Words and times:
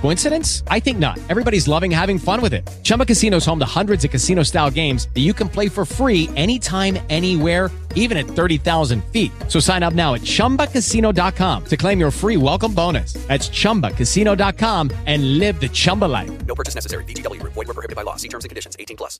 Coincidence? 0.00 0.62
I 0.68 0.78
think 0.80 0.98
not. 0.98 1.18
Everybody's 1.28 1.66
loving 1.66 1.90
having 1.90 2.18
fun 2.18 2.40
with 2.40 2.54
it. 2.54 2.62
Chumba 2.84 3.04
Casino 3.04 3.38
is 3.38 3.44
home 3.46 3.58
to 3.58 3.66
hundreds 3.66 4.04
of 4.04 4.10
casino 4.10 4.44
style 4.44 4.70
games 4.70 5.08
that 5.14 5.22
you 5.22 5.34
can 5.34 5.48
play 5.48 5.68
for 5.68 5.84
free 5.84 6.30
anytime, 6.36 6.98
anywhere, 7.10 7.70
even 7.96 8.16
at 8.16 8.26
30,000 8.26 9.02
feet. 9.12 9.32
So 9.48 9.58
sign 9.58 9.82
up 9.82 9.94
now 9.94 10.14
at 10.14 10.20
chumbacasino.com 10.20 11.64
to 11.64 11.76
claim 11.76 11.98
your 11.98 12.12
free 12.12 12.36
welcome 12.36 12.72
bonus. 12.72 13.14
That's 13.26 13.48
chumbacasino.com 13.48 14.92
and 15.06 15.38
live 15.38 15.60
the 15.60 15.68
Chumba 15.68 16.04
life. 16.04 16.30
No 16.46 16.54
purchase 16.54 16.76
necessary. 16.76 17.02
VGW 17.04 17.40
Group. 17.40 17.54
Void 17.54 17.66
were 17.66 17.74
prohibited 17.74 17.96
by 17.96 18.02
law. 18.02 18.16
See 18.16 18.28
terms 18.28 18.44
and 18.44 18.50
conditions. 18.50 18.76
18 18.78 18.96
plus. 18.96 19.18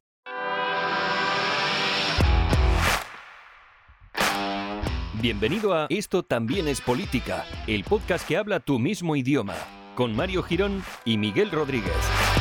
Bienvenido 5.20 5.74
a 5.74 5.86
Esto 5.88 6.22
también 6.22 6.68
es 6.68 6.80
política, 6.80 7.44
el 7.66 7.84
podcast 7.84 8.28
que 8.28 8.36
habla 8.36 8.60
tu 8.60 8.78
mismo 8.78 9.16
idioma, 9.16 9.54
con 9.96 10.14
Mario 10.14 10.44
Girón 10.44 10.84
y 11.04 11.18
Miguel 11.18 11.50
Rodríguez. 11.50 12.35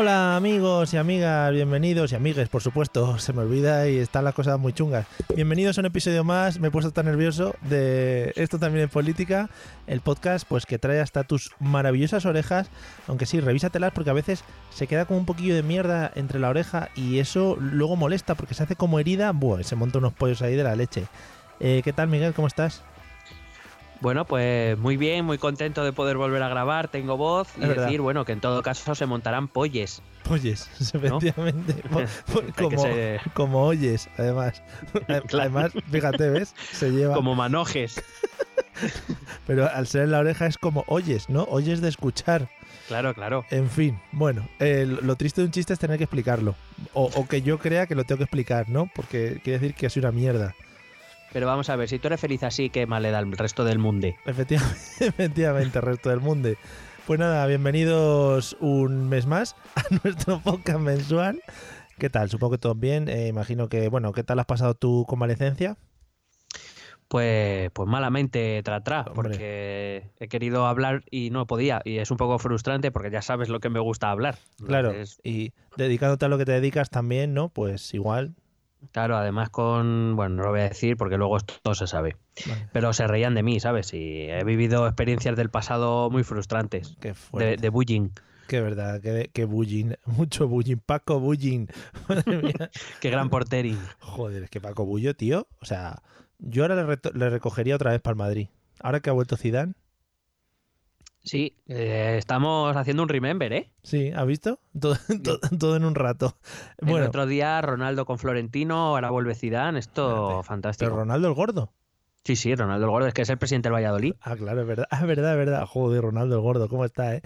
Hola 0.00 0.36
amigos 0.36 0.94
y 0.94 0.96
amigas, 0.96 1.50
bienvenidos 1.50 2.12
y 2.12 2.14
amigues, 2.14 2.48
por 2.48 2.62
supuesto, 2.62 3.18
se 3.18 3.32
me 3.32 3.40
olvida 3.42 3.88
y 3.88 3.96
están 3.96 4.22
las 4.22 4.32
cosas 4.32 4.56
muy 4.56 4.72
chungas. 4.72 5.08
Bienvenidos 5.34 5.76
a 5.76 5.80
un 5.80 5.86
episodio 5.86 6.22
más, 6.22 6.60
me 6.60 6.68
he 6.68 6.70
puesto 6.70 6.92
tan 6.92 7.06
nervioso 7.06 7.56
de 7.62 8.32
Esto 8.36 8.60
también 8.60 8.84
es 8.84 8.92
política, 8.92 9.50
el 9.88 10.00
podcast 10.00 10.46
pues 10.48 10.66
que 10.66 10.78
trae 10.78 11.00
hasta 11.00 11.24
tus 11.24 11.50
maravillosas 11.58 12.26
orejas, 12.26 12.70
aunque 13.08 13.26
sí, 13.26 13.40
revísatelas 13.40 13.90
porque 13.92 14.10
a 14.10 14.12
veces 14.12 14.44
se 14.70 14.86
queda 14.86 15.04
como 15.04 15.18
un 15.18 15.26
poquillo 15.26 15.56
de 15.56 15.64
mierda 15.64 16.12
entre 16.14 16.38
la 16.38 16.50
oreja 16.50 16.90
y 16.94 17.18
eso 17.18 17.56
luego 17.58 17.96
molesta 17.96 18.36
porque 18.36 18.54
se 18.54 18.62
hace 18.62 18.76
como 18.76 19.00
herida, 19.00 19.32
buah, 19.32 19.64
se 19.64 19.74
monta 19.74 19.98
unos 19.98 20.12
pollos 20.12 20.42
ahí 20.42 20.54
de 20.54 20.62
la 20.62 20.76
leche. 20.76 21.08
Eh, 21.58 21.80
¿Qué 21.82 21.92
tal 21.92 22.06
Miguel? 22.06 22.34
¿Cómo 22.34 22.46
estás? 22.46 22.84
Bueno, 24.00 24.24
pues 24.24 24.78
muy 24.78 24.96
bien, 24.96 25.24
muy 25.24 25.38
contento 25.38 25.82
de 25.84 25.92
poder 25.92 26.16
volver 26.16 26.42
a 26.42 26.48
grabar, 26.48 26.88
tengo 26.88 27.16
voz 27.16 27.48
y 27.58 27.64
Es 27.64 27.76
decir, 27.76 28.00
bueno, 28.00 28.24
que 28.24 28.32
en 28.32 28.40
todo 28.40 28.62
caso 28.62 28.94
se 28.94 29.06
montarán 29.06 29.48
polles. 29.48 30.02
Oyes, 30.30 30.68
efectivamente, 30.94 31.74
que 32.56 32.62
como, 32.62 32.82
se- 32.82 33.20
como 33.34 33.62
oyes, 33.64 34.08
además. 34.18 34.62
Además, 35.32 35.72
fíjate, 35.90 36.30
¿ves? 36.30 36.54
Se 36.72 36.90
lleva... 36.90 37.14
Como 37.14 37.34
manojes. 37.34 38.00
Pero 39.46 39.68
al 39.68 39.86
ser 39.86 40.02
en 40.04 40.12
la 40.12 40.18
oreja 40.20 40.46
es 40.46 40.58
como 40.58 40.84
oyes, 40.86 41.28
¿no? 41.28 41.44
Oyes 41.44 41.80
de 41.80 41.88
escuchar. 41.88 42.48
Claro, 42.86 43.12
claro. 43.14 43.44
En 43.50 43.68
fin, 43.68 43.98
bueno, 44.12 44.48
eh, 44.60 44.86
lo 45.02 45.16
triste 45.16 45.40
de 45.40 45.46
un 45.46 45.52
chiste 45.52 45.72
es 45.72 45.78
tener 45.78 45.98
que 45.98 46.04
explicarlo. 46.04 46.54
O, 46.94 47.10
o 47.14 47.26
que 47.26 47.42
yo 47.42 47.58
crea 47.58 47.86
que 47.86 47.94
lo 47.94 48.04
tengo 48.04 48.18
que 48.18 48.24
explicar, 48.24 48.68
¿no? 48.68 48.88
Porque 48.94 49.40
quiere 49.42 49.58
decir 49.58 49.74
que 49.74 49.90
soy 49.90 50.00
una 50.00 50.12
mierda. 50.12 50.54
Pero 51.32 51.46
vamos 51.46 51.68
a 51.68 51.76
ver, 51.76 51.88
si 51.88 51.98
tú 51.98 52.08
eres 52.08 52.20
feliz 52.20 52.42
así, 52.42 52.70
¿qué 52.70 52.86
mal 52.86 53.02
le 53.02 53.10
da 53.10 53.18
al 53.18 53.30
resto 53.32 53.64
del 53.64 53.78
mundo? 53.78 54.08
Efectivamente, 54.24 54.78
efectivamente, 55.00 55.80
resto 55.80 56.10
del 56.10 56.20
mundo. 56.20 56.50
Pues 57.06 57.18
nada, 57.20 57.46
bienvenidos 57.46 58.56
un 58.60 59.08
mes 59.08 59.26
más 59.26 59.54
a 59.74 59.82
nuestro 60.04 60.40
podcast 60.40 60.80
mensual. 60.80 61.40
¿Qué 61.98 62.08
tal? 62.10 62.30
Supongo 62.30 62.52
que 62.52 62.58
todo 62.58 62.74
bien. 62.74 63.08
Eh, 63.08 63.28
imagino 63.28 63.68
que, 63.68 63.88
bueno, 63.88 64.12
¿qué 64.12 64.22
tal 64.22 64.38
has 64.38 64.46
pasado 64.46 64.74
tu 64.74 65.04
convalecencia? 65.06 65.76
Pues, 67.08 67.70
pues 67.72 67.88
malamente 67.88 68.62
tra, 68.62 68.82
tra, 68.82 69.00
Hombre. 69.00 69.14
porque 69.14 70.10
he 70.20 70.28
querido 70.28 70.66
hablar 70.66 71.04
y 71.10 71.30
no 71.30 71.46
podía. 71.46 71.80
Y 71.84 71.98
es 71.98 72.10
un 72.10 72.18
poco 72.18 72.38
frustrante 72.38 72.90
porque 72.90 73.10
ya 73.10 73.22
sabes 73.22 73.48
lo 73.48 73.60
que 73.60 73.70
me 73.70 73.80
gusta 73.80 74.10
hablar. 74.10 74.38
Claro, 74.64 74.90
Entonces, 74.90 75.20
y 75.24 75.52
dedicándote 75.76 76.26
a 76.26 76.28
lo 76.28 76.38
que 76.38 76.44
te 76.44 76.52
dedicas 76.52 76.90
también, 76.90 77.34
¿no? 77.34 77.48
Pues 77.48 77.92
igual. 77.94 78.34
Claro, 78.92 79.16
además 79.16 79.50
con. 79.50 80.14
Bueno, 80.16 80.36
no 80.36 80.42
lo 80.44 80.50
voy 80.50 80.60
a 80.60 80.68
decir 80.68 80.96
porque 80.96 81.16
luego 81.16 81.36
esto 81.36 81.54
todo 81.62 81.74
se 81.74 81.86
sabe. 81.86 82.16
Vale, 82.46 82.68
Pero 82.72 82.92
se 82.92 83.06
reían 83.06 83.34
de 83.34 83.42
mí, 83.42 83.60
¿sabes? 83.60 83.92
Y 83.94 84.28
he 84.28 84.44
vivido 84.44 84.86
experiencias 84.86 85.36
del 85.36 85.50
pasado 85.50 86.10
muy 86.10 86.24
frustrantes. 86.24 86.96
qué 87.00 87.14
De, 87.32 87.56
de 87.56 87.68
bullying. 87.68 88.10
Qué 88.48 88.62
verdad, 88.62 89.00
qué, 89.02 89.30
qué 89.32 89.44
bullying. 89.44 89.92
Mucho 90.06 90.48
bullying. 90.48 90.78
Paco 90.78 91.20
bullying. 91.20 91.66
Madre 92.08 92.42
mía. 92.42 92.70
Qué 93.00 93.10
gran 93.10 93.28
portering. 93.28 93.78
Joder, 94.00 94.44
es 94.44 94.50
que 94.50 94.60
Paco 94.60 94.86
Bullo, 94.86 95.14
tío. 95.14 95.46
O 95.60 95.66
sea, 95.66 96.02
yo 96.38 96.62
ahora 96.62 96.82
le, 96.82 96.98
le 97.14 97.30
recogería 97.30 97.74
otra 97.74 97.90
vez 97.90 98.00
para 98.00 98.12
el 98.12 98.18
Madrid. 98.18 98.48
Ahora 98.80 99.00
que 99.00 99.10
ha 99.10 99.12
vuelto 99.12 99.36
Zidane. 99.36 99.74
Sí, 101.24 101.56
eh, 101.66 102.14
estamos 102.18 102.74
haciendo 102.76 103.02
un 103.02 103.08
remember, 103.08 103.52
¿eh? 103.52 103.70
Sí, 103.82 104.10
¿has 104.14 104.26
visto? 104.26 104.60
Todo, 104.78 104.96
todo, 105.22 105.38
todo 105.58 105.76
en 105.76 105.84
un 105.84 105.94
rato. 105.94 106.38
El 106.78 106.88
Bueno, 106.88 107.06
otro 107.06 107.26
día 107.26 107.60
Ronaldo 107.60 108.06
con 108.06 108.18
Florentino, 108.18 108.76
ahora 108.88 109.10
vuelve 109.10 109.34
Zidane, 109.34 109.78
esto 109.78 110.42
fantástico. 110.42 110.90
pero 110.90 111.00
Ronaldo 111.00 111.28
el 111.28 111.34
gordo. 111.34 111.72
Sí, 112.24 112.36
sí, 112.36 112.54
Ronaldo 112.54 112.84
el 112.84 112.90
Gordo, 112.90 113.06
es 113.08 113.14
que 113.14 113.22
es 113.22 113.30
el 113.30 113.38
presidente 113.38 113.68
del 113.68 113.74
Valladolid. 113.74 114.14
Ah, 114.20 114.36
claro, 114.36 114.60
es 114.60 114.66
verdad. 114.66 114.86
Es 114.92 115.06
verdad, 115.06 115.32
es 115.32 115.38
verdad. 115.38 115.66
Joder, 115.66 116.02
Ronaldo 116.02 116.34
el 116.36 116.42
gordo, 116.42 116.68
¿cómo 116.68 116.84
está, 116.84 117.14
eh? 117.14 117.22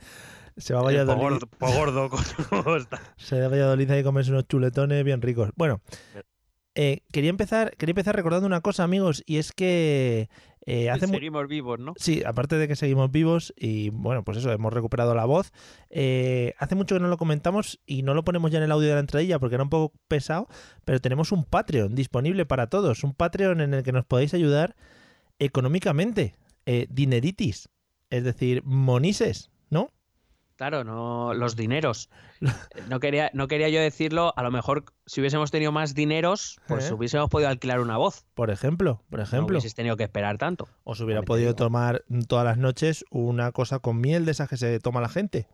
Se 0.57 0.75
va 0.75 0.81
a 0.81 0.83
Valladolid. 0.85 1.21
gordo, 1.21 1.47
po 1.47 1.73
gordo, 1.73 2.11
¿cómo 2.51 2.77
está? 2.77 3.01
Se 3.17 3.41
va 3.41 3.47
a 3.47 3.49
Valladolid 3.49 3.91
ahí 3.91 4.03
comerse 4.05 4.31
unos 4.31 4.47
chuletones 4.47 5.03
bien 5.03 5.21
ricos. 5.23 5.51
Bueno, 5.57 5.81
eh, 6.75 7.01
quería 7.13 7.31
empezar, 7.31 7.75
quería 7.77 7.93
empezar 7.93 8.15
recordando 8.15 8.47
una 8.47 8.61
cosa, 8.61 8.85
amigos, 8.85 9.23
y 9.27 9.39
es 9.39 9.53
que 9.53 10.29
eh, 10.65 10.91
hace 10.91 11.09
Seguimos 11.09 11.49
vivos, 11.49 11.81
¿no? 11.81 11.95
Sí, 11.97 12.23
aparte 12.25 12.57
de 12.57 12.69
que 12.69 12.77
seguimos 12.77 13.11
vivos 13.11 13.53
y 13.57 13.91
bueno, 13.91 14.23
pues 14.25 14.39
eso, 14.39 14.53
hemos 14.53 14.73
recuperado 14.73 15.15
la 15.15 15.25
voz. 15.25 15.53
Eh, 15.91 16.55
hace 16.59 16.75
mucho 16.75 16.95
que 16.95 17.01
no 17.01 17.09
lo 17.09 17.17
comentamos 17.17 17.81
y 17.85 18.03
no 18.03 18.15
lo 18.15 18.25
ponemos 18.25 18.51
ya 18.51 18.59
en 18.59 18.65
el 18.65 18.73
audio 18.73 18.89
de 18.89 18.95
la 18.95 19.01
entradilla 19.01 19.39
porque 19.39 19.57
era 19.57 19.65
un 19.65 19.71
poco 19.71 19.95
pesado, 20.07 20.49
pero 20.85 21.01
tenemos 21.01 21.33
un 21.33 21.45
Patreon 21.45 21.95
disponible 21.95 22.47
para 22.47 22.69
todos, 22.69 23.03
un 23.03 23.15
Patreon 23.15 23.61
en 23.61 23.75
el 23.75 23.83
que 23.83 23.93
nos 23.93 24.05
podéis 24.05 24.35
ayudar 24.35 24.77
económicamente, 25.41 26.35
eh, 26.67 26.87
dineritis, 26.91 27.69
es 28.11 28.23
decir, 28.23 28.63
monises, 28.65 29.51
¿no? 29.69 29.91
Claro, 30.63 30.85
no, 30.85 31.35
los 31.35 31.57
dineros. 31.57 32.09
No 32.89 33.01
quería, 33.01 33.33
no 33.35 33.49
quería 33.49 33.69
yo 33.69 33.81
decirlo, 33.81 34.33
a 34.37 34.45
lo 34.45 34.53
mejor 34.53 34.85
si 35.07 35.21
hubiésemos 35.21 35.51
tenido 35.51 35.73
más 35.73 35.93
dineros, 35.93 36.61
pues 36.69 36.89
¿Eh? 36.89 36.95
hubiésemos 36.95 37.29
podido 37.29 37.49
alquilar 37.49 37.81
una 37.81 37.97
voz. 37.97 38.27
Por 38.35 38.49
ejemplo, 38.49 39.03
por 39.11 39.19
No 39.19 39.25
ejemplo, 39.25 39.55
hubieses 39.57 39.75
tenido 39.75 39.97
que 39.97 40.05
esperar 40.05 40.39
tanto. 40.39 40.69
os 40.85 41.01
hubiera 41.01 41.23
podido 41.23 41.57
tomar 41.57 42.05
todas 42.29 42.45
las 42.45 42.59
noches 42.59 43.05
una 43.11 43.51
cosa 43.51 43.81
con 43.81 44.01
miel 44.01 44.25
de 44.25 44.31
esas 44.31 44.49
que 44.49 44.57
se 44.57 44.79
toma 44.79 45.01
la 45.01 45.09
gente. 45.09 45.49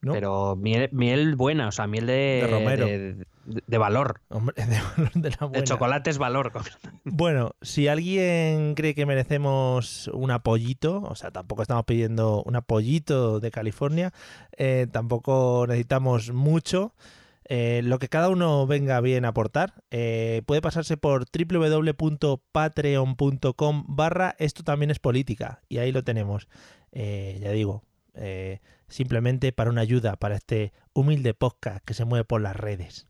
¿No? 0.00 0.12
Pero 0.12 0.56
miel, 0.56 0.88
miel 0.92 1.36
buena, 1.36 1.68
o 1.68 1.72
sea, 1.72 1.86
miel 1.86 2.06
de, 2.06 2.40
De 2.42 2.46
romero. 2.46 2.86
de, 2.86 3.26
de 3.44 3.78
valor. 3.78 4.20
Hombre, 4.28 4.54
de, 4.56 4.78
valor 4.80 5.12
de 5.14 5.30
la 5.30 5.36
De 5.36 5.46
buena. 5.46 5.64
chocolate 5.64 6.10
es 6.10 6.18
valor. 6.18 6.52
Bueno, 7.04 7.52
si 7.62 7.88
alguien 7.88 8.74
cree 8.74 8.94
que 8.94 9.06
merecemos 9.06 10.08
un 10.12 10.30
apoyito, 10.30 11.00
o 11.02 11.14
sea, 11.14 11.30
tampoco 11.30 11.62
estamos 11.62 11.84
pidiendo 11.84 12.42
un 12.44 12.56
apoyito 12.56 13.40
de 13.40 13.50
California, 13.50 14.12
eh, 14.56 14.86
tampoco 14.92 15.64
necesitamos 15.66 16.32
mucho. 16.32 16.94
eh, 17.50 17.80
lo 17.82 17.98
que 17.98 18.08
cada 18.08 18.28
uno 18.28 18.66
venga 18.66 19.00
bien 19.00 19.24
a 19.24 19.28
aportar, 19.28 19.72
eh, 19.90 20.42
puede 20.44 20.60
pasarse 20.60 20.98
por 20.98 21.24
www.patreon.com 21.32 23.84
barra 23.88 24.36
esto 24.38 24.62
también 24.64 24.90
es 24.90 24.98
política. 24.98 25.62
Y 25.68 25.78
ahí 25.78 25.92
lo 25.92 26.04
tenemos. 26.04 26.46
Eh, 26.92 27.38
ya 27.42 27.50
digo, 27.52 27.84
simplemente 28.88 29.52
para 29.52 29.70
una 29.70 29.80
ayuda 29.82 30.16
para 30.16 30.36
este 30.36 30.72
humilde 30.94 31.34
podcast 31.34 31.84
que 31.84 31.94
se 31.94 32.04
mueve 32.04 32.24
por 32.24 32.40
las 32.40 32.56
redes. 32.56 33.06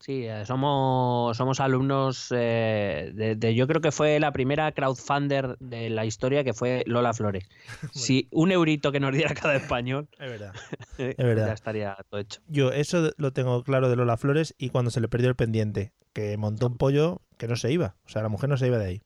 Sí, 0.00 0.24
eh, 0.26 0.44
somos, 0.44 1.34
somos 1.34 1.60
alumnos 1.60 2.28
eh, 2.30 3.10
de, 3.14 3.36
de- 3.36 3.54
Yo 3.54 3.66
creo 3.66 3.80
que 3.80 3.90
fue 3.90 4.20
la 4.20 4.32
primera 4.32 4.70
crowdfunder 4.72 5.56
de 5.60 5.88
la 5.88 6.04
historia 6.04 6.44
que 6.44 6.52
fue 6.52 6.82
Lola 6.86 7.14
Flores. 7.14 7.48
Si 7.92 8.28
un 8.30 8.52
eurito 8.52 8.92
que 8.92 9.00
nos 9.00 9.14
diera 9.14 9.32
cada 9.34 9.56
español, 9.56 10.08
Es 10.18 10.30
verdad. 10.30 10.52
eh, 10.98 11.14
verdad. 11.16 11.46
ya 11.46 11.52
estaría 11.54 11.96
todo 12.10 12.20
hecho. 12.20 12.40
Yo 12.48 12.70
eso 12.70 13.12
lo 13.16 13.32
tengo 13.32 13.62
claro 13.64 13.88
de 13.88 13.96
Lola 13.96 14.18
Flores 14.18 14.54
y 14.58 14.68
cuando 14.68 14.90
se 14.90 15.00
le 15.00 15.08
perdió 15.08 15.30
el 15.30 15.36
pendiente, 15.36 15.92
que 16.12 16.36
montó 16.36 16.66
un 16.66 16.76
pollo 16.76 17.22
que 17.38 17.48
no 17.48 17.56
se 17.56 17.72
iba. 17.72 17.96
O 18.04 18.10
sea, 18.10 18.20
la 18.22 18.28
mujer 18.28 18.50
no 18.50 18.58
se 18.58 18.66
iba 18.66 18.76
de 18.76 18.84
ahí. 18.86 19.02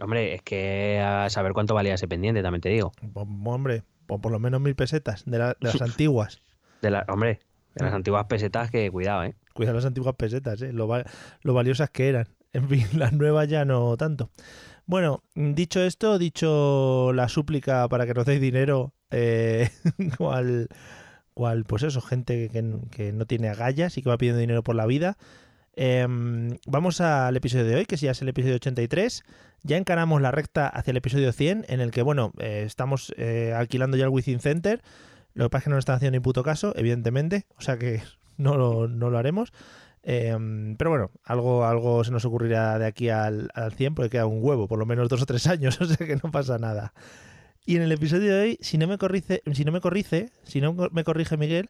Hombre, 0.00 0.34
es 0.34 0.42
que 0.42 1.00
a 1.02 1.30
saber 1.30 1.54
cuánto 1.54 1.72
valía 1.72 1.94
ese 1.94 2.08
pendiente, 2.08 2.42
también 2.42 2.60
te 2.60 2.68
digo. 2.68 2.92
Pues, 3.14 3.26
hombre, 3.46 3.84
por, 4.06 4.20
por 4.20 4.32
lo 4.32 4.38
menos 4.38 4.60
mil 4.60 4.74
pesetas 4.74 5.24
de, 5.26 5.38
la- 5.38 5.48
de 5.60 5.68
las 5.72 5.80
antiguas. 5.82 6.40
De 6.82 6.90
la, 6.90 7.04
hombre, 7.08 7.40
de 7.74 7.84
las 7.84 7.92
Mm. 7.92 7.96
antiguas 7.96 8.24
pesetas 8.26 8.70
que 8.70 8.90
cuidado, 8.90 9.24
¿eh? 9.24 9.34
Cuida 9.54 9.72
las 9.72 9.84
antiguas 9.86 10.14
pesetas, 10.16 10.60
¿eh? 10.62 10.72
lo 10.72 10.86
valiosas 11.54 11.90
que 11.90 12.08
eran. 12.08 12.28
En 12.52 12.68
fin, 12.70 12.86
las 12.94 13.12
nuevas 13.12 13.48
ya 13.48 13.66
no 13.66 13.96
tanto. 13.98 14.30
Bueno, 14.86 15.22
dicho 15.34 15.82
esto, 15.82 16.16
dicho 16.18 17.12
la 17.12 17.28
súplica 17.28 17.86
para 17.88 18.06
que 18.06 18.14
nos 18.14 18.24
deis 18.24 18.40
dinero, 18.40 18.94
eh, 19.10 19.68
cual, 20.16 20.68
cual, 21.34 21.64
pues 21.64 21.82
eso, 21.82 22.00
gente 22.00 22.48
que, 22.48 22.64
que 22.90 23.12
no 23.12 23.26
tiene 23.26 23.50
agallas 23.50 23.98
y 23.98 24.02
que 24.02 24.08
va 24.08 24.16
pidiendo 24.16 24.40
dinero 24.40 24.62
por 24.62 24.74
la 24.74 24.86
vida. 24.86 25.18
Em, 25.78 26.56
vamos 26.66 27.02
al 27.02 27.36
episodio 27.36 27.66
de 27.66 27.76
hoy, 27.76 27.84
que 27.84 27.96
ya 27.96 28.12
es 28.12 28.22
el 28.22 28.28
episodio 28.30 28.56
83. 28.56 29.24
Ya 29.62 29.76
encaramos 29.76 30.22
la 30.22 30.30
recta 30.30 30.68
hacia 30.68 30.90
el 30.90 30.96
episodio 30.96 31.32
100, 31.32 31.66
en 31.68 31.80
el 31.80 31.90
que, 31.90 32.00
bueno, 32.00 32.32
eh, 32.38 32.62
estamos 32.64 33.12
eh, 33.18 33.52
alquilando 33.54 33.98
ya 33.98 34.04
el 34.04 34.10
Within 34.10 34.40
Center. 34.40 34.80
Lo 35.34 35.44
que 35.44 35.50
pasa 35.50 35.58
es 35.58 35.64
que 35.64 35.70
no 35.70 35.76
nos 35.76 35.82
están 35.82 35.96
haciendo 35.96 36.16
ni 36.16 36.20
puto 36.20 36.42
caso, 36.42 36.72
evidentemente. 36.76 37.44
O 37.58 37.60
sea 37.60 37.78
que 37.78 38.02
no 38.38 38.56
lo, 38.56 38.88
no 38.88 39.10
lo 39.10 39.18
haremos. 39.18 39.52
Em, 40.02 40.76
pero 40.76 40.90
bueno, 40.90 41.10
algo, 41.24 41.66
algo 41.66 42.04
se 42.04 42.10
nos 42.10 42.24
ocurrirá 42.24 42.78
de 42.78 42.86
aquí 42.86 43.10
al, 43.10 43.50
al 43.52 43.72
100, 43.72 43.94
porque 43.96 44.10
queda 44.10 44.26
un 44.26 44.42
huevo, 44.42 44.68
por 44.68 44.78
lo 44.78 44.86
menos 44.86 45.10
dos 45.10 45.20
o 45.20 45.26
tres 45.26 45.46
años, 45.46 45.78
o 45.80 45.84
sea 45.84 46.06
que 46.06 46.16
no 46.16 46.30
pasa 46.30 46.56
nada. 46.58 46.94
Y 47.66 47.76
en 47.76 47.82
el 47.82 47.92
episodio 47.92 48.34
de 48.34 48.40
hoy, 48.40 48.58
si 48.62 48.78
no 48.78 48.86
me 48.86 48.96
corrige, 48.96 49.42
si 49.52 49.64
no 49.64 49.72
me 49.72 49.82
corrige, 49.82 50.30
si 50.44 50.62
no 50.62 50.72
me 50.72 51.04
corrige 51.04 51.36
Miguel, 51.36 51.68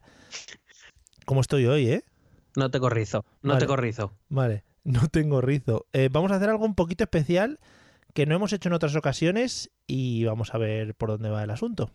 ¿cómo 1.25 1.41
estoy 1.41 1.65
hoy, 1.65 1.89
eh? 1.89 2.03
No 2.57 2.71
te 2.71 2.79
corrizo, 2.79 3.23
no 3.43 3.53
Vale. 3.53 3.59
te 3.59 3.67
corrizo. 3.67 4.13
Vale, 4.29 4.63
no 4.83 5.07
tengo 5.09 5.41
rizo. 5.41 5.85
Eh, 5.93 6.09
vamos 6.11 6.31
a 6.31 6.37
hacer 6.37 6.49
algo 6.49 6.65
un 6.65 6.73
poquito 6.73 7.03
especial 7.03 7.59
que 8.15 8.25
no 8.25 8.35
hemos 8.35 8.51
hecho 8.51 8.67
en 8.69 8.73
otras 8.73 8.95
ocasiones 8.95 9.69
y 9.85 10.25
vamos 10.25 10.55
a 10.55 10.57
ver 10.57 10.95
por 10.95 11.09
dónde 11.09 11.29
va 11.29 11.43
el 11.43 11.51
asunto. 11.51 11.91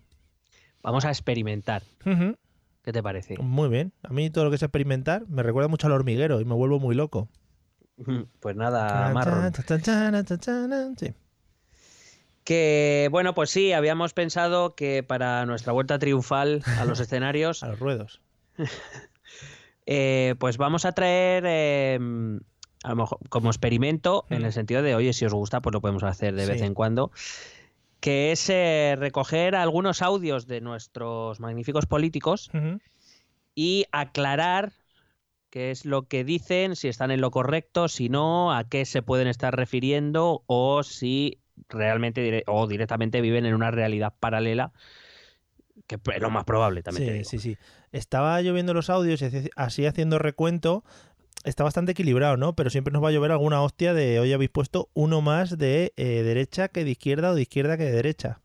Vamos 0.81 1.05
a 1.05 1.09
experimentar. 1.09 1.83
¿Qué 2.05 2.93
te 2.93 3.03
parece? 3.03 3.39
Muy 3.39 3.69
bien. 3.71 3.93
A 4.05 4.13
mí 4.13 4.31
todo 4.31 4.45
lo 4.45 4.51
que 4.51 4.57
es 4.57 4.63
experimentar 4.63 5.27
me 5.29 5.43
recuerda 5.43 5.67
mucho 5.67 5.89
al 5.89 5.95
hormiguero 5.95 6.41
y 6.41 6.45
me 6.45 6.55
vuelvo 6.55 6.79
muy 6.79 6.95
loco. 6.95 7.29
Pues 8.41 8.55
nada, 8.57 9.13
sí. 10.97 11.13
Que 12.45 13.09
bueno, 13.11 13.35
pues 13.35 13.51
sí, 13.51 13.73
habíamos 13.73 14.15
pensado 14.15 14.75
que 14.77 15.03
para 15.03 15.45
nuestra 15.47 15.73
vuelta 15.73 15.99
triunfal 15.99 16.63
a 16.79 16.85
los 16.85 16.99
escenarios, 17.01 17.63
A 17.65 17.69
los 17.69 17.79
ruedos. 17.81 18.21
Eh, 19.87 20.35
pues 20.39 20.57
vamos 20.57 20.85
a 20.85 20.93
traer 20.93 21.45
eh, 21.47 21.99
a 22.83 22.89
lo 22.91 22.97
mejor 22.97 23.19
como 23.29 23.51
experimento, 23.51 24.27
en 24.31 24.45
el 24.45 24.53
sentido 24.53 24.83
de, 24.83 24.95
oye, 24.95 25.13
si 25.13 25.25
os 25.25 25.35
gusta, 25.35 25.61
pues 25.61 25.73
lo 25.73 25.81
podemos 25.81 26.03
hacer 26.03 26.35
de 26.35 26.47
vez 26.47 26.63
en 26.63 26.75
cuando. 26.75 27.13
Que 28.01 28.33
es 28.33 28.51
eh, 28.51 28.97
recoger 28.99 29.55
algunos 29.55 30.03
audios 30.03 30.47
de 30.49 30.61
nuestros 30.61 31.39
magníficos 31.39 31.87
políticos 31.87 32.51
y 33.55 33.87
aclarar 33.93 34.73
qué 35.51 35.71
es 35.71 35.85
lo 35.85 36.09
que 36.09 36.25
dicen, 36.25 36.75
si 36.75 36.89
están 36.89 37.11
en 37.13 37.21
lo 37.21 37.31
correcto, 37.31 37.87
si 37.87 38.09
no, 38.09 38.53
a 38.53 38.65
qué 38.65 38.85
se 38.85 39.03
pueden 39.03 39.29
estar 39.29 39.55
refiriendo 39.55 40.43
o 40.47 40.83
si 40.83 41.39
realmente 41.69 42.43
o 42.47 42.67
directamente 42.67 43.21
viven 43.21 43.47
en 43.47 43.55
una 43.55 43.71
realidad 43.71 44.15
paralela, 44.19 44.73
que 45.99 46.17
es 46.17 46.23
lo 46.23 46.31
más 46.31 46.45
probable 46.45 46.83
también. 46.83 47.07
te 47.07 47.13
Sí, 47.13 47.19
digo. 47.19 47.31
sí, 47.31 47.39
sí. 47.39 47.57
Estaba 47.93 48.41
lloviendo 48.41 48.75
los 48.75 48.91
audios 48.91 49.21
y 49.23 49.27
así- 49.57 49.87
haciendo 49.87 50.19
recuento. 50.19 50.85
Está 51.45 51.65
bastante 51.65 51.93
equilibrado, 51.93 52.37
¿no? 52.37 52.55
Pero 52.55 52.71
siempre 52.71 52.93
nos 52.93 53.03
va 53.03 53.09
a 53.09 53.13
llover 53.13 53.33
alguna 53.33 53.63
hostia 53.63 53.95
de 53.95 54.21
hoy 54.21 54.33
habéis 54.33 54.51
puesto 54.51 54.89
uno 54.95 55.21
más 55.23 55.59
de 55.59 55.93
eh, 55.97 56.23
derecha 56.23 56.69
que 56.69 56.85
de 56.85 56.91
izquierda 56.93 57.31
o 57.33 57.35
de 57.35 57.43
izquierda 57.43 57.77
que 57.77 57.85
de 57.85 57.93
derecha. 57.93 58.41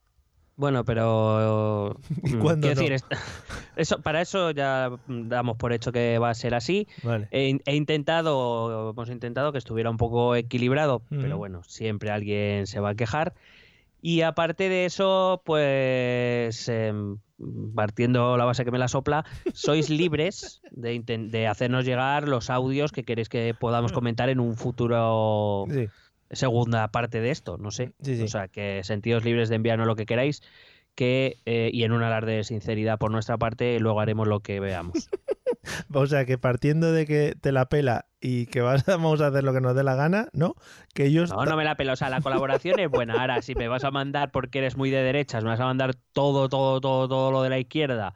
Bueno, 0.56 0.84
pero 0.86 1.96
¿Y 2.24 2.34
mm, 2.34 2.40
cuándo 2.40 2.68
quiero 2.68 2.82
no? 2.82 2.90
decir, 2.90 3.06
eso, 3.76 4.02
para 4.02 4.22
eso 4.22 4.50
ya 4.50 4.90
damos 5.08 5.58
por 5.58 5.72
hecho 5.74 5.92
que 5.92 6.18
va 6.18 6.32
a 6.32 6.34
ser 6.34 6.56
así. 6.56 6.88
Vale. 7.04 7.28
He, 7.30 7.50
in- 7.50 7.62
he 7.68 7.76
intentado, 7.76 8.90
hemos 8.92 9.10
intentado 9.10 9.52
que 9.52 9.60
estuviera 9.60 9.92
un 9.92 9.98
poco 9.98 10.36
equilibrado, 10.36 11.04
pero 11.10 11.38
bueno, 11.38 11.62
siempre 11.64 12.10
alguien 12.10 12.66
se 12.66 12.80
va 12.80 12.90
a 12.90 12.96
quejar. 12.96 13.36
Y 14.02 14.22
aparte 14.22 14.70
de 14.70 14.86
eso, 14.86 15.42
pues 15.46 16.70
em, 16.70 17.18
partiendo 17.76 18.38
la 18.38 18.46
base 18.46 18.64
que 18.64 18.72
me 18.72 18.78
la 18.78 18.88
sopla, 18.88 19.26
sois 19.54 19.90
libres 19.90 20.62
de, 20.72 21.00
de 21.04 21.48
hacernos 21.48 21.86
llegar 21.86 22.28
los 22.28 22.50
audios 22.50 22.92
que 22.92 23.04
queréis 23.04 23.30
que 23.30 23.54
podamos 23.54 23.92
comentar 23.92 24.30
en 24.30 24.40
un 24.40 24.56
futuro 24.56 25.66
Sí. 25.70 25.88
segunda 26.32 26.88
parte 26.90 27.22
de 27.22 27.32
esto, 27.32 27.58
no 27.58 27.72
sé. 27.72 27.94
Sí, 28.02 28.18
sí. 28.18 28.24
O 28.24 28.28
sea, 28.28 28.48
que 28.48 28.84
sentidos 28.84 29.24
libres 29.26 29.50
de 29.50 29.56
enviarnos 29.56 29.88
lo 29.88 29.96
que 29.96 30.06
queráis, 30.06 30.42
que 30.96 31.38
eh, 31.46 31.70
y 31.72 31.84
en 31.84 31.92
un 31.92 32.04
alarde 32.04 32.38
de 32.38 32.44
sinceridad 32.44 32.98
por 32.98 33.12
nuestra 33.12 33.38
parte, 33.38 33.80
luego 33.80 34.00
haremos 34.00 34.28
lo 34.28 34.40
que 34.40 34.60
veamos. 34.60 35.10
O 35.94 36.06
sea, 36.08 36.26
que 36.26 36.38
partiendo 36.38 36.92
de 36.92 37.06
que 37.06 37.36
te 37.40 37.52
la 37.52 37.68
pela 37.70 38.06
y 38.22 38.48
que 38.48 38.62
vas, 38.62 38.86
vamos 38.86 39.22
a 39.22 39.28
hacer 39.28 39.44
lo 39.44 39.54
que 39.54 39.62
nos 39.62 39.76
dé 39.76 39.84
la 39.84 39.96
gana, 39.96 40.30
¿no? 40.34 40.56
Que 40.94 41.06
ellos... 41.06 41.32
No, 41.32 41.46
no 41.46 41.58
me 41.58 41.64
la 41.64 41.76
pela. 41.76 41.94
O 41.94 41.96
sea, 41.96 42.10
la 42.10 42.22
colaboración 42.22 42.80
es 42.80 42.90
buena. 42.90 43.22
Ahora, 43.22 43.42
si 43.42 43.56
me 43.56 43.68
vas 43.68 43.84
a 43.84 43.92
mandar 43.92 44.32
porque 44.32 44.60
eres 44.60 44.78
muy 44.78 44.90
de 44.90 45.02
derechas, 45.02 45.44
me 45.44 45.50
vas 45.50 45.60
a 45.60 45.66
mandar 45.66 45.96
todo, 46.14 46.50
todo, 46.50 46.82
todo, 46.82 47.08
todo 47.08 47.32
lo 47.32 47.42
de 47.44 47.50
la 47.50 47.60
izquierda, 47.60 48.14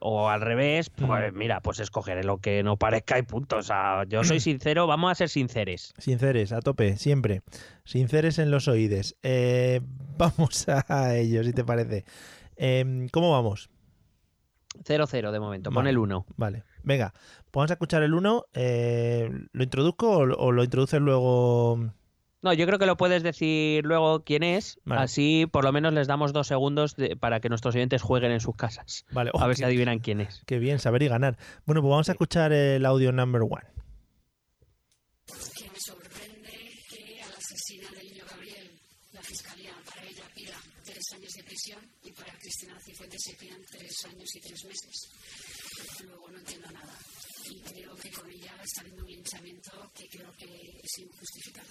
o 0.00 0.28
al 0.28 0.40
revés, 0.42 0.90
pues 0.90 1.32
mira, 1.32 1.60
pues 1.60 1.80
escogeré 1.80 2.24
lo 2.24 2.38
que 2.38 2.62
no 2.62 2.76
parezca 2.76 3.18
y 3.18 3.22
punto. 3.22 3.56
O 3.56 3.62
sea, 3.62 4.04
yo 4.06 4.22
soy 4.24 4.40
sincero, 4.40 4.86
vamos 4.86 5.10
a 5.10 5.14
ser 5.14 5.28
sinceres. 5.28 5.94
Sinceres, 5.98 6.52
a 6.52 6.60
tope, 6.60 6.96
siempre. 6.96 7.42
Sinceres 7.84 8.38
en 8.38 8.50
los 8.50 8.68
oídes. 8.68 9.16
Eh, 9.22 9.80
vamos 10.18 10.68
a 10.68 11.16
ello, 11.16 11.42
si 11.42 11.52
te 11.52 11.64
parece. 11.64 12.04
Em, 12.56 13.08
¿Cómo 13.08 13.32
vamos? 13.32 13.70
0-0 14.82 15.30
de 15.30 15.40
momento, 15.40 15.70
pon 15.70 15.86
el 15.86 15.98
1. 15.98 16.26
Vale, 16.36 16.64
venga, 16.82 17.12
pues 17.12 17.52
vamos 17.54 17.70
a 17.70 17.74
escuchar 17.74 18.02
el 18.02 18.14
1. 18.14 18.44
¿Lo 19.52 19.62
introduzco 19.62 20.10
o, 20.10 20.20
o 20.22 20.52
lo 20.52 20.64
introduces 20.64 21.00
luego? 21.00 21.90
No, 22.42 22.52
yo 22.52 22.66
creo 22.66 22.78
que 22.78 22.84
lo 22.84 22.98
puedes 22.98 23.22
decir 23.22 23.86
luego 23.86 24.22
quién 24.22 24.42
es, 24.42 24.78
Vale. 24.84 25.00
así 25.00 25.46
por 25.50 25.64
lo 25.64 25.72
menos 25.72 25.94
les 25.94 26.06
damos 26.06 26.34
dos 26.34 26.46
segundos 26.46 26.94
de- 26.94 27.16
para 27.16 27.40
que 27.40 27.48
nuestros 27.48 27.74
oyentes 27.74 28.02
jueguen 28.02 28.32
en 28.32 28.40
sus 28.40 28.54
casas. 28.54 29.06
Vale, 29.12 29.30
A 29.32 29.46
ver 29.46 29.56
si 29.56 29.64
adivinan 29.64 29.98
quién 30.00 30.20
es. 30.20 30.42
qué 30.44 30.58
bien, 30.58 30.78
saber 30.78 31.02
y 31.04 31.08
ganar. 31.08 31.38
Bueno, 31.64 31.80
pues 31.80 31.90
vamos 31.90 32.08
a 32.10 32.12
escuchar 32.12 32.52
el 32.52 32.84
audio 32.84 33.12
number 33.12 33.40
one. 33.42 33.64
Cifuentes 43.04 43.22
se 43.22 43.34
pidan 43.34 43.60
tres 43.70 44.04
años 44.06 44.36
y 44.36 44.40
tres 44.40 44.64
meses. 44.64 45.08
Luego 46.04 46.28
no 46.30 46.38
entiendo 46.38 46.70
nada. 46.70 46.92
Y 47.50 47.60
creo 47.60 47.94
que 47.96 48.10
con 48.10 48.30
ella 48.30 48.52
está 48.62 48.80
habiendo 48.80 49.04
un 49.04 49.10
linchamiento 49.10 49.70
que 49.94 50.08
creo 50.08 50.32
que 50.38 50.80
es 50.82 50.98
injustificado. 50.98 51.68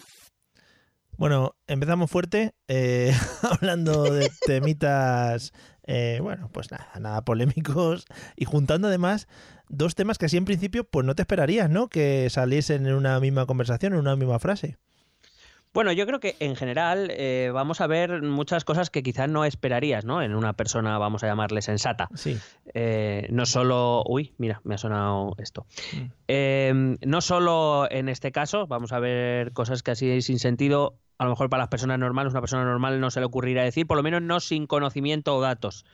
Bueno, 1.17 1.55
empezamos 1.67 2.11
fuerte, 2.11 2.53
eh, 2.67 3.15
hablando 3.41 4.03
de 4.03 4.31
temitas, 4.45 5.53
eh, 5.83 6.19
bueno, 6.21 6.49
pues 6.51 6.71
nada, 6.71 6.91
nada 6.99 7.23
polémicos 7.23 8.05
y 8.35 8.45
juntando 8.45 8.87
además 8.87 9.27
dos 9.69 9.95
temas 9.95 10.17
que 10.17 10.25
así 10.25 10.37
en 10.37 10.45
principio 10.45 10.83
pues 10.83 11.05
no 11.05 11.15
te 11.15 11.21
esperarías, 11.23 11.69
¿no? 11.69 11.87
Que 11.87 12.29
saliesen 12.29 12.85
en 12.85 12.93
una 12.93 13.19
misma 13.19 13.45
conversación, 13.45 13.93
en 13.93 13.99
una 13.99 14.15
misma 14.15 14.39
frase. 14.39 14.77
Bueno, 15.73 15.91
yo 15.91 16.05
creo 16.05 16.19
que 16.19 16.35
en 16.39 16.55
general 16.55 17.07
eh, 17.11 17.49
vamos 17.51 17.81
a 17.81 17.87
ver 17.87 18.21
muchas 18.21 18.63
cosas 18.63 18.91
que 18.91 19.01
quizás 19.01 19.27
no 19.27 19.43
esperarías, 19.43 20.05
¿no? 20.05 20.21
En 20.21 20.35
una 20.35 20.53
persona, 20.53 20.99
vamos 20.99 21.23
a 21.23 21.27
llamarle 21.27 21.63
sensata. 21.63 22.09
Sí. 22.13 22.37
Eh, 22.75 23.27
no 23.31 23.47
solo. 23.47 24.03
Uy, 24.07 24.33
mira, 24.37 24.61
me 24.63 24.75
ha 24.75 24.77
sonado 24.77 25.33
esto. 25.39 25.65
Mm. 25.93 26.05
Eh, 26.27 26.97
no 27.01 27.21
solo 27.21 27.87
en 27.89 28.07
este 28.07 28.31
caso, 28.31 28.67
vamos 28.67 28.91
a 28.91 28.99
ver 28.99 29.51
cosas 29.51 29.81
que 29.81 29.91
así 29.91 30.21
sin 30.21 30.37
sentido, 30.37 30.99
a 31.17 31.23
lo 31.23 31.31
mejor 31.31 31.49
para 31.49 31.63
las 31.63 31.69
personas 31.69 31.97
normales, 31.97 32.33
una 32.33 32.41
persona 32.41 32.65
normal 32.65 32.99
no 32.99 33.09
se 33.09 33.19
le 33.19 33.25
ocurrirá 33.25 33.63
decir, 33.63 33.87
por 33.87 33.97
lo 33.97 34.03
menos 34.03 34.21
no 34.21 34.39
sin 34.39 34.67
conocimiento 34.67 35.35
o 35.35 35.41
datos. 35.41 35.85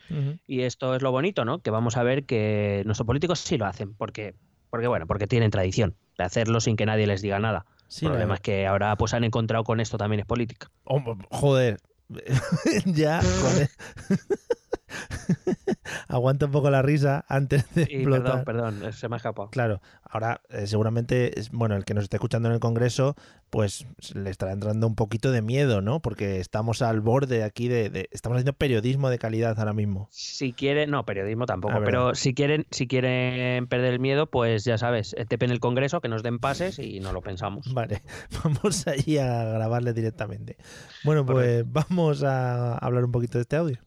Y 0.46 0.64
esto 0.64 0.94
es 0.94 1.02
lo 1.02 1.12
bonito, 1.12 1.46
¿no? 1.46 1.60
Que 1.60 1.72
vamos 1.72 1.96
a 1.96 2.04
ver 2.04 2.26
que 2.26 2.84
nuestros 2.86 3.06
políticos 3.06 3.40
sí 3.40 3.58
lo 3.58 3.66
hacen, 3.66 3.94
porque, 3.94 4.36
porque 4.70 4.88
bueno, 4.88 5.08
porque 5.08 5.28
tienen 5.28 5.52
tradición 5.52 5.96
de 6.18 6.26
hacerlo 6.26 6.60
sin 6.60 6.76
que 6.76 6.86
nadie 6.86 7.08
les 7.08 7.22
diga 7.22 7.40
nada. 7.40 7.66
Sí, 7.90 8.06
el 8.06 8.12
problema 8.12 8.36
es 8.36 8.42
que 8.42 8.68
ahora 8.68 8.96
pues 8.96 9.14
han 9.14 9.24
encontrado 9.24 9.64
con 9.64 9.80
esto 9.80 9.98
también 9.98 10.22
es 10.22 10.26
política. 10.26 10.72
Oh, 10.84 11.02
joder. 11.32 11.80
ya, 12.86 13.22
joder. 13.22 13.70
Aguanta 16.10 16.48
un 16.48 16.52
poco 16.52 16.70
la 16.72 16.82
risa 16.82 17.24
antes 17.30 17.66
de 17.76 17.84
Y 17.90 17.96
explotar. 17.98 18.44
perdón, 18.44 18.76
perdón, 18.80 18.94
se 18.94 19.08
me 19.08 19.16
ha 19.16 19.18
escapado. 19.18 19.50
Claro, 19.52 19.80
ahora 20.04 20.42
eh, 20.50 20.66
seguramente, 20.68 21.32
bueno, 21.52 21.76
el 21.76 21.86
que 21.86 21.94
nos 21.94 22.04
esté 22.04 22.18
escuchando 22.18 22.50
en 22.50 22.56
el 22.56 22.60
Congreso, 22.60 23.16
pues 23.52 23.86
le 24.16 24.30
estará 24.32 24.52
entrando 24.52 24.88
un 24.88 24.96
poquito 24.96 25.32
de 25.32 25.42
miedo, 25.44 25.82
¿no? 25.82 26.02
Porque 26.02 26.40
estamos 26.40 26.82
al 26.82 27.00
borde 27.02 27.44
aquí 27.44 27.68
de, 27.68 27.90
de- 27.92 28.10
estamos 28.12 28.38
haciendo 28.38 28.54
periodismo 28.54 29.10
de 29.10 29.20
calidad 29.20 29.58
ahora 29.60 29.74
mismo. 29.74 30.08
Si 30.12 30.52
quieren, 30.52 30.90
no, 30.90 31.06
periodismo 31.06 31.46
tampoco, 31.46 31.76
Ah, 31.78 31.82
pero 31.86 32.16
si 32.16 32.34
quieren, 32.34 32.66
si 32.72 32.88
quieren 32.88 33.68
perder 33.68 33.94
el 33.94 34.00
miedo, 34.00 34.28
pues 34.32 34.64
ya 34.66 34.78
sabes, 34.80 35.16
TP 35.28 35.46
en 35.46 35.52
el 35.52 35.60
Congreso, 35.60 36.02
que 36.02 36.10
nos 36.10 36.24
den 36.24 36.40
pases 36.40 36.80
y 36.80 37.00
no 37.00 37.14
lo 37.14 37.22
pensamos. 37.22 37.72
Vale, 37.74 38.02
vamos 38.44 38.88
allí 38.88 39.20
a 39.20 39.44
grabarle 39.46 39.94
directamente. 39.94 40.58
Bueno, 41.04 41.24
pues 41.26 41.64
vamos 41.72 42.24
a 42.24 42.78
hablar 42.80 43.06
un 43.06 43.12
poquito 43.12 43.38
de 43.38 43.44
este 43.44 43.56
audio. 43.56 43.78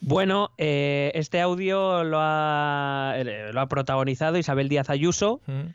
Bueno, 0.00 0.50
eh, 0.56 1.12
este 1.14 1.40
audio 1.40 2.04
lo 2.04 2.18
ha, 2.20 3.14
eh, 3.16 3.50
lo 3.52 3.60
ha 3.60 3.68
protagonizado 3.68 4.38
Isabel 4.38 4.68
Díaz 4.68 4.90
Ayuso, 4.90 5.40
Mm, 5.46 5.74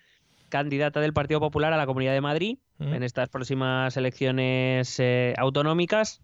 candidata 0.49 0.99
del 0.99 1.13
Partido 1.13 1.39
Popular 1.39 1.73
a 1.73 1.77
la 1.77 1.85
Comunidad 1.85 2.13
de 2.13 2.21
Madrid 2.21 2.57
mm, 2.79 2.93
en 2.93 3.03
estas 3.03 3.29
próximas 3.29 3.95
elecciones 3.97 4.99
eh, 4.99 5.33
autonómicas. 5.37 6.21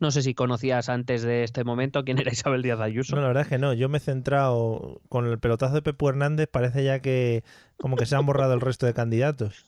No 0.00 0.10
sé 0.12 0.22
si 0.22 0.34
conocías 0.34 0.88
antes 0.88 1.22
de 1.22 1.42
este 1.42 1.64
momento 1.64 2.04
quién 2.04 2.18
era 2.18 2.30
Isabel 2.32 2.62
Díaz 2.62 2.80
Ayuso. 2.80 3.16
No, 3.16 3.22
la 3.22 3.28
verdad 3.28 3.42
es 3.42 3.48
que 3.48 3.58
no. 3.58 3.72
Yo 3.72 3.88
me 3.88 3.98
he 3.98 4.00
centrado 4.00 5.00
con 5.08 5.26
el 5.26 5.38
pelotazo 5.38 5.74
de 5.74 5.82
Pepu 5.82 6.08
Hernández. 6.08 6.48
Parece 6.50 6.84
ya 6.84 7.00
que 7.00 7.42
como 7.78 7.96
que 7.96 8.06
se 8.06 8.14
han 8.14 8.24
borrado 8.24 8.54
el 8.54 8.60
resto 8.60 8.86
de 8.86 8.94
candidatos. 8.94 9.64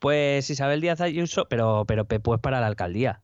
Pues 0.00 0.50
Isabel 0.50 0.80
Díaz 0.80 1.00
Ayuso, 1.00 1.46
pero, 1.48 1.84
pero 1.86 2.04
Pepu 2.04 2.34
es 2.34 2.40
para 2.40 2.60
la 2.60 2.66
alcaldía. 2.66 3.22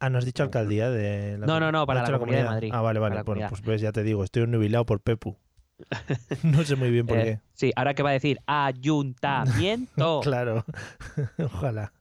Ah, 0.00 0.10
¿no 0.10 0.18
has 0.18 0.24
dicho 0.24 0.42
alcaldía 0.44 0.90
de 0.90 1.38
la 1.38 1.46
No, 1.46 1.58
no, 1.58 1.72
no, 1.72 1.86
para 1.86 2.00
¿has 2.00 2.06
dicho 2.06 2.12
la 2.12 2.18
Comunidad 2.18 2.42
de 2.44 2.48
Madrid. 2.48 2.70
Ah, 2.72 2.80
vale, 2.82 3.00
vale. 3.00 3.22
Bueno, 3.22 3.46
pues 3.48 3.62
ves, 3.62 3.80
ya 3.80 3.92
te 3.92 4.02
digo, 4.04 4.22
estoy 4.24 4.46
nubilado 4.46 4.86
por 4.86 5.00
Pepu. 5.00 5.36
no 6.42 6.64
sé 6.64 6.76
muy 6.76 6.90
bien 6.90 7.06
por 7.06 7.18
Eh, 7.18 7.24
qué. 7.24 7.40
Sí, 7.54 7.72
ahora 7.76 7.94
que 7.94 8.02
va 8.02 8.10
a 8.10 8.14
decir 8.14 8.38
ayuntamiento. 8.46 10.20
Claro. 10.22 10.64
Ojalá. 11.38 11.92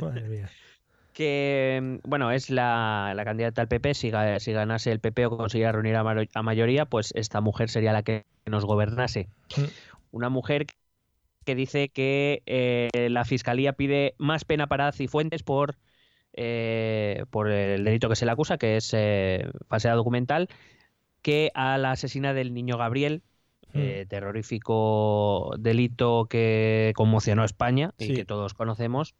Madre 0.00 0.28
mía. 0.28 0.50
que 1.12 2.00
bueno, 2.04 2.30
es 2.30 2.50
la, 2.50 3.12
la 3.16 3.24
candidata 3.24 3.62
al 3.62 3.68
PP, 3.68 3.94
si, 3.94 4.12
si 4.38 4.52
ganase 4.52 4.92
el 4.92 5.00
PP 5.00 5.26
o 5.26 5.36
consiguiera 5.36 5.72
reunir 5.72 5.96
a 5.96 6.42
mayoría, 6.42 6.84
pues 6.84 7.12
esta 7.16 7.40
mujer 7.40 7.70
sería 7.70 7.92
la 7.92 8.02
que 8.02 8.26
nos 8.44 8.64
gobernase. 8.64 9.28
Mm. 9.56 9.62
Una 10.10 10.28
mujer 10.28 10.66
que 11.44 11.54
dice 11.54 11.88
que 11.88 12.42
eh, 12.46 13.08
la 13.08 13.24
fiscalía 13.24 13.72
pide 13.72 14.14
más 14.18 14.44
pena 14.44 14.66
para 14.66 14.92
Cifuentes 14.92 15.42
por, 15.42 15.76
eh, 16.36 17.24
por 17.30 17.50
el 17.50 17.84
delito 17.84 18.08
que 18.08 18.16
se 18.16 18.24
le 18.26 18.30
acusa, 18.32 18.58
que 18.58 18.76
es 18.76 18.92
eh, 18.94 19.48
falsedad 19.68 19.96
documental, 19.96 20.48
que 21.22 21.50
a 21.54 21.76
la 21.78 21.92
asesina 21.92 22.32
del 22.34 22.54
niño 22.54 22.78
Gabriel, 22.78 23.22
Mm. 23.72 23.78
eh, 23.78 24.06
terrorífico 24.08 25.52
delito 25.58 26.26
que 26.30 26.92
conmocionó 26.94 27.42
a 27.42 27.46
España 27.46 27.92
y 27.98 28.06
Sí. 28.06 28.14
que 28.14 28.24
todos 28.24 28.54
conocemos. 28.54 29.14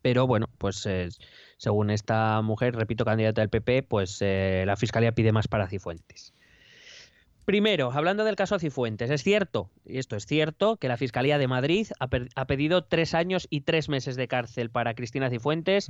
Pero 0.00 0.26
bueno, 0.26 0.48
pues 0.58 0.84
eh, 0.86 1.08
según 1.56 1.90
esta 1.90 2.40
mujer, 2.42 2.76
repito, 2.76 3.04
candidata 3.04 3.40
del 3.40 3.48
PP, 3.50 3.82
pues 3.82 4.18
eh, 4.20 4.64
la 4.66 4.76
fiscalía 4.76 5.12
pide 5.12 5.32
más 5.32 5.48
para 5.48 5.66
Cifuentes. 5.68 6.32
Primero, 7.44 7.92
hablando 7.92 8.24
del 8.24 8.36
caso 8.36 8.58
Cifuentes, 8.58 9.10
es 9.10 9.22
cierto, 9.22 9.70
y 9.84 9.98
esto 9.98 10.16
es 10.16 10.24
cierto, 10.26 10.76
que 10.76 10.88
la 10.88 10.96
Fiscalía 10.96 11.36
de 11.38 11.46
Madrid 11.48 11.88
ha, 12.00 12.08
ha 12.36 12.46
pedido 12.46 12.84
tres 12.84 13.14
años 13.14 13.46
y 13.50 13.60
tres 13.62 13.88
meses 13.88 14.16
de 14.16 14.28
cárcel 14.28 14.70
para 14.70 14.94
Cristina 14.94 15.28
Cifuentes 15.30 15.88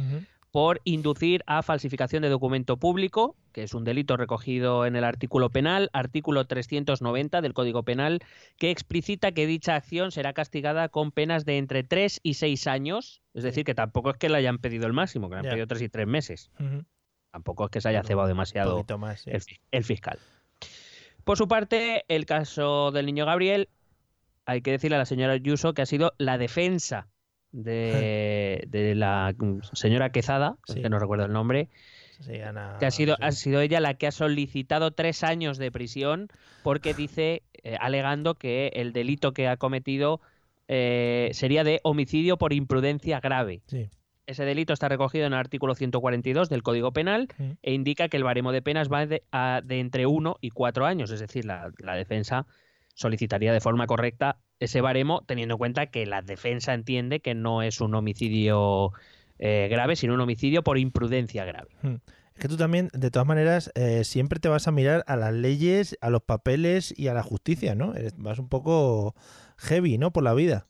por 0.50 0.80
inducir 0.84 1.42
a 1.46 1.62
falsificación 1.62 2.22
de 2.22 2.28
documento 2.28 2.76
público, 2.76 3.34
que 3.52 3.64
es 3.64 3.74
un 3.74 3.82
delito 3.82 4.16
recogido 4.16 4.86
en 4.86 4.94
el 4.94 5.02
artículo 5.02 5.50
penal, 5.50 5.90
artículo 5.92 6.44
390 6.46 7.40
del 7.40 7.54
Código 7.54 7.82
Penal, 7.82 8.20
que 8.56 8.70
explicita 8.70 9.32
que 9.32 9.46
dicha 9.48 9.74
acción 9.74 10.12
será 10.12 10.32
castigada 10.32 10.88
con 10.88 11.10
penas 11.10 11.44
de 11.44 11.58
entre 11.58 11.82
3 11.82 12.20
y 12.22 12.34
6 12.34 12.66
años. 12.68 13.20
Es 13.32 13.42
decir, 13.42 13.64
que 13.64 13.74
tampoco 13.74 14.10
es 14.10 14.16
que 14.16 14.28
le 14.28 14.38
hayan 14.38 14.58
pedido 14.58 14.86
el 14.86 14.92
máximo, 14.92 15.28
que 15.28 15.34
le 15.34 15.38
han 15.40 15.44
pedido 15.50 15.66
3 15.66 15.82
y 15.82 15.88
3 15.88 16.06
meses. 16.06 16.50
Tampoco 17.32 17.64
es 17.64 17.70
que 17.72 17.80
se 17.80 17.88
haya 17.88 18.02
cebado 18.04 18.28
demasiado 18.28 18.76
poquito 18.76 18.96
más, 18.98 19.22
sí. 19.22 19.30
el, 19.30 19.40
fi- 19.40 19.58
el 19.72 19.82
fiscal. 19.82 20.18
Por 21.24 21.38
su 21.38 21.48
parte, 21.48 22.04
el 22.08 22.26
caso 22.26 22.90
del 22.92 23.06
niño 23.06 23.24
Gabriel, 23.26 23.68
hay 24.46 24.60
que 24.62 24.70
decirle 24.72 24.96
a 24.96 24.98
la 24.98 25.06
señora 25.06 25.32
Ayuso 25.32 25.72
que 25.74 25.82
ha 25.82 25.86
sido 25.86 26.12
la 26.18 26.36
defensa 26.38 27.08
de, 27.52 28.64
de 28.68 28.94
la 28.94 29.34
señora 29.72 30.10
Quezada, 30.10 30.56
Sí. 30.66 30.82
que 30.82 30.88
no 30.90 30.98
recuerdo 30.98 31.24
el 31.24 31.32
nombre, 31.32 31.68
Sí, 32.20 32.40
Ana- 32.40 32.76
que 32.78 32.86
ha 32.86 32.90
sido, 32.90 33.16
sí. 33.16 33.22
ha 33.24 33.32
sido 33.32 33.60
ella 33.60 33.80
la 33.80 33.94
que 33.94 34.06
ha 34.06 34.12
solicitado 34.12 34.92
tres 34.92 35.24
años 35.24 35.58
de 35.58 35.72
prisión 35.72 36.28
porque 36.62 36.94
dice, 36.94 37.42
eh, 37.64 37.76
alegando 37.80 38.34
que 38.36 38.68
el 38.74 38.92
delito 38.92 39.32
que 39.32 39.48
ha 39.48 39.56
cometido 39.56 40.20
eh, 40.68 41.30
sería 41.32 41.64
de 41.64 41.80
homicidio 41.82 42.36
por 42.38 42.52
imprudencia 42.52 43.20
grave. 43.20 43.62
Sí. 43.66 43.90
Ese 44.26 44.44
delito 44.44 44.72
está 44.72 44.88
recogido 44.88 45.26
en 45.26 45.32
el 45.34 45.38
artículo 45.38 45.74
142 45.74 46.48
del 46.48 46.62
Código 46.62 46.92
Penal 46.92 47.28
e 47.62 47.72
indica 47.74 48.08
que 48.08 48.16
el 48.16 48.24
baremo 48.24 48.52
de 48.52 48.62
penas 48.62 48.88
va 48.90 49.06
de, 49.06 49.22
a- 49.32 49.60
de 49.64 49.80
entre 49.80 50.06
1 50.06 50.36
y 50.40 50.50
4 50.50 50.86
años. 50.86 51.10
Es 51.10 51.20
decir, 51.20 51.44
la, 51.44 51.70
la 51.78 51.94
defensa 51.94 52.46
solicitaría 52.94 53.52
de 53.52 53.60
forma 53.60 53.86
correcta 53.86 54.38
ese 54.60 54.80
baremo, 54.80 55.22
teniendo 55.26 55.54
en 55.54 55.58
cuenta 55.58 55.86
que 55.86 56.06
la 56.06 56.22
defensa 56.22 56.72
entiende 56.74 57.20
que 57.20 57.34
no 57.34 57.60
es 57.62 57.80
un 57.80 57.94
homicidio 57.94 58.92
eh, 59.38 59.68
grave, 59.70 59.96
sino 59.96 60.14
un 60.14 60.20
homicidio 60.20 60.62
por 60.62 60.78
imprudencia 60.78 61.44
grave. 61.44 61.68
Es 62.34 62.40
que 62.40 62.48
tú 62.48 62.56
también, 62.56 62.88
de 62.94 63.10
todas 63.10 63.28
maneras, 63.28 63.70
eh, 63.74 64.04
siempre 64.04 64.40
te 64.40 64.48
vas 64.48 64.66
a 64.66 64.72
mirar 64.72 65.04
a 65.06 65.16
las 65.16 65.32
leyes, 65.34 65.96
a 66.00 66.10
los 66.10 66.22
papeles 66.22 66.92
y 66.96 67.08
a 67.08 67.14
la 67.14 67.22
justicia, 67.22 67.74
¿no? 67.74 67.94
Eres- 67.94 68.14
Vas 68.16 68.38
un 68.38 68.48
poco 68.48 69.14
heavy, 69.58 69.98
¿no? 69.98 70.12
Por 70.12 70.22
la 70.24 70.34
vida. 70.34 70.66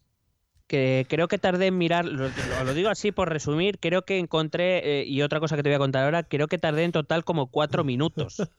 Que 0.74 1.06
creo 1.08 1.28
que 1.28 1.38
tardé 1.38 1.68
en 1.68 1.78
mirar, 1.78 2.04
lo, 2.04 2.28
digo 2.74 2.88
así 2.88 3.12
por 3.12 3.28
resumir, 3.28 3.78
creo 3.78 4.04
que 4.04 4.18
encontré, 4.18 5.00
eh, 5.02 5.04
y 5.06 5.22
otra 5.22 5.38
cosa 5.40 5.54
que 5.56 5.62
te 5.62 5.68
voy 5.68 5.76
a 5.76 5.78
contar 5.78 6.04
ahora, 6.04 6.22
creo 6.24 6.48
que 6.48 6.58
tardé 6.58 6.82
en 6.84 6.92
total 6.92 7.24
como 7.24 7.46
cuatro 7.48 7.84
minutos. 7.84 8.36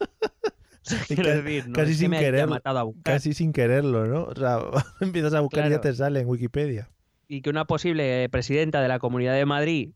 O 0.88 0.88
sea, 0.88 1.02
Y 1.10 1.16
quiero 1.16 1.30
ca- 1.32 1.42
decir, 1.42 1.68
no 1.68 1.74
casi 1.74 1.92
es 1.92 1.98
que 1.98 2.02
sin 2.02 2.10
me 2.12 2.18
haya 2.18 2.28
querer, 2.28 2.48
matado 2.48 2.78
a 2.78 2.84
buscar. 2.84 3.16
Casi 3.16 3.34
sin 3.34 3.52
quererlo, 3.54 4.06
¿no? 4.06 4.24
O 4.26 4.36
sea, 4.36 4.60
empiezas 5.02 5.34
a 5.34 5.40
buscar 5.42 5.66
y 5.68 5.72
ya 5.72 5.82
te 5.82 5.92
sale 5.96 6.20
en 6.20 6.28
Wikipedia. 6.28 6.90
Y 7.28 7.42
que 7.42 7.50
una 7.50 7.66
posible 7.66 8.30
presidenta 8.30 8.82
de 8.84 8.88
la 8.88 9.00
Comunidad 9.00 9.34
de 9.34 9.46
Madrid 9.48 9.90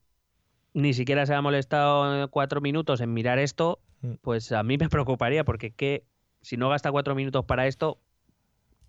ni 0.73 0.95
siquiera 0.95 1.27
se 1.27 1.35
ha 1.35 1.41
molestado 1.43 2.27
cuatro 2.31 2.59
minutos 2.59 3.01
en 3.01 3.13
mirar 3.13 3.38
esto, 3.39 3.79
Mm. 4.01 4.13
pues 4.21 4.51
a 4.51 4.63
mí 4.63 4.77
me 4.79 4.89
preocuparía, 4.89 5.43
porque 5.43 5.69
que 5.71 6.05
si 6.41 6.57
no 6.57 6.69
gasta 6.69 6.91
cuatro 6.91 7.13
minutos 7.15 7.45
para 7.45 7.67
esto, 7.67 7.99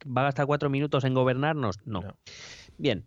¿va 0.07 0.23
a 0.23 0.25
gastar 0.25 0.47
cuatro 0.47 0.71
minutos 0.71 1.05
en 1.05 1.13
gobernarnos? 1.13 1.77
no. 1.85 2.01
No. 2.01 2.15
Bien. 2.81 3.05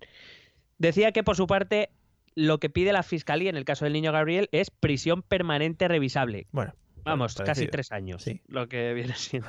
Decía 0.77 1.11
que 1.11 1.23
por 1.23 1.35
su 1.35 1.47
parte 1.47 1.89
lo 2.35 2.59
que 2.59 2.69
pide 2.69 2.93
la 2.93 3.03
fiscalía 3.03 3.49
en 3.49 3.57
el 3.57 3.65
caso 3.65 3.85
del 3.85 3.93
niño 3.93 4.11
Gabriel 4.11 4.49
es 4.51 4.69
prisión 4.71 5.21
permanente 5.21 5.87
revisable. 5.87 6.47
Bueno, 6.51 6.73
Vamos, 7.03 7.35
casi 7.35 7.67
tres 7.67 7.91
años. 7.91 8.23
Sí. 8.23 8.41
Lo 8.47 8.67
que 8.67 8.93
viene 8.93 9.13
siendo. 9.15 9.47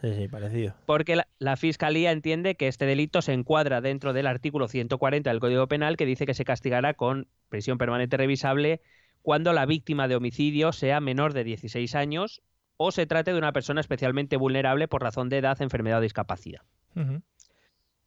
sí, 0.00 0.14
sí, 0.14 0.28
parecido. 0.28 0.74
Porque 0.86 1.16
la, 1.16 1.28
la 1.38 1.56
fiscalía 1.56 2.10
entiende 2.10 2.54
que 2.54 2.68
este 2.68 2.86
delito 2.86 3.22
se 3.22 3.32
encuadra 3.32 3.80
dentro 3.80 4.12
del 4.12 4.26
artículo 4.26 4.68
140 4.68 5.30
del 5.30 5.40
Código 5.40 5.66
Penal 5.68 5.96
que 5.96 6.06
dice 6.06 6.26
que 6.26 6.34
se 6.34 6.44
castigará 6.44 6.94
con 6.94 7.28
prisión 7.48 7.78
permanente 7.78 8.16
revisable 8.16 8.80
cuando 9.22 9.52
la 9.52 9.66
víctima 9.66 10.08
de 10.08 10.16
homicidio 10.16 10.72
sea 10.72 11.00
menor 11.00 11.32
de 11.32 11.44
16 11.44 11.94
años 11.94 12.42
o 12.76 12.92
se 12.92 13.06
trate 13.06 13.32
de 13.32 13.38
una 13.38 13.52
persona 13.52 13.80
especialmente 13.80 14.36
vulnerable 14.36 14.88
por 14.88 15.02
razón 15.02 15.28
de 15.28 15.38
edad, 15.38 15.60
enfermedad 15.60 15.98
o 15.98 16.02
discapacidad. 16.02 16.62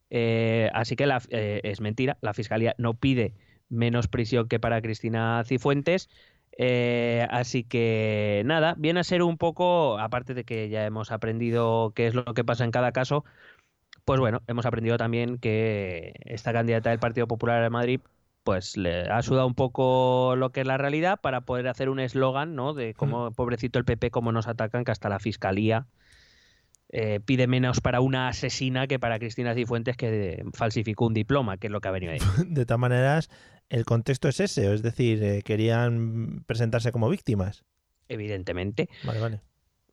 Eh, 0.09 0.69
así 0.73 0.95
que 0.95 1.05
la- 1.05 1.21
eh, 1.29 1.61
es 1.63 1.81
mentira, 1.81 2.17
la 2.21 2.33
Fiscalía 2.33 2.75
no 2.77 2.93
pide 2.95 3.33
menos 3.69 4.07
prisión 4.07 4.47
que 4.47 4.59
para 4.59 4.81
Cristina 4.81 5.43
Cifuentes. 5.45 6.09
Eh, 6.57 7.25
así 7.29 7.63
que 7.63 8.41
nada, 8.45 8.75
viene 8.77 8.99
a 8.99 9.03
ser 9.03 9.23
un 9.23 9.37
poco, 9.37 9.97
aparte 9.99 10.33
de 10.33 10.43
que 10.43 10.67
ya 10.69 10.85
hemos 10.85 11.11
aprendido 11.11 11.93
qué 11.95 12.07
es 12.07 12.15
lo 12.15 12.25
que 12.25 12.43
pasa 12.43 12.65
en 12.65 12.71
cada 12.71 12.91
caso, 12.91 13.23
pues 14.05 14.19
bueno, 14.19 14.41
hemos 14.47 14.65
aprendido 14.65 14.97
también 14.97 15.37
que 15.37 16.13
esta 16.25 16.51
candidata 16.53 16.89
del 16.89 16.99
Partido 16.99 17.27
Popular 17.27 17.61
de 17.63 17.69
Madrid 17.69 18.01
pues 18.43 18.77
le 18.77 19.03
ha 19.03 19.21
sudado 19.21 19.45
un 19.47 19.53
poco 19.53 20.35
lo 20.35 20.51
que 20.51 20.61
es 20.61 20.67
la 20.67 20.77
realidad 20.77 21.19
para 21.21 21.41
poder 21.41 21.67
hacer 21.67 21.89
un 21.89 21.99
eslogan, 21.99 22.55
¿no? 22.55 22.73
De 22.73 22.93
cómo, 22.95 23.31
pobrecito 23.31 23.77
el 23.79 23.85
PP, 23.85 24.11
cómo 24.11 24.31
nos 24.31 24.47
atacan, 24.47 24.83
que 24.85 24.91
hasta 24.91 25.09
la 25.09 25.19
Fiscalía 25.19 25.85
eh, 26.89 27.19
pide 27.23 27.47
menos 27.47 27.81
para 27.81 28.01
una 28.01 28.27
asesina 28.27 28.87
que 28.87 28.99
para 28.99 29.19
Cristina 29.19 29.53
Cifuentes 29.53 29.95
que 29.95 30.43
falsificó 30.53 31.05
un 31.05 31.13
diploma, 31.13 31.57
que 31.57 31.67
es 31.67 31.71
lo 31.71 31.81
que 31.81 31.87
ha 31.87 31.91
venido 31.91 32.13
ahí. 32.13 32.19
De 32.47 32.65
todas 32.65 32.79
maneras, 32.79 33.29
el 33.69 33.85
contexto 33.85 34.27
es 34.27 34.39
ese, 34.39 34.73
es 34.73 34.81
decir, 34.81 35.23
eh, 35.23 35.41
querían 35.43 36.43
presentarse 36.47 36.91
como 36.91 37.09
víctimas. 37.09 37.63
Evidentemente. 38.07 38.89
Vale, 39.03 39.19
vale. 39.19 39.41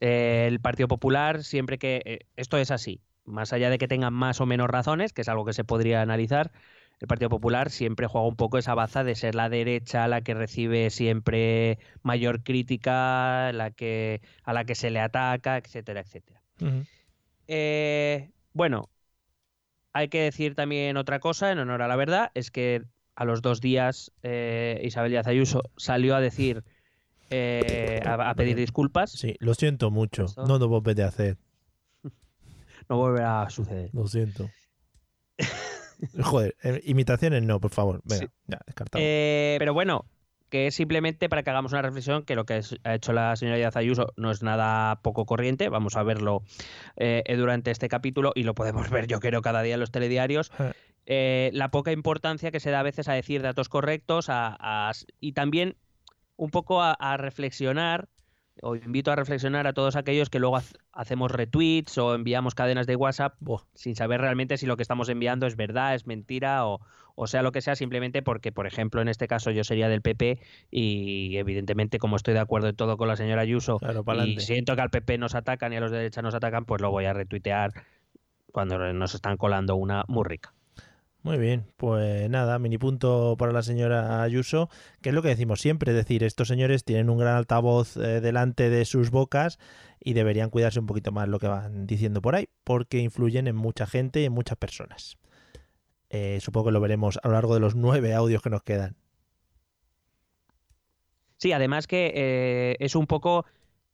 Eh, 0.01 0.47
el 0.49 0.61
Partido 0.61 0.89
Popular, 0.89 1.45
siempre 1.45 1.79
que. 1.79 2.03
eh, 2.05 2.19
esto 2.37 2.57
es 2.57 2.71
así. 2.71 3.01
Más 3.25 3.53
allá 3.53 3.71
de 3.71 3.79
que 3.79 3.89
tengan 3.89 4.15
más 4.15 4.41
o 4.41 4.47
menos 4.47 4.69
razones, 4.69 5.13
que 5.13 5.23
es 5.23 5.29
algo 5.29 5.45
que 5.45 5.53
se 5.53 5.65
podría 5.65 6.01
analizar, 6.01 6.53
el 7.01 7.09
Partido 7.09 7.29
Popular 7.29 7.71
siempre 7.71 8.07
juega 8.07 8.27
un 8.27 8.37
poco 8.37 8.57
esa 8.57 8.75
baza 8.75 9.05
de 9.05 9.15
ser 9.15 9.35
la 9.35 9.51
derecha 9.51 10.09
la 10.09 10.23
que 10.23 10.33
recibe 10.33 10.89
siempre 10.91 11.79
mayor 12.03 12.43
crítica, 12.43 13.53
la 13.53 13.71
que, 13.71 14.23
a 14.45 14.53
la 14.55 14.65
que 14.65 14.75
se 14.75 14.91
le 14.91 15.01
ataca, 15.01 15.59
etcétera, 15.59 16.01
etcétera. 16.01 16.41
Eh, 17.49 18.31
bueno, 18.53 18.89
hay 19.93 20.09
que 20.09 20.21
decir 20.23 20.55
también 20.55 20.97
otra 20.97 21.21
cosa, 21.21 21.53
en 21.53 21.59
honor 21.59 21.83
a 21.83 21.89
la 21.89 21.97
verdad, 21.97 22.31
es 22.35 22.51
que 22.51 22.83
a 23.15 23.25
los 23.25 23.41
dos 23.43 23.61
días 23.61 24.13
eh, 24.23 24.81
Isabel 24.85 25.11
Díaz 25.11 25.27
Ayuso 25.27 25.63
salió 25.77 26.15
a 26.17 26.21
decir, 26.21 26.65
eh, 27.31 28.01
a, 28.05 28.31
a 28.31 28.35
pedir 28.35 28.57
disculpas. 28.57 29.11
Sí, 29.13 29.37
lo 29.41 29.55
siento 29.55 29.91
mucho. 29.91 30.25
Eso. 30.27 30.47
No 30.47 30.59
lo 30.59 30.69
volveré 30.69 31.03
a 31.05 31.09
hacer. 31.09 31.37
No 32.89 32.99
volverá 32.99 33.43
a 33.43 33.51
suceder. 33.51 33.91
Lo 33.93 34.07
siento. 34.07 34.49
Joder, 36.23 36.55
imitaciones 36.85 37.43
no, 37.43 37.59
por 37.61 37.73
favor. 37.73 38.01
Venga, 38.05 38.27
Sí. 38.27 38.33
ya, 38.47 38.61
descartado. 38.67 39.03
Eh, 39.05 39.57
pero 39.59 39.75
bueno, 39.75 40.05
que 40.57 40.67
es 40.69 40.75
simplemente 40.75 41.29
para 41.29 41.43
que 41.43 41.51
hagamos 41.51 41.73
una 41.73 41.83
reflexión 41.83 42.23
que 42.25 42.35
lo 42.35 42.47
que 42.47 42.63
ha 42.85 42.95
hecho 42.95 43.13
la 43.13 43.37
señora 43.37 43.59
Díaz 43.59 43.77
Ayuso 43.77 44.15
no 44.17 44.31
es 44.31 44.43
nada 44.43 45.03
poco 45.03 45.27
corriente. 45.27 45.69
Vamos 45.69 45.97
a 45.97 46.03
verlo 46.03 46.45
eh, 46.97 47.23
durante 47.37 47.71
este 47.71 47.89
capítulo 47.91 48.33
y 48.35 48.43
lo 48.45 48.55
podemos 48.55 48.89
ver, 48.91 49.07
yo 49.07 49.21
creo, 49.21 49.43
cada 49.43 49.61
día 49.61 49.75
en 49.75 49.81
los 49.81 49.91
telediarios. 49.91 50.51
Eh. 50.59 50.73
Eh, 51.05 51.51
la 51.53 51.71
poca 51.71 51.93
importancia 51.93 52.51
que 52.51 52.59
se 52.61 52.71
da 52.71 52.81
a 52.81 52.85
veces 52.85 53.07
a 53.09 53.13
decir 53.13 53.43
datos 53.43 53.69
correctos 53.69 54.31
a- 54.31 54.57
a- 54.59 54.93
y 55.21 55.33
también 55.33 55.77
un 56.37 56.49
poco 56.51 56.81
a, 56.83 56.93
a 56.95 57.19
reflexionar, 57.19 58.09
o 58.63 58.75
invito 58.75 59.11
a 59.11 59.17
reflexionar 59.17 59.67
a 59.67 59.73
todos 59.73 59.97
aquellos 59.97 60.31
que 60.31 60.39
luego 60.39 60.59
hacemos 60.93 61.31
retweets 61.31 61.99
o 61.99 62.15
enviamos 62.15 62.55
cadenas 62.55 62.87
de 62.87 62.97
WhatsApp 62.97 63.35
sin 63.75 63.97
saber 63.97 64.21
realmente 64.21 64.57
si 64.57 64.67
lo 64.67 64.77
que 64.77 64.83
estamos 64.83 65.09
enviando 65.09 65.47
es 65.47 65.57
verdad, 65.57 65.95
es 65.95 66.07
mentira 66.07 66.67
o, 66.67 66.81
o 67.15 67.27
sea 67.27 67.43
lo 67.43 67.53
que 67.53 67.61
sea, 67.61 67.77
simplemente 67.77 68.23
porque, 68.23 68.53
por 68.53 68.67
ejemplo, 68.67 69.03
en 69.03 69.09
este 69.09 69.29
caso 69.29 69.51
yo 69.51 69.65
sería 69.65 69.89
del 69.89 70.03
PP 70.03 70.39
y 70.71 71.37
evidentemente 71.37 71.99
como 71.99 72.17
estoy 72.17 72.35
de 72.35 72.41
acuerdo 72.41 72.69
en 72.69 72.77
todo 72.77 72.97
con 72.97 73.09
la 73.09 73.17
señora 73.17 73.43
Ayuso 73.43 73.79
Claro, 73.79 74.05
y 74.25 74.41
siento 74.41 74.75
que 74.75 74.83
al 74.83 74.91
PP 74.91 75.19
nos 75.19 75.35
atacan 75.35 75.73
y 75.73 75.77
a 75.77 75.81
los 75.81 75.91
de 75.91 75.99
derecha 75.99 76.23
nos 76.23 76.35
atacan, 76.35 76.65
pues 76.65 76.81
lo 76.81 76.91
voy 76.91 77.05
a 77.05 77.13
retuitear 77.13 77.73
cuando 78.53 78.79
nos 78.93 79.15
están 79.15 79.37
colando 79.37 79.77
una 79.77 80.05
muy 80.09 80.25
rica. 80.25 80.56
Muy 81.27 81.39
bien, 81.39 81.67
pues 81.77 82.31
nada, 82.31 82.57
mini 82.61 82.79
punto 82.79 83.35
para 83.37 83.51
la 83.51 83.65
señora 83.65 84.23
Ayuso, 84.23 84.71
que 85.03 85.09
es 85.09 85.15
lo 85.17 85.23
que 85.23 85.29
decimos 85.31 85.61
siempre, 85.61 85.91
es 85.91 85.97
decir, 85.97 86.23
estos 86.23 86.47
señores 86.47 86.85
tienen 86.85 87.11
un 87.11 87.19
gran 87.19 87.35
altavoz 87.35 87.97
eh, 87.97 88.21
delante 88.21 88.71
de 88.71 88.85
sus 88.85 89.11
bocas 89.11 89.59
y 89.99 90.13
deberían 90.13 90.51
cuidarse 90.51 90.79
un 90.79 90.87
poquito 90.87 91.11
más 91.11 91.27
lo 91.27 91.41
que 91.41 91.49
van 91.49 91.89
diciendo 91.89 92.23
por 92.23 92.37
ahí, 92.37 92.49
porque 92.63 92.99
influyen 92.99 93.49
en 93.49 93.57
mucha 93.57 93.89
gente 93.89 94.21
y 94.21 94.27
en 94.27 94.35
muchas 94.35 94.57
personas. 94.57 95.19
Eh, 96.11 96.39
supongo 96.41 96.67
que 96.67 96.73
lo 96.75 96.81
veremos 96.81 97.19
a 97.21 97.27
lo 97.27 97.35
largo 97.35 97.55
de 97.55 97.61
los 97.61 97.75
nueve 97.75 98.15
audios 98.15 98.41
que 98.41 98.51
nos 98.51 98.63
quedan. 98.63 98.95
Sí, 101.39 101.51
además 101.51 101.89
que 101.89 102.13
eh, 102.15 102.77
es 102.79 102.95
un 102.95 103.09
poco, 103.09 103.47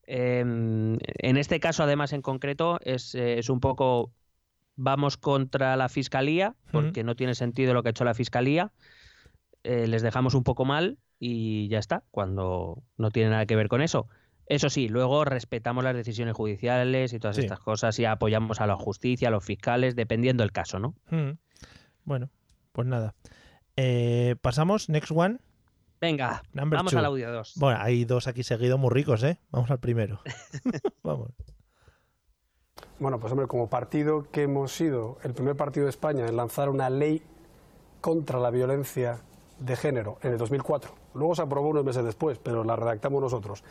eh, 0.06 0.40
en 0.40 1.36
este 1.38 1.60
caso 1.60 1.82
además 1.82 2.12
en 2.12 2.20
concreto, 2.20 2.78
es, 2.82 3.14
es 3.14 3.48
un 3.48 3.60
poco, 3.60 4.12
vamos 4.76 5.16
contra 5.16 5.76
la 5.76 5.88
fiscalía, 5.88 6.54
porque 6.70 7.04
no 7.04 7.14
tiene 7.16 7.34
sentido 7.34 7.74
lo 7.74 7.82
que 7.82 7.88
ha 7.88 7.90
hecho 7.90 8.04
la 8.04 8.14
fiscalía, 8.14 8.72
eh, 9.64 9.86
les 9.86 10.02
dejamos 10.02 10.34
un 10.34 10.42
poco 10.44 10.64
mal 10.64 10.98
y 11.18 11.68
ya 11.68 11.78
está, 11.78 12.02
cuando 12.10 12.82
no 12.96 13.10
tiene 13.10 13.30
nada 13.30 13.46
que 13.46 13.54
ver 13.56 13.68
con 13.68 13.80
eso. 13.82 14.08
Eso 14.46 14.68
sí, 14.70 14.88
luego 14.88 15.24
respetamos 15.24 15.84
las 15.84 15.94
decisiones 15.94 16.34
judiciales 16.34 17.12
y 17.12 17.18
todas 17.20 17.36
Sí. 17.36 17.42
estas 17.42 17.60
cosas 17.60 17.98
y 17.98 18.04
apoyamos 18.04 18.60
a 18.60 18.66
la 18.66 18.76
justicia, 18.76 19.28
a 19.28 19.30
los 19.30 19.44
fiscales, 19.44 19.94
dependiendo 19.94 20.42
del 20.42 20.52
caso, 20.52 20.78
¿no? 20.80 20.94
Mm. 21.10 21.38
Bueno, 22.04 22.28
pues 22.72 22.88
nada. 22.88 23.14
Eh, 23.76 24.34
pasamos, 24.40 24.88
next 24.88 25.12
one. 25.14 25.38
Venga, 26.00 26.42
Number 26.52 26.78
vamos 26.78 26.90
two. 26.92 26.98
al 26.98 27.04
audio 27.04 27.30
2. 27.32 27.52
Bueno, 27.56 27.78
hay 27.80 28.04
dos 28.04 28.26
aquí 28.26 28.42
seguidos 28.42 28.80
muy 28.80 28.90
ricos, 28.90 29.22
¿eh? 29.22 29.38
Vamos 29.52 29.70
al 29.70 29.78
primero. 29.78 30.20
Vamos. 31.04 31.30
Bueno, 33.02 33.18
pues 33.18 33.32
hombre, 33.32 33.48
como 33.48 33.68
partido 33.68 34.30
que 34.30 34.42
hemos 34.42 34.70
sido 34.70 35.18
el 35.24 35.34
primer 35.34 35.56
partido 35.56 35.86
de 35.86 35.90
España 35.90 36.24
en 36.24 36.36
lanzar 36.36 36.68
una 36.68 36.88
ley 36.88 37.20
contra 38.00 38.38
la 38.38 38.50
violencia 38.50 39.18
de 39.58 39.74
género 39.74 40.18
en 40.22 40.30
el 40.30 40.38
2004. 40.38 40.94
Luego 41.14 41.34
se 41.34 41.42
aprobó 41.42 41.70
unos 41.70 41.84
meses 41.84 42.04
después, 42.04 42.38
pero 42.38 42.62
la 42.62 42.76
redactamos 42.76 43.20
nosotros. 43.20 43.64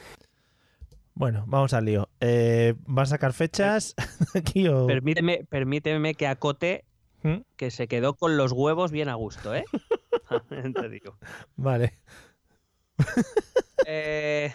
Bueno, 1.14 1.46
vamos 1.48 1.74
al 1.74 1.86
lío. 1.86 2.10
Eh, 2.20 2.74
¿Vas 2.86 3.08
a 3.08 3.16
sacar 3.16 3.32
fechas 3.32 3.96
aquí 4.36 4.68
o...? 4.68 4.86
Permíteme, 4.86 5.46
permíteme 5.50 6.14
que 6.14 6.28
acote 6.28 6.84
¿Mm? 7.24 7.44
que 7.56 7.72
se 7.72 7.88
quedó 7.88 8.16
con 8.16 8.36
los 8.36 8.52
huevos 8.52 8.92
bien 8.92 9.08
a 9.08 9.16
gusto, 9.16 9.56
¿eh? 9.56 9.64
Te 10.50 10.90
digo. 10.90 11.16
Vale. 11.56 12.00
Eh, 13.86 14.52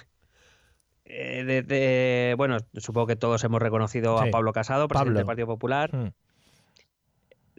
eh, 1.08 1.44
de- 1.44 1.62
de- 1.62 2.34
bueno, 2.36 2.58
supongo 2.75 3.06
que 3.06 3.16
todos 3.16 3.42
hemos 3.44 3.62
reconocido 3.62 4.18
Sí. 4.20 4.28
a 4.28 4.30
Pablo 4.30 4.52
Casado, 4.52 4.88
presidente 4.88 5.06
Pablo. 5.10 5.18
del 5.18 5.26
Partido 5.26 5.46
Popular, 5.46 5.94
Mm. 5.94 6.12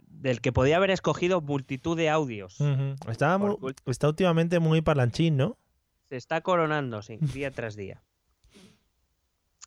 del 0.06 0.40
que 0.40 0.52
podía 0.52 0.76
haber 0.76 0.90
escogido 0.90 1.40
multitud 1.40 1.96
de 1.96 2.08
audios. 2.10 2.60
Muy- 2.60 3.74
está 3.86 4.08
últimamente 4.08 4.58
muy 4.58 4.82
parlanchín, 4.82 5.36
¿no? 5.36 5.56
Se 6.08 6.16
está 6.16 6.40
coronando, 6.40 7.02
sí, 7.02 7.18
día 7.42 7.50
tras 7.50 7.76
día. 7.76 8.02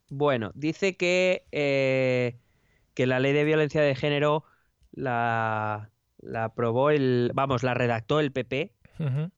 Bueno, 0.09 0.51
dice 0.55 0.97
que, 0.97 1.45
eh, 1.51 2.38
que 2.93 3.07
la 3.07 3.19
ley 3.19 3.31
de 3.33 3.45
violencia 3.45 3.81
de 3.81 3.95
género 3.95 4.43
la, 4.91 5.89
la 6.19 6.43
aprobó 6.45 6.89
el. 6.89 7.31
Vamos, 7.33 7.63
la 7.63 7.73
redactó 7.73 8.19
el 8.19 8.32
PP. 8.34 8.73
Ujú. 8.99 9.32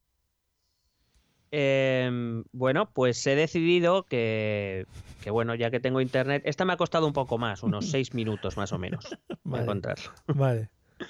Em, 1.55 2.43
bueno, 2.51 2.89
pues 2.91 3.27
he 3.27 3.35
decidido 3.35 4.03
que, 4.07 4.87
que, 5.21 5.29
bueno, 5.29 5.53
ya 5.53 5.69
que 5.69 5.79
tengo 5.79 6.01
internet, 6.01 6.41
esta 6.47 6.65
me 6.65 6.73
ha 6.73 6.77
costado 6.77 7.05
un 7.05 7.13
poco 7.13 7.37
más, 7.37 7.61
unos 7.61 7.85
seis 7.91 8.15
minutos 8.15 8.57
más 8.57 8.71
o 8.73 8.79
menos, 8.79 9.05
Vale. 9.43 9.61
encontrarlo. 9.63 10.11
Vale. 10.27 10.69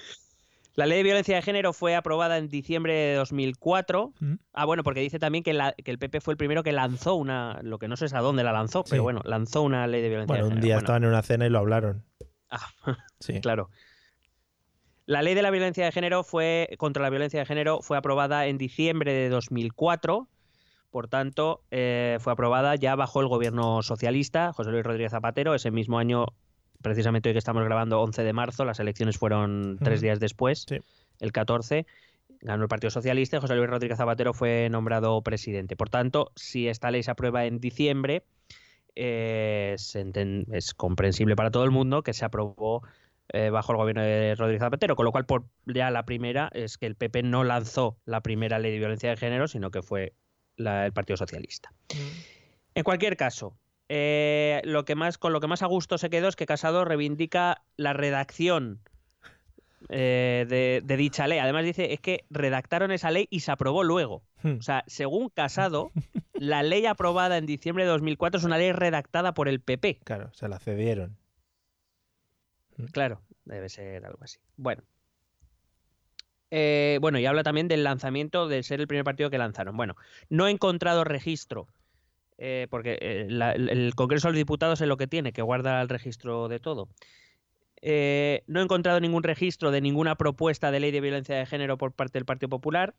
La 0.76 0.84
ley 0.86 0.98
de 0.98 1.04
violencia 1.04 1.36
de 1.36 1.40
género 1.42 1.72
fue 1.72 1.94
aprobada 1.94 2.36
en 2.36 2.48
diciembre 2.48 2.92
de 2.92 3.14
2004. 3.14 4.12
Mm. 4.18 4.34
Ah, 4.52 4.64
bueno, 4.66 4.82
porque 4.82 5.00
dice 5.00 5.18
también 5.20 5.44
que, 5.44 5.54
la- 5.54 5.72
que 5.72 5.90
el 5.90 5.98
PP 6.00 6.20
fue 6.20 6.32
el 6.34 6.36
primero 6.36 6.62
que 6.64 6.72
lanzó 6.72 7.14
una, 7.14 7.60
lo 7.62 7.78
que 7.78 7.86
no 7.88 7.96
sé 7.96 8.06
es 8.06 8.12
a 8.12 8.18
dónde 8.20 8.42
la 8.42 8.52
lanzó, 8.52 8.80
Sí. 8.84 8.90
pero 8.90 9.04
bueno, 9.04 9.20
lanzó 9.24 9.62
una 9.62 9.86
ley 9.86 10.02
de 10.02 10.08
violencia 10.08 10.32
Bueno, 10.34 10.44
de 10.46 10.48
un 10.48 10.54
género. 10.56 10.64
día 10.66 10.74
Bueno, 10.74 10.84
estaban 10.84 11.04
en 11.04 11.08
una 11.10 11.22
cena 11.22 11.46
y 11.46 11.50
lo 11.50 11.58
hablaron. 11.60 12.04
ah, 12.50 12.66
Sí. 13.20 13.40
claro. 13.40 13.70
La 15.06 15.22
ley 15.22 15.34
de 15.34 15.42
la 15.42 15.50
violencia 15.52 15.84
de 15.84 15.92
género 15.92 16.24
fue 16.24 16.68
contra 16.76 17.02
la 17.04 17.10
violencia 17.10 17.38
de 17.38 17.46
género 17.46 17.80
fue 17.80 17.96
aprobada 17.96 18.46
en 18.48 18.58
diciembre 18.58 19.12
de 19.12 19.28
2004. 19.28 20.26
Por 20.94 21.08
tanto, 21.08 21.64
eh, 21.72 22.18
fue 22.20 22.32
aprobada 22.32 22.76
ya 22.76 22.94
bajo 22.94 23.20
el 23.20 23.26
gobierno 23.26 23.82
socialista, 23.82 24.52
José 24.52 24.70
Luis 24.70 24.84
Rodríguez 24.84 25.10
Zapatero. 25.10 25.52
Ese 25.56 25.72
mismo 25.72 25.98
año, 25.98 26.26
precisamente 26.82 27.28
hoy 27.28 27.32
que 27.32 27.40
estamos 27.40 27.64
grabando, 27.64 28.00
11 28.00 28.22
de 28.22 28.32
marzo, 28.32 28.64
las 28.64 28.78
elecciones 28.78 29.18
fueron 29.18 29.76
tres 29.82 30.00
días 30.00 30.20
después, 30.20 30.64
Sí. 30.68 30.78
el 31.18 31.32
14. 31.32 31.84
Ganó 32.42 32.62
el 32.62 32.68
Partido 32.68 32.92
Socialista 32.92 33.38
y 33.38 33.40
José 33.40 33.56
Luis 33.56 33.68
Rodríguez 33.68 33.98
Zapatero 33.98 34.34
fue 34.34 34.68
nombrado 34.70 35.20
presidente. 35.22 35.74
Por 35.74 35.90
tanto, 35.90 36.30
si 36.36 36.68
esta 36.68 36.92
ley 36.92 37.02
se 37.02 37.10
aprueba 37.10 37.44
en 37.44 37.58
diciembre, 37.58 38.22
eh, 38.94 39.74
es 39.74 40.74
comprensible 40.74 41.34
para 41.34 41.50
todo 41.50 41.64
el 41.64 41.72
mundo 41.72 42.04
que 42.04 42.12
se 42.12 42.24
aprobó 42.24 42.82
eh, 43.30 43.50
bajo 43.50 43.72
el 43.72 43.78
gobierno 43.78 44.02
de 44.02 44.36
Rodríguez 44.36 44.60
Zapatero, 44.60 44.94
con 44.94 45.06
lo 45.06 45.10
cual 45.10 45.26
por 45.26 45.46
ya 45.66 45.90
la 45.90 46.04
primera 46.04 46.50
es 46.52 46.78
que 46.78 46.86
el 46.86 46.94
PP 46.94 47.24
no 47.24 47.42
lanzó 47.42 47.96
la 48.04 48.20
primera 48.20 48.60
ley 48.60 48.70
de 48.70 48.78
violencia 48.78 49.10
de 49.10 49.16
género, 49.16 49.48
sino 49.48 49.72
que 49.72 49.82
fue 49.82 50.12
la- 50.56 50.86
el 50.86 50.92
Partido 50.92 51.16
Socialista. 51.16 51.72
En 52.74 52.82
cualquier 52.84 53.16
caso, 53.16 53.56
eh, 53.88 54.60
lo 54.64 54.84
que 54.84 54.94
más, 54.94 55.18
con 55.18 55.32
lo 55.32 55.40
que 55.40 55.46
más 55.46 55.62
a 55.62 55.66
gusto 55.66 55.98
se 55.98 56.10
quedó 56.10 56.28
es 56.28 56.36
que 56.36 56.46
Casado 56.46 56.84
reivindica 56.84 57.62
la 57.76 57.92
redacción 57.92 58.80
eh, 59.90 60.46
de, 60.48 60.80
de 60.82 60.96
dicha 60.96 61.26
ley. 61.28 61.38
Además 61.38 61.64
dice, 61.64 61.92
es 61.92 62.00
que 62.00 62.24
redactaron 62.30 62.90
esa 62.90 63.10
ley 63.10 63.26
y 63.30 63.40
se 63.40 63.52
aprobó 63.52 63.84
luego. 63.84 64.22
Hmm. 64.42 64.56
O 64.58 64.62
sea, 64.62 64.82
según 64.86 65.28
Casado, 65.28 65.92
la 66.32 66.62
ley 66.62 66.86
aprobada 66.86 67.36
en 67.36 67.44
diciembre 67.46 67.84
de 67.84 67.90
2004 67.90 68.38
es 68.38 68.44
una 68.44 68.56
ley 68.58 68.72
redactada 68.72 69.34
por 69.34 69.46
el 69.48 69.60
PP. 69.60 70.00
Claro, 70.04 70.32
se 70.32 70.48
la 70.48 70.58
cedieron. 70.58 71.18
Claro, 72.92 73.20
debe 73.44 73.68
ser 73.68 74.04
algo 74.06 74.18
así. 74.22 74.38
Bueno. 74.56 74.82
Eh, 76.56 76.98
bueno, 77.00 77.18
y 77.18 77.26
habla 77.26 77.42
también 77.42 77.66
del 77.66 77.82
lanzamiento, 77.82 78.46
de 78.46 78.62
ser 78.62 78.80
el 78.80 78.86
primer 78.86 79.02
partido 79.02 79.28
que 79.28 79.38
lanzaron. 79.38 79.76
Bueno, 79.76 79.96
no 80.28 80.46
he 80.46 80.52
encontrado 80.52 81.02
registro, 81.02 81.66
eh, 82.38 82.68
porque 82.70 82.96
eh, 83.00 83.26
el, 83.28 83.92
Congreso 83.96 84.28
de 84.28 84.34
los 84.34 84.38
Diputados 84.38 84.80
es 84.80 84.86
lo 84.86 84.96
que 84.96 85.08
tiene, 85.08 85.32
que 85.32 85.42
guarda 85.42 85.82
el 85.82 85.88
registro 85.88 86.46
de 86.46 86.60
todo. 86.60 86.88
No 87.82 88.60
he 88.60 88.62
encontrado 88.62 89.00
ningún 89.00 89.24
registro 89.24 89.72
de 89.72 89.80
ninguna 89.80 90.14
propuesta 90.14 90.70
de 90.70 90.78
ley 90.78 90.92
de 90.92 91.00
violencia 91.00 91.34
de 91.34 91.44
género 91.44 91.76
por 91.76 91.90
parte 91.90 92.20
del 92.20 92.24
Partido 92.24 92.50
Popular, 92.50 92.94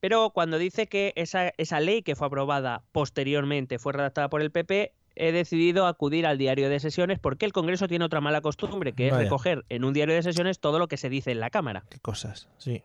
pero 0.00 0.28
cuando 0.34 0.58
dice 0.58 0.88
que 0.88 1.14
esa 1.16 1.80
ley 1.80 2.02
que 2.02 2.16
fue 2.16 2.26
aprobada 2.26 2.84
posteriormente 2.92 3.78
fue 3.78 3.94
redactada 3.94 4.28
por 4.28 4.42
el 4.42 4.50
PP, 4.50 4.92
he 5.18 5.32
decidido 5.32 5.86
acudir 5.86 6.26
al 6.26 6.38
diario 6.38 6.68
de 6.70 6.80
sesiones 6.80 7.18
porque 7.18 7.44
el 7.46 7.52
Congreso 7.52 7.88
tiene 7.88 8.04
otra 8.04 8.20
mala 8.20 8.40
costumbre, 8.40 8.92
que 8.92 9.10
Vaya. 9.10 9.16
es 9.16 9.24
recoger 9.24 9.64
en 9.68 9.84
un 9.84 9.92
diario 9.92 10.14
de 10.14 10.22
sesiones 10.22 10.60
todo 10.60 10.78
lo 10.78 10.88
que 10.88 10.96
se 10.96 11.08
dice 11.10 11.30
en 11.32 11.40
la 11.40 11.50
Cámara. 11.50 11.84
Qué 11.90 11.98
cosas, 12.00 12.48
sí. 12.58 12.82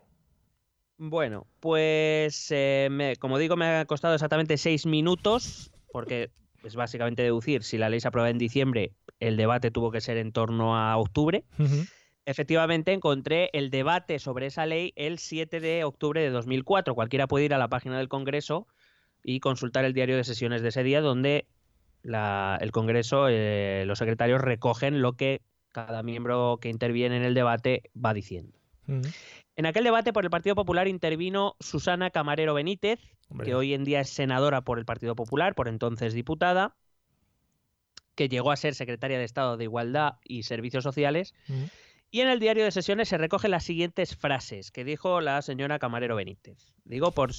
Bueno, 0.98 1.48
pues 1.60 2.48
eh, 2.52 2.88
me- 2.92 3.16
como 3.18 3.38
digo, 3.38 3.56
me 3.56 3.66
ha 3.68 3.86
costado 3.86 4.14
exactamente 4.14 4.58
seis 4.58 4.86
minutos, 4.86 5.72
porque 5.92 6.30
es 6.64 6.76
básicamente 6.76 7.24
deducir, 7.24 7.64
si 7.64 7.78
la 7.78 7.90
ley 7.90 8.00
se 8.00 8.08
aprueba 8.08 8.30
en 8.30 8.38
diciembre, 8.38 8.94
el 9.20 9.36
debate 9.38 9.72
tuvo 9.72 9.92
que 9.92 10.02
ser 10.02 10.18
en 10.18 10.32
torno 10.32 10.78
a 10.78 10.96
octubre. 10.98 11.44
Efectivamente, 12.26 12.94
encontré 12.94 13.50
el 13.54 13.70
debate 13.70 14.18
sobre 14.20 14.46
esa 14.46 14.66
ley 14.66 14.94
el 14.96 15.20
7 15.20 15.60
de 15.60 15.84
octubre 15.84 16.22
de 16.22 16.30
2004. 16.30 16.96
Cualquiera 16.96 17.28
puede 17.28 17.46
ir 17.46 17.54
a 17.54 17.58
la 17.58 17.68
página 17.68 17.98
del 17.98 18.08
Congreso 18.08 18.66
y 19.24 19.40
consultar 19.42 19.84
el 19.84 19.94
diario 19.94 20.16
de 20.16 20.24
sesiones 20.24 20.62
de 20.62 20.70
ese 20.70 20.84
día, 20.84 21.02
donde 21.02 21.48
la- 22.04 22.58
el 22.62 22.72
Congreso, 22.72 23.28
eh, 23.30 23.84
los 23.88 23.98
secretarios 23.98 24.40
recogen 24.42 25.02
lo 25.02 25.14
que 25.14 25.42
cada 25.72 26.04
miembro 26.04 26.60
que 26.62 26.70
interviene 26.70 27.18
en 27.18 27.24
el 27.24 27.34
debate 27.34 27.90
va 27.98 28.14
diciendo. 28.14 28.60
En 29.56 29.66
aquel 29.66 29.84
debate 29.84 30.14
por 30.14 30.24
el 30.24 30.30
Partido 30.30 30.56
Popular 30.56 30.88
intervino 30.88 31.56
Susana 31.60 32.10
Camarero 32.12 32.54
Benítez, 32.54 33.00
Hombre. 33.30 33.46
que 33.48 33.56
hoy 33.56 33.74
en 33.74 33.84
día 33.84 34.02
es 34.02 34.10
senadora 34.10 34.62
por 34.62 34.78
el 34.78 34.86
Partido 34.86 35.16
Popular, 35.16 35.56
por 35.56 35.68
entonces 35.68 36.14
diputada, 36.14 36.76
que 38.16 38.30
llegó 38.30 38.52
a 38.52 38.56
ser 38.58 38.76
secretaria 38.76 39.18
de 39.18 39.24
Estado 39.24 39.58
de 39.58 39.64
Igualdad 39.64 40.16
y 40.24 40.44
Servicios 40.44 40.84
Sociales. 40.84 41.34
Y 42.12 42.22
en 42.22 42.28
el 42.28 42.40
diario 42.40 42.64
de 42.64 42.72
sesiones 42.72 43.10
se 43.10 43.18
recogen 43.18 43.50
las 43.52 43.64
siguientes 43.64 44.16
frases 44.16 44.70
que 44.70 44.84
dijo 44.84 45.20
la 45.22 45.42
señora 45.42 45.80
Camarero 45.80 46.16
Benítez. 46.16 46.74
Digo 46.84 47.12
por, 47.12 47.32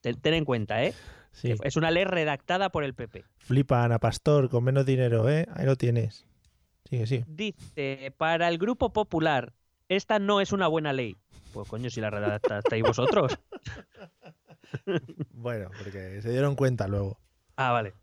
ten, 0.00 0.20
ten 0.20 0.34
en 0.34 0.44
cuenta, 0.44 0.82
¿eh? 0.82 0.94
Sí. 1.34 1.54
Es 1.62 1.76
una 1.76 1.90
ley 1.90 2.04
redactada 2.04 2.70
por 2.70 2.84
el 2.84 2.94
PP. 2.94 3.24
Flipa, 3.38 3.84
Ana 3.84 3.98
Pastor, 3.98 4.48
con 4.48 4.64
menos 4.64 4.86
dinero, 4.86 5.28
¿eh? 5.28 5.46
Ahí 5.54 5.66
lo 5.66 5.76
tienes. 5.76 6.26
Sigue, 6.88 7.06
sí. 7.06 7.24
Dice, 7.26 8.14
para 8.16 8.48
el 8.48 8.58
Grupo 8.58 8.92
Popular, 8.92 9.52
esta 9.88 10.18
no 10.18 10.40
es 10.40 10.52
una 10.52 10.68
buena 10.68 10.92
ley. 10.92 11.16
Pues 11.52 11.68
coño, 11.68 11.90
si 11.90 12.00
la 12.00 12.10
redactasteis 12.10 12.82
vosotros. 12.82 13.38
Bueno, 15.30 15.70
porque 15.78 16.20
se 16.20 16.30
dieron 16.30 16.56
cuenta 16.56 16.88
luego. 16.88 17.20
Ah, 17.54 17.70
vale. 17.70 17.94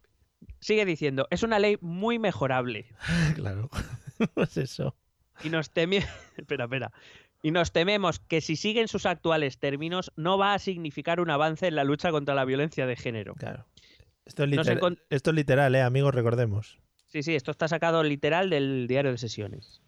Sigue 0.60 0.86
diciendo, 0.86 1.28
es 1.30 1.44
una 1.44 1.60
ley 1.60 1.78
muy 1.82 2.20
mejorable. 2.20 2.88
claro. 3.36 3.70
pues 4.34 4.58
eso. 4.58 4.96
Y 5.44 5.50
nos 5.50 5.72
teme... 5.72 6.06
espera, 6.38 6.66
espera. 6.66 6.92
Y 7.42 7.52
nos 7.52 7.72
tememos 7.72 8.20
que 8.20 8.40
si 8.42 8.56
siguen 8.56 8.88
sus 8.88 9.06
actuales 9.06 9.58
términos 9.58 10.12
no 10.16 10.38
va 10.38 10.54
a 10.54 10.60
significar 10.60 11.20
un 11.20 11.30
avance 11.32 11.68
en 11.68 11.76
la 11.76 11.84
lucha 11.84 12.12
contra 12.12 12.36
la 12.36 12.46
violencia 12.46 12.86
de 12.86 12.96
género. 12.96 13.34
Claro. 13.36 13.66
Esto 14.26 14.44
es, 14.44 14.50
Nos 14.52 14.68
liter- 14.68 14.80
encon- 14.80 15.00
Esto 15.10 15.32
es 15.32 15.36
literal, 15.36 15.74
¿eh? 15.76 15.82
Amigos, 15.82 16.14
recordemos. 16.14 16.78
Sí, 17.08 17.24
sí, 17.24 17.36
esto 17.36 17.52
está 17.52 17.68
sacado 17.68 18.04
literal 18.04 18.50
del 18.50 18.86
diario 18.88 19.12
de 19.12 19.18
sesiones. 19.18 19.82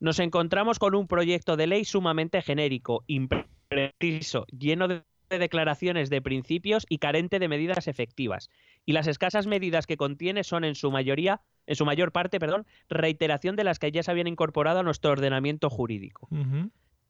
Nos 0.00 0.18
encontramos 0.20 0.78
con 0.78 0.94
un 0.94 1.06
proyecto 1.08 1.56
de 1.56 1.66
ley 1.66 1.84
sumamente 1.84 2.40
genérico, 2.42 3.04
impreciso, 3.08 4.46
lleno 4.56 4.88
de 4.88 5.02
declaraciones 5.30 6.10
de 6.10 6.20
principios 6.22 6.84
y 6.88 6.98
carente 6.98 7.38
de 7.38 7.48
medidas 7.48 7.88
efectivas. 7.88 8.48
Y 8.84 8.92
las 8.92 9.06
escasas 9.06 9.46
medidas 9.46 9.86
que 9.86 9.96
contiene 9.96 10.44
son 10.44 10.64
en 10.64 10.74
su 10.74 10.90
mayoría, 10.90 11.40
en 11.66 11.74
su 11.76 11.84
mayor 11.84 12.12
parte, 12.12 12.38
perdón, 12.38 12.66
reiteración 12.88 13.56
de 13.56 13.64
las 13.64 13.78
que 13.78 13.90
ya 13.92 14.02
se 14.02 14.10
habían 14.10 14.26
incorporado 14.26 14.80
a 14.80 14.82
nuestro 14.82 15.10
ordenamiento 15.12 15.70
jurídico. 15.70 16.28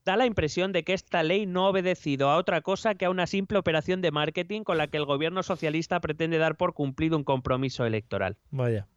Da 0.05 0.17
la 0.17 0.27
impresión 0.27 0.73
de 0.73 0.83
que 0.83 0.95
esta 0.95 1.23
ley 1.23 1.47
no 1.47 1.67
ha 1.67 1.71
obedecido 1.71 2.29
a 2.29 2.37
otra 2.37 2.61
cosa 2.61 2.95
que 2.97 3.05
a 3.05 3.11
una 3.11 3.27
simple 3.27 3.59
operación 3.59 4.01
de 4.01 4.11
marketing 4.11 4.62
con 4.62 4.79
la 4.79 4.88
que 4.88 4.97
el 4.97 5.05
gobierno 5.05 5.43
socialista 5.43 6.01
pretende 6.01 6.38
dar 6.38 6.57
por 6.57 6.75
cumplido 6.75 7.17
un 7.17 7.25
compromiso 7.25 7.87
electoral. 7.87 8.37
Vaya. 8.51 8.88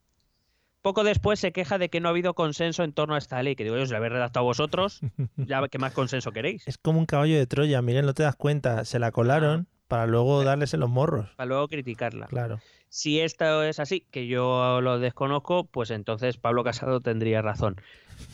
Poco 0.82 1.04
después 1.04 1.39
se 1.39 1.52
queja 1.52 1.78
de 1.78 1.89
que 1.89 2.00
no 2.00 2.10
ha 2.10 2.12
habido 2.12 2.36
consenso 2.36 2.84
en 2.84 2.94
torno 2.94 3.15
a 3.15 3.18
esta 3.18 3.41
ley, 3.41 3.56
que 3.56 3.63
digo 3.63 3.76
yo, 3.76 3.86
si 3.86 3.91
la 3.91 3.98
habéis 3.98 4.13
redactado 4.13 4.46
vosotros, 4.46 5.02
ya 5.38 5.68
qué 5.68 5.80
más 5.80 5.94
consenso 5.94 6.32
queréis. 6.32 6.68
Es 6.68 6.78
como 6.78 7.00
un 7.00 7.06
caballo 7.06 7.38
de 7.38 7.48
Troya, 7.48 7.82
Miguel, 7.82 8.06
no 8.06 8.13
te 8.13 8.24
das 8.24 8.36
cuenta. 8.36 8.86
Se 8.86 9.00
la 9.00 9.12
colaron 9.12 9.68
para 9.88 10.08
luego 10.08 10.44
darles 10.44 10.74
en 10.74 10.80
los 10.80 10.89
morros. 10.89 11.30
Para 11.38 11.48
luego 11.48 11.68
criticarla. 11.68 12.28
Claro. 12.28 12.60
Si 12.89 13.20
esto 13.20 13.63
es 13.63 13.80
así, 13.80 14.06
que 14.12 14.28
yo 14.28 14.80
lo 14.82 15.00
desconozco, 15.00 15.65
pues 15.65 15.91
entonces 15.91 16.38
Pablo 16.38 16.63
Casado 16.63 17.02
tendría 17.02 17.41
razón. 17.41 17.76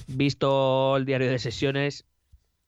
Visto 0.08 0.98
el 0.98 1.06
diario 1.06 1.30
de 1.30 1.40
sesiones, 1.40 2.06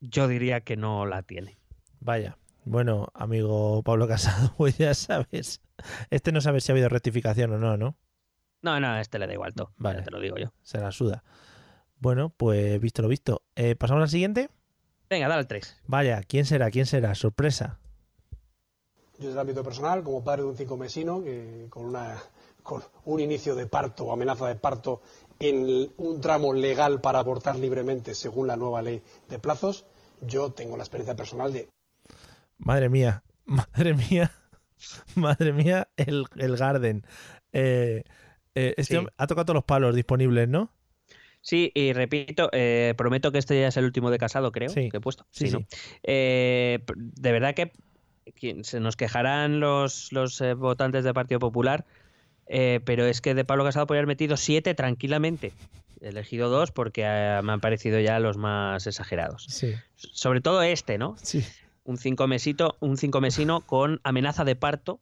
yo 0.04 0.28
diría 0.28 0.62
que 0.62 0.76
no 0.76 1.06
la 1.06 1.24
tiene. 1.24 1.58
Vaya. 2.00 2.38
Bueno, 2.66 3.08
amigo 3.13 3.82
Pablo 3.84 4.08
Casado, 4.08 4.54
pues 4.58 4.78
ya 4.78 4.94
sabes. 4.94 5.62
Este 6.10 6.32
no 6.32 6.42
sabe 6.42 6.62
si 6.62 6.72
ha 6.72 6.74
habido 6.74 6.89
rectificación 6.89 7.52
o 7.54 7.58
no, 7.58 7.78
¿no? 7.78 7.96
No, 8.62 8.80
no, 8.80 8.88
a 8.88 9.02
este 9.02 9.20
le 9.20 9.28
da 9.28 9.34
igual 9.34 9.54
todo. 9.54 9.74
Vale. 9.78 10.00
ya 10.00 10.06
te 10.06 10.12
lo 10.12 10.20
digo 10.20 10.38
yo. 10.38 10.54
Se 10.62 10.80
la 10.80 10.92
suda. 10.92 11.24
Bueno, 11.98 12.30
pues 12.30 12.80
visto 12.80 13.02
lo 13.02 13.08
visto. 13.08 13.44
Eh, 13.56 13.76
¿Pasamos 13.76 14.04
al 14.04 14.10
siguiente? 14.10 14.50
Venga, 15.10 15.28
dale 15.28 15.39
al 15.39 15.48
3. 15.48 15.82
Vaya, 15.86 16.22
¿quién 16.24 16.46
será? 16.46 16.72
¿Quién 16.72 16.86
será? 16.86 17.13
Sorpresa. 17.16 17.80
Yo 19.20 19.28
desde 19.28 19.34
el 19.34 19.39
ámbito 19.39 19.63
personal, 19.63 20.04
como 20.04 20.24
padre 20.24 20.44
de 20.44 20.50
un 20.50 20.58
cinco 20.58 20.78
mesino, 20.78 21.24
que 21.24 21.68
con, 21.70 21.86
una, 21.86 22.18
con 22.62 22.82
un 23.06 23.20
inicio 23.20 23.56
de 23.56 23.68
parto 23.68 24.06
o 24.06 24.13
amenaza 24.13 24.48
de 24.48 24.56
parto 24.56 25.02
en 25.39 25.92
un 25.98 26.22
tramo 26.22 26.54
legal 26.54 27.02
para 27.02 27.20
abortar 27.20 27.58
libremente 27.58 28.16
según 28.16 28.48
la 28.48 28.56
nueva 28.56 28.82
ley 28.82 29.04
de 29.30 29.39
plazos, 29.39 29.86
yo 30.28 30.52
tengo 30.52 30.78
la 30.78 30.84
experiencia 30.84 31.16
personal 31.16 31.52
de 31.54 31.70
Madre 32.58 32.90
mía, 32.90 33.24
madre 33.46 33.94
mía, 33.94 34.32
madre 35.16 35.54
mía, 35.54 35.88
el, 35.98 36.26
el 36.38 36.56
Garden. 36.58 37.06
Eh, 37.52 38.04
eh, 38.56 38.74
este 38.78 38.94
Sí. 38.94 38.98
hombre 38.98 39.14
ha 39.18 39.28
tocado 39.28 39.46
todos 39.46 39.56
los 39.56 39.64
palos 39.64 39.96
disponibles, 39.96 40.48
¿no? 40.48 40.72
Sí, 41.42 41.72
y 41.76 41.92
repito, 41.92 42.50
eh, 42.54 42.94
prometo 42.96 43.32
que 43.34 43.38
este 43.40 43.60
ya 43.60 43.68
es 43.68 43.76
el 43.78 43.84
último 43.86 44.10
de 44.12 44.18
casado, 44.18 44.52
creo, 44.54 44.70
Sí. 44.70 44.90
que 44.90 44.98
he 44.98 45.02
puesto. 45.02 45.26
Sí. 45.32 45.52
Eh, 46.04 46.80
de 46.88 47.32
verdad 47.34 47.54
que 47.54 47.74
se 48.64 48.80
nos 48.80 48.96
quejarán 48.96 49.60
los, 49.60 50.12
los 50.14 50.40
eh, 50.40 50.54
votantes 50.54 51.04
del 51.04 51.14
Partido 51.14 51.40
Popular, 51.40 51.86
eh, 52.48 52.80
pero 52.86 53.06
es 53.06 53.22
que 53.22 53.34
de 53.36 53.46
Pablo 53.46 53.64
Casado 53.64 53.88
podría 53.88 54.00
haber 54.00 54.08
metido 54.08 54.38
siete 54.38 54.74
tranquilamente. 54.76 55.54
He 56.02 56.10
elegido 56.10 56.50
dos 56.50 56.72
porque 56.72 57.04
eh, 57.06 57.40
me 57.44 57.54
han 57.54 57.62
parecido 57.62 58.00
ya 58.00 58.20
los 58.20 58.38
más 58.38 58.86
exagerados. 58.88 59.46
Sí, 59.50 59.74
Sobre 59.96 60.42
todo 60.42 60.62
este, 60.62 60.98
¿no? 60.98 61.16
sí. 61.22 61.44
Un 61.86 61.98
cinco 61.98 62.28
mesito, 62.28 62.78
un 62.80 62.96
cinco 62.98 63.20
mesino 63.20 63.60
con 63.62 64.00
amenaza 64.04 64.46
de 64.46 64.56
parto, 64.56 65.02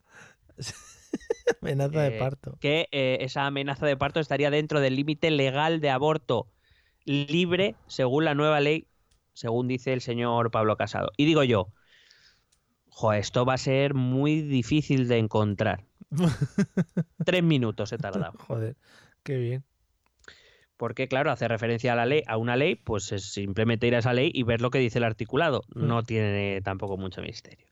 Amenaza 1.61 2.01
de 2.01 2.15
Eh, 2.15 2.19
parto. 2.19 2.57
que 2.59 2.87
esa 2.91 3.45
amenaza 3.45 3.85
de 3.85 3.97
parto 3.97 4.19
estaría 4.19 4.49
dentro 4.49 4.79
del 4.79 4.95
límite 4.95 5.29
legal 5.31 5.79
de 5.81 5.89
aborto 5.89 6.47
libre 7.05 7.75
según 7.87 8.25
la 8.25 8.33
nueva 8.35 8.59
ley, 8.61 8.87
según 9.33 9.67
dice 9.67 9.93
el 9.93 10.01
señor 10.01 10.49
Pablo 10.51 10.75
Casado. 10.77 11.11
Y 11.17 11.25
digo 11.25 11.43
yo, 11.43 11.67
jo, 12.89 13.13
esto 13.13 13.45
va 13.45 13.55
a 13.55 13.57
ser 13.59 13.93
muy 13.93 14.41
difícil 14.41 15.07
de 15.07 15.17
encontrar. 15.17 15.83
Tres 17.25 17.43
minutos 17.43 17.91
he 17.91 17.97
tardado. 17.97 18.37
Joder, 18.39 18.75
qué 19.23 19.37
bien. 19.37 19.63
Porque, 20.81 21.07
claro, 21.07 21.31
hace 21.31 21.47
referencia 21.47 21.93
a 21.93 21.95
la 21.95 22.07
ley, 22.07 22.23
a 22.25 22.37
una 22.37 22.55
ley, 22.55 22.73
pues 22.73 23.11
es 23.11 23.31
simplemente 23.31 23.85
ir 23.85 23.93
a 23.93 23.99
esa 23.99 24.13
ley 24.13 24.31
y 24.33 24.41
ver 24.41 24.61
lo 24.61 24.71
que 24.71 24.79
dice 24.79 24.97
el 24.97 25.03
articulado. 25.03 25.61
No 25.75 26.01
tiene 26.01 26.59
tampoco 26.63 26.97
mucho 26.97 27.21
misterio. 27.21 27.67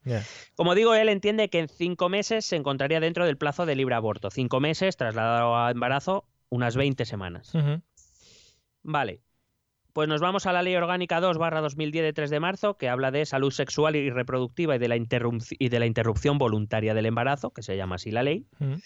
Como 0.54 0.76
digo, 0.76 0.94
él 0.94 1.08
entiende 1.08 1.50
que 1.50 1.58
en 1.58 1.68
cinco 1.68 2.08
meses 2.08 2.46
se 2.46 2.54
encontraría 2.54 3.00
dentro 3.00 3.26
del 3.26 3.36
plazo 3.36 3.66
de 3.66 3.74
libre 3.74 3.96
aborto. 3.96 4.30
Cinco 4.30 4.60
meses, 4.60 4.96
trasladado 4.96 5.56
a 5.56 5.72
embarazo, 5.72 6.24
unas 6.50 6.76
20 6.76 7.04
semanas. 7.04 7.52
Vale. 8.84 9.22
Pues 10.00 10.08
nos 10.08 10.22
vamos 10.22 10.46
a 10.46 10.54
la 10.54 10.62
Ley 10.62 10.74
Orgánica 10.76 11.20
2 11.20 11.36
barra 11.36 11.60
2010 11.60 12.02
de 12.02 12.12
3 12.14 12.30
de 12.30 12.40
marzo, 12.40 12.78
que 12.78 12.88
habla 12.88 13.10
de 13.10 13.26
salud 13.26 13.50
sexual 13.50 13.96
y 13.96 14.08
reproductiva 14.08 14.74
y 14.76 14.78
de, 14.78 14.88
la 14.88 14.96
interrumci- 14.96 15.56
y 15.58 15.68
de 15.68 15.78
la 15.78 15.84
interrupción 15.84 16.38
voluntaria 16.38 16.94
del 16.94 17.04
embarazo, 17.04 17.50
que 17.50 17.60
se 17.62 17.76
llama 17.76 17.96
así 17.96 18.10
la 18.10 18.22
ley. 18.22 18.46
Ujú. 18.60 18.80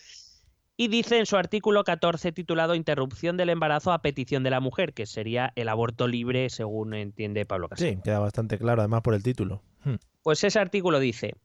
Y 0.77 0.89
dice 0.89 1.21
en 1.21 1.27
su 1.27 1.37
artículo 1.37 1.85
14 1.85 2.33
titulado 2.33 2.75
Interrupción 2.75 3.37
del 3.37 3.51
embarazo 3.51 3.93
a 3.93 4.03
petición 4.03 4.43
de 4.43 4.51
la 4.51 4.59
mujer, 4.59 4.93
que 4.93 5.07
sería 5.07 5.53
el 5.55 5.69
aborto 5.69 6.09
libre, 6.09 6.51
según 6.51 6.95
entiende 6.95 7.47
Pablo 7.47 7.69
Casado. 7.69 7.89
Sí, 7.93 7.97
queda 8.03 8.19
bastante 8.19 8.59
claro, 8.59 8.81
además 8.83 9.03
por 9.03 9.15
el 9.15 9.23
título. 9.23 9.63
Hmm. 9.85 9.99
Pues 10.25 10.43
ese 10.43 10.59
artículo 10.59 10.99
dice, 10.99 11.37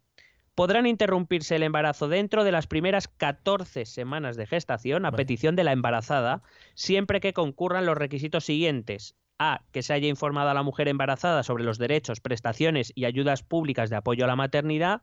podrán 0.55 0.87
interrumpirse 0.87 1.57
el 1.57 1.61
embarazo 1.61 2.07
dentro 2.07 2.43
de 2.43 2.51
las 2.51 2.65
primeras 2.65 3.07
14 3.07 3.85
semanas 3.85 4.35
de 4.35 4.47
gestación 4.47 5.05
a 5.05 5.11
Vale. 5.11 5.21
petición 5.25 5.55
de 5.55 5.63
la 5.63 5.73
embarazada, 5.73 6.41
siempre 6.73 7.19
que 7.19 7.33
concurran 7.33 7.85
los 7.85 7.99
requisitos 7.99 8.45
siguientes. 8.45 9.15
A. 9.39 9.63
Que 9.71 9.81
se 9.81 9.93
haya 9.93 10.07
informado 10.07 10.49
a 10.49 10.53
la 10.53 10.63
mujer 10.63 10.87
embarazada 10.87 11.43
sobre 11.43 11.63
los 11.63 11.77
derechos, 11.77 12.19
prestaciones 12.19 12.91
y 12.93 13.05
ayudas 13.05 13.41
públicas 13.41 13.89
de 13.89 13.95
apoyo 13.95 14.25
a 14.25 14.27
la 14.27 14.35
maternidad. 14.35 15.01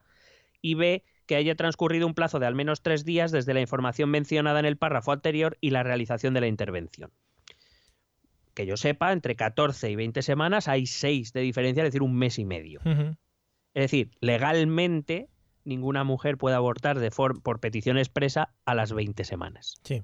Y 0.63 0.75
B. 0.75 1.05
Que 1.27 1.37
haya 1.37 1.57
transcurrido 1.57 2.07
un 2.07 2.15
plazo 2.15 2.39
de 2.39 2.47
al 2.47 2.55
menos 2.55 2.83
tres 2.83 3.05
días 3.05 3.33
desde 3.33 3.55
la 3.55 3.61
información 3.61 4.11
mencionada 4.11 4.61
en 4.61 4.67
el 4.67 4.77
párrafo 4.77 5.11
anterior 5.11 5.59
y 5.61 5.71
la 5.71 5.83
realización 5.83 6.35
de 6.35 6.41
la 6.41 6.47
intervención. 6.47 7.11
Que 8.55 8.65
yo 8.65 8.77
sepa, 8.77 9.13
entre 9.13 9.35
14 9.35 9.91
y 9.91 9.97
20 9.97 10.23
semanas 10.23 10.69
hay 10.69 10.87
6 10.87 11.33
de 11.33 11.41
diferencia, 11.41 11.83
es 11.83 11.89
decir, 11.89 12.03
un 12.03 12.15
mes 12.15 12.39
y 12.39 12.45
medio. 12.45 12.81
Es 13.75 13.83
decir, 13.83 14.13
legalmente 14.21 15.29
ninguna 15.65 16.05
mujer 16.05 16.39
puede 16.39 16.57
abortar 16.57 16.99
de 17.01 17.11
por 17.11 17.61
petición 17.61 17.99
expresa 17.99 18.55
a 18.65 18.75
las 18.75 18.93
20 18.93 19.25
semanas. 19.25 19.81
Sí. 19.83 20.03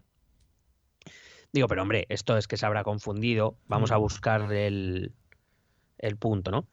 Digo, 1.53 1.69
pero 1.69 1.83
hombre, 1.83 2.07
esto 2.09 2.37
es 2.37 2.49
que 2.49 2.57
se 2.57 2.65
habrá 2.67 2.83
confundido. 2.83 3.57
Vamos 3.67 3.93
a 3.93 3.99
buscar 3.99 4.53
el, 4.53 5.13
el 5.99 6.17
punto, 6.17 6.51
¿no? 6.51 6.67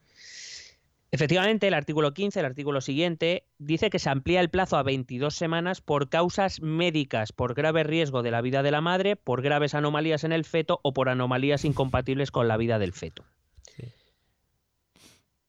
Efectivamente, 1.12 1.68
el 1.68 1.74
artículo 1.74 2.14
15, 2.14 2.40
el 2.40 2.46
artículo 2.46 2.82
siguiente, 2.82 3.44
dice 3.58 3.90
que 3.90 3.98
se 3.98 4.12
amplía 4.12 4.42
el 4.42 4.50
plazo 4.50 4.78
a 4.78 4.84
22 4.84 5.34
semanas 5.34 5.82
por 5.82 6.08
causas 6.10 6.62
médicas, 6.62 7.32
por 7.32 7.56
grave 7.56 7.84
riesgo 7.84 8.22
de 8.22 8.30
la 8.30 8.42
vida 8.42 8.62
de 8.62 8.72
la 8.72 8.82
madre, 8.82 9.16
por 9.16 9.42
graves 9.42 9.74
anomalías 9.74 10.24
en 10.24 10.32
el 10.32 10.46
feto 10.46 10.80
o 10.84 10.94
por 10.94 11.10
anomalías 11.10 11.66
incompatibles 11.66 12.30
con 12.30 12.48
la 12.48 12.58
vida 12.58 12.78
del 12.78 12.94
feto. 12.94 13.26
Sí. 13.76 13.86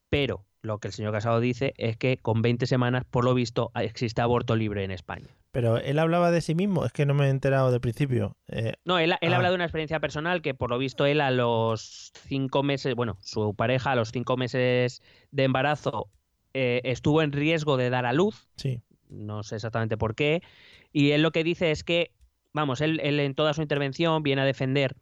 Pero 0.09 0.47
lo 0.63 0.79
que 0.79 0.89
el 0.89 0.95
señor 0.95 1.13
Casado 1.13 1.41
dice 1.41 1.75
es 1.77 1.99
que 1.99 2.17
con 2.17 2.41
20 2.41 2.67
semanas, 2.67 3.05
por 3.05 3.25
lo 3.25 3.35
visto, 3.35 3.71
existe 3.75 4.23
aborto 4.23 4.57
libre 4.57 4.83
en 4.85 4.91
España. 4.91 5.37
Pero 5.53 5.79
él 5.79 5.99
hablaba 5.99 6.31
de 6.31 6.41
sí 6.41 6.55
mismo, 6.55 6.85
es 6.85 6.93
que 6.93 7.07
no 7.07 7.15
me 7.15 7.27
he 7.27 7.31
enterado 7.31 7.73
del 7.73 7.81
principio. 7.81 8.37
Eh, 8.49 8.75
No, 8.85 8.99
él, 8.99 9.15
él 9.21 9.33
Ah. 9.33 9.37
habla 9.37 9.49
de 9.49 9.57
una 9.57 9.65
experiencia 9.65 9.99
personal 9.99 10.43
que 10.43 10.55
por 10.55 10.71
lo 10.71 10.79
visto 10.79 11.07
él 11.07 11.21
a 11.21 11.31
los 11.31 12.13
cinco 12.29 12.63
meses, 12.63 12.95
bueno, 12.95 13.17
su 13.21 13.55
pareja 13.55 13.93
a 13.93 13.97
los 13.97 14.13
cinco 14.13 14.37
meses 14.37 15.03
de 15.33 15.45
embarazo 15.45 16.09
eh, 16.55 16.81
estuvo 16.85 17.23
en 17.23 17.33
riesgo 17.33 17.77
de 17.77 17.91
dar 17.91 18.07
a 18.07 18.13
luz, 18.13 18.49
sí. 18.57 18.81
no 19.09 19.43
sé 19.43 19.57
exactamente 19.57 19.97
por 19.97 20.15
qué, 20.15 20.43
y 20.93 21.11
él 21.13 21.23
lo 21.23 21.31
que 21.33 21.45
dice 21.45 21.71
es 21.73 21.85
que, 21.85 22.13
vamos, 22.53 22.81
él, 22.81 23.01
él 23.03 23.19
en 23.21 23.35
toda 23.35 23.55
su 23.55 23.63
intervención 23.63 24.23
viene 24.23 24.43
a 24.43 24.45
defender 24.45 24.97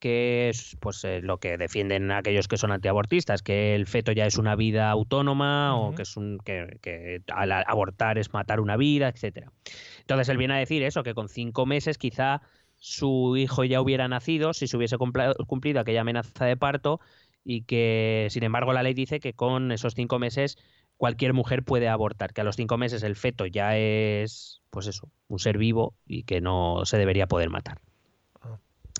que 0.00 0.48
es 0.48 0.76
pues 0.80 1.04
eh, 1.04 1.20
lo 1.22 1.38
que 1.38 1.58
defienden 1.58 2.10
aquellos 2.10 2.48
que 2.48 2.56
son 2.56 2.72
antiabortistas, 2.72 3.42
que 3.42 3.74
el 3.74 3.86
feto 3.86 4.12
ya 4.12 4.26
es 4.26 4.38
una 4.38 4.56
vida 4.56 4.90
autónoma 4.90 5.76
o 5.76 5.94
que 5.94 6.02
es 6.02 6.16
un 6.16 6.38
que, 6.44 6.78
que 6.82 7.22
al 7.32 7.52
abortar 7.52 8.18
es 8.18 8.32
matar 8.32 8.60
una 8.60 8.76
vida, 8.76 9.08
etcétera. 9.08 9.52
Entonces 10.00 10.28
él 10.30 10.38
viene 10.38 10.54
a 10.54 10.58
decir 10.58 10.82
eso, 10.82 11.02
que 11.02 11.14
con 11.14 11.28
cinco 11.28 11.66
meses 11.66 11.98
quizá 11.98 12.42
su 12.76 13.36
hijo 13.36 13.62
ya 13.64 13.80
hubiera 13.80 14.08
nacido 14.08 14.54
si 14.54 14.66
se 14.66 14.76
hubiese 14.76 14.96
cumplido 14.98 15.80
aquella 15.80 16.00
amenaza 16.00 16.46
de 16.46 16.56
parto 16.56 16.98
y 17.44 17.62
que 17.62 18.26
sin 18.30 18.42
embargo 18.42 18.72
la 18.72 18.82
ley 18.82 18.94
dice 18.94 19.20
que 19.20 19.34
con 19.34 19.70
esos 19.70 19.94
cinco 19.94 20.18
meses 20.18 20.56
cualquier 20.96 21.34
mujer 21.34 21.62
puede 21.62 21.88
abortar, 21.88 22.32
que 22.32 22.40
a 22.40 22.44
los 22.44 22.56
cinco 22.56 22.78
meses 22.78 23.02
el 23.02 23.16
feto 23.16 23.46
ya 23.46 23.76
es 23.76 24.62
pues 24.70 24.86
eso, 24.86 25.10
un 25.28 25.38
ser 25.38 25.58
vivo 25.58 25.94
y 26.06 26.24
que 26.24 26.40
no 26.40 26.84
se 26.84 26.98
debería 26.98 27.26
poder 27.26 27.50
matar. 27.50 27.80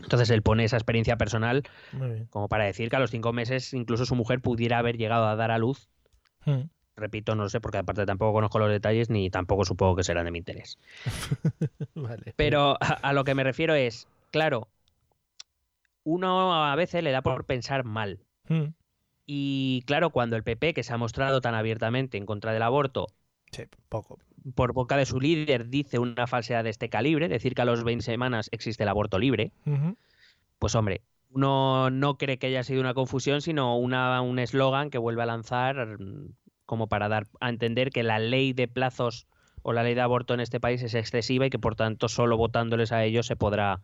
Entonces 0.02 0.30
él 0.30 0.42
pone 0.42 0.64
esa 0.64 0.76
experiencia 0.76 1.16
personal 1.16 1.62
como 2.30 2.48
para 2.48 2.64
decir 2.64 2.88
que 2.90 2.96
a 2.96 2.98
los 2.98 3.10
cinco 3.10 3.32
meses 3.32 3.72
incluso 3.74 4.06
su 4.06 4.14
mujer 4.14 4.40
pudiera 4.40 4.78
haber 4.78 4.96
llegado 4.96 5.26
a 5.26 5.36
dar 5.36 5.50
a 5.50 5.58
luz. 5.58 5.88
Mm. 6.44 6.62
Repito, 6.96 7.34
no 7.34 7.44
lo 7.44 7.48
sé, 7.48 7.60
porque 7.60 7.78
aparte 7.78 8.04
tampoco 8.04 8.32
conozco 8.32 8.58
los 8.58 8.68
detalles 8.68 9.08
ni 9.08 9.30
tampoco 9.30 9.64
supongo 9.64 9.96
que 9.96 10.04
serán 10.04 10.24
de 10.24 10.30
mi 10.30 10.38
interés. 10.38 10.78
Vale. 11.94 12.34
Pero 12.36 12.76
a, 12.80 12.94
a 12.94 13.12
lo 13.12 13.24
que 13.24 13.34
me 13.34 13.44
refiero 13.44 13.74
es, 13.74 14.06
claro, 14.30 14.68
uno 16.04 16.64
a 16.64 16.74
veces 16.76 17.02
le 17.02 17.10
da 17.10 17.22
por 17.22 17.44
pensar 17.44 17.84
mal. 17.84 18.20
Mm. 18.48 18.74
Y 19.26 19.82
claro, 19.86 20.10
cuando 20.10 20.36
el 20.36 20.42
PP, 20.42 20.74
que 20.74 20.82
se 20.82 20.92
ha 20.92 20.96
mostrado 20.96 21.40
tan 21.40 21.54
abiertamente 21.54 22.18
en 22.18 22.26
contra 22.26 22.52
del 22.52 22.62
aborto, 22.62 23.06
Sí, 23.52 23.64
poco. 23.88 24.18
Por 24.54 24.72
boca 24.72 24.96
de 24.96 25.06
su 25.06 25.20
líder 25.20 25.68
dice 25.68 25.98
una 25.98 26.26
falsedad 26.26 26.64
de 26.64 26.70
este 26.70 26.88
calibre, 26.88 27.28
decir 27.28 27.54
que 27.54 27.62
a 27.62 27.64
los 27.64 27.84
20 27.84 28.04
semanas 28.04 28.48
existe 28.52 28.82
el 28.82 28.88
aborto 28.88 29.18
libre, 29.18 29.52
pues 30.58 30.74
hombre, 30.74 31.02
uno 31.32 31.90
no 31.90 32.18
cree 32.18 32.38
que 32.38 32.48
haya 32.48 32.62
sido 32.62 32.80
una 32.80 32.94
confusión, 32.94 33.40
sino 33.40 33.78
una, 33.78 34.20
un 34.20 34.38
eslogan 34.38 34.90
que 34.90 34.98
vuelve 34.98 35.22
a 35.22 35.26
lanzar 35.26 35.98
mm, 35.98 36.34
como 36.66 36.88
para 36.88 37.08
dar 37.08 37.26
a 37.40 37.48
entender 37.48 37.90
que 37.90 38.02
la 38.02 38.18
ley 38.18 38.52
de 38.52 38.68
plazos 38.68 39.26
o 39.62 39.72
la 39.72 39.82
ley 39.82 39.94
de 39.94 40.00
aborto 40.00 40.34
en 40.34 40.40
este 40.40 40.60
país 40.60 40.82
es 40.82 40.94
excesiva 40.94 41.46
y 41.46 41.50
que 41.50 41.58
por 41.58 41.76
tanto 41.76 42.08
solo 42.08 42.36
votándoles 42.36 42.92
a 42.92 43.04
ellos 43.04 43.26
se 43.26 43.36
podrá 43.36 43.80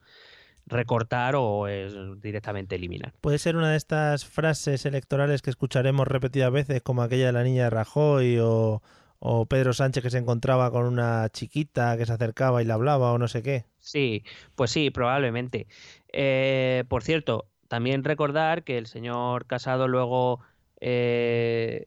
recortar 0.66 1.34
o 1.36 1.68
eh, 1.68 1.88
directamente 2.16 2.74
eliminar. 2.74 3.12
Puede 3.20 3.38
ser 3.38 3.56
una 3.56 3.70
de 3.70 3.76
estas 3.76 4.24
frases 4.24 4.84
electorales 4.84 5.42
que 5.42 5.50
escucharemos 5.50 6.08
repetidas 6.08 6.50
veces, 6.50 6.82
como 6.82 7.02
aquella 7.02 7.26
de 7.26 7.32
la 7.32 7.44
niña 7.44 7.64
de 7.64 7.70
Rajoy 7.70 8.38
o, 8.40 8.82
o 9.18 9.46
Pedro 9.46 9.72
Sánchez 9.72 10.02
que 10.02 10.10
se 10.10 10.18
encontraba 10.18 10.70
con 10.70 10.84
una 10.84 11.28
chiquita 11.30 11.96
que 11.96 12.06
se 12.06 12.12
acercaba 12.12 12.62
y 12.62 12.64
le 12.64 12.72
hablaba 12.72 13.12
o 13.12 13.18
no 13.18 13.28
sé 13.28 13.42
qué. 13.42 13.64
Sí, 13.78 14.24
pues 14.54 14.70
sí, 14.70 14.90
probablemente. 14.90 15.66
Eh, 16.12 16.84
por 16.88 17.02
cierto, 17.02 17.46
también 17.68 18.04
recordar 18.04 18.64
que 18.64 18.78
el 18.78 18.86
señor 18.86 19.46
Casado 19.46 19.88
luego... 19.88 20.40
eh, 20.80 21.86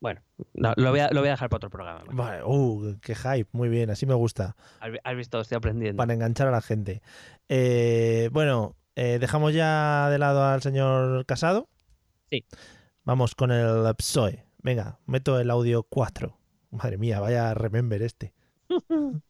bueno, 0.00 0.22
no, 0.54 0.72
lo, 0.76 0.90
voy 0.90 1.00
a, 1.00 1.10
lo 1.10 1.20
voy 1.20 1.28
a 1.28 1.32
dejar 1.32 1.50
para 1.50 1.58
otro 1.58 1.68
programa. 1.70 2.02
Vale, 2.10 2.42
uh, 2.42 2.96
qué 3.02 3.14
hype, 3.14 3.48
muy 3.52 3.68
bien, 3.68 3.90
así 3.90 4.06
me 4.06 4.14
gusta, 4.14 4.56
Has, 5.04 5.16
visto, 5.16 5.40
estoy 5.40 5.56
aprendiendo. 5.56 5.98
para 5.98 6.14
enganchar 6.14 6.48
a 6.48 6.52
la 6.52 6.62
gente. 6.62 7.02
Eh, 7.50 8.30
bueno, 8.32 8.76
dejamos 8.96 9.52
ya 9.52 10.08
de 10.08 10.18
lado 10.18 10.42
al 10.42 10.62
señor 10.62 11.26
Casado. 11.26 11.68
Sí. 12.30 12.44
Vamos 13.04 13.34
con 13.34 13.50
el 13.50 13.94
PSOE. 13.96 14.44
Venga, 14.62 14.98
meto 15.06 15.38
el 15.40 15.50
audio 15.50 15.82
4. 15.84 16.36
Madre 16.70 16.98
mía, 16.98 17.20
vaya 17.20 17.54
remember 17.54 18.02
este. 18.02 18.32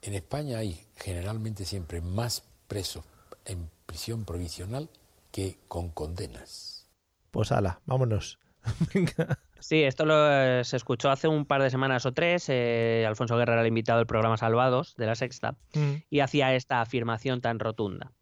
En 0.00 0.14
España 0.14 0.58
hay 0.58 0.80
generalmente 0.94 1.64
siempre 1.64 2.00
más 2.00 2.44
presos 2.68 3.04
en 3.44 3.68
prisión 3.84 4.24
provisional 4.24 4.88
que 5.32 5.58
con 5.66 5.90
condenas. 5.90 6.88
Pues 7.32 7.50
ala, 7.50 7.80
vámonos. 7.84 8.38
Venga. 8.94 9.40
Sí, 9.58 9.82
esto 9.82 10.06
lo, 10.06 10.14
eh, 10.32 10.62
se 10.64 10.76
escuchó 10.76 11.10
hace 11.10 11.26
un 11.26 11.46
par 11.46 11.62
de 11.62 11.70
semanas 11.70 12.06
o 12.06 12.12
tres. 12.12 12.46
eh, 12.48 13.04
Alfonso 13.08 13.36
Guerra 13.36 13.54
era 13.54 13.62
el 13.62 13.68
invitado 13.68 13.98
del 13.98 14.06
programa 14.06 14.36
Salvados 14.36 14.94
de 14.96 15.06
la 15.06 15.16
Sexta 15.16 15.56
Mm, 15.74 15.94
y 16.10 16.20
hacía 16.20 16.54
esta 16.54 16.80
afirmación 16.80 17.40
tan 17.40 17.58
rotunda. 17.58 18.12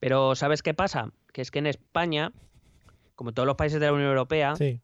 Pero 0.00 0.34
¿sabes 0.34 0.62
qué 0.62 0.74
pasa? 0.74 1.10
Que 1.32 1.40
es 1.40 1.50
que 1.50 1.60
en 1.60 1.66
España, 1.68 2.32
como 3.14 3.30
en 3.30 3.34
todos 3.34 3.46
los 3.46 3.56
países 3.56 3.80
de 3.80 3.86
la 3.86 3.94
Unión 3.94 4.10
Europea, 4.10 4.56
Sí. 4.56 4.82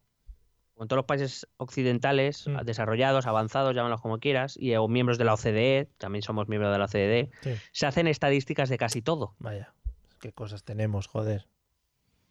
Como 0.81 0.85
en 0.85 0.87
todos 0.87 0.97
los 0.97 1.05
países 1.05 1.47
occidentales, 1.57 2.47
Mm. 2.47 2.65
desarrollados, 2.65 3.27
avanzados, 3.27 3.75
llámalos 3.75 4.01
como 4.01 4.17
quieras, 4.17 4.57
y 4.59 4.73
o 4.75 4.87
miembros 4.87 5.19
de 5.19 5.25
la 5.25 5.35
OCDE, 5.35 5.87
también 5.99 6.23
somos 6.23 6.47
miembros 6.49 6.71
de 6.71 6.79
la 6.79 6.85
OCDE, 6.85 7.29
Sí. 7.41 7.51
se 7.71 7.85
hacen 7.85 8.07
estadísticas 8.07 8.67
de 8.67 8.79
casi 8.79 9.03
todo. 9.03 9.35
Vaya, 9.37 9.73
qué 10.19 10.31
cosas 10.31 10.63
tenemos, 10.63 11.05
joder. 11.05 11.45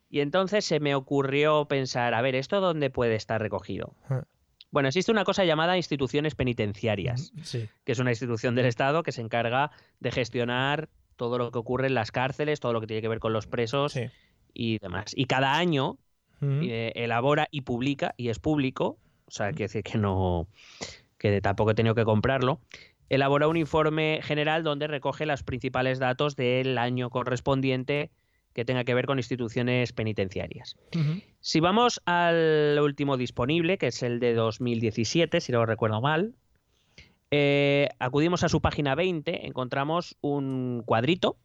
Y 0.08 0.18
entonces 0.18 0.64
se 0.64 0.80
me 0.80 0.96
ocurrió 0.96 1.66
pensar, 1.66 2.12
a 2.12 2.22
ver, 2.22 2.34
¿esto 2.34 2.60
dónde 2.60 2.90
puede 2.90 3.14
estar 3.14 3.40
recogido? 3.40 3.94
Ah. 4.08 4.24
Bueno, 4.72 4.88
existe 4.88 5.12
una 5.12 5.22
cosa 5.24 5.44
llamada 5.44 5.76
instituciones 5.76 6.34
penitenciarias, 6.34 7.32
Sí. 7.44 7.68
que 7.84 7.92
es 7.92 7.98
una 8.00 8.10
institución 8.10 8.56
del 8.56 8.66
Estado 8.66 9.04
que 9.04 9.12
se 9.12 9.20
encarga 9.20 9.70
de 10.00 10.10
gestionar 10.10 10.88
todo 11.14 11.38
lo 11.38 11.52
que 11.52 11.58
ocurre 11.58 11.86
en 11.86 11.94
las 11.94 12.10
cárceles, 12.10 12.58
todo 12.58 12.72
lo 12.72 12.80
que 12.80 12.88
tiene 12.88 13.00
que 13.02 13.08
ver 13.08 13.20
con 13.20 13.32
los 13.32 13.46
presos 13.46 13.92
Sí. 13.92 14.06
y 14.54 14.78
demás. 14.80 15.12
Y 15.14 15.26
cada 15.26 15.54
año 15.56 15.98
Eh, 16.42 16.92
elabora 16.94 17.48
y 17.50 17.62
publica, 17.62 18.14
y 18.16 18.28
es 18.28 18.38
público, 18.38 18.98
o 19.26 19.30
sea, 19.30 19.50
quiere 19.50 19.64
decir 19.64 19.82
que 19.82 19.98
no, 19.98 20.48
que 21.18 21.40
tampoco 21.40 21.72
he 21.72 21.74
tenido 21.74 21.94
que 21.94 22.04
comprarlo, 22.04 22.60
elabora 23.10 23.48
un 23.48 23.56
informe 23.56 24.20
general 24.22 24.62
donde 24.62 24.86
recoge 24.86 25.26
los 25.26 25.42
principales 25.42 25.98
datos 25.98 26.36
del 26.36 26.78
año 26.78 27.10
correspondiente 27.10 28.10
que 28.52 28.64
tenga 28.64 28.84
que 28.84 28.94
ver 28.94 29.06
con 29.06 29.18
instituciones 29.18 29.92
penitenciarias. 29.92 30.76
Si 31.40 31.60
vamos 31.60 32.00
al 32.04 32.78
último 32.82 33.16
disponible, 33.16 33.78
que 33.78 33.88
es 33.88 34.02
el 34.02 34.18
de 34.18 34.34
2017, 34.34 35.40
si 35.40 35.52
no 35.52 35.64
recuerdo 35.66 36.00
mal, 36.00 36.34
eh, 37.30 37.88
acudimos 37.98 38.42
a 38.42 38.48
su 38.48 38.60
página 38.60 38.94
20, 38.94 39.46
encontramos 39.46 40.16
un 40.20 40.82
cuadrito, 40.84 41.36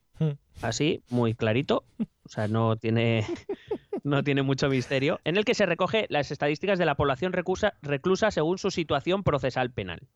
así, 0.61 1.03
muy 1.09 1.35
clarito, 1.35 1.83
o 1.99 2.29
sea, 2.29 2.47
no 2.47 2.75
tiene, 2.77 3.23
no 4.05 4.23
tiene 4.23 4.41
mucho 4.43 4.69
misterio, 4.69 5.19
en 5.25 5.35
el 5.35 5.43
que 5.45 5.53
se 5.55 5.65
recoge 5.65 6.05
las 6.09 6.31
estadísticas 6.31 6.79
de 6.79 6.85
la 6.85 6.95
población 6.95 7.33
recusa- 7.33 7.73
reclusa 7.81 8.31
según 8.31 8.57
su 8.57 8.71
situación 8.71 9.23
procesal 9.23 9.71
penal. 9.71 10.07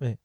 Eh, 0.00 0.16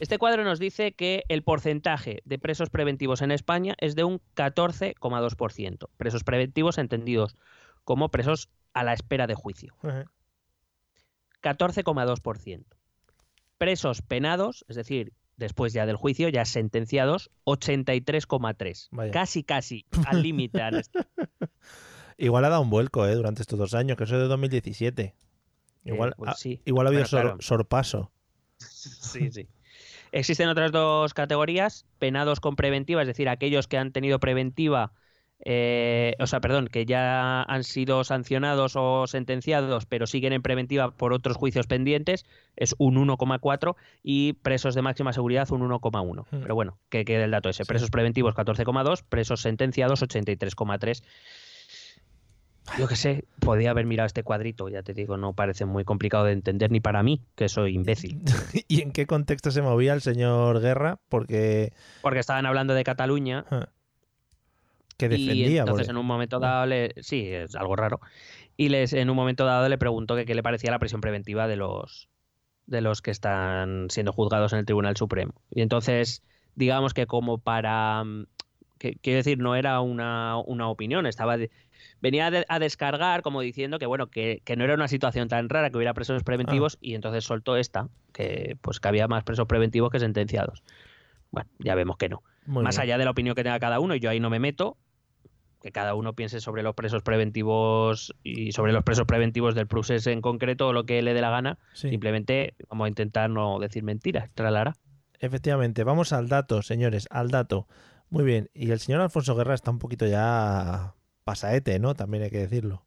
Este 0.00 0.18
cuadro 0.18 0.42
nos 0.44 0.58
dice 0.58 0.92
que 0.92 1.22
el 1.28 1.42
porcentaje 1.44 2.20
de 2.24 2.38
presos 2.40 2.68
preventivos 2.68 3.22
en 3.22 3.30
España 3.30 3.74
es 3.78 3.94
de 3.94 4.02
un 4.04 4.20
14,2%. 4.34 5.88
Presos 5.96 6.24
preventivos 6.24 6.78
entendidos 6.78 7.36
como 7.84 8.08
presos 8.10 8.50
a 8.72 8.82
la 8.82 8.92
espera 8.92 9.26
de 9.28 9.34
juicio. 9.36 9.74
eh, 9.84 10.04
14,2%. 11.42 12.64
Presos 13.58 14.02
penados, 14.02 14.64
es 14.68 14.76
decir, 14.76 15.12
después 15.36 15.72
ya 15.72 15.86
del 15.86 15.96
juicio, 15.96 16.28
ya 16.28 16.44
sentenciados, 16.44 17.30
83,3%. 17.44 18.88
Vaya. 18.90 19.12
Casi, 19.12 19.44
casi, 19.44 19.84
al 20.08 20.22
límite. 20.22 20.60
Igual 22.18 22.44
ha 22.44 22.48
dado 22.48 22.62
un 22.62 22.70
vuelco, 22.70 23.06
¿eh? 23.06 23.14
Durante 23.14 23.42
estos 23.42 23.58
dos 23.58 23.74
años, 23.74 23.96
que 23.96 24.04
eso 24.04 24.14
es 24.16 24.22
de 24.22 24.28
2017. 24.28 25.14
Igual, 25.84 26.10
Eh, 26.10 26.14
pues 26.16 26.30
ha, 26.30 26.34
sí. 26.34 26.60
igual 26.64 26.86
ha 26.86 26.88
habido 26.88 27.02
Bueno, 27.02 27.08
sor- 27.08 27.20
claro. 27.22 27.36
sorpaso. 27.40 28.10
Sí, 28.58 29.30
sí. 29.30 29.48
Existen 30.12 30.48
otras 30.48 30.70
dos 30.72 31.12
categorías, 31.14 31.86
penados 31.98 32.38
con 32.40 32.54
preventiva, 32.56 33.02
es 33.02 33.08
decir, 33.08 33.28
aquellos 33.28 33.66
que 33.66 33.78
han 33.78 33.90
tenido 33.92 34.20
preventiva, 34.20 34.92
eh, 35.44 36.14
o 36.20 36.26
sea, 36.28 36.40
perdón, 36.40 36.68
que 36.68 36.86
ya 36.86 37.42
han 37.42 37.64
sido 37.64 38.04
sancionados 38.04 38.74
o 38.76 39.06
sentenciados, 39.08 39.86
pero 39.86 40.06
siguen 40.06 40.32
en 40.32 40.40
preventiva 40.42 40.92
por 40.92 41.12
otros 41.12 41.36
juicios 41.36 41.66
pendientes, 41.66 42.24
es 42.54 42.76
un 42.78 42.96
1,4 42.96 43.74
y 44.04 44.34
presos 44.34 44.76
de 44.76 44.82
máxima 44.82 45.12
seguridad 45.12 45.50
un 45.50 45.62
1,1. 45.62 46.26
Hmm. 46.30 46.40
Pero 46.42 46.54
bueno, 46.54 46.78
que 46.88 47.04
quede 47.04 47.24
el 47.24 47.32
dato 47.32 47.48
ese. 47.48 47.64
Presos 47.64 47.90
preventivos 47.90 48.34
14,2, 48.36 49.02
presos 49.02 49.40
sentenciados 49.42 50.00
83,3. 50.02 51.02
Yo 52.78 52.88
qué 52.88 52.96
sé, 52.96 53.24
podía 53.40 53.70
haber 53.70 53.84
mirado 53.86 54.06
este 54.06 54.22
cuadrito, 54.22 54.68
ya 54.68 54.82
te 54.82 54.94
digo, 54.94 55.16
no 55.16 55.32
parece 55.34 55.64
muy 55.66 55.84
complicado 55.84 56.24
de 56.24 56.32
entender 56.32 56.70
ni 56.70 56.80
para 56.80 57.02
mí, 57.02 57.20
que 57.34 57.48
soy 57.48 57.74
imbécil. 57.74 58.22
¿Y 58.68 58.80
en 58.80 58.90
qué 58.92 59.06
contexto 59.06 59.50
se 59.50 59.62
movía 59.62 59.92
el 59.92 60.00
señor 60.00 60.60
Guerra? 60.60 60.98
Porque 61.08 61.72
Porque 62.00 62.20
estaban 62.20 62.46
hablando 62.46 62.74
de 62.74 62.82
Cataluña 62.82 63.44
ah, 63.50 63.68
que 64.96 65.06
y 65.06 65.08
defendía. 65.08 65.60
entonces 65.60 65.86
porque- 65.86 65.90
en 65.90 65.96
un 65.98 66.06
momento 66.06 66.40
dado 66.40 66.66
le, 66.66 66.94
sí, 67.02 67.26
es 67.28 67.54
algo 67.54 67.76
raro. 67.76 68.00
Y 68.56 68.70
les 68.70 68.92
en 68.92 69.10
un 69.10 69.16
momento 69.16 69.44
dado 69.44 69.68
le 69.68 69.78
preguntó 69.78 70.16
que 70.16 70.24
qué 70.24 70.34
le 70.34 70.42
parecía 70.42 70.70
la 70.70 70.78
prisión 70.78 71.00
preventiva 71.00 71.46
de 71.48 71.56
los 71.56 72.08
de 72.66 72.80
los 72.80 73.02
que 73.02 73.10
están 73.10 73.88
siendo 73.90 74.12
juzgados 74.12 74.54
en 74.54 74.60
el 74.60 74.64
Tribunal 74.64 74.96
Supremo. 74.96 75.34
Y 75.50 75.60
entonces, 75.60 76.22
digamos 76.54 76.94
que 76.94 77.06
como 77.06 77.36
para 77.36 78.02
mm, 78.04 78.24
que, 78.78 78.94
quiero 78.96 79.18
decir, 79.18 79.38
no 79.38 79.54
era 79.54 79.80
una, 79.80 80.38
una 80.38 80.68
opinión, 80.68 81.06
estaba 81.06 81.36
venía 82.04 82.30
de- 82.30 82.44
a 82.50 82.58
descargar 82.58 83.22
como 83.22 83.40
diciendo 83.40 83.78
que 83.78 83.86
bueno, 83.86 84.08
que, 84.08 84.42
que 84.44 84.56
no 84.56 84.64
era 84.64 84.74
una 84.74 84.88
situación 84.88 85.26
tan 85.28 85.48
rara 85.48 85.70
que 85.70 85.76
hubiera 85.78 85.94
presos 85.94 86.22
preventivos 86.22 86.76
y 86.82 86.94
entonces 86.94 87.24
soltó 87.24 87.56
esta, 87.56 87.88
que 88.12 88.58
pues 88.60 88.78
que 88.78 88.88
había 88.88 89.08
más 89.08 89.24
presos 89.24 89.46
preventivos 89.46 89.90
que 89.90 89.98
sentenciados. 89.98 90.62
Bueno, 91.30 91.48
ya 91.58 91.74
vemos 91.74 91.96
que 91.96 92.10
no. 92.10 92.22
Muy 92.46 92.62
más 92.62 92.76
bien. 92.76 92.82
allá 92.82 92.98
de 92.98 93.04
la 93.06 93.10
opinión 93.12 93.34
que 93.34 93.42
tenga 93.42 93.58
cada 93.58 93.80
uno, 93.80 93.96
yo 93.96 94.10
ahí 94.10 94.20
no 94.20 94.28
me 94.28 94.38
meto, 94.38 94.76
que 95.62 95.72
cada 95.72 95.94
uno 95.94 96.12
piense 96.12 96.40
sobre 96.42 96.62
los 96.62 96.74
presos 96.74 97.02
preventivos 97.02 98.14
y 98.22 98.52
sobre 98.52 98.72
los 98.74 98.84
presos 98.84 99.06
preventivos 99.06 99.54
del 99.54 99.66
Prusés 99.66 100.06
en 100.06 100.20
concreto 100.20 100.68
o 100.68 100.72
lo 100.74 100.84
que 100.84 101.00
le 101.00 101.14
dé 101.14 101.22
la 101.22 101.30
gana. 101.30 101.58
Sí. 101.72 101.88
Simplemente 101.88 102.54
vamos 102.68 102.84
a 102.84 102.88
intentar 102.88 103.30
no 103.30 103.58
decir 103.58 103.82
mentiras, 103.82 104.28
tralara. 104.34 104.74
Efectivamente, 105.20 105.82
vamos 105.84 106.12
al 106.12 106.28
dato, 106.28 106.60
señores, 106.60 107.08
al 107.10 107.30
dato. 107.30 107.66
Muy 108.10 108.24
bien, 108.24 108.50
y 108.52 108.70
el 108.72 108.78
señor 108.78 109.00
Alfonso 109.00 109.34
Guerra 109.34 109.54
está 109.54 109.70
un 109.70 109.78
poquito 109.78 110.06
ya 110.06 110.92
pasaete, 111.24 111.78
¿no? 111.78 111.94
También 111.94 112.24
hay 112.24 112.30
que 112.30 112.38
decirlo. 112.38 112.84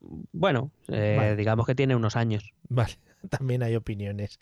Bueno, 0.00 0.70
eh, 0.88 1.16
Vale. 1.16 1.36
digamos 1.36 1.66
que 1.66 1.74
tiene 1.74 1.96
unos 1.96 2.16
años. 2.16 2.52
Vale, 2.68 2.98
también 3.30 3.62
hay 3.62 3.76
opiniones. 3.76 4.38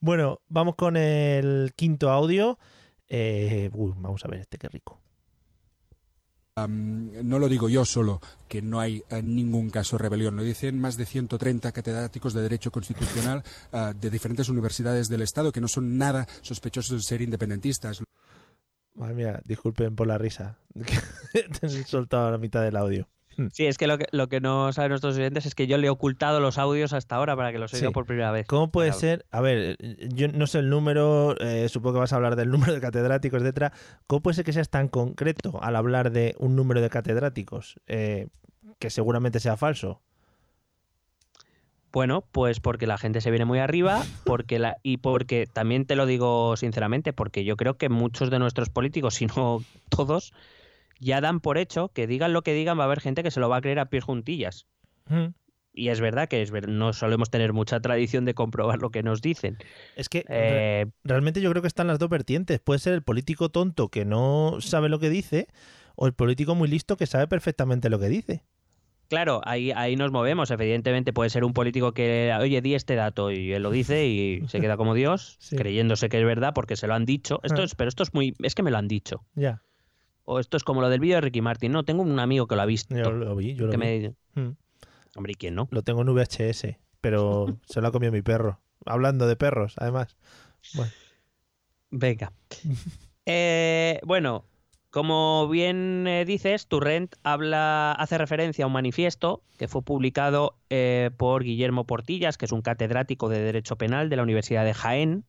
Bueno, 0.00 0.40
vamos 0.48 0.76
con 0.76 0.96
el 0.96 1.72
quinto 1.76 2.10
audio. 2.10 2.58
Eh, 3.08 3.70
uy, 3.72 3.92
vamos 3.96 4.24
a 4.24 4.28
ver 4.28 4.40
este, 4.40 4.58
qué 4.58 4.68
rico. 4.68 5.00
No 6.68 7.38
lo 7.38 7.48
digo 7.48 7.68
yo 7.68 7.84
solo, 7.86 8.20
que 8.48 8.60
no 8.60 8.80
hay 8.80 9.02
eh, 9.08 9.22
ningún 9.22 9.70
caso 9.70 9.96
de 9.96 10.02
rebelión. 10.02 10.36
Lo 10.36 10.42
dicen 10.42 10.78
más 10.78 10.96
de 10.96 11.06
130 11.06 11.72
catedráticos 11.72 12.34
de 12.34 12.42
Derecho 12.42 12.70
Constitucional 12.70 13.42
ah, 13.72 13.94
de 13.98 14.10
diferentes 14.10 14.48
universidades 14.48 15.08
del 15.08 15.22
Estado 15.22 15.52
que 15.52 15.60
no 15.60 15.68
son 15.68 15.96
nada 15.96 16.26
sospechosos 16.42 16.98
de 16.98 17.02
ser 17.02 17.22
independentistas. 17.22 18.02
Madre 18.94 19.14
mía, 19.14 19.40
disculpen 19.44 19.94
por 19.96 20.06
la 20.06 20.18
risa. 20.18 20.58
Te 21.60 21.66
he 21.66 21.68
soltado 21.84 22.28
a 22.28 22.30
la 22.32 22.38
mitad 22.38 22.62
del 22.62 22.76
audio. 22.76 23.08
Sí, 23.52 23.64
es 23.66 23.78
que 23.78 23.86
lo, 23.86 23.96
que 23.96 24.06
lo 24.10 24.28
que 24.28 24.40
no 24.40 24.70
saben 24.72 24.90
nuestros 24.90 25.16
oyentes 25.16 25.46
es 25.46 25.54
que 25.54 25.66
yo 25.66 25.78
le 25.78 25.86
he 25.86 25.90
ocultado 25.90 26.40
los 26.40 26.58
audios 26.58 26.92
hasta 26.92 27.16
ahora 27.16 27.36
para 27.36 27.52
que 27.52 27.58
los 27.58 27.72
oiga 27.72 27.86
Sí. 27.86 27.92
por 27.92 28.04
primera 28.04 28.30
vez. 28.32 28.46
¿Cómo 28.46 28.70
puede 28.70 28.88
Claro. 28.88 29.00
ser? 29.00 29.26
A 29.30 29.40
ver, 29.40 29.78
yo 30.12 30.28
no 30.28 30.46
sé 30.46 30.58
el 30.58 30.68
número, 30.68 31.34
eh, 31.40 31.68
supongo 31.70 31.94
que 31.94 32.00
vas 32.00 32.12
a 32.12 32.16
hablar 32.16 32.36
del 32.36 32.50
número 32.50 32.74
de 32.74 32.80
catedráticos, 32.80 33.40
etcétera. 33.40 33.72
¿Cómo 34.06 34.20
puede 34.22 34.34
ser 34.34 34.44
que 34.44 34.52
seas 34.52 34.68
tan 34.68 34.88
concreto 34.88 35.62
al 35.62 35.76
hablar 35.76 36.10
de 36.10 36.34
un 36.38 36.54
número 36.54 36.82
de 36.82 36.90
catedráticos? 36.90 37.80
Eh, 37.86 38.28
que 38.78 38.90
seguramente 38.90 39.40
sea 39.40 39.56
falso. 39.56 40.02
Bueno, 41.92 42.24
pues 42.32 42.60
porque 42.60 42.86
la 42.86 42.98
gente 42.98 43.20
se 43.20 43.30
viene 43.30 43.44
muy 43.44 43.58
arriba, 43.58 44.04
porque 44.24 44.58
la, 44.58 44.76
y 44.82 44.98
porque 44.98 45.46
también 45.52 45.86
te 45.86 45.96
lo 45.96 46.06
digo 46.06 46.56
sinceramente, 46.56 47.12
porque 47.12 47.44
yo 47.44 47.56
creo 47.56 47.76
que 47.78 47.88
muchos 47.88 48.30
de 48.30 48.38
nuestros 48.38 48.68
políticos, 48.70 49.14
si 49.16 49.26
no 49.26 49.64
todos, 49.88 50.32
ya 51.00 51.20
dan 51.20 51.40
por 51.40 51.58
hecho 51.58 51.88
que 51.88 52.06
digan 52.06 52.32
lo 52.32 52.42
que 52.42 52.54
digan, 52.54 52.78
va 52.78 52.82
a 52.82 52.86
haber 52.86 53.00
gente 53.00 53.22
que 53.22 53.30
se 53.32 53.40
lo 53.40 53.48
va 53.48 53.56
a 53.56 53.60
creer 53.60 53.80
a 53.80 53.86
pies 53.86 54.04
juntillas. 54.04 54.66
Mm. 55.08 55.34
Y 55.72 55.88
es 55.88 56.00
verdad 56.00 56.28
que 56.28 56.42
es 56.42 56.50
ver- 56.50 56.68
no 56.68 56.92
solemos 56.92 57.30
tener 57.30 57.52
mucha 57.52 57.80
tradición 57.80 58.24
de 58.24 58.34
comprobar 58.34 58.80
lo 58.80 58.90
que 58.90 59.02
nos 59.02 59.22
dicen. 59.22 59.56
Es 59.96 60.08
que 60.08 60.24
re- 60.28 60.82
Eh, 60.82 60.86
realmente 61.04 61.40
yo 61.40 61.50
creo 61.50 61.62
que 61.62 61.68
están 61.68 61.86
las 61.86 61.98
dos 61.98 62.08
vertientes. 62.08 62.60
Puede 62.60 62.80
ser 62.80 62.92
el 62.92 63.02
político 63.02 63.48
tonto 63.48 63.88
que 63.88 64.04
no 64.04 64.56
sabe 64.60 64.88
lo 64.88 64.98
que 64.98 65.10
dice 65.10 65.48
o 65.96 66.06
el 66.06 66.12
político 66.12 66.54
muy 66.54 66.68
listo 66.68 66.96
que 66.96 67.06
sabe 67.06 67.26
perfectamente 67.28 67.88
lo 67.88 67.98
que 67.98 68.08
dice. 68.08 68.44
Claro, 69.10 69.40
ahí, 69.44 69.72
ahí 69.72 69.96
nos 69.96 70.12
movemos. 70.12 70.50
Evidentemente 70.52 71.12
puede 71.12 71.28
ser 71.30 71.44
un 71.44 71.52
político 71.52 71.92
que, 71.92 72.32
oye, 72.40 72.62
di 72.62 72.74
este 72.76 72.94
dato 72.94 73.30
y 73.32 73.52
él 73.52 73.62
lo 73.62 73.70
dice 73.70 74.06
y 74.06 74.46
se 74.48 74.60
queda 74.60 74.76
como 74.78 74.94
Dios, 74.94 75.36
Sí. 75.40 75.56
creyéndose 75.56 76.08
que 76.08 76.18
es 76.18 76.24
verdad 76.24 76.52
porque 76.54 76.76
se 76.76 76.86
lo 76.86 76.94
han 76.94 77.04
dicho. 77.04 77.40
Esto 77.42 77.60
Ah. 77.60 77.64
es, 77.64 77.74
pero 77.74 77.88
esto 77.88 78.04
es 78.04 78.14
muy, 78.14 78.34
es 78.42 78.54
que 78.54 78.62
me 78.62 78.70
lo 78.70 78.78
han 78.78 78.86
dicho. 78.88 79.24
Ya, 79.34 79.62
O 80.24 80.38
esto 80.38 80.56
es 80.56 80.62
como 80.62 80.80
lo 80.80 80.88
del 80.88 81.00
vídeo 81.00 81.16
de 81.16 81.22
Ricky 81.22 81.40
Martin. 81.40 81.72
No, 81.72 81.82
tengo 81.84 82.02
un 82.02 82.18
amigo 82.20 82.46
que 82.46 82.54
lo 82.54 82.62
ha 82.62 82.66
visto. 82.66 82.94
yo 82.96 83.10
lo 83.10 83.34
vi, 83.34 83.54
yo 83.56 83.66
lo 83.66 83.72
que 83.72 83.76
vi. 83.76 83.82
me- 83.82 84.14
Mm. 84.42 84.56
Hombre, 85.16 85.32
¿y 85.32 85.34
quién 85.34 85.56
no? 85.56 85.66
Lo 85.72 85.82
tengo 85.82 86.02
en 86.02 86.08
VHS, 86.14 86.78
pero 87.00 87.46
se 87.66 87.80
lo 87.80 87.88
ha 87.88 87.90
comido 87.92 88.12
mi 88.12 88.22
perro. 88.22 88.60
Hablando 88.86 89.26
de 89.26 89.34
perros, 89.34 89.74
además. 89.78 90.16
Bueno, 90.74 90.92
Venga. 91.90 92.32
Eh, 93.26 94.00
bueno, 94.04 94.44
como 94.90 95.48
bien 95.48 96.04
eh, 96.08 96.24
dices, 96.24 96.66
Turrent 96.66 97.14
habla, 97.22 97.92
hace 97.92 98.18
referencia 98.18 98.64
a 98.64 98.66
un 98.66 98.72
manifiesto 98.72 99.42
que 99.58 99.68
fue 99.68 99.82
publicado 99.82 100.56
eh, 100.68 101.10
por 101.16 101.44
Guillermo 101.44 101.84
Portillas, 101.86 102.36
que 102.36 102.46
es 102.46 102.52
un 102.52 102.62
catedrático 102.62 103.28
de 103.28 103.40
Derecho 103.40 103.76
Penal 103.76 104.08
de 104.10 104.16
la 104.16 104.22
Universidad 104.24 104.64
de 104.64 104.74
Jaén, 104.74 105.24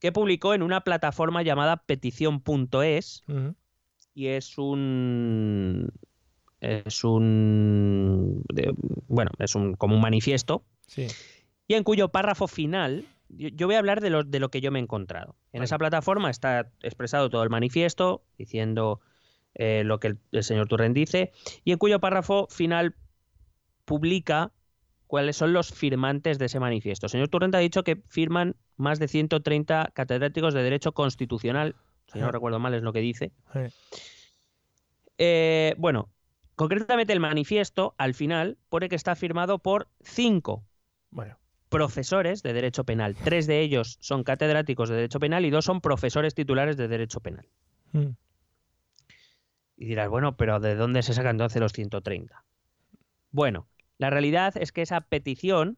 que 0.00 0.12
publicó 0.12 0.54
en 0.54 0.62
una 0.62 0.80
plataforma 0.82 1.42
llamada 1.42 1.76
petición.es 1.78 3.22
y 4.14 4.26
es 4.28 4.58
un 4.58 5.90
es 6.60 7.04
un 7.04 8.42
de- 8.52 8.74
bueno, 9.08 9.30
es 9.38 9.54
un 9.54 9.74
como 9.74 9.94
un 9.96 10.00
manifiesto 10.00 10.64
sí. 10.86 11.06
y 11.68 11.74
en 11.74 11.84
cuyo 11.84 12.08
párrafo 12.08 12.48
final 12.48 13.04
yo, 13.36 13.48
yo 13.48 13.66
voy 13.66 13.76
a 13.76 13.78
hablar 13.78 14.00
de 14.00 14.10
lo, 14.10 14.24
de 14.24 14.40
lo 14.40 14.50
que 14.50 14.60
yo 14.60 14.70
me 14.70 14.78
he 14.78 14.82
encontrado. 14.82 15.36
En 15.52 15.58
Vale. 15.58 15.64
esa 15.64 15.78
plataforma 15.78 16.30
está 16.30 16.70
expresado 16.82 17.30
todo 17.30 17.42
el 17.42 17.50
manifiesto 17.50 18.24
diciendo 18.38 19.00
eh, 19.54 19.82
lo 19.84 20.00
que 20.00 20.08
el, 20.08 20.18
el 20.32 20.42
señor 20.44 20.68
Turren 20.68 20.94
dice 20.94 21.32
y 21.64 21.72
en 21.72 21.78
cuyo 21.78 22.00
párrafo 22.00 22.46
final 22.50 22.96
publica 23.84 24.52
cuáles 25.06 25.36
son 25.36 25.52
los 25.52 25.72
firmantes 25.72 26.38
de 26.38 26.46
ese 26.46 26.60
manifiesto. 26.60 27.06
El 27.06 27.10
señor 27.10 27.28
Turrent 27.28 27.54
ha 27.54 27.58
dicho 27.58 27.84
que 27.84 28.02
firman 28.08 28.56
más 28.76 28.98
de 28.98 29.08
130 29.08 29.92
catedráticos 29.94 30.54
de 30.54 30.62
Derecho 30.62 30.92
Constitucional, 30.92 31.76
si 32.12 32.18
no 32.18 32.32
recuerdo 32.32 32.58
mal 32.58 32.74
es 32.74 32.82
lo 32.82 32.92
que 32.92 33.00
dice. 33.00 33.32
Eh, 35.18 35.74
bueno, 35.78 36.10
concretamente 36.56 37.12
el 37.12 37.20
manifiesto 37.20 37.94
al 37.98 38.14
final 38.14 38.58
pone 38.68 38.88
que 38.88 38.96
está 38.96 39.14
firmado 39.14 39.58
por 39.60 39.88
cinco 40.00 40.64
Bueno, 41.10 41.38
profesores 41.74 42.42
de 42.42 42.52
Derecho 42.52 42.84
Penal. 42.84 43.16
Tres 43.16 43.46
de 43.46 43.60
ellos 43.60 43.96
son 44.00 44.22
catedráticos 44.22 44.88
de 44.88 44.94
Derecho 44.96 45.18
Penal 45.18 45.44
y 45.44 45.50
dos 45.50 45.64
son 45.64 45.80
profesores 45.80 46.34
titulares 46.34 46.76
de 46.76 46.88
Derecho 46.88 47.20
Penal. 47.20 47.46
mm, 47.92 48.10
Y 49.76 49.86
dirás, 49.86 50.08
bueno, 50.08 50.36
pero 50.36 50.60
¿de 50.60 50.76
dónde 50.76 51.02
se 51.02 51.14
sacan 51.14 51.32
entonces 51.32 51.60
los 51.60 51.72
130? 51.72 52.44
Bueno, 53.32 53.66
la 53.98 54.10
realidad 54.10 54.54
es 54.56 54.70
que 54.70 54.82
esa 54.82 55.00
petición, 55.00 55.76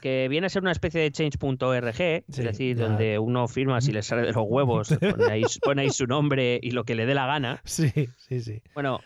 que 0.00 0.28
viene 0.28 0.46
a 0.46 0.50
ser 0.50 0.62
una 0.62 0.70
especie 0.70 1.00
de 1.00 1.10
change.org, 1.10 1.94
Sí, 1.96 2.22
es 2.28 2.36
decir, 2.36 2.76
ya. 2.76 2.84
donde 2.86 3.18
uno 3.18 3.48
firma 3.48 3.80
si 3.80 3.90
le 3.90 4.02
sale 4.02 4.22
de 4.22 4.32
los 4.32 4.44
huevos, 4.46 4.88
pone 5.00 5.24
ahí, 5.28 5.42
pone 5.62 5.82
ahí 5.82 5.90
su 5.90 6.06
nombre 6.06 6.60
y 6.62 6.70
lo 6.70 6.84
que 6.84 6.94
le 6.94 7.06
dé 7.06 7.14
la 7.14 7.26
gana. 7.26 7.60
sí, 7.64 7.90
sí, 8.16 8.40
sí. 8.40 8.62
Bueno, 8.74 9.00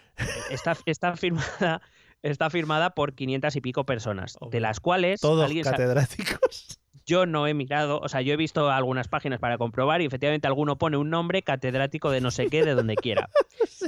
está, 0.50 0.76
está 0.84 1.16
firmada. 1.16 1.80
Está 2.24 2.48
firmada 2.48 2.94
por 2.94 3.12
500 3.14 3.54
y 3.54 3.60
pico 3.60 3.84
personas, 3.84 4.38
de 4.50 4.58
las 4.58 4.80
cuales 4.80 5.20
Todos 5.20 5.52
catedráticos. 5.62 6.80
yo 7.06 7.26
no 7.26 7.46
he 7.46 7.52
mirado, 7.52 8.00
o 8.00 8.08
sea, 8.08 8.22
yo 8.22 8.32
he 8.32 8.36
visto 8.38 8.70
algunas 8.70 9.08
páginas 9.08 9.40
para 9.40 9.58
comprobar 9.58 10.00
y 10.00 10.06
efectivamente 10.06 10.46
alguno 10.46 10.78
pone 10.78 10.96
un 10.96 11.10
nombre 11.10 11.42
catedrático 11.42 12.10
de 12.10 12.22
no 12.22 12.30
sé 12.30 12.46
qué, 12.46 12.64
de 12.64 12.74
donde 12.74 12.96
quiera. 12.96 13.28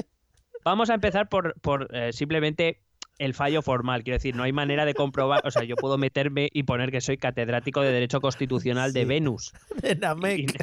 Vamos 0.66 0.90
a 0.90 0.94
empezar 0.94 1.30
por, 1.30 1.58
por 1.62 1.88
eh, 1.96 2.12
simplemente 2.12 2.82
el 3.18 3.32
fallo 3.32 3.62
formal, 3.62 4.04
quiero 4.04 4.16
decir, 4.18 4.36
no 4.36 4.42
hay 4.42 4.52
manera 4.52 4.84
de 4.84 4.92
comprobar, 4.92 5.40
o 5.46 5.50
sea, 5.50 5.64
yo 5.64 5.74
puedo 5.76 5.96
meterme 5.96 6.50
y 6.52 6.64
poner 6.64 6.90
que 6.90 7.00
soy 7.00 7.16
catedrático 7.16 7.80
de 7.80 7.90
Derecho 7.90 8.20
Constitucional 8.20 8.92
de. 8.92 9.06
Venus. 9.06 9.54
De 9.80 9.92
Y- 9.92 9.94
Namek. 9.94 10.62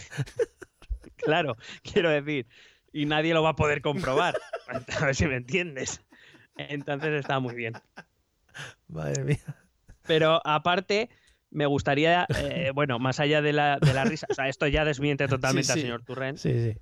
claro, 1.15 1.57
quiero 1.81 2.11
decir, 2.11 2.45
y 2.91 3.07
nadie 3.07 3.33
lo 3.33 3.41
va 3.41 3.49
a 3.49 3.55
poder 3.55 3.81
comprobar, 3.81 4.35
a 4.67 5.05
ver 5.05 5.15
si 5.15 5.25
me 5.25 5.37
entiendes. 5.37 6.01
Entonces 6.57 7.11
está 7.19 7.39
muy 7.39 7.55
bien. 7.55 7.73
Madre 8.87 9.23
mía. 9.23 9.39
Pero 10.05 10.41
aparte, 10.45 11.09
me 11.49 11.65
gustaría, 11.65 12.27
eh, 12.37 12.71
bueno, 12.73 12.99
más 12.99 13.19
allá 13.19 13.41
de 13.41 13.53
la, 13.53 13.79
de 13.79 13.93
la 13.93 14.03
risa, 14.03 14.27
o 14.29 14.33
sea, 14.33 14.49
esto 14.49 14.67
ya 14.67 14.85
desmiente 14.85 15.27
totalmente 15.27 15.67
Sí, 15.67 15.73
sí. 15.73 15.79
al 15.79 15.81
señor 15.81 16.03
Turren. 16.03 16.37
Sí, 16.37 16.51
sí. 16.51 16.77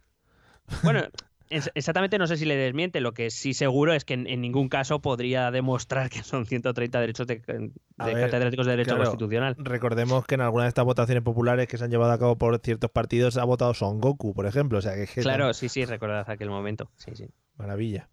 Bueno, 0.84 1.04
exactamente 1.50 2.18
no 2.18 2.28
sé 2.28 2.38
si 2.38 2.46
le 2.46 2.56
desmiente, 2.56 3.02
lo 3.02 3.14
que 3.14 3.30
sí 3.30 3.54
seguro 3.54 3.94
es 3.94 4.06
que 4.06 4.14
en, 4.14 4.28
en 4.28 4.42
ningún 4.42 4.70
caso 4.70 5.02
podría 5.02 5.52
demostrar 5.52 6.10
que 6.10 6.24
son 6.24 6.46
130 6.46 7.00
derechos 7.00 7.28
de, 7.28 7.42
catedráticos 7.42 8.66
de 8.66 8.72
Derecho 8.72 8.96
claro, 8.96 9.04
Constitucional. 9.04 9.56
Recordemos 9.60 10.26
que 10.26 10.36
en 10.36 10.42
algunas 10.42 10.66
de 10.66 10.70
estas 10.70 10.86
votaciones 10.86 11.24
populares 11.24 11.68
que 11.68 11.78
se 11.78 11.84
han 11.84 11.92
llevado 11.92 12.12
a 12.12 12.20
cabo 12.20 12.38
por 12.38 12.58
ciertos 12.60 12.90
partidos 12.90 13.38
ha 13.38 13.44
votado 13.44 13.74
Son 13.74 14.00
Goku, 14.00 14.34
por 14.34 14.46
ejemplo. 14.46 14.80
O 14.80 14.82
sea 14.82 14.96
que 14.96 15.06
Claro, 15.22 15.54
sí, 15.54 15.70
sí, 15.70 15.86
recordad 15.86 16.30
aquel 16.30 16.50
momento. 16.50 16.90
Sí, 16.96 17.12
sí. 17.16 17.28
maravilla. 17.58 18.10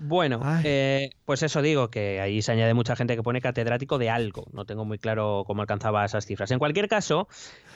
Bueno, 0.00 0.40
eh, 0.64 1.10
pues 1.24 1.42
eso 1.42 1.60
digo, 1.60 1.90
que 1.90 2.20
ahí 2.20 2.40
se 2.40 2.52
añade 2.52 2.72
mucha 2.72 2.94
gente 2.94 3.16
que 3.16 3.22
pone 3.22 3.40
catedrático 3.40 3.98
de 3.98 4.10
algo. 4.10 4.46
No 4.52 4.64
tengo 4.64 4.84
muy 4.84 4.98
claro 4.98 5.42
cómo 5.46 5.62
alcanzaba 5.62 6.04
esas 6.04 6.24
cifras. 6.24 6.50
En 6.52 6.60
cualquier 6.60 6.88
caso, 6.88 7.26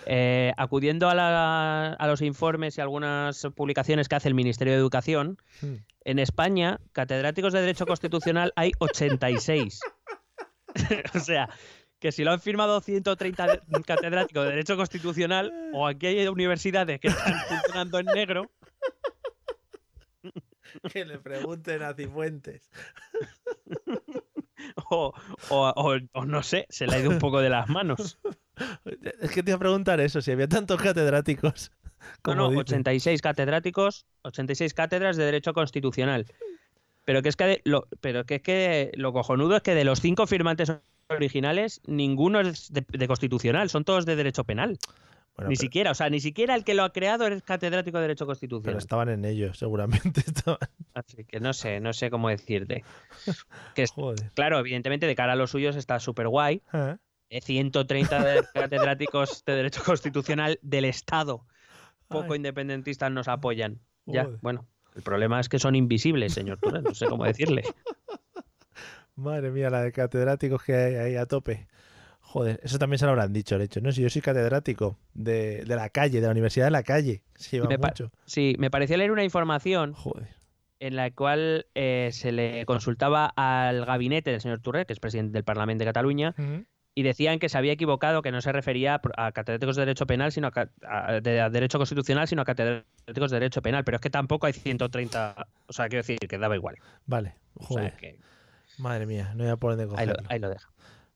eh, 0.07 0.53
acudiendo 0.57 1.09
a, 1.09 1.15
la- 1.17 1.95
a 1.95 2.07
los 2.07 2.23
informes 2.23 2.79
y 2.79 2.81
algunas 2.81 3.47
publicaciones 3.57 4.09
que 4.09 4.15
hace 4.15 4.29
el 4.29 4.35
Ministerio 4.35 4.73
de 4.73 4.79
Educación, 4.79 5.37
Hmm. 5.61 5.77
en 6.05 6.19
España, 6.21 6.79
catedráticos 6.93 7.53
de 7.53 7.61
Derecho 7.61 7.87
Constitucional 7.87 8.53
hay 8.57 8.71
86. 8.79 9.81
o 11.15 11.19
sea, 11.21 11.49
que 11.99 12.13
si 12.13 12.25
lo 12.25 12.33
han 12.33 12.41
firmado 12.41 12.81
130 12.81 13.47
de- 13.47 13.61
catedráticos 13.85 14.45
de 14.45 14.51
Derecho 14.51 14.77
Constitucional, 14.77 15.53
o 15.73 15.87
aquí 15.87 16.07
hay 16.07 16.27
universidades 16.29 17.01
que 17.01 17.09
están 17.09 17.35
funcionando 17.49 17.99
en 17.99 18.07
negro, 18.07 18.51
Que 20.93 21.05
le 21.05 21.19
pregunten 21.19 21.83
a 21.83 21.95
Cifuentes. 21.95 22.71
o, 24.91 25.13
o- 25.51 25.73
o- 25.77 25.99
o 26.13 26.25
no 26.25 26.43
sé, 26.43 26.67
se 26.71 26.87
le 26.87 26.97
ha 26.97 27.01
ido 27.01 27.11
un 27.11 27.19
poco 27.19 27.41
de 27.41 27.51
las 27.51 27.69
manos. 27.69 28.19
Es 29.21 29.31
que 29.33 29.43
te 29.43 29.51
iba 29.51 29.57
a 29.57 29.59
preguntar 29.59 29.99
eso, 30.01 30.21
si 30.21 30.31
había 30.31 30.47
tantos 30.47 30.81
catedráticos. 30.81 31.73
No, 31.99 32.07
como 32.23 32.37
no, 32.37 32.49
dice. 32.51 32.61
86 32.61 33.23
catedráticos, 33.23 34.07
86 34.23 34.75
cátedras 34.75 35.17
de 35.17 35.25
Derecho 35.25 35.55
Constitucional. 35.55 36.27
Pero 37.05 37.23
que 37.23 37.31
es 37.31 37.37
que 37.37 37.45
de- 37.45 37.61
lo, 37.65 37.89
pero 38.01 38.25
que 38.27 38.37
es 38.37 38.43
que 38.43 38.93
lo 38.95 39.13
cojonudo 39.13 39.57
es 39.57 39.63
que 39.63 39.75
de 39.75 39.85
los 39.85 40.01
cinco 40.01 40.27
firmantes 40.27 40.71
originales, 41.09 41.81
ninguno 41.87 42.41
es 42.41 42.71
de, 42.73 42.85
de 42.87 43.09
constitucional, 43.09 43.71
son 43.71 43.85
todos 43.85 44.05
de 44.07 44.17
derecho 44.17 44.45
penal. 44.45 44.79
Bueno, 45.37 45.49
ni 45.49 45.57
pero- 45.57 45.61
siquiera, 45.63 45.91
o 45.93 45.95
sea, 45.95 46.11
ni 46.11 46.21
siquiera 46.21 46.55
el 46.55 46.63
que 46.65 46.75
lo 46.75 46.83
ha 46.85 46.93
creado 46.93 47.27
es 47.27 47.43
catedrático 47.43 47.97
de 47.99 48.03
Derecho 48.03 48.25
Pero 48.25 48.33
Constitucional. 48.33 48.79
estaban 48.79 49.09
en 49.09 49.25
ello, 49.25 49.55
seguramente. 49.55 50.21
Estaban... 50.27 50.59
Así 50.95 51.25
que 51.25 51.41
no 51.41 51.53
sé, 51.55 51.81
no 51.81 51.93
sé 51.95 52.11
cómo 52.11 52.29
decirte. 52.29 52.85
Que 53.75 53.83
es- 53.85 53.93
Joder. 53.93 54.31
claro, 54.35 54.59
evidentemente 54.59 55.07
de 55.07 55.15
cara 55.15 55.33
a 55.33 55.37
los 55.37 55.51
suyos 55.51 55.77
está 55.77 55.99
súper 56.01 56.29
guay. 56.29 56.61
Eh, 57.31 57.41
130 57.41 58.25
de- 58.25 58.43
catedráticos 58.55 59.43
de 59.47 59.55
Derecho 59.55 59.83
Constitucional 59.85 60.59
del 60.63 60.85
Estado 60.85 61.47
poco 62.09 62.35
Ay. 62.35 62.37
independentistas 62.37 63.11
nos 63.11 63.27
apoyan. 63.29 63.81
Ya, 64.05 64.29
bueno, 64.43 64.67
el 64.95 65.03
problema 65.03 65.41
es 65.41 65.49
que 65.49 65.59
son 65.59 65.75
invisibles, 65.77 66.35
señor 66.35 66.59
no 66.83 66.95
sé 66.95 67.07
cómo 67.07 67.25
decirle. 67.25 67.63
Madre 69.15 69.51
mía, 69.51 69.71
la 69.71 69.83
de 69.83 69.93
catedráticos 69.93 70.63
que 70.63 70.75
hay 70.75 70.95
ahí 70.97 71.17
a 71.17 71.25
tope. 71.27 71.69
Joder, 72.33 72.61
eso 72.63 72.79
también 72.79 72.99
se 72.99 73.05
lo 73.05 73.11
habrán 73.11 73.31
dicho, 73.35 73.59
de 73.59 73.65
hecho. 73.65 73.83
No, 73.83 73.93
si 73.93 74.01
yo 74.01 74.09
soy 74.09 74.23
catedrático 74.23 74.97
de, 75.13 75.65
de 75.67 75.77
la 75.77 75.91
calle, 75.91 76.19
de 76.21 76.27
la 76.27 76.33
Universidad 76.33 76.65
de 76.65 76.71
la 76.71 76.83
calle. 76.83 77.21
Se 77.35 77.57
lleva 77.57 77.69
Me 77.69 77.77
mucho. 77.77 78.11
Sí, 78.25 78.57
me 78.59 78.71
pareció 78.71 78.97
leer 78.97 79.11
una 79.13 79.23
información 79.23 79.93
Joder. 79.93 80.29
en 80.81 80.97
la 80.97 81.11
cual 81.11 81.67
eh, 81.75 82.09
se 82.13 82.33
le 82.33 82.65
consultaba 82.65 83.27
al 83.37 83.85
gabinete 83.85 84.31
del 84.31 84.41
señor 84.41 84.61
Turret, 84.61 84.87
que 84.87 84.95
es 84.95 84.99
presidente 85.01 85.35
del 85.35 85.45
Parlamento 85.45 85.85
de 85.85 85.91
Cataluña, 85.91 86.35
y 86.95 87.03
decían 87.03 87.39
que 87.39 87.51
se 87.51 87.59
había 87.59 87.73
equivocado, 87.73 88.23
que 88.23 88.33
no 88.33 88.41
se 88.41 88.51
refería 88.51 88.99
a 89.19 89.33
catedráticos 89.33 89.77
de 89.77 89.83
Derecho 89.83 90.07
Penal, 90.07 90.33
sino 90.33 90.51
a, 90.87 91.21
de 91.21 91.41
a 91.43 91.51
Derecho 91.51 91.77
Constitucional, 91.79 92.29
sino 92.29 92.41
a 92.41 92.45
catedráticos 92.47 93.31
de 93.31 93.41
Derecho 93.41 93.61
Penal. 93.61 93.85
Pero 93.85 93.97
es 93.97 94.01
que 94.01 94.11
tampoco 94.11 94.47
hay 94.47 94.55
130, 94.55 95.47
o 95.67 95.73
sea, 95.75 95.89
quiero 95.89 96.01
decir 96.03 96.19
que 96.19 96.39
daba 96.39 96.57
igual. 96.57 96.77
Vale, 97.05 97.35
O 97.55 97.61
sea, 97.61 97.69
joder. 97.69 97.93
que 97.97 98.19
Madre 98.79 99.05
mía, 99.05 99.33
no 99.35 99.45
voy 99.45 99.49
a 99.49 99.53
ahí, 99.75 99.87
lo, 99.87 99.89
cogerlo. 99.91 100.15
ahí 100.29 100.39
lo 100.39 100.49
deja. 100.49 100.71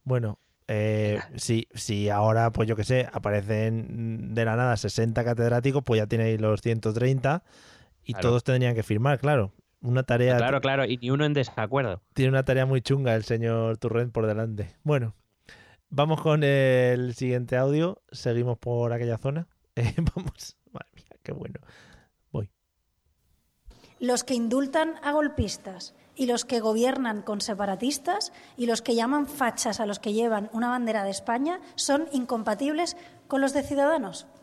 Bueno, 0.05 0.39
eh, 0.69 1.21
si, 1.37 1.69
si 1.75 2.09
ahora, 2.09 2.51
pues 2.53 2.69
yo 2.69 2.75
qué 2.77 2.85
sé, 2.85 3.09
aparecen 3.12 4.35
de 4.35 4.45
la 4.45 4.57
nada 4.57 4.77
60 4.77 5.25
catedráticos, 5.25 5.83
pues 5.85 5.99
ya 5.99 6.07
tenéis 6.07 6.41
los 6.41 6.61
130 6.61 7.43
y 8.03 8.12
Claro. 8.14 8.29
todos 8.29 8.45
tendrían 8.45 8.75
que 8.75 8.83
firmar, 8.83 9.19
claro. 9.19 9.53
Una 9.81 10.03
tarea, 10.03 10.37
Claro, 10.39 10.61
claro, 10.61 10.85
y 10.85 10.97
ni 10.97 11.11
uno 11.11 11.25
en 11.25 11.35
desacuerdo. 11.35 12.03
tiene 12.14 12.31
una 12.31 12.45
tarea 12.45 12.67
muy 12.67 12.81
chunga 12.81 13.14
el 13.14 13.25
señor 13.25 13.77
Turrent 13.79 14.12
por 14.12 14.27
delante. 14.27 14.75
Bueno, 14.83 15.14
vamos 15.91 16.21
con 16.23 16.43
el 16.43 17.14
siguiente 17.14 17.57
audio. 17.57 18.03
Seguimos 18.11 18.59
por 18.59 18.93
aquella 18.93 19.19
zona. 19.19 19.47
Eh, 19.77 19.95
vamos, 20.14 20.57
madre 20.73 20.89
mía, 20.95 21.19
qué 21.23 21.33
bueno. 21.33 21.61
Voy. 22.33 22.51
los 24.01 24.25
que 24.25 24.33
indultan 24.35 24.95
a 25.03 25.12
golpistas 25.12 25.95
y 26.17 26.27
los 26.27 26.45
que 26.45 26.61
gobiernan 26.61 27.23
con 27.23 27.41
separatistas 27.41 28.33
y 28.57 28.67
los 28.67 28.83
que 28.83 28.95
llaman 28.95 29.27
fachas 29.27 29.79
a 29.81 29.87
los 29.87 29.99
que 29.99 30.12
llevan 30.12 30.51
una 30.53 30.69
bandera 30.71 31.05
de 31.05 31.11
España 31.11 31.61
son 31.75 32.09
incompatibles 32.12 32.97
con 33.29 33.41
los 33.41 33.53
de 33.53 33.62
Ciudadanos. 33.62 34.27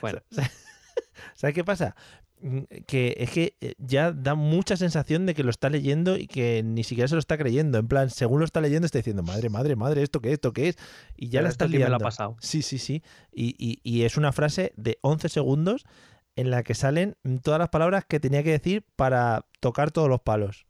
Bueno, 0.00 0.20
¿Sabes 1.34 1.54
qué 1.54 1.64
pasa? 1.64 1.96
Mm, 2.40 2.60
Que 2.86 3.14
es 3.18 3.30
que 3.30 3.56
eh, 3.60 3.74
ya 3.78 4.12
da 4.12 4.34
mucha 4.34 4.76
sensación 4.76 5.26
de 5.26 5.34
que 5.34 5.42
lo 5.44 5.50
está 5.50 5.70
leyendo 5.70 6.16
y 6.16 6.26
que 6.26 6.62
ni 6.64 6.84
siquiera 6.84 7.08
se 7.08 7.14
lo 7.14 7.18
está 7.20 7.36
creyendo. 7.38 7.78
En 7.78 7.88
plan, 7.88 8.10
según 8.10 8.38
lo 8.40 8.44
está 8.44 8.60
leyendo, 8.60 8.86
está 8.86 8.98
diciendo, 8.98 9.22
madre, 9.22 9.48
madre, 9.48 9.74
madre, 9.76 10.02
¿esto 10.02 10.20
qué 10.20 10.28
es? 10.28 10.34
¿Esto 10.34 10.52
qué 10.52 10.68
es? 10.68 10.76
Y 11.16 11.26
ya 11.28 11.38
Pero 11.38 11.42
la 11.44 11.48
está 11.50 11.66
quién 11.66 11.72
me 11.74 11.78
lo 11.80 11.84
ha 11.86 11.88
liando. 11.90 12.04
pasado. 12.04 12.36
Sí, 12.40 12.62
sí, 12.62 12.78
sí. 12.78 13.02
Y, 13.32 13.54
y- 13.58 13.80
y 13.82 14.02
es 14.04 14.16
una 14.16 14.32
frase 14.32 14.72
de 14.76 14.98
11 15.02 15.28
segundos 15.28 15.84
en 16.36 16.50
la 16.50 16.62
que 16.62 16.74
salen 16.74 17.16
todas 17.42 17.58
las 17.58 17.68
palabras 17.68 18.04
que 18.04 18.20
tenía 18.20 18.42
que 18.42 18.50
decir 18.50 18.84
para 18.96 19.46
tocar 19.60 19.90
todos 19.90 20.08
los 20.08 20.20
palos. 20.20 20.66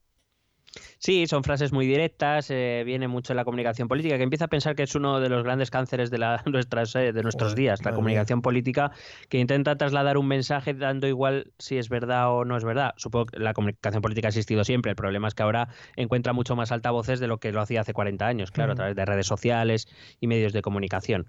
Sí, 0.98 1.26
son 1.26 1.44
frases 1.44 1.72
muy 1.72 1.86
directas, 1.86 2.50
eh, 2.50 2.82
viene 2.86 3.08
mucho 3.08 3.32
en 3.32 3.36
la 3.36 3.44
comunicación 3.44 3.88
política, 3.88 4.16
que 4.16 4.22
empieza 4.22 4.46
a 4.46 4.48
pensar 4.48 4.74
que 4.74 4.84
es 4.84 4.94
uno 4.94 5.20
de 5.20 5.28
los 5.28 5.42
grandes 5.42 5.70
cánceres 5.70 6.10
de, 6.10 6.18
la, 6.18 6.42
nuestras, 6.46 6.94
eh, 6.96 7.12
de 7.12 7.22
nuestros 7.22 7.54
días, 7.54 7.84
la 7.84 7.92
comunicación 7.92 8.40
política, 8.40 8.92
que 9.28 9.38
intenta 9.38 9.76
trasladar 9.76 10.16
un 10.16 10.28
mensaje 10.28 10.74
dando 10.74 11.06
igual 11.06 11.52
si 11.58 11.76
es 11.76 11.88
verdad 11.88 12.32
o 12.32 12.44
no 12.44 12.56
es 12.56 12.64
verdad. 12.64 12.94
Supongo 12.96 13.26
que 13.26 13.38
la 13.38 13.52
comunicación 13.52 14.02
política 14.02 14.28
ha 14.28 14.30
existido 14.30 14.64
siempre, 14.64 14.90
el 14.90 14.96
problema 14.96 15.28
es 15.28 15.34
que 15.34 15.42
ahora 15.42 15.68
encuentra 15.96 16.32
mucho 16.32 16.56
más 16.56 16.72
altavoces 16.72 17.20
de 17.20 17.26
lo 17.26 17.38
que 17.38 17.52
lo 17.52 17.60
hacía 17.60 17.82
hace 17.82 17.92
40 17.92 18.26
años, 18.26 18.50
claro, 18.50 18.72
a 18.72 18.74
Ujú. 18.74 18.78
través 18.78 18.96
de 18.96 19.04
redes 19.04 19.26
sociales 19.26 19.88
y 20.20 20.26
medios 20.26 20.52
de 20.52 20.62
comunicación. 20.62 21.26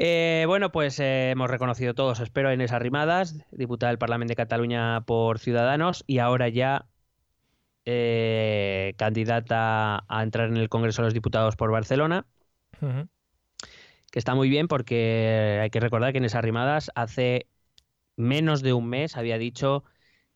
Eh, 0.00 0.44
bueno, 0.46 0.70
pues 0.70 1.00
eh, 1.00 1.30
hemos 1.30 1.50
reconocido 1.50 1.92
todos, 1.92 2.20
espero, 2.20 2.48
a 2.48 2.54
Inés 2.54 2.70
Arrimadas, 2.70 3.36
diputada 3.50 3.90
del 3.90 3.98
Parlamento 3.98 4.30
de 4.30 4.36
Cataluña 4.36 5.00
por 5.00 5.40
Ciudadanos, 5.40 6.04
y 6.06 6.20
ahora 6.20 6.48
ya 6.48 6.86
eh, 7.84 8.94
candidata 8.96 10.04
a 10.06 10.22
entrar 10.22 10.50
en 10.50 10.56
el 10.56 10.68
Congreso 10.68 11.02
de 11.02 11.06
los 11.06 11.14
Diputados 11.14 11.56
por 11.56 11.72
Barcelona, 11.72 12.26
que 12.80 14.18
está 14.20 14.36
muy 14.36 14.48
bien 14.48 14.68
porque 14.68 15.58
hay 15.60 15.70
que 15.70 15.80
recordar 15.80 16.12
que 16.12 16.18
Inés 16.18 16.36
Arrimadas 16.36 16.92
hace 16.94 17.48
menos 18.14 18.62
de 18.62 18.74
un 18.74 18.88
mes 18.88 19.16
había 19.16 19.36
dicho 19.36 19.82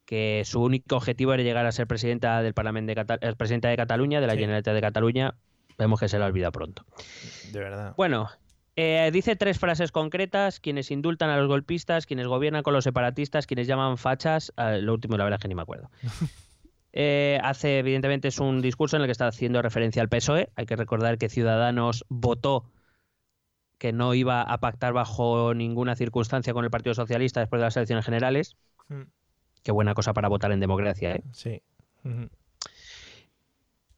que 0.06 0.42
su 0.44 0.60
único 0.60 0.96
objetivo 0.96 1.34
era 1.34 1.44
llegar 1.44 1.66
a 1.66 1.72
ser 1.72 1.86
presidenta 1.86 2.42
del 2.42 2.52
Parlamento 2.52 2.92
de 2.92 3.16
eh, 3.20 3.34
presidenta 3.36 3.68
de 3.68 3.76
Cataluña, 3.76 4.20
de 4.20 4.26
la 4.26 4.32
Sí. 4.32 4.40
Generalitat 4.40 4.74
de 4.74 4.80
Cataluña. 4.80 5.34
Vemos 5.78 6.00
que 6.00 6.08
se 6.08 6.18
la 6.18 6.26
olvida 6.26 6.50
pronto. 6.50 6.84
De 7.52 7.60
verdad. 7.60 7.94
Bueno, 7.96 8.28
eh, 8.76 9.10
dice 9.12 9.36
tres 9.36 9.58
frases 9.58 9.92
concretas: 9.92 10.60
quienes 10.60 10.90
indultan 10.90 11.30
a 11.30 11.36
los 11.36 11.48
golpistas, 11.48 12.06
quienes 12.06 12.26
gobiernan 12.26 12.62
con 12.62 12.74
los 12.74 12.84
separatistas, 12.84 13.46
quienes 13.46 13.66
llaman 13.66 13.98
fachas. 13.98 14.52
eh, 14.56 14.80
lo 14.80 14.94
último, 14.94 15.16
la 15.16 15.24
verdad 15.24 15.38
es 15.38 15.42
que 15.42 15.48
ni 15.48 15.54
me 15.54 15.62
acuerdo. 15.62 15.90
Eh, 16.94 17.40
hace, 17.42 17.78
evidentemente, 17.78 18.28
es 18.28 18.38
un 18.38 18.60
discurso 18.60 18.96
en 18.96 19.00
el 19.00 19.08
que 19.08 19.12
está 19.12 19.26
haciendo 19.26 19.62
referencia 19.62 20.02
al 20.02 20.10
PSOE. 20.10 20.50
Hay 20.56 20.66
que 20.66 20.76
recordar 20.76 21.16
que 21.16 21.30
Ciudadanos 21.30 22.04
votó 22.10 22.66
que 23.78 23.92
no 23.92 24.12
iba 24.12 24.42
a 24.42 24.60
pactar 24.60 24.92
bajo 24.92 25.54
ninguna 25.54 25.96
circunstancia 25.96 26.52
con 26.52 26.64
el 26.64 26.70
Partido 26.70 26.92
Socialista 26.94 27.40
después 27.40 27.60
de 27.60 27.64
las 27.64 27.76
elecciones 27.78 28.04
generales. 28.04 28.56
Mm. 28.88 29.04
Qué 29.62 29.72
buena 29.72 29.94
cosa 29.94 30.12
para 30.12 30.28
votar 30.28 30.52
en 30.52 30.60
democracia, 30.60 31.14
¿eh? 31.14 31.24
Sí. 31.32 31.62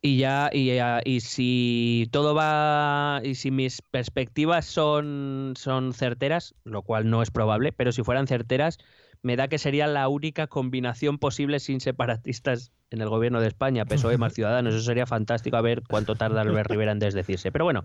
Y 0.07 0.19
ya, 0.19 0.51
y, 0.53 0.71
y 1.07 1.21
si 1.21 2.11
todo 2.13 2.35
va, 2.35 3.23
y 3.25 3.37
si 3.37 3.51
mis 3.51 3.81
perspectivas 3.81 4.67
son, 4.67 5.55
son 5.57 5.95
certeras, 5.95 6.55
lo 6.65 6.83
cual 6.83 7.09
no 7.09 7.23
es 7.23 7.31
probable, 7.31 7.73
pero 7.73 7.91
si 7.91 8.03
fueran 8.03 8.27
certeras, 8.27 8.77
me 9.23 9.35
da 9.37 9.49
que 9.49 9.57
sería 9.57 9.87
la 9.87 10.09
única 10.09 10.47
combinación 10.47 11.17
posible 11.17 11.59
sin 11.59 11.81
separatistas 11.81 12.71
en 12.91 13.01
el 13.01 13.09
gobierno 13.09 13.41
de 13.41 13.49
España, 13.49 13.87
PSOE 13.87 14.19
más 14.19 14.35
Ciudadanos. 14.35 14.75
Eso 14.75 14.85
sería 14.85 15.07
fantástico 15.07 15.57
a 15.57 15.63
ver 15.63 15.83
cuánto 15.89 16.17
tarda 16.17 16.43
Albert 16.43 16.71
Rivera 16.71 16.93
en 16.93 16.99
desdecirse. 16.99 17.51
Pero 17.51 17.65
bueno, 17.65 17.85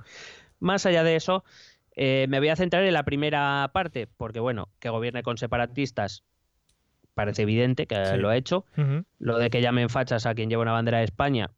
más 0.59 0.85
allá 0.85 1.05
de 1.05 1.15
eso, 1.15 1.45
eh, 1.95 2.25
me 2.27 2.39
voy 2.39 2.49
a 2.49 2.57
centrar 2.57 2.83
en 2.83 2.91
la 2.95 3.03
primera 3.03 3.69
parte, 3.71 4.07
porque 4.17 4.41
bueno, 4.41 4.67
que 4.79 4.89
gobierne 4.89 5.23
con 5.23 5.37
separatistas 5.37 6.25
parece 7.13 7.43
evidente 7.43 7.87
que 7.87 7.95
Sí. 7.95 8.17
lo 8.17 8.27
ha 8.27 8.35
hecho. 8.35 8.65
Lo 9.19 9.37
de 9.37 9.49
que 9.49 9.61
llamen 9.61 9.87
fachas 9.87 10.25
a 10.25 10.35
quien 10.35 10.49
lleva 10.49 10.63
una 10.63 10.73
bandera 10.73 10.97
de 10.97 11.05
España, 11.05 11.51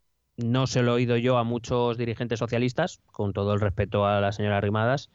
no 0.44 0.68
se 0.68 0.82
lo 0.82 0.92
he 0.92 0.96
oído 0.96 1.18
yo 1.18 1.38
a 1.38 1.44
muchos 1.44 1.98
dirigentes 1.98 2.40
socialistas, 2.40 3.00
con 3.12 3.34
todo 3.34 3.54
el 3.54 3.60
respeto 3.60 4.06
a 4.06 4.20
la 4.22 4.32
señora 4.32 4.62
Rimadas. 4.62 5.10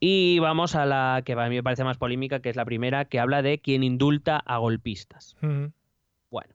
Y 0.00 0.38
vamos 0.40 0.74
a 0.74 0.84
la 0.84 1.22
que 1.24 1.32
a 1.32 1.48
mí 1.48 1.56
me 1.56 1.62
parece 1.62 1.84
más 1.84 1.96
polémica, 1.96 2.40
que 2.40 2.50
es 2.50 2.56
la 2.56 2.64
primera, 2.64 3.06
que 3.06 3.20
habla 3.20 3.42
de 3.42 3.58
quien 3.58 3.82
indulta 3.82 4.36
a 4.36 4.58
golpistas. 4.58 5.36
Bueno. 6.30 6.54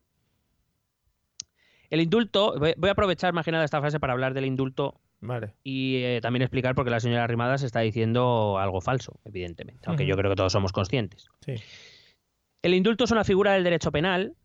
El 1.90 2.02
indulto, 2.02 2.56
voy 2.60 2.90
a 2.90 2.92
aprovechar 2.92 3.34
más 3.34 3.46
que 3.46 3.52
nada 3.52 3.66
esta 3.66 3.80
frase 3.80 4.00
para 4.00 4.14
hablar 4.14 4.36
del 4.36 4.46
indulto 4.46 5.00
Vale. 5.22 5.56
y 5.64 5.96
eh, 6.04 6.20
también 6.22 6.44
explicar 6.44 6.76
por 6.76 6.86
qué 6.86 6.92
la 6.92 7.00
señora 7.00 7.26
Rimadas 7.26 7.64
está 7.64 7.80
diciendo 7.80 8.60
algo 8.60 8.82
falso, 8.82 9.20
evidentemente, 9.26 9.82
aunque 9.88 10.06
yo 10.06 10.16
creo 10.16 10.30
que 10.30 10.36
todos 10.36 10.54
somos 10.54 10.72
conscientes. 10.72 11.28
Sí. 11.44 11.56
El 12.62 12.74
indulto 12.76 13.06
es 13.06 13.12
una 13.12 13.24
figura 13.24 13.54
del 13.54 13.64
derecho 13.64 13.92
penal 13.92 14.36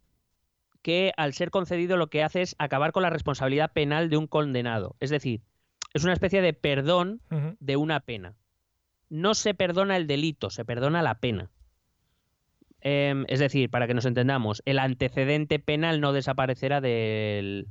que 0.85 1.13
al 1.17 1.33
ser 1.33 1.51
concedido 1.51 1.97
lo 1.97 2.09
que 2.09 2.23
hace 2.23 2.43
es 2.43 2.55
acabar 2.59 2.93
con 2.93 3.03
la 3.03 3.09
responsabilidad 3.09 3.73
penal 3.73 4.11
de 4.11 4.19
un 4.19 4.27
condenado. 4.27 4.97
Es 5.01 5.09
decir, 5.09 5.41
es 5.95 6.05
una 6.05 6.13
especie 6.13 6.43
de 6.43 6.53
perdón 6.53 7.23
de 7.59 7.77
una 7.77 8.01
pena. 8.01 8.37
No 9.09 9.33
se 9.33 9.55
perdona 9.55 9.97
el 9.97 10.07
delito, 10.07 10.51
se 10.51 10.67
perdona 10.67 11.03
la 11.03 11.21
pena. 11.21 11.51
Em, 12.83 13.25
es 13.29 13.41
decir, 13.41 13.71
para 13.71 13.87
que 13.87 13.95
nos 13.95 14.05
entendamos, 14.05 14.63
el 14.67 14.79
antecedente 14.79 15.59
penal 15.59 16.03
no 16.03 16.13
desaparecerá 16.13 16.83
del, 16.83 17.69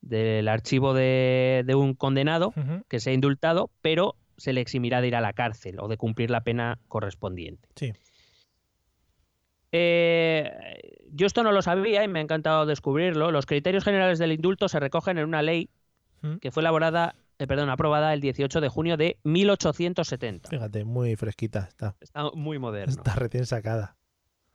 del 0.00 0.48
archivo 0.48 0.94
de, 0.94 1.62
de 1.66 1.74
un 1.74 1.92
condenado 1.92 2.54
que 2.88 3.00
sea 3.00 3.12
indultado, 3.12 3.70
pero 3.82 4.16
se 4.38 4.54
le 4.54 4.62
eximirá 4.62 5.02
de 5.02 5.08
ir 5.08 5.16
a 5.16 5.20
la 5.20 5.34
cárcel 5.34 5.78
o 5.78 5.88
de 5.88 5.98
cumplir 5.98 6.30
la 6.30 6.40
pena 6.40 6.78
correspondiente. 6.88 7.68
Sí. 7.74 7.92
Eh, 9.78 10.80
yo 11.12 11.26
esto 11.26 11.42
no 11.42 11.52
lo 11.52 11.62
sabía 11.62 12.02
y 12.04 12.08
me 12.08 12.18
ha 12.18 12.22
encantado 12.22 12.66
descubrirlo. 12.66 13.30
Los 13.30 13.46
criterios 13.46 13.84
generales 13.84 14.18
del 14.18 14.32
indulto 14.32 14.68
se 14.68 14.80
recogen 14.80 15.18
en 15.18 15.24
una 15.26 15.42
ley 15.42 15.68
Mm. 16.22 16.36
que 16.38 16.50
fue 16.50 16.62
elaborada 16.62 17.14
eh, 17.38 17.46
perdón, 17.46 17.68
aprobada 17.68 18.14
el 18.14 18.22
18 18.22 18.62
de 18.62 18.68
junio 18.70 18.96
de 18.96 19.18
1870. 19.24 20.48
Fíjate, 20.48 20.84
muy 20.84 21.14
fresquita 21.16 21.66
está. 21.68 21.94
Está 22.00 22.30
muy 22.34 22.58
moderno. 22.58 22.90
Está 22.90 23.14
recién 23.14 23.44
sacada. 23.44 23.96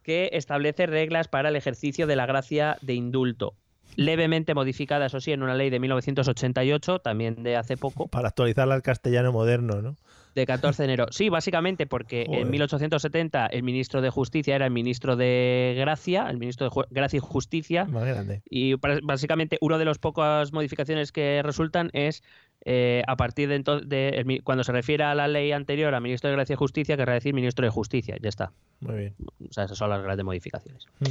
que 0.02 0.32
establece 0.34 0.88
reglas 0.88 1.28
para 1.28 1.50
el 1.50 1.56
ejercicio 1.56 2.08
de 2.08 2.16
la 2.16 2.26
gracia 2.26 2.78
de 2.82 2.96
indulto. 2.96 3.54
Levemente 3.96 4.54
modificada, 4.54 5.06
eso 5.06 5.20
sí, 5.20 5.32
en 5.32 5.44
una 5.44 5.56
ley 5.56 5.70
de 5.70 5.80
1988, 5.80 7.00
también 7.00 7.44
de 7.44 7.56
hace 7.58 7.78
poco, 7.78 8.08
Para 8.08 8.30
actualizarla 8.30 8.76
al 8.76 8.82
castellano 8.82 9.32
moderno, 9.32 9.82
¿no? 9.82 9.96
de 10.36 10.46
14 10.46 10.84
de 10.84 10.86
enero. 10.86 11.08
Sí, 11.12 11.30
básicamente 11.30 11.88
porque 11.88 12.24
Joder. 12.26 12.42
en 12.44 12.52
1870 12.52 13.48
el 13.48 13.64
ministro 13.64 14.02
de 14.02 14.10
Justicia 14.10 14.56
era 14.56 14.66
el 14.66 14.72
ministro 14.72 15.16
de 15.16 15.76
Gracia, 15.78 16.28
el 16.30 16.38
ministro 16.38 16.70
de 16.70 16.84
Gracia 16.90 17.18
y 17.18 17.20
Justicia, 17.20 17.86
Más 17.86 18.06
grande. 18.06 18.42
y 18.50 18.76
básicamente 19.04 19.58
una 19.62 19.78
de 19.78 19.86
las 19.86 19.98
pocas 19.98 20.54
modificaciones 20.54 21.12
que 21.12 21.42
resultan 21.44 21.90
es 21.94 22.24
eh, 22.64 23.04
a 23.08 23.16
partir 23.16 23.50
de, 23.50 23.56
entonces, 23.56 23.90
de 23.90 24.42
cuando 24.44 24.64
se 24.64 24.72
refiere 24.72 25.04
a 25.04 25.16
la 25.16 25.28
ley 25.28 25.52
anterior 25.52 25.94
a 25.94 26.00
ministro 26.00 26.30
de 26.30 26.36
Gracia 26.36 26.54
y 26.54 26.58
Justicia, 26.58 26.96
querrá 26.96 27.14
decir 27.14 27.34
ministro 27.34 27.66
de 27.66 27.72
Justicia, 27.72 28.16
ya 28.22 28.30
está. 28.30 28.52
Muy 28.80 28.96
bien. 28.96 29.16
O 29.50 29.52
sea, 29.52 29.66
esas 29.66 29.78
son 29.78 29.90
las 29.90 30.02
grandes 30.02 30.26
modificaciones. 30.26 30.86
Mm. 31.00 31.06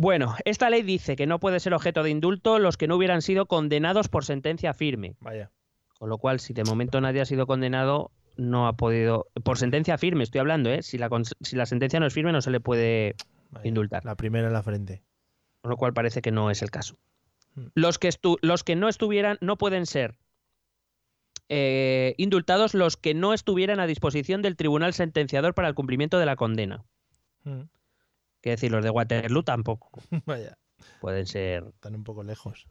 Bueno, 0.00 0.36
esta 0.44 0.70
ley 0.70 0.82
dice 0.82 1.16
que 1.16 1.26
no 1.26 1.40
puede 1.40 1.58
ser 1.58 1.74
objeto 1.74 2.04
de 2.04 2.10
indulto 2.10 2.60
los 2.60 2.76
que 2.76 2.86
no 2.86 2.94
hubieran 2.94 3.20
sido 3.20 3.46
condenados 3.46 4.08
por 4.08 4.24
sentencia 4.24 4.72
firme. 4.72 5.16
Vaya. 5.18 5.50
Con 5.98 6.08
lo 6.08 6.18
cual, 6.18 6.38
si 6.38 6.52
de 6.54 6.62
momento 6.62 7.00
nadie 7.00 7.20
ha 7.20 7.24
sido 7.24 7.48
condenado, 7.48 8.12
no 8.36 8.68
ha 8.68 8.74
podido. 8.74 9.26
Por 9.42 9.58
sentencia 9.58 9.98
firme, 9.98 10.22
estoy 10.22 10.38
hablando, 10.38 10.70
¿eh? 10.70 10.82
Si 10.84 10.98
la, 10.98 11.10
si 11.40 11.56
la 11.56 11.66
sentencia 11.66 11.98
no 11.98 12.06
es 12.06 12.14
firme, 12.14 12.30
no 12.30 12.40
se 12.40 12.52
le 12.52 12.60
puede 12.60 13.16
Vaya. 13.50 13.66
indultar. 13.66 14.04
La 14.04 14.14
primera 14.14 14.46
en 14.46 14.52
la 14.52 14.62
frente. 14.62 15.02
Con 15.62 15.70
lo 15.70 15.76
cual 15.76 15.92
parece 15.92 16.22
que 16.22 16.30
no 16.30 16.52
es 16.52 16.62
el 16.62 16.70
caso. 16.70 16.96
Mm. 17.56 17.66
Los 17.74 17.98
que, 17.98 18.08
estu- 18.08 18.38
los 18.40 18.62
que 18.62 18.76
no 18.76 18.88
estuvieran, 18.88 19.38
no 19.40 19.58
pueden 19.58 19.84
ser 19.86 20.14
eh, 21.48 22.14
indultados 22.18 22.74
los 22.74 22.96
que 22.96 23.14
no 23.14 23.32
estuvieran 23.34 23.80
a 23.80 23.86
disposición 23.88 24.42
del 24.42 24.54
tribunal 24.54 24.92
sentenciador 24.94 25.54
para 25.54 25.66
el 25.66 25.74
cumplimiento 25.74 26.20
de 26.20 26.26
la 26.26 26.36
condena. 26.36 26.84
Mm. 27.42 27.62
Que 28.40 28.50
decir, 28.50 28.70
los 28.70 28.84
de 28.84 28.90
Waterloo 28.90 29.42
tampoco 29.42 29.90
Vaya. 30.26 30.56
pueden 31.00 31.26
ser 31.26 31.64
Están 31.74 31.94
un 31.94 32.04
poco 32.04 32.22
lejos. 32.22 32.66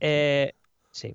Eh, 0.00 0.52
sí. 0.90 1.14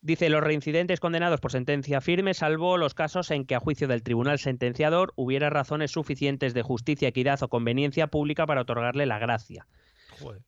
Dice 0.00 0.28
los 0.28 0.42
reincidentes 0.42 1.00
condenados 1.00 1.40
por 1.40 1.50
sentencia 1.50 2.00
firme, 2.02 2.34
salvo 2.34 2.76
los 2.76 2.92
casos 2.94 3.30
en 3.30 3.46
que 3.46 3.54
a 3.54 3.60
juicio 3.60 3.88
del 3.88 4.02
tribunal 4.02 4.38
sentenciador 4.38 5.12
hubiera 5.16 5.48
razones 5.48 5.92
suficientes 5.92 6.52
de 6.52 6.62
justicia, 6.62 7.08
equidad 7.08 7.42
o 7.42 7.48
conveniencia 7.48 8.06
pública 8.08 8.46
para 8.46 8.60
otorgarle 8.62 9.06
la 9.06 9.18
gracia. 9.18 9.66
Joder. 10.20 10.42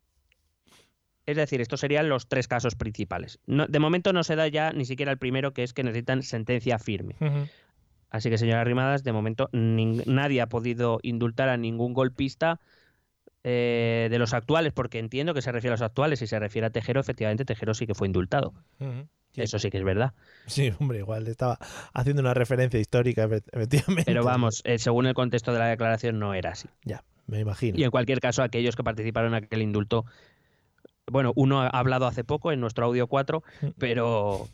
Es 1.25 1.37
decir, 1.37 1.61
estos 1.61 1.81
serían 1.81 2.09
los 2.09 2.29
tres 2.29 2.49
casos 2.49 2.75
principales. 2.77 3.41
No- 3.47 3.67
de 3.67 3.79
momento 3.79 4.13
no 4.13 4.23
se 4.25 4.37
da 4.37 4.47
ya 4.47 4.73
ni 4.73 4.85
siquiera 4.85 5.11
el 5.11 5.19
primero, 5.19 5.53
que 5.53 5.63
es 5.63 5.73
que 5.73 5.83
necesitan 5.83 6.23
sentencia 6.23 6.79
firme. 6.79 7.17
Así 8.11 8.31
que, 8.31 8.39
señora 8.39 8.63
Rimadas, 8.63 9.03
de 9.05 9.13
momento 9.13 9.49
nadie 9.53 10.41
ha 10.41 10.49
podido 10.49 11.01
indultar 11.03 11.49
a 11.49 11.57
ningún 11.57 11.95
golpista 11.95 12.61
eh, 13.49 14.09
de 14.11 14.19
los 14.19 14.35
actuales, 14.35 14.73
porque 14.73 14.99
entiendo 14.99 15.33
que 15.33 15.41
se 15.41 15.53
refiere 15.53 15.71
a 15.73 15.75
los 15.77 15.83
actuales. 15.83 16.19
Si 16.19 16.27
se 16.27 16.37
refiere 16.41 16.67
a 16.67 16.71
Tejero, 16.71 16.99
efectivamente, 17.01 17.45
Tejero 17.45 17.75
sí 17.75 17.87
que 17.87 17.95
fue 17.95 18.09
indultado. 18.09 18.53
Sí. 18.81 19.43
Eso 19.43 19.59
sí 19.61 19.71
que 19.71 19.79
es 19.79 19.85
verdad. 19.85 20.15
Sí, 20.47 20.73
hombre, 20.81 20.99
igual 20.99 21.29
estaba 21.29 21.59
haciendo 21.93 22.23
una 22.23 22.35
referencia 22.35 22.81
histórica, 22.81 23.29
efe- 23.29 23.45
efectivamente. 23.53 24.05
Pero 24.07 24.25
vamos, 24.25 24.63
eh, 24.65 24.79
según 24.79 25.07
el 25.07 25.15
contexto 25.15 25.53
de 25.53 25.61
la 25.61 25.67
declaración 25.67 26.19
no 26.19 26.35
era 26.35 26.51
así. 26.53 26.69
Ya, 26.85 27.05
me 27.27 27.39
imagino. 27.39 27.79
Y 27.79 27.85
en 27.85 27.91
cualquier 27.93 28.19
caso, 28.21 28.43
aquellos 28.43 28.75
que 28.75 28.83
participaron 28.83 29.35
en 29.35 29.45
aquel 29.45 29.63
indulto, 29.63 30.07
bueno, 31.09 31.33
uno 31.37 31.61
ha 31.61 31.69
hablado 31.69 32.07
hace 32.07 32.25
poco 32.25 32.51
en 32.51 32.61
nuestro 32.61 32.87
audio 32.87 33.07
4, 33.07 33.45
pero, 33.79 34.49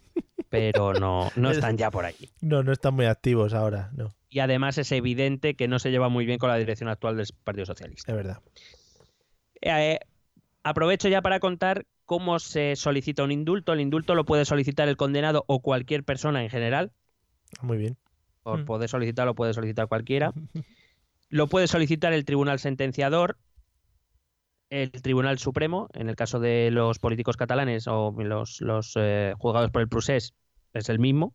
pero 0.51 0.93
no, 0.95 1.30
no 1.36 1.51
están 1.51 1.78
ya 1.78 1.90
por 1.90 2.05
ahí. 2.05 2.16
No, 2.40 2.62
no 2.62 2.72
están 2.72 2.93
muy 2.95 3.07
activos 3.07 3.55
ahora, 3.55 3.90
no, 3.95 4.11
Y 4.28 4.40
además 4.40 4.76
es 4.78 4.93
evidente 4.93 5.55
que 5.55 5.68
no 5.68 5.78
se 5.78 5.90
lleva 5.93 6.09
muy 6.11 6.26
bien 6.26 6.38
con 6.38 6.51
la 6.51 6.57
dirección 6.57 6.88
actual 6.90 7.16
del 7.16 7.26
Partido 7.45 7.64
Socialista. 7.66 8.12
es 8.12 8.16
verdad. 8.16 8.40
Eh, 9.62 9.98
aprovecho 10.62 11.08
ya 11.08 11.22
para 11.22 11.40
contar 11.40 11.86
cómo 12.04 12.38
se 12.38 12.76
solicita 12.76 13.24
un 13.24 13.32
indulto. 13.32 13.72
El 13.72 13.80
indulto 13.80 14.14
lo 14.14 14.24
puede 14.24 14.44
solicitar 14.44 14.88
el 14.88 14.96
condenado 14.96 15.44
o 15.46 15.60
cualquier 15.60 16.04
persona 16.04 16.42
en 16.42 16.50
general. 16.50 16.92
Muy 17.60 17.78
bien. 17.78 17.96
Por 18.42 18.60
Mm. 18.60 18.64
poder 18.64 18.88
solicitarlo 18.88 19.34
puede 19.34 19.54
solicitar 19.54 19.88
cualquiera. 19.88 20.32
Lo 21.28 21.46
puede 21.46 21.66
solicitar 21.66 22.12
el 22.12 22.26
tribunal 22.26 22.58
sentenciador, 22.58 23.38
el 24.68 24.90
Tribunal 24.90 25.38
Supremo, 25.38 25.88
en 25.94 26.10
el 26.10 26.16
caso 26.16 26.40
de 26.40 26.70
los 26.70 26.98
políticos 26.98 27.38
catalanes 27.38 27.86
o 27.86 28.14
los, 28.18 28.60
los 28.60 28.92
eh, 28.96 29.32
juzgados 29.38 29.70
por 29.70 29.80
el 29.80 29.88
procés, 29.88 30.34
es 30.74 30.88
el 30.90 30.98
mismo. 30.98 31.32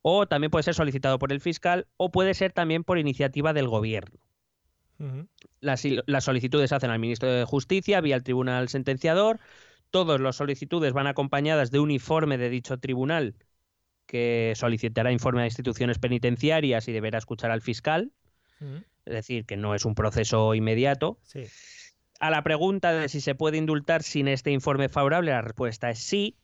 O 0.00 0.26
también 0.26 0.50
puede 0.50 0.62
ser 0.62 0.74
solicitado 0.74 1.18
por 1.18 1.32
el 1.32 1.40
fiscal 1.42 1.86
o 1.98 2.10
puede 2.10 2.32
ser 2.32 2.52
también 2.52 2.82
por 2.82 2.98
iniciativa 2.98 3.52
del 3.52 3.68
gobierno. 3.68 4.18
Las, 5.60 5.84
las 6.06 6.24
solicitudes 6.24 6.70
se 6.70 6.76
hacen 6.76 6.90
al 6.90 6.98
ministro 6.98 7.30
de 7.30 7.44
Justicia 7.44 8.00
vía 8.00 8.16
el 8.16 8.22
tribunal 8.22 8.68
sentenciador. 8.68 9.40
Todas 9.90 10.20
las 10.20 10.36
solicitudes 10.36 10.92
van 10.92 11.06
acompañadas 11.06 11.70
de 11.70 11.78
un 11.78 11.90
informe 11.90 12.38
de 12.38 12.50
dicho 12.50 12.78
tribunal 12.78 13.34
que 14.06 14.52
solicitará 14.56 15.12
informe 15.12 15.42
a 15.42 15.46
instituciones 15.46 15.98
penitenciarias 15.98 16.88
y 16.88 16.92
deberá 16.92 17.18
escuchar 17.18 17.50
al 17.50 17.60
fiscal. 17.60 18.12
Es 19.04 19.12
decir, 19.12 19.44
que 19.44 19.56
no 19.56 19.74
es 19.74 19.84
un 19.84 19.94
proceso 19.94 20.54
inmediato. 20.54 21.18
Sí. 21.22 21.44
A 22.18 22.30
la 22.30 22.42
pregunta 22.42 22.92
de 22.92 23.08
si 23.08 23.20
se 23.20 23.34
puede 23.34 23.58
indultar 23.58 24.02
sin 24.02 24.28
este 24.28 24.50
informe 24.50 24.88
favorable, 24.88 25.32
la 25.32 25.42
respuesta 25.42 25.90
es 25.90 25.98
sí, 25.98 26.36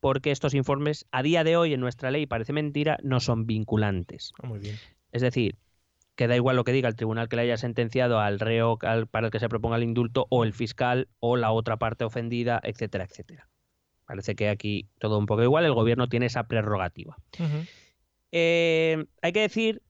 porque 0.00 0.32
estos 0.32 0.54
informes 0.54 1.06
a 1.12 1.22
día 1.22 1.44
de 1.44 1.56
hoy 1.56 1.72
en 1.72 1.80
nuestra 1.80 2.10
ley, 2.10 2.26
parece 2.26 2.52
mentira, 2.52 2.98
no 3.02 3.20
son 3.20 3.46
vinculantes. 3.46 4.32
Ah, 4.42 4.48
muy 4.48 4.58
bien. 4.58 4.76
Es 5.12 5.22
decir, 5.22 5.56
que 6.20 6.28
da 6.28 6.36
igual 6.36 6.54
lo 6.54 6.64
que 6.64 6.72
diga 6.72 6.86
el 6.86 6.96
tribunal 6.96 7.30
que 7.30 7.36
le 7.36 7.42
haya 7.42 7.56
sentenciado 7.56 8.20
al 8.20 8.40
reo 8.40 8.76
al- 8.82 9.06
para 9.06 9.28
el 9.28 9.30
que 9.32 9.40
se 9.40 9.48
proponga 9.48 9.78
el 9.78 9.84
indulto, 9.84 10.26
o 10.28 10.44
el 10.44 10.52
fiscal, 10.52 11.08
o 11.18 11.38
la 11.38 11.50
otra 11.50 11.78
parte 11.78 12.04
ofendida, 12.04 12.60
etcétera, 12.62 13.04
etcétera. 13.04 13.48
Parece 14.04 14.34
que 14.34 14.50
aquí 14.50 14.86
todo 14.98 15.16
un 15.16 15.24
poco 15.24 15.42
igual, 15.42 15.64
el 15.64 15.72
gobierno 15.72 16.08
tiene 16.10 16.26
esa 16.26 16.42
prerrogativa. 16.44 17.16
Eh, 18.32 19.06
hay 19.22 19.32
que 19.32 19.40
decir 19.40 19.80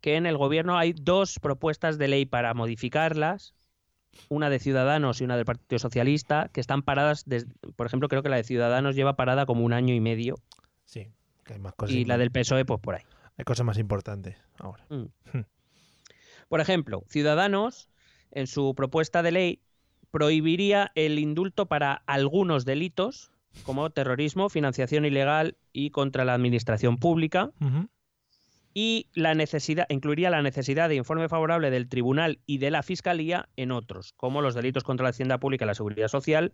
que 0.00 0.14
en 0.14 0.26
el 0.26 0.36
gobierno 0.36 0.78
hay 0.78 0.92
dos 0.92 1.40
propuestas 1.40 1.98
de 1.98 2.06
ley 2.06 2.24
para 2.24 2.54
modificarlas, 2.54 3.56
una 4.28 4.50
de 4.50 4.60
Ciudadanos 4.60 5.20
y 5.20 5.24
una 5.24 5.34
del 5.36 5.44
Partido 5.44 5.80
Socialista, 5.80 6.50
que 6.52 6.60
están 6.60 6.82
paradas, 6.82 7.24
desde, 7.26 7.52
por 7.74 7.88
ejemplo, 7.88 8.06
creo 8.08 8.22
que 8.22 8.28
la 8.28 8.36
de 8.36 8.44
Ciudadanos 8.44 8.94
lleva 8.94 9.16
parada 9.16 9.44
como 9.44 9.64
un 9.64 9.72
año 9.72 9.92
y 9.92 9.98
medio 9.98 10.36
Sí, 10.84 11.08
que 11.44 11.54
hay 11.54 11.58
más 11.58 11.74
cosas. 11.74 11.96
y 11.96 12.04
la 12.04 12.16
del 12.16 12.30
PSOE 12.30 12.64
pues 12.64 12.80
por 12.80 12.94
ahí. 12.94 13.02
Hay 13.36 13.44
cosas 13.44 13.66
más 13.66 13.78
importantes 13.78 14.36
ahora. 14.60 14.86
Por 16.48 16.60
ejemplo, 16.60 17.04
Ciudadanos, 17.08 17.88
en 18.30 18.46
su 18.46 18.74
propuesta 18.74 19.22
de 19.22 19.32
ley, 19.32 19.60
prohibiría 20.10 20.92
el 20.94 21.18
indulto 21.18 21.66
para 21.66 22.02
algunos 22.06 22.64
delitos, 22.64 23.30
como 23.64 23.90
terrorismo, 23.90 24.48
financiación 24.48 25.04
ilegal 25.04 25.56
y 25.72 25.90
contra 25.90 26.24
la 26.24 26.34
administración 26.34 26.98
pública, 26.98 27.50
y 28.74 29.08
la 29.14 29.34
necesidad, 29.34 29.86
incluiría 29.88 30.30
la 30.30 30.42
necesidad 30.42 30.88
de 30.88 30.96
informe 30.96 31.28
favorable 31.28 31.70
del 31.70 31.88
tribunal 31.88 32.40
y 32.44 32.58
de 32.58 32.72
la 32.72 32.82
fiscalía 32.82 33.48
en 33.56 33.70
otros, 33.70 34.12
como 34.16 34.42
los 34.42 34.54
delitos 34.54 34.82
contra 34.82 35.04
la 35.04 35.10
hacienda 35.10 35.38
pública 35.38 35.64
y 35.64 35.68
la 35.68 35.74
seguridad 35.74 36.08
social, 36.08 36.52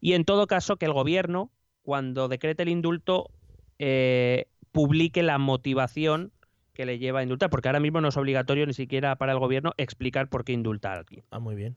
y 0.00 0.12
en 0.12 0.24
todo 0.24 0.46
caso 0.46 0.76
que 0.76 0.86
el 0.86 0.92
gobierno, 0.92 1.50
cuando 1.82 2.28
decrete 2.28 2.64
el 2.64 2.68
indulto, 2.68 3.30
eh, 3.78 4.46
publique 4.72 5.22
la 5.22 5.38
motivación 5.38 6.32
que 6.74 6.84
le 6.86 6.98
lleva 6.98 7.20
a 7.20 7.22
indultar, 7.22 7.50
porque 7.50 7.68
ahora 7.68 7.80
mismo 7.80 8.00
no 8.00 8.08
es 8.08 8.16
obligatorio 8.16 8.66
ni 8.66 8.74
siquiera 8.74 9.16
para 9.16 9.32
el 9.32 9.38
gobierno 9.38 9.72
explicar 9.76 10.28
por 10.28 10.44
qué 10.44 10.52
indulta 10.52 10.92
a 10.92 10.96
alguien. 10.96 11.24
Ah, 11.30 11.38
muy 11.38 11.54
bien. 11.54 11.76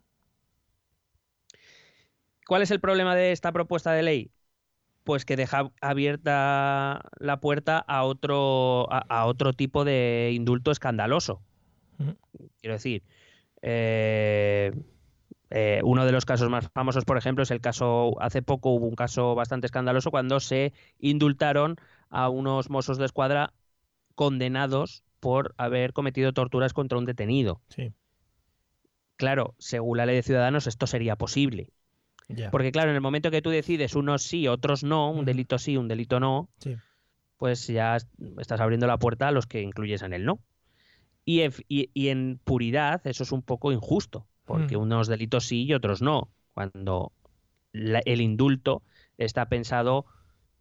¿Cuál 2.48 2.62
es 2.62 2.72
el 2.72 2.80
problema 2.80 3.16
de 3.16 3.32
esta 3.32 3.52
propuesta 3.52 3.92
de 3.92 4.04
ley? 4.04 4.32
Pues 5.04 5.24
que 5.24 5.36
deja 5.36 5.72
abierta 5.82 7.02
la 7.20 7.40
puerta 7.40 7.78
a 7.78 8.04
otro, 8.04 8.92
a, 8.92 9.00
a 9.08 9.26
otro 9.26 9.54
tipo 9.54 9.86
de 9.86 10.32
indulto 10.34 10.72
escandaloso. 10.72 11.42
Quiero 12.60 12.74
decir, 12.74 13.04
eh, 13.62 14.72
eh, 15.50 15.82
uno 15.84 16.06
de 16.06 16.12
los 16.12 16.26
casos 16.26 16.50
más 16.50 16.70
famosos, 16.70 17.06
por 17.06 17.18
ejemplo, 17.18 17.44
es 17.44 17.52
el 17.52 17.62
caso, 17.62 18.22
hace 18.22 18.42
poco 18.42 18.72
hubo 18.72 18.88
un 18.88 18.96
caso 18.96 19.36
bastante 19.36 19.68
escandaloso 19.68 20.12
cuando 20.12 20.40
se 20.40 20.74
indultaron 21.00 21.78
a 22.10 22.30
unos 22.30 22.70
mozos 22.70 22.98
de 22.98 23.06
escuadra 23.06 23.54
condenados 24.18 25.04
por 25.20 25.54
haber 25.58 25.94
cometido 25.94 26.34
torturas 26.34 26.74
contra 26.74 26.98
un 26.98 27.06
detenido. 27.06 27.62
Sí, 27.70 27.94
Claro, 29.16 29.56
según 29.58 29.98
la 29.98 30.06
ley 30.06 30.16
de 30.16 30.24
Ciudadanos 30.24 30.68
esto 30.68 30.86
sería 30.88 31.16
posible. 31.16 31.70
Porque 32.52 32.72
claro, 32.72 32.90
en 32.90 32.96
el 32.96 33.02
momento 33.02 33.32
que 33.32 33.42
tú 33.42 33.50
decides 33.52 33.96
unos 33.96 34.24
sí, 34.24 34.48
otros 34.48 34.84
no, 34.84 35.10
un 35.12 35.24
delito 35.26 35.58
sí, 35.60 35.78
un 35.78 35.88
delito 35.88 36.20
no, 36.20 36.50
Sí. 36.60 36.76
pues 37.38 37.68
ya 37.68 37.96
es- 37.96 38.08
estás 38.40 38.60
abriendo 38.60 38.86
la 38.88 38.98
puerta 38.98 39.28
a 39.28 39.32
los 39.32 39.46
que 39.48 39.62
incluyes 39.62 40.02
en 40.02 40.14
el 40.14 40.26
no. 40.26 40.40
Y 41.26 41.42
en, 41.42 41.54
y- 41.70 41.90
y 41.94 42.10
en 42.10 42.40
puridad 42.44 43.06
eso 43.06 43.24
es 43.24 43.32
un 43.32 43.44
poco 43.44 43.72
injusto, 43.72 44.28
porque 44.46 44.78
Mm. 44.78 44.82
unos 44.82 45.08
delitos 45.08 45.46
sí 45.46 45.64
y 45.64 45.74
otros 45.74 46.02
no, 46.02 46.30
cuando 46.54 47.12
la- 47.72 48.02
el 48.06 48.22
indulto 48.22 48.82
está 49.18 49.48
pensado 49.48 50.06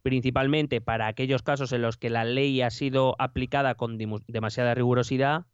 principalmente 0.06 0.80
para 0.80 1.08
aquellos 1.08 1.42
casos 1.42 1.72
en 1.72 1.82
los 1.82 1.96
que 1.96 2.10
la 2.10 2.24
ley 2.24 2.62
ha 2.62 2.70
sido 2.70 3.16
aplicada 3.18 3.74
con 3.74 3.98
demasiada 3.98 4.72
rigurosidad 4.72 5.46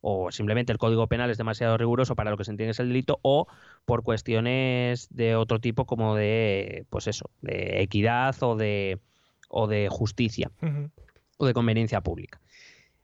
o 0.00 0.32
simplemente 0.32 0.72
el 0.72 0.78
Código 0.78 1.06
Penal 1.06 1.30
es 1.30 1.38
demasiado 1.38 1.78
riguroso 1.78 2.16
para 2.16 2.32
lo 2.32 2.36
que 2.36 2.42
se 2.42 2.50
entiende 2.50 2.72
es 2.72 2.80
el 2.80 2.88
delito 2.88 3.20
o 3.22 3.46
por 3.84 4.02
cuestiones 4.02 5.06
de 5.10 5.36
otro 5.36 5.60
tipo 5.60 5.86
como 5.86 6.16
de 6.16 6.86
pues 6.90 7.06
eso, 7.06 7.30
de 7.40 7.82
equidad 7.82 8.34
o 8.42 8.56
de 8.56 8.98
o 9.48 9.68
de 9.68 9.86
justicia 9.88 10.50
o 11.36 11.46
de 11.46 11.54
conveniencia 11.54 12.00
pública. 12.00 12.40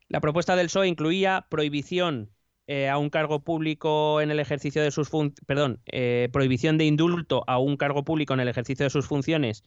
La 0.08 0.20
propuesta 0.20 0.56
del 0.56 0.66
PSOE 0.66 0.88
incluía 0.88 1.46
prohibición 1.48 2.30
eh, 2.66 2.88
a 2.88 2.98
un 2.98 3.10
cargo 3.10 3.44
público 3.44 4.20
en 4.20 4.32
el 4.32 4.40
ejercicio 4.40 4.82
de 4.82 4.90
sus 4.90 5.08
perdón, 5.46 5.78
eh, 5.86 6.30
prohibición 6.32 6.78
de 6.78 6.84
indulto 6.86 7.44
a 7.46 7.58
un 7.58 7.76
cargo 7.76 8.04
público 8.04 8.34
en 8.34 8.40
el 8.40 8.48
ejercicio 8.48 8.82
de 8.82 8.90
sus 8.90 9.06
funciones 9.06 9.62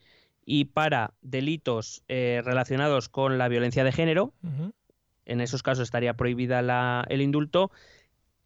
y 0.51 0.65
para 0.65 1.13
delitos 1.21 2.03
eh, 2.07 2.41
relacionados 2.43 3.07
con 3.07 3.37
la 3.37 3.47
violencia 3.49 3.83
de 3.83 3.91
género. 3.91 4.33
En 5.25 5.41
esos 5.41 5.61
casos 5.61 5.83
estaría 5.83 6.15
prohibida 6.15 6.63
la- 6.63 7.05
el 7.07 7.21
indulto. 7.21 7.69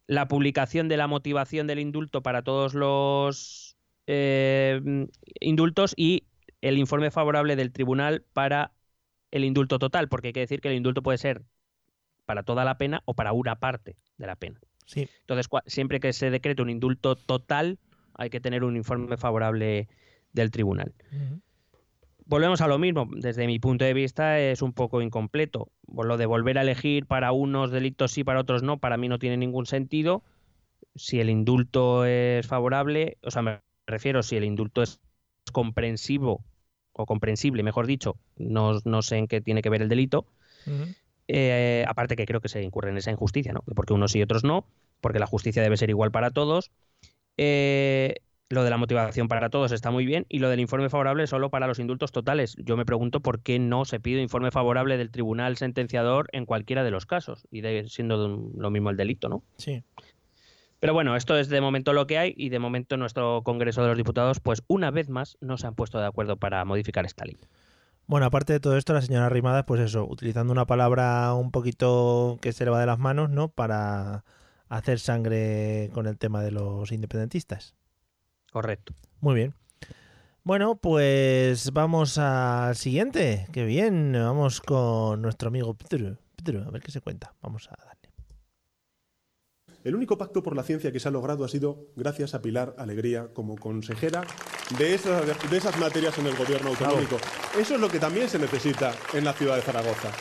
La 0.06 0.28
publicación 0.28 0.86
de 0.88 0.98
la 0.98 1.06
motivación 1.06 1.66
del 1.66 1.78
indulto 1.78 2.22
para 2.22 2.42
todos 2.42 2.74
los 2.74 3.78
eh, 4.06 4.82
indultos 5.40 5.94
y 5.96 6.24
el 6.60 6.76
informe 6.76 7.10
favorable 7.10 7.56
del 7.56 7.72
tribunal 7.72 8.22
para 8.34 8.72
el 9.30 9.44
indulto 9.44 9.78
total, 9.78 10.10
porque 10.10 10.28
hay 10.28 10.32
que 10.34 10.40
decir 10.40 10.60
que 10.60 10.68
el 10.68 10.74
indulto 10.74 11.02
puede 11.02 11.16
ser 11.16 11.42
para 12.26 12.42
toda 12.42 12.66
la 12.66 12.76
pena 12.76 13.02
o 13.06 13.14
para 13.14 13.32
una 13.32 13.60
parte 13.60 13.96
de 14.18 14.26
la 14.26 14.36
pena. 14.36 14.60
Sí. 14.84 15.08
Entonces, 15.20 15.48
siempre 15.64 16.00
que 16.00 16.12
se 16.12 16.28
decrete 16.28 16.60
un 16.60 16.68
indulto 16.68 17.16
total, 17.16 17.78
hay 18.12 18.28
que 18.28 18.40
tener 18.40 18.62
un 18.62 18.76
informe 18.76 19.16
favorable 19.16 19.88
del 20.34 20.50
tribunal. 20.50 20.92
Ujú. 21.10 21.40
Volvemos 22.26 22.62
a 22.62 22.68
lo 22.68 22.78
mismo, 22.78 23.06
desde 23.14 23.46
mi 23.46 23.58
punto 23.58 23.84
de 23.84 23.92
vista 23.92 24.40
es 24.40 24.62
un 24.62 24.72
poco 24.72 25.02
incompleto. 25.02 25.70
Lo 25.86 26.16
de 26.16 26.26
volver 26.26 26.58
a 26.58 26.62
elegir 26.62 27.06
para 27.06 27.32
unos 27.32 27.70
delitos 27.70 28.12
sí, 28.12 28.24
para 28.24 28.40
otros 28.40 28.62
no, 28.62 28.78
para 28.78 28.96
mí 28.96 29.08
no 29.08 29.18
tiene 29.18 29.36
ningún 29.36 29.66
sentido. 29.66 30.22
Si 30.94 31.20
el 31.20 31.28
indulto 31.28 32.06
es 32.06 32.46
favorable, 32.46 33.18
o 33.22 33.30
sea, 33.30 33.42
me 33.42 33.60
refiero, 33.86 34.22
si 34.22 34.36
el 34.36 34.44
indulto 34.44 34.82
es 34.82 35.00
comprensivo 35.52 36.42
o 36.92 37.06
comprensible, 37.06 37.62
mejor 37.62 37.86
dicho, 37.86 38.16
no, 38.36 38.80
no 38.84 39.02
sé 39.02 39.18
en 39.18 39.28
qué 39.28 39.40
tiene 39.40 39.60
que 39.60 39.70
ver 39.70 39.82
el 39.82 39.88
delito. 39.88 40.26
Eh, 41.28 41.84
aparte 41.88 42.16
que 42.16 42.26
creo 42.26 42.40
que 42.40 42.48
se 42.48 42.62
incurre 42.62 42.90
en 42.90 42.98
esa 42.98 43.10
injusticia, 43.10 43.52
¿no? 43.52 43.62
Porque 43.74 43.92
unos 43.94 44.12
sí 44.12 44.18
y 44.18 44.22
otros 44.22 44.44
no, 44.44 44.66
porque 45.00 45.18
la 45.18 45.26
justicia 45.26 45.62
debe 45.62 45.76
ser 45.76 45.90
igual 45.90 46.10
para 46.10 46.30
todos. 46.30 46.70
Eh, 47.36 48.16
lo 48.50 48.62
de 48.62 48.70
la 48.70 48.76
motivación 48.76 49.26
para 49.28 49.48
todos 49.50 49.72
está 49.72 49.90
muy 49.90 50.04
bien 50.06 50.26
y 50.28 50.38
lo 50.38 50.48
del 50.50 50.60
informe 50.60 50.88
favorable 50.90 51.26
solo 51.26 51.50
para 51.50 51.66
los 51.66 51.78
indultos 51.78 52.12
totales. 52.12 52.56
Yo 52.58 52.76
me 52.76 52.84
pregunto 52.84 53.20
por 53.20 53.40
qué 53.40 53.58
no 53.58 53.84
se 53.84 54.00
pide 54.00 54.20
informe 54.20 54.50
favorable 54.50 54.96
del 54.98 55.10
tribunal 55.10 55.56
sentenciador 55.56 56.28
en 56.32 56.44
cualquiera 56.46 56.84
de 56.84 56.90
los 56.90 57.06
casos 57.06 57.46
y 57.50 57.62
de- 57.62 57.88
siendo 57.88 58.24
un- 58.24 58.52
lo 58.56 58.70
mismo 58.70 58.90
el 58.90 58.96
delito, 58.96 59.28
¿no? 59.28 59.42
Sí. 59.56 59.82
Pero 60.78 60.92
bueno, 60.92 61.16
esto 61.16 61.38
es 61.38 61.48
de 61.48 61.62
momento 61.62 61.94
lo 61.94 62.06
que 62.06 62.18
hay 62.18 62.34
y 62.36 62.50
de 62.50 62.58
momento 62.58 62.98
nuestro 62.98 63.42
Congreso 63.42 63.80
de 63.82 63.88
los 63.88 63.96
Diputados, 63.96 64.40
pues 64.40 64.62
una 64.66 64.90
vez 64.90 65.08
más, 65.08 65.38
no 65.40 65.56
se 65.56 65.66
han 65.66 65.74
puesto 65.74 65.98
de 65.98 66.06
acuerdo 66.06 66.36
para 66.36 66.62
modificar 66.66 67.06
esta 67.06 67.24
ley. 67.24 67.38
Bueno, 68.06 68.26
aparte 68.26 68.52
de 68.52 68.60
todo 68.60 68.76
esto, 68.76 68.92
la 68.92 69.00
señora 69.00 69.30
Rimadas, 69.30 69.64
pues 69.66 69.80
eso, 69.80 70.04
utilizando 70.06 70.52
una 70.52 70.66
palabra 70.66 71.32
un 71.32 71.50
poquito 71.50 72.36
que 72.42 72.52
se 72.52 72.66
le 72.66 72.70
va 72.70 72.78
de 72.80 72.84
las 72.86 72.98
manos, 72.98 73.30
¿no? 73.30 73.48
Para 73.48 74.24
hacer 74.68 74.98
sangre 75.00 75.88
con 75.94 76.06
el 76.06 76.18
tema 76.18 76.42
de 76.42 76.50
los 76.50 76.92
independentistas. 76.92 77.74
Correcto. 78.54 78.94
Muy 79.20 79.34
bien. 79.34 79.54
Bueno, 80.44 80.76
pues 80.76 81.72
vamos 81.72 82.18
al 82.18 82.76
siguiente. 82.76 83.48
Qué 83.52 83.64
bien. 83.64 84.12
Vamos 84.12 84.60
con 84.60 85.20
nuestro 85.22 85.48
amigo 85.48 85.74
Pedro. 85.74 86.18
Pedro, 86.36 86.62
a 86.62 86.70
ver 86.70 86.80
qué 86.80 86.92
se 86.92 87.00
cuenta. 87.00 87.34
Vamos 87.42 87.68
a 87.68 87.74
darle. 87.84 88.12
El 89.82 89.96
único 89.96 90.16
pacto 90.16 90.40
por 90.40 90.54
la 90.54 90.62
ciencia 90.62 90.92
que 90.92 91.00
se 91.00 91.08
ha 91.08 91.10
logrado 91.10 91.44
ha 91.44 91.48
sido 91.48 91.88
gracias 91.96 92.32
a 92.34 92.42
Pilar 92.42 92.76
Alegría 92.78 93.32
como 93.34 93.56
consejera 93.56 94.22
de 94.78 94.94
esas, 94.94 95.50
de 95.50 95.56
esas 95.56 95.76
materias 95.80 96.16
en 96.18 96.28
el 96.28 96.36
gobierno 96.36 96.68
autonómico. 96.70 97.16
Eso 97.58 97.74
es 97.74 97.80
lo 97.80 97.88
que 97.88 97.98
también 97.98 98.28
se 98.28 98.38
necesita 98.38 98.94
en 99.14 99.24
la 99.24 99.32
ciudad 99.32 99.56
de 99.56 99.62
Zaragoza. 99.62 100.12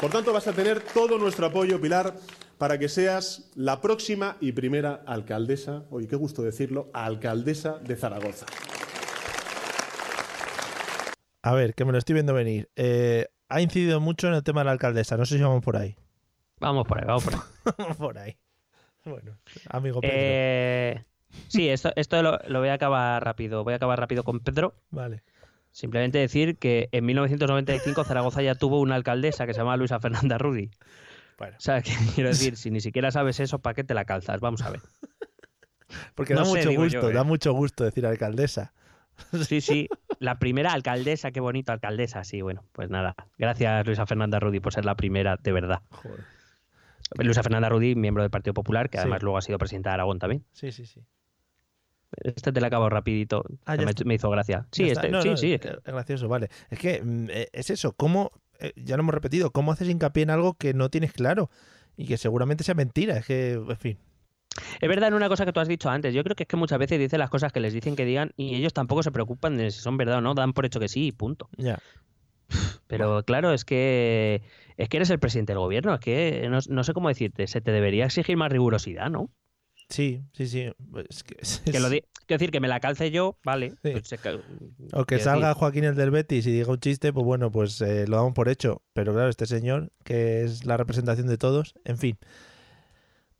Por 0.00 0.10
tanto, 0.10 0.32
vas 0.32 0.48
a 0.48 0.54
tener 0.54 0.80
todo 0.80 1.18
nuestro 1.18 1.44
apoyo, 1.44 1.78
Pilar, 1.78 2.14
para 2.62 2.78
que 2.78 2.88
seas 2.88 3.50
la 3.56 3.80
próxima 3.80 4.36
y 4.38 4.52
primera 4.52 5.02
alcaldesa, 5.04 5.82
oye, 5.90 6.06
qué 6.06 6.14
gusto 6.14 6.42
decirlo, 6.42 6.90
alcaldesa 6.94 7.80
de 7.80 7.96
Zaragoza. 7.96 8.46
A 11.42 11.52
ver, 11.54 11.74
que 11.74 11.84
me 11.84 11.90
lo 11.90 11.98
estoy 11.98 12.14
viendo 12.14 12.32
venir. 12.34 12.70
Eh, 12.76 13.26
ha 13.48 13.60
incidido 13.60 13.98
mucho 13.98 14.28
en 14.28 14.34
el 14.34 14.44
tema 14.44 14.60
de 14.60 14.66
la 14.66 14.70
alcaldesa. 14.70 15.16
No 15.16 15.26
sé 15.26 15.38
si 15.38 15.42
vamos 15.42 15.64
por 15.64 15.76
ahí. 15.76 15.96
Vamos 16.60 16.86
por 16.86 17.00
ahí, 17.00 17.04
vamos 17.04 17.24
por 17.24 17.34
ahí. 17.34 17.40
Vamos 17.78 17.96
por 17.96 18.18
ahí. 18.18 18.36
Bueno, 19.06 19.36
amigo 19.68 20.00
Pedro. 20.00 20.14
Eh, 20.16 21.04
sí, 21.48 21.68
esto, 21.68 21.90
esto 21.96 22.22
lo, 22.22 22.38
lo 22.46 22.60
voy 22.60 22.68
a 22.68 22.74
acabar 22.74 23.24
rápido. 23.24 23.64
Voy 23.64 23.72
a 23.72 23.76
acabar 23.78 23.98
rápido 23.98 24.22
con 24.22 24.38
Pedro. 24.38 24.76
Vale. 24.90 25.24
Simplemente 25.72 26.18
decir 26.18 26.58
que 26.58 26.90
en 26.92 27.06
1995 27.06 28.04
Zaragoza 28.04 28.40
ya 28.40 28.54
tuvo 28.54 28.78
una 28.80 28.94
alcaldesa 28.94 29.46
que 29.46 29.52
se 29.52 29.58
llama 29.58 29.76
Luisa 29.76 29.98
Fernanda 29.98 30.38
Rudy. 30.38 30.70
Bueno. 31.42 31.56
O 31.56 31.60
sea, 31.60 31.82
quiero 32.14 32.28
decir, 32.28 32.56
si 32.56 32.70
ni 32.70 32.80
siquiera 32.80 33.10
sabes 33.10 33.40
eso, 33.40 33.58
¿para 33.58 33.74
qué 33.74 33.82
te 33.82 33.94
la 33.94 34.04
calzas? 34.04 34.38
Vamos 34.40 34.62
a 34.62 34.70
ver. 34.70 34.80
Porque 36.14 36.34
no 36.34 36.40
da 36.40 36.46
sé, 36.46 36.68
mucho 36.68 36.80
gusto, 36.80 37.00
yo, 37.00 37.10
¿eh? 37.10 37.12
da 37.12 37.24
mucho 37.24 37.52
gusto 37.52 37.82
decir 37.84 38.06
alcaldesa. 38.06 38.72
Sí, 39.46 39.60
sí, 39.60 39.88
la 40.20 40.38
primera 40.38 40.72
alcaldesa, 40.72 41.32
qué 41.32 41.40
bonito 41.40 41.70
alcaldesa, 41.72 42.22
sí, 42.24 42.42
bueno, 42.42 42.64
pues 42.72 42.90
nada. 42.90 43.14
Gracias 43.38 43.84
Luisa 43.86 44.06
Fernanda 44.06 44.38
Rudy 44.40 44.60
por 44.60 44.72
ser 44.72 44.84
la 44.84 44.94
primera, 44.94 45.36
de 45.36 45.52
verdad. 45.52 45.82
Joder. 45.90 46.24
Luisa 47.18 47.42
Fernanda 47.42 47.68
Rudy, 47.68 47.94
miembro 47.96 48.22
del 48.22 48.30
Partido 48.30 48.54
Popular, 48.54 48.88
que 48.88 48.98
Sí. 48.98 49.00
además 49.02 49.22
luego 49.22 49.36
ha 49.36 49.42
sido 49.42 49.58
presidenta 49.58 49.90
de 49.90 49.94
Aragón 49.94 50.18
también. 50.20 50.44
Sí, 50.52 50.70
sí, 50.72 50.86
sí. 50.86 51.02
Este 52.22 52.52
te 52.52 52.60
la 52.60 52.68
acabo 52.68 52.88
rapidito, 52.88 53.44
Ah, 53.66 53.76
me, 54.04 54.14
hizo 54.14 54.30
gracia. 54.30 54.66
Sí, 54.70 54.88
este, 54.88 55.08
No, 55.08 55.22
sí, 55.22 55.28
no, 55.30 55.36
sí. 55.36 55.54
es 55.54 55.60
gracioso, 55.84 56.28
vale. 56.28 56.48
Es 56.70 56.78
que 56.78 57.02
mm, 57.02 57.30
eh, 57.30 57.48
es 57.52 57.70
eso, 57.70 57.92
¿cómo, 57.92 58.30
ya 58.76 58.96
lo 58.96 59.02
hemos 59.02 59.14
repetido, 59.14 59.50
cómo 59.50 59.72
haces 59.72 59.88
hincapié 59.88 60.22
en 60.22 60.30
algo 60.30 60.54
que 60.54 60.74
no 60.74 60.90
tienes 60.90 61.12
claro 61.12 61.50
y 61.96 62.06
que 62.06 62.16
seguramente 62.16 62.64
sea 62.64 62.74
mentira? 62.74 63.16
Es 63.16 63.26
que, 63.26 63.52
en 63.52 63.76
fin. 63.76 63.98
Es 64.80 64.88
verdad 64.88 65.08
en 65.08 65.14
una 65.14 65.28
cosa 65.28 65.46
que 65.46 65.52
tú 65.52 65.60
has 65.60 65.68
dicho 65.68 65.88
antes. 65.88 66.12
Yo 66.14 66.22
creo 66.24 66.36
que 66.36 66.44
es 66.44 66.48
que 66.48 66.56
muchas 66.56 66.78
veces 66.78 66.98
dicen 66.98 67.18
las 67.18 67.30
cosas 67.30 67.52
que 67.52 67.60
les 67.60 67.72
dicen 67.72 67.96
que 67.96 68.04
digan 68.04 68.32
y 68.36 68.54
ellos 68.54 68.72
tampoco 68.72 69.02
se 69.02 69.10
preocupan 69.10 69.56
de 69.56 69.70
si 69.70 69.80
son 69.80 69.96
verdad 69.96 70.18
o 70.18 70.20
no, 70.20 70.34
dan 70.34 70.52
por 70.52 70.66
hecho 70.66 70.80
que 70.80 70.88
sí 70.88 71.06
y 71.06 71.12
punto. 71.12 71.48
Ya. 71.56 71.78
Pero 72.86 73.24
claro, 73.24 73.52
es 73.52 73.64
que 73.64 74.42
es 74.76 74.88
que 74.88 74.98
eres 74.98 75.10
el 75.10 75.18
presidente 75.18 75.52
del 75.52 75.60
gobierno, 75.60 75.94
es 75.94 76.00
que 76.00 76.46
no, 76.50 76.58
no 76.68 76.84
sé 76.84 76.92
cómo 76.92 77.08
decirte, 77.08 77.46
se 77.46 77.60
te 77.60 77.72
debería 77.72 78.04
exigir 78.04 78.36
más 78.36 78.52
rigurosidad, 78.52 79.10
¿no? 79.10 79.30
Sí, 79.92 80.22
sí, 80.32 80.46
sí. 80.46 80.72
Es 81.10 81.22
que, 81.22 81.36
Que 81.70 81.78
lo 81.78 81.90
di- 81.90 82.00
quiero 82.26 82.38
decir 82.38 82.50
que 82.50 82.60
me 82.60 82.68
la 82.68 82.80
calce 82.80 83.10
yo, 83.10 83.36
vale. 83.44 83.70
Sí. 83.82 83.92
pues 83.92 84.14
ca- 84.22 84.38
O 84.94 85.04
que 85.04 85.18
salga 85.18 85.48
decir, 85.48 85.58
Joaquín 85.60 85.84
el 85.84 85.94
del 85.96 86.10
Betis 86.10 86.46
y 86.46 86.50
diga 86.52 86.70
un 86.72 86.80
chiste, 86.80 87.12
pues 87.12 87.26
bueno, 87.26 87.52
pues 87.52 87.80
eh, 87.82 88.06
lo 88.08 88.16
damos 88.16 88.32
por 88.32 88.48
hecho. 88.48 88.80
Pero 88.94 89.12
claro, 89.12 89.28
este 89.28 89.44
señor, 89.46 89.92
que 90.02 90.42
es 90.44 90.64
la 90.64 90.78
representación 90.78 91.26
de 91.26 91.36
todos, 91.36 91.74
en 91.84 91.98
fin. 91.98 92.18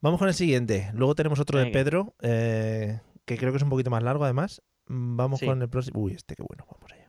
Vamos 0.02 0.18
con 0.18 0.28
el 0.28 0.34
siguiente. 0.34 0.90
Luego 0.94 1.14
tenemos 1.14 1.40
otro 1.40 1.58
de 1.58 1.64
Venga. 1.64 1.78
Pedro, 1.78 2.14
eh, 2.20 3.00
que 3.24 3.38
creo 3.38 3.52
que 3.52 3.56
es 3.56 3.62
un 3.62 3.70
poquito 3.70 3.88
más 3.90 4.02
largo 4.02 4.24
además. 4.24 4.60
Mm, 4.88 5.16
Vamos 5.16 5.40
Sí. 5.40 5.46
con 5.46 5.62
el 5.62 5.68
próximo. 5.70 6.00
Uy, 6.00 6.12
este 6.12 6.36
qué 6.36 6.42
bueno, 6.42 6.66
vamos 6.70 6.92
allá. 6.92 7.08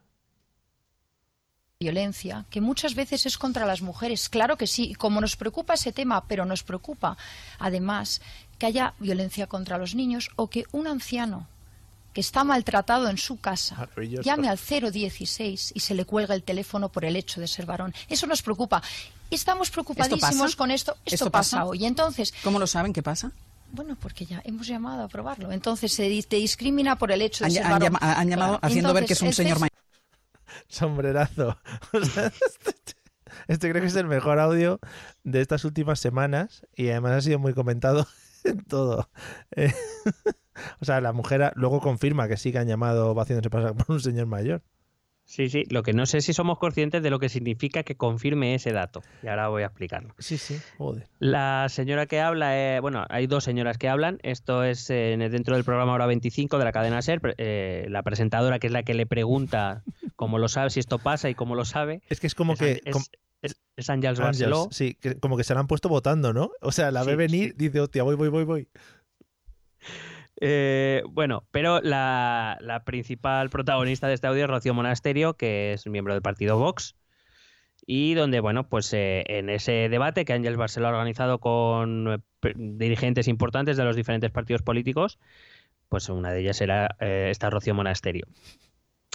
violencia, 1.79 2.45
que 2.49 2.61
muchas 2.61 2.95
veces 2.95 3.25
es 3.25 3.37
contra 3.37 3.65
las 3.65 3.81
mujeres. 3.81 4.29
Claro 4.29 4.55
que 4.55 4.67
sí, 4.67 4.93
como 4.93 5.19
nos 5.19 5.35
preocupa 5.35 5.73
ese 5.73 5.91
tema, 5.91 6.25
pero 6.29 6.45
nos 6.45 6.63
preocupa 6.63 7.17
además 7.59 8.21
que 8.63 8.67
haya 8.67 8.93
violencia 8.97 9.45
contra 9.47 9.77
los 9.77 9.93
niños 9.93 10.29
o 10.37 10.49
que 10.49 10.63
un 10.71 10.87
anciano 10.87 11.49
que 12.13 12.21
está 12.21 12.45
maltratado 12.45 13.09
en 13.09 13.17
su 13.17 13.35
casa 13.37 13.89
llame 14.23 14.47
al 14.47 14.57
016 14.57 15.73
y 15.75 15.79
se 15.81 15.93
le 15.93 16.05
cuelga 16.05 16.33
el 16.33 16.43
teléfono 16.43 16.87
por 16.87 17.03
el 17.03 17.17
hecho 17.17 17.41
de 17.41 17.47
ser 17.49 17.65
varón. 17.65 17.93
Eso 18.07 18.25
nos 18.25 18.41
preocupa. 18.41 18.81
Estamos 19.29 19.69
preocupadísimos 19.69 20.55
con 20.55 20.71
esto. 20.71 20.93
Esto, 21.03 21.15
¿Esto 21.15 21.29
pasa? 21.29 21.57
pasa? 21.57 21.65
hoy. 21.69 21.83
Entonces, 21.85 22.33
¿Cómo 22.41 22.57
lo 22.57 22.65
saben? 22.67 22.93
¿Qué 22.93 23.03
pasa? 23.03 23.33
bueno, 23.73 23.97
porque 23.99 24.25
ya 24.25 24.41
hemos 24.45 24.65
llamado 24.65 25.03
a 25.03 25.07
probarlo. 25.09 25.51
Entonces 25.51 25.91
se 25.91 26.03
te 26.23 26.35
discrimina 26.37 26.97
por 26.97 27.11
el 27.11 27.21
hecho 27.21 27.43
de 27.43 27.47
Han, 27.47 27.51
ser 27.51 27.63
han 27.63 27.71
varón. 27.71 27.83
llama- 27.99 27.99
han 28.13 28.29
llamado 28.29 28.51
Claro. 28.59 28.67
haciendo 28.71 28.93
ver 28.93 29.05
que 29.05 29.13
es 29.13 29.21
un 29.21 29.33
señor 29.33 29.59
mayor. 29.59 29.71
Sombrerazo. 30.69 31.57
O 31.91 32.05
sea, 32.05 32.27
este, 32.27 32.75
este 33.49 33.69
creo 33.69 33.81
que 33.81 33.87
es 33.89 33.95
el 33.97 34.07
mejor 34.07 34.39
audio 34.39 34.79
de 35.25 35.41
estas 35.41 35.65
últimas 35.65 35.99
semanas 35.99 36.65
y 36.77 36.89
además 36.91 37.11
ha 37.11 37.21
sido 37.21 37.39
muy 37.39 37.53
comentado 37.53 38.07
en 38.43 38.63
todo. 38.65 39.09
Eh, 39.55 39.71
o 40.81 40.85
sea, 40.85 41.01
la 41.01 41.13
mujer 41.13 41.51
luego 41.55 41.79
confirma 41.79 42.27
que 42.27 42.37
sí 42.37 42.51
que 42.51 42.59
han 42.59 42.67
llamado 42.67 43.19
haciéndose 43.19 43.49
pasar 43.49 43.75
por 43.75 43.95
un 43.95 44.01
señor 44.01 44.27
mayor. 44.27 44.61
Sí, 45.25 45.49
sí. 45.49 45.63
Lo 45.69 45.83
que 45.83 45.93
no 45.93 46.05
sé 46.05 46.21
si 46.21 46.33
somos 46.33 46.59
conscientes 46.59 47.01
de 47.01 47.09
lo 47.09 47.17
que 47.17 47.29
significa 47.29 47.83
que 47.83 47.95
confirme 47.95 48.55
ese 48.55 48.71
dato. 48.71 49.01
Y 49.23 49.27
ahora 49.27 49.47
voy 49.47 49.63
a 49.63 49.67
explicarlo. 49.67 50.13
Sí, 50.19 50.37
sí, 50.37 50.59
joder. 50.77 51.07
La 51.19 51.67
señora 51.69 52.05
que 52.07 52.19
habla, 52.19 52.57
eh, 52.59 52.79
bueno, 52.81 53.05
hay 53.09 53.27
dos 53.27 53.43
señoras 53.45 53.77
que 53.77 53.87
hablan. 53.87 54.19
Esto 54.23 54.63
es 54.63 54.89
eh, 54.89 55.15
dentro 55.31 55.55
del 55.55 55.63
programa 55.63 55.93
Hora 55.93 56.07
25 56.07 56.57
de 56.57 56.65
la 56.65 56.71
cadena 56.71 57.01
SER. 57.01 57.35
eh, 57.37 57.85
la 57.89 58.03
presentadora, 58.03 58.59
que 58.59 58.67
es 58.67 58.73
la 58.73 58.83
que 58.83 58.93
le 58.93 59.05
pregunta 59.05 59.83
como 60.15 60.37
lo 60.37 60.49
sabe, 60.49 60.69
si 60.69 60.79
esto 60.79 60.99
pasa 60.99 61.29
y 61.29 61.35
como 61.35 61.55
lo 61.55 61.65
sabe. 61.65 62.01
Es 62.09 62.19
que 62.19 62.27
es 62.27 62.35
como 62.35 62.55
que... 62.55 62.81
Es, 62.85 63.09
es, 63.43 63.61
es 63.75 63.89
Ángels 63.91 64.19
Ángels, 64.19 64.19
Barceló. 64.19 64.69
sí, 64.71 64.95
que 64.95 65.19
como 65.19 65.37
que 65.37 65.43
se 65.43 65.53
la 65.53 65.59
han 65.59 65.67
puesto 65.67 65.89
votando, 65.89 66.33
¿no? 66.33 66.51
O 66.61 66.71
sea, 66.71 66.91
la 66.91 67.03
ve 67.03 67.11
Sí, 67.11 67.17
venir, 67.17 67.55
dice, 67.55 67.79
hostia, 67.81 68.03
voy, 68.03 68.15
voy, 68.15 68.29
voy, 68.29 68.43
voy. 68.45 68.69
Eh, 70.45 71.03
bueno, 71.09 71.47
pero 71.51 71.79
la, 71.79 72.57
la 72.59 72.83
principal 72.83 73.49
protagonista 73.49 74.07
de 74.07 74.15
este 74.15 74.27
audio 74.27 74.43
es 74.43 74.49
Rocío 74.49 74.73
Monasterio, 74.73 75.35
que 75.37 75.73
es 75.73 75.87
miembro 75.87 76.13
del 76.13 76.21
partido 76.23 76.57
Vox. 76.57 76.95
Y 77.85 78.13
donde, 78.15 78.39
bueno, 78.41 78.67
pues 78.67 78.91
eh, 78.93 79.23
en 79.27 79.49
ese 79.49 79.89
debate 79.89 80.25
que 80.25 80.33
Ángels 80.33 80.57
Barceló 80.57 80.87
ha 80.87 80.91
organizado 80.91 81.39
con 81.39 82.11
eh, 82.13 82.53
dirigentes 82.55 83.27
importantes 83.29 83.77
de 83.77 83.85
los 83.85 83.95
diferentes 83.95 84.31
partidos 84.31 84.63
políticos, 84.63 85.19
pues 85.87 86.09
una 86.09 86.31
de 86.31 86.41
ellas 86.41 86.59
era 86.61 86.95
esta 86.99 87.49
Rocío 87.49 87.75
Monasterio. 87.75 88.25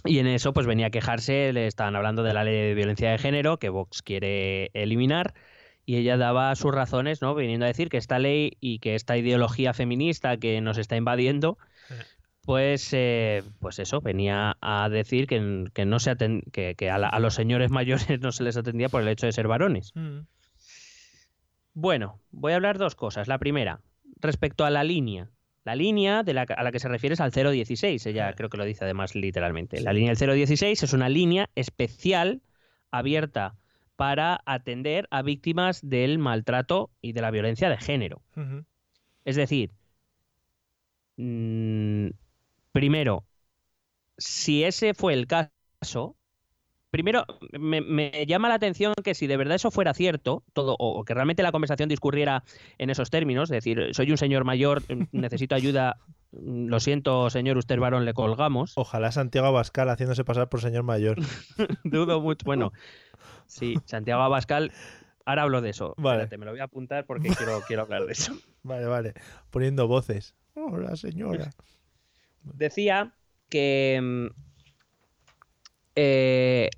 Y 0.05 0.19
en 0.21 0.27
eso, 0.29 0.53
pues 0.53 0.67
venía 0.67 0.87
a 0.87 0.91
quejarse, 0.91 1.53
le 1.53 1.67
estaban 1.67 1.97
hablando 1.97 2.23
de 2.23 2.33
la 2.33 2.45
ley 2.45 2.55
de 2.55 2.75
violencia 2.75 3.11
de 3.11 3.19
género 3.19 3.59
que 3.59 3.69
Vox 3.69 4.03
quiere 4.03 4.71
eliminar. 4.75 5.35
Y 5.85 5.97
ella 5.97 6.17
daba 6.17 6.55
sus 6.55 6.73
razones, 6.75 7.23
¿no? 7.23 7.35
Viniendo 7.35 7.65
a 7.65 7.69
decir 7.69 7.89
que 7.89 7.97
esta 7.97 8.19
ley 8.19 8.57
y 8.61 8.79
que 8.79 8.95
esta 8.95 9.17
ideología 9.17 9.73
feminista 9.75 10.37
que 10.37 10.61
nos 10.61 10.77
está 10.79 10.97
invadiendo, 10.97 11.59
pues, 12.43 12.91
eh, 12.93 13.43
pues 13.59 13.79
eso, 13.79 14.01
venía 14.01 14.57
a 14.61 14.89
decir 14.89 15.27
que, 15.27 15.65
que 15.73 15.85
no 15.87 15.99
se 15.99 16.11
aten- 16.13 16.43
que, 16.53 16.75
que 16.77 16.91
a, 16.91 16.99
la- 16.99 17.09
a 17.09 17.19
los 17.21 17.35
señores 17.35 17.71
mayores 17.71 18.21
no 18.21 18.33
se 18.33 18.45
les 18.45 18.57
atendía 18.57 18.89
por 18.89 19.03
el 19.03 19.09
hecho 19.09 19.27
de 19.27 19.33
ser 19.33 19.49
varones. 19.49 19.93
Bueno, 21.75 22.19
voy 22.31 22.53
a 22.53 22.57
hablar 22.57 22.79
dos 22.79 22.95
cosas. 22.95 23.29
La 23.29 23.39
primera, 23.39 23.81
respecto 24.21 24.65
a 24.65 24.71
la 24.71 24.85
línea. 24.85 25.31
La 25.69 25.75
línea 25.75 26.23
de 26.23 26.33
la, 26.33 26.45
a 26.45 26.63
la 26.63 26.73
que 26.73 26.79
se 26.79 26.89
refiere 26.89 27.13
es 27.13 27.21
al 27.21 27.31
016, 27.31 28.07
ella 28.07 28.33
creo 28.33 28.49
que 28.49 28.57
lo 28.57 28.65
dice 28.65 28.85
además 28.85 29.15
literalmente. 29.15 29.83
La 29.83 29.93
línea 29.93 30.15
del 30.15 30.35
016 30.35 30.83
es 30.83 30.93
una 30.95 31.11
línea 31.11 31.51
especial 31.57 32.41
abierta 32.91 33.55
para 33.95 34.41
atender 34.47 35.09
a 35.11 35.21
víctimas 35.21 35.87
del 35.87 36.19
maltrato 36.19 36.89
y 37.03 37.13
de 37.13 37.21
la 37.21 37.31
violencia 37.31 37.69
de 37.69 37.77
género. 37.77 38.23
Es 39.27 39.37
decir, 39.37 39.73
mm, 41.19 42.13
primero, 42.73 43.27
si 44.17 44.65
ese 44.65 44.95
fue 44.95 45.13
el 45.13 45.27
caso, 45.27 46.17
primero 46.91 47.25
me, 47.59 47.81
me 47.81 48.27
llama 48.27 48.49
la 48.49 48.55
atención 48.55 48.95
que 49.03 49.15
si 49.15 49.27
de 49.27 49.37
verdad 49.37 49.57
eso 49.57 49.71
fuera 49.71 49.95
cierto, 49.95 50.45
todo, 50.53 50.77
o, 50.79 51.05
que 51.05 51.15
realmente 51.15 51.43
la 51.43 51.53
conversación 51.53 51.89
discurriera 51.89 52.45
en 52.79 52.91
esos 52.91 53.11
términos, 53.11 53.51
es 53.51 53.57
decir, 53.57 53.89
soy 53.93 54.11
un 54.11 54.19
señor 54.19 54.45
mayor, 54.45 54.83
mm, 54.83 55.05
necesito 55.13 55.55
ayuda, 55.55 55.99
mm, 56.33 56.67
lo 56.69 56.81
siento, 56.81 57.31
señor, 57.31 57.59
usted 57.59 57.79
varón, 57.79 58.05
le 58.05 58.15
colgamos. 58.15 58.73
Ojalá 58.77 59.13
Santiago 59.13 59.49
Abascal 59.49 59.89
haciéndose 59.89 60.25
pasar 60.25 60.49
por 60.49 60.61
señor 60.61 60.83
mayor. 60.83 61.19
Dudo 61.85 62.21
mucho. 62.21 62.45
Bueno, 62.45 62.73
sí, 63.47 63.77
Santiago 63.85 64.23
Abascal. 64.23 64.73
Ahora 65.25 65.43
hablo 65.43 65.61
de 65.61 65.71
eso. 65.71 65.95
Vale. 65.99 66.23
Espérate, 66.23 66.39
me 66.39 66.47
lo 66.47 66.53
voy 66.53 66.61
a 66.61 66.65
apuntar 66.65 67.05
porque 67.05 67.29
quiero, 67.37 67.61
quiero 67.67 67.83
hablar 67.83 68.07
de 68.07 68.13
eso. 68.13 68.33
Vale, 68.63 68.87
vale. 68.87 69.15
Poniendo 69.51 69.89
voces. 69.89 70.35
Hola, 70.55 70.95
señora. 70.97 71.51
Decía 72.43 73.15
que 73.49 73.99
mm, 74.03 74.48
eh, 76.01 76.71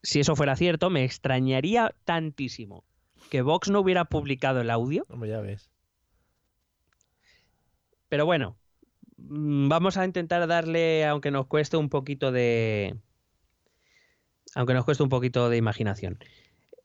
si 0.00 0.20
eso 0.20 0.36
fuera 0.36 0.54
cierto, 0.54 0.90
me 0.90 1.02
extrañaría 1.02 1.92
tantísimo 2.04 2.84
que 3.30 3.42
Vox 3.42 3.68
no 3.68 3.80
hubiera 3.80 4.04
publicado 4.04 4.60
el 4.60 4.70
audio. 4.70 5.04
Hombre, 5.08 5.30
ya 5.30 5.40
ves. 5.40 5.72
Pero 8.08 8.26
bueno, 8.26 8.56
mm, 9.16 9.68
vamos 9.68 9.96
a 9.96 10.04
intentar 10.04 10.46
darle, 10.46 11.04
aunque 11.04 11.32
nos 11.32 11.48
cueste 11.48 11.76
un 11.76 11.88
poquito 11.88 12.30
de. 12.30 12.96
Aunque 14.54 14.72
nos 14.74 14.84
cueste 14.84 15.02
un 15.02 15.08
poquito 15.08 15.50
de 15.50 15.56
imaginación. 15.56 16.20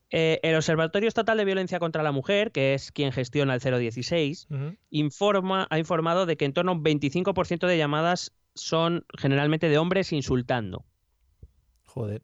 Eh, 0.09 0.39
el 0.41 0.55
Observatorio 0.55 1.07
Estatal 1.07 1.37
de 1.37 1.45
Violencia 1.45 1.77
contra 1.77 2.01
la 2.01 2.11
Mujer, 2.11 2.51
que 2.51 2.73
es 2.73 2.91
quien 2.91 3.11
gestiona 3.11 3.53
el 3.53 3.61
016, 3.61 4.47
informa, 4.89 5.67
ha 5.69 5.77
informado 5.77 6.25
de 6.25 6.35
que 6.35 6.45
en 6.45 6.53
torno 6.53 6.71
a 6.71 6.75
un 6.75 6.83
25% 6.83 7.67
de 7.67 7.77
llamadas 7.77 8.33
son 8.55 9.05
generalmente 9.17 9.69
de 9.69 9.77
hombres 9.77 10.11
insultando. 10.11 10.83
Joder. 11.93 12.21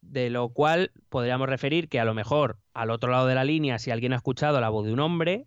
De 0.00 0.30
lo 0.30 0.48
cual 0.50 0.90
podríamos 1.08 1.48
referir 1.48 1.88
que 1.88 2.00
a 2.00 2.04
lo 2.04 2.14
mejor 2.14 2.58
al 2.74 2.90
otro 2.90 3.10
lado 3.12 3.26
de 3.26 3.34
la 3.34 3.44
línea, 3.44 3.78
si 3.78 3.90
alguien 3.90 4.12
ha 4.12 4.16
escuchado 4.16 4.60
la 4.60 4.68
voz 4.68 4.84
de 4.86 4.92
un 4.92 5.00
hombre, 5.00 5.46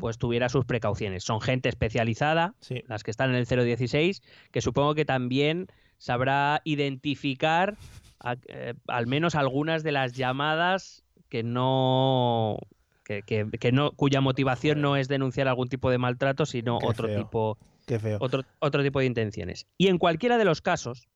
pues 0.00 0.16
tuviera 0.16 0.48
sus 0.48 0.64
precauciones. 0.64 1.22
Son 1.22 1.40
gente 1.42 1.68
especializada, 1.68 2.54
las 2.88 3.02
que 3.04 3.10
están 3.10 3.30
en 3.30 3.36
el 3.36 3.46
016, 3.46 4.22
que 4.50 4.60
supongo 4.62 4.94
que 4.94 5.04
también 5.04 5.66
sabrá 5.98 6.62
identificar 6.64 7.76
a- 8.20 8.36
eh, 8.48 8.72
al 8.88 9.06
menos 9.06 9.34
algunas 9.34 9.82
de 9.82 9.92
las 9.92 10.14
llamadas 10.14 11.04
que 11.28 11.42
no 11.42 12.56
que, 13.04 13.22
que- 13.22 13.48
que 13.60 13.70
no 13.70 13.92
cuya 13.92 14.20
motivación 14.20 14.80
no 14.80 14.96
es 14.96 15.06
denunciar 15.08 15.46
algún 15.46 15.68
tipo 15.68 15.90
de 15.90 15.98
maltrato, 15.98 16.44
sino 16.46 16.78
Qué 16.78 16.86
otro 16.86 17.06
feo. 17.08 17.18
tipo 17.22 17.58
Qué 17.86 17.98
feo. 18.00 18.18
otro, 18.20 18.42
otro 18.58 18.82
tipo 18.82 18.98
de 19.00 19.06
intenciones. 19.06 19.66
Y 19.78 19.88
en 19.88 19.98
cualquiera 19.98 20.38
de 20.38 20.44
los 20.44 20.60
casos, 20.60 21.06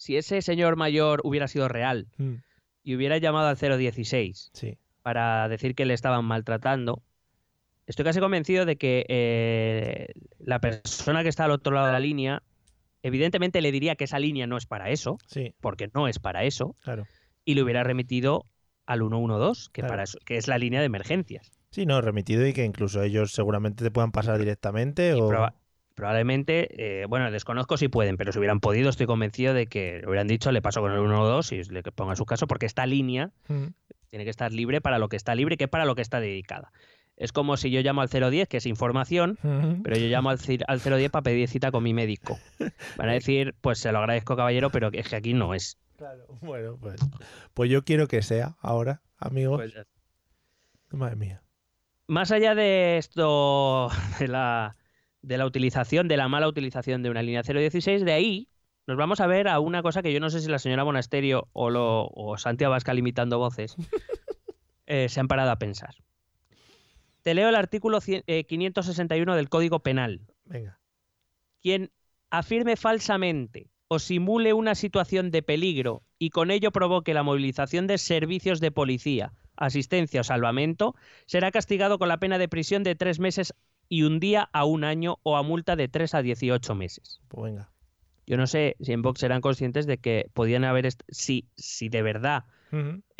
si 0.00 0.16
ese 0.16 0.40
señor 0.40 0.76
mayor 0.76 1.20
hubiera 1.24 1.46
sido 1.46 1.68
real 1.68 2.06
Mm, 2.16 2.36
y 2.82 2.94
hubiera 2.96 3.18
llamado 3.18 3.48
al 3.48 3.56
016 3.58 4.48
Sí. 4.54 4.78
para 5.02 5.46
decir 5.48 5.74
que 5.74 5.84
le 5.84 5.92
estaban 5.92 6.24
maltratando, 6.24 7.02
estoy 7.86 8.06
casi 8.06 8.18
convencido 8.18 8.64
de 8.64 8.76
que 8.76 9.04
eh, 9.08 10.06
la 10.38 10.58
persona 10.58 11.22
que 11.22 11.28
está 11.28 11.44
al 11.44 11.50
otro 11.50 11.74
lado 11.74 11.88
de 11.88 11.92
la 11.92 12.00
línea, 12.00 12.42
evidentemente 13.02 13.60
le 13.60 13.72
diría 13.72 13.94
que 13.96 14.04
esa 14.04 14.18
línea 14.18 14.46
no 14.46 14.56
es 14.56 14.64
para 14.64 14.88
eso, 14.88 15.18
Sí. 15.26 15.54
porque 15.60 15.90
no 15.94 16.08
es 16.08 16.18
para 16.18 16.44
eso, 16.44 16.76
Claro. 16.82 17.06
y 17.44 17.54
le 17.54 17.62
hubiera 17.62 17.84
remitido 17.84 18.46
al 18.86 19.00
112, 19.00 19.68
que, 19.70 19.82
Claro. 19.82 19.92
para 19.92 20.04
eso, 20.04 20.18
que 20.24 20.38
es 20.38 20.48
la 20.48 20.56
línea 20.56 20.80
de 20.80 20.86
emergencias. 20.86 21.52
Sí, 21.72 21.84
no, 21.84 22.00
remitido 22.00 22.46
y 22.46 22.54
que 22.54 22.64
incluso 22.64 23.02
ellos 23.02 23.32
seguramente 23.32 23.84
te 23.84 23.90
puedan 23.90 24.12
pasar 24.12 24.38
directamente 24.38 25.12
o... 25.12 25.28
Proba- 25.28 25.54
probablemente, 26.00 27.02
eh, 27.02 27.04
bueno, 27.04 27.30
desconozco 27.30 27.76
si 27.76 27.88
pueden, 27.88 28.16
pero 28.16 28.32
si 28.32 28.38
hubieran 28.38 28.60
podido, 28.60 28.88
estoy 28.88 29.04
convencido 29.04 29.52
de 29.52 29.66
que 29.66 29.98
le 30.00 30.08
hubieran 30.08 30.28
dicho, 30.28 30.50
le 30.50 30.62
paso 30.62 30.80
con 30.80 30.92
el 30.92 30.98
112 30.98 31.56
y 31.56 31.64
le 31.64 31.82
ponga 31.82 32.16
su 32.16 32.24
caso, 32.24 32.46
porque 32.46 32.64
esta 32.64 32.86
línea 32.86 33.32
Mm, 33.48 33.66
tiene 34.08 34.24
que 34.24 34.30
estar 34.30 34.50
libre 34.50 34.80
para 34.80 34.98
lo 34.98 35.10
que 35.10 35.16
está 35.16 35.34
libre, 35.34 35.58
que 35.58 35.64
es 35.64 35.70
para 35.70 35.84
lo 35.84 35.94
que 35.94 36.00
está 36.00 36.20
dedicada. 36.20 36.72
Es 37.16 37.32
como 37.32 37.58
si 37.58 37.70
yo 37.70 37.82
llamo 37.82 38.00
al 38.00 38.08
010, 38.08 38.48
que 38.48 38.56
es 38.56 38.64
información, 38.64 39.38
pero 39.82 39.98
yo 39.98 40.06
llamo 40.06 40.30
al, 40.30 40.38
al 40.66 40.80
010 40.80 41.10
para 41.10 41.22
pedir 41.22 41.46
cita 41.48 41.70
con 41.70 41.82
mi 41.82 41.92
médico. 41.92 42.38
Van 42.96 43.10
a 43.10 43.12
decir, 43.12 43.54
pues 43.60 43.78
se 43.78 43.92
lo 43.92 43.98
agradezco, 43.98 44.36
caballero, 44.36 44.70
pero 44.70 44.88
es 44.90 45.06
que 45.06 45.16
aquí 45.16 45.34
no 45.34 45.52
es. 45.52 45.76
Claro, 45.98 46.24
bueno, 46.40 46.78
pues, 46.80 46.98
pues 47.52 47.68
yo 47.68 47.84
quiero 47.84 48.08
que 48.08 48.22
sea 48.22 48.56
ahora, 48.62 49.02
amigos. 49.18 49.58
Pues 49.58 49.74
Madre 50.92 51.16
mía. 51.16 51.42
Más 52.06 52.30
allá 52.30 52.54
de 52.54 52.96
esto, 52.96 53.90
de 54.18 54.28
la, 54.28 54.76
de 55.22 55.38
la 55.38 55.46
utilización, 55.46 56.08
de 56.08 56.16
la 56.16 56.28
mala 56.28 56.48
utilización 56.48 57.02
de 57.02 57.10
una 57.10 57.22
línea 57.22 57.42
016, 57.42 58.04
de 58.04 58.12
ahí 58.12 58.48
nos 58.86 58.96
vamos 58.96 59.20
a 59.20 59.26
ver 59.26 59.48
a 59.48 59.60
una 59.60 59.82
cosa 59.82 60.02
que 60.02 60.12
yo 60.12 60.20
no 60.20 60.30
sé 60.30 60.40
si 60.40 60.48
la 60.48 60.58
señora 60.58 60.84
Monasterio 60.84 61.48
o, 61.52 61.70
lo, 61.70 62.06
o 62.08 62.36
Santiago 62.38 62.72
Abascal 62.72 62.98
imitando 62.98 63.38
voces 63.38 63.76
eh, 64.86 65.08
se 65.08 65.20
han 65.20 65.28
parado 65.28 65.50
a 65.50 65.58
pensar. 65.58 65.94
Te 67.22 67.34
leo 67.34 67.48
el 67.48 67.54
artículo 67.54 68.00
cien- 68.00 68.24
eh, 68.26 68.44
561 68.44 69.36
del 69.36 69.48
Código 69.48 69.80
Penal. 69.80 70.22
Venga. 70.44 70.80
Quien 71.60 71.90
afirme 72.30 72.76
falsamente 72.76 73.68
o 73.88 73.98
simule 73.98 74.52
una 74.54 74.74
situación 74.74 75.30
de 75.30 75.42
peligro 75.42 76.02
y 76.18 76.30
con 76.30 76.50
ello 76.50 76.70
provoque 76.70 77.12
la 77.12 77.22
movilización 77.22 77.86
de 77.86 77.98
servicios 77.98 78.60
de 78.60 78.70
policía, 78.70 79.32
asistencia 79.56 80.22
o 80.22 80.24
salvamento, 80.24 80.94
será 81.26 81.50
castigado 81.50 81.98
con 81.98 82.08
la 82.08 82.18
pena 82.18 82.38
de 82.38 82.48
prisión 82.48 82.82
de 82.82 82.94
tres 82.94 83.18
meses 83.18 83.52
y 83.90 84.04
un 84.04 84.20
día 84.20 84.48
a 84.52 84.64
un 84.64 84.84
año 84.84 85.18
o 85.24 85.36
a 85.36 85.42
multa 85.42 85.76
de 85.76 85.88
tres 85.88 86.14
a 86.14 86.22
18 86.22 86.74
meses. 86.74 87.20
Pues 87.28 87.52
venga. 87.52 87.70
Yo 88.26 88.36
no 88.36 88.46
sé 88.46 88.76
si 88.80 88.92
en 88.92 89.02
Vox 89.02 89.22
eran 89.24 89.40
conscientes 89.40 89.86
de 89.86 89.98
que 89.98 90.30
podían 90.32 90.64
haber, 90.64 90.88
si, 91.08 91.48
si 91.56 91.88
de 91.88 92.00
verdad 92.00 92.44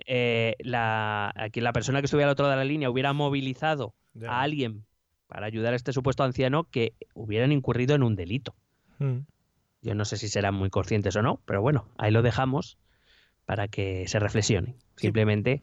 eh, 0.06 0.54
la, 0.60 1.32
aquí 1.34 1.60
la 1.60 1.72
persona 1.72 2.00
que 2.00 2.04
estuviera 2.04 2.28
al 2.28 2.32
otro 2.32 2.44
lado 2.44 2.56
de 2.56 2.64
la 2.64 2.68
línea 2.68 2.88
hubiera 2.88 3.12
movilizado 3.12 3.94
a 4.26 4.42
alguien 4.42 4.86
para 5.26 5.46
ayudar 5.46 5.72
a 5.72 5.76
este 5.76 5.92
supuesto 5.92 6.22
anciano, 6.22 6.64
que 6.64 6.94
hubieran 7.14 7.50
incurrido 7.50 7.96
en 7.96 8.04
un 8.04 8.14
delito. 8.14 8.54
Mm. 8.98 9.18
Yo 9.82 9.94
no 9.94 10.04
sé 10.04 10.16
si 10.16 10.28
serán 10.28 10.54
muy 10.54 10.70
conscientes 10.70 11.16
o 11.16 11.22
no, 11.22 11.40
pero 11.44 11.60
bueno, 11.62 11.88
ahí 11.98 12.12
lo 12.12 12.22
dejamos 12.22 12.78
para 13.46 13.66
que 13.66 14.06
se 14.06 14.20
reflexione. 14.20 14.76
Simplemente, 14.96 15.62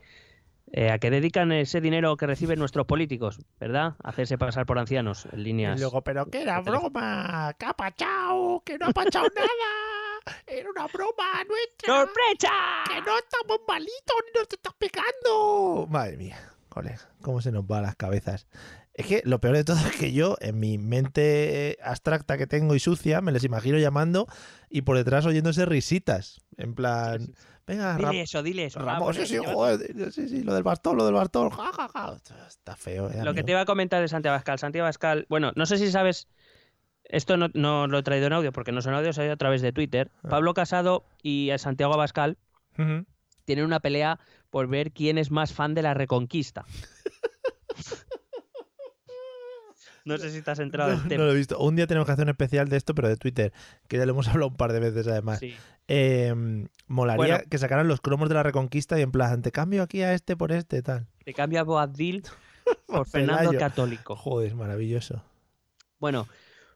eh, 0.72 0.92
¿a 0.92 1.00
qué 1.00 1.10
dedican 1.10 1.52
ese 1.52 1.82
dinero 1.82 2.18
que 2.18 2.28
reciben 2.28 2.60
nuestros 2.60 2.86
políticos? 2.86 3.40
¿Verdad? 3.60 3.96
Hacerse 4.04 4.38
pasar 4.38 4.66
por 4.66 4.78
ancianos 4.80 5.28
en 5.32 5.44
líneas. 5.44 5.78
Y 5.78 5.80
luego, 5.80 6.02
pero 6.02 6.26
que 6.26 6.42
era 6.42 6.60
broma, 6.62 7.56
que 7.58 7.66
ha 7.66 7.74
pachado, 7.74 8.62
que 8.66 8.78
no 8.78 8.88
ha 8.88 8.92
pachado 8.92 9.28
nada. 9.36 10.38
Era 10.46 10.70
una 10.70 10.88
broma 10.88 11.44
nuestra. 11.48 11.96
¡Sorpresa! 11.96 12.52
Que 12.90 13.02
no 13.02 13.18
estamos 13.18 13.60
malitos 13.68 14.18
ni 14.26 14.40
nos 14.40 14.48
estás 14.52 14.74
pegando. 14.78 15.88
Madre 15.90 16.18
mía, 16.18 16.38
colega, 16.68 17.10
cómo 17.22 17.42
se 17.42 17.52
nos 17.52 17.64
va 17.64 17.78
a 17.78 17.82
las 17.82 17.96
cabezas. 17.96 18.48
Es 18.94 19.06
que 19.06 19.22
lo 19.26 19.40
peor 19.40 19.56
de 19.56 19.64
todo 19.64 19.78
es 19.78 19.96
que 19.96 20.12
yo, 20.12 20.38
en 20.42 20.60
mi 20.60 20.78
mente 20.80 21.78
abstracta 21.84 22.38
que 22.38 22.48
tengo 22.48 22.74
y 22.76 22.80
sucia, 22.80 23.22
me 23.22 23.32
les 23.32 23.44
imagino 23.44 23.78
llamando 23.78 24.28
y 24.70 24.82
por 24.82 24.98
detrás 24.98 25.26
oyéndose 25.26 25.66
risitas. 25.66 26.42
En 26.58 26.74
plan, 26.74 27.36
venga, 27.68 27.96
Dile 27.98 28.08
Ram- 28.08 28.16
eso, 28.16 28.42
dile 28.42 28.66
eso. 28.66 28.80
Ramón, 28.80 29.14
sí, 29.14 29.26
sí, 29.28 29.34
lleva- 29.34 29.54
joder, 29.54 30.12
sí, 30.12 30.28
sí, 30.30 30.42
lo 30.44 30.54
del 30.54 30.64
bastón, 30.64 30.98
lo 30.98 31.06
del 31.06 31.14
bastón, 31.14 31.50
ja, 31.52 31.72
ja, 31.74 31.88
ja. 31.90 32.18
Está 32.48 32.76
feo, 32.76 33.10
eh, 33.10 33.24
Lo 33.24 33.34
que 33.34 33.44
te 33.44 33.52
iba 33.52 33.62
a 33.62 33.66
comentar 33.66 34.02
de 34.02 34.08
Santiago 34.08 34.34
Abascal. 34.36 34.58
Santiago 34.60 34.86
Abascal, 34.86 35.26
bueno, 35.30 35.52
no 35.56 35.66
sé 35.66 35.78
si 35.78 35.92
sabes, 35.92 36.28
esto 37.04 37.38
no, 37.38 37.50
no 37.54 37.88
lo 37.88 38.00
he 38.00 38.04
traído 38.04 38.28
en 38.28 38.34
audio 38.34 38.52
porque 38.52 38.72
no 38.72 38.82
son 38.82 38.94
audios, 38.94 39.16
se 39.16 39.22
ha 39.22 39.26
ido 39.26 39.34
a 39.34 39.38
través 39.38 39.62
de 39.62 39.72
Twitter. 39.74 40.12
Ah. 40.24 40.30
Pablo 40.30 40.54
Casado 40.54 41.06
y 41.22 41.50
a 41.52 41.58
Santiago 41.58 41.94
Abascal 41.94 42.38
tienen 43.46 43.66
una 43.66 43.80
pelea 43.80 44.20
por 44.50 44.68
ver 44.68 44.92
quién 44.92 45.18
es 45.18 45.32
más 45.32 45.52
fan 45.54 45.74
de 45.74 45.82
la 45.82 45.94
Reconquista. 45.94 46.66
no 50.08 50.18
sé 50.18 50.32
si 50.32 50.42
te 50.42 50.52
has 50.52 50.60
enterado 50.60 50.92
del 50.92 51.04
No, 51.04 51.08
tema. 51.10 51.24
lo 51.26 51.32
he 51.32 51.36
visto. 51.36 51.60
Un 51.60 51.76
día 51.76 51.86
tenemos 51.88 52.06
que 52.06 52.14
hacer 52.14 52.24
un 52.26 52.30
especial 52.30 52.70
de 52.70 52.78
esto, 52.78 52.96
pero 52.96 53.08
de 53.08 53.18
Twitter, 53.18 53.54
que 53.88 53.98
ya 53.98 54.06
lo 54.06 54.14
hemos 54.14 54.28
hablado 54.30 54.48
un 54.50 54.56
par 54.58 54.74
de 54.74 54.80
veces 54.80 55.08
además. 55.08 55.40
Sí. 55.40 55.56
Eh, 55.90 56.34
molaría 56.88 57.18
Bueno. 57.36 57.44
que 57.50 57.58
sacaran 57.58 57.88
los 57.88 58.02
cromos 58.02 58.28
de 58.30 58.36
la 58.36 58.44
Reconquista 58.44 58.98
y 59.00 59.04
en 59.04 59.12
plan, 59.12 59.42
te 59.42 59.52
cambio 59.52 59.84
aquí 59.84 60.02
a 60.02 60.14
este 60.14 60.36
por 60.36 60.52
este, 60.52 60.82
tal. 60.82 61.08
Te 61.24 61.34
cambia 61.34 61.64
Boabdil 61.64 62.24
por 62.88 63.08
Fernando. 63.08 63.52
Católico. 63.58 64.16
Joder, 64.16 64.56
maravilloso. 64.56 65.24
Bueno, 66.00 66.28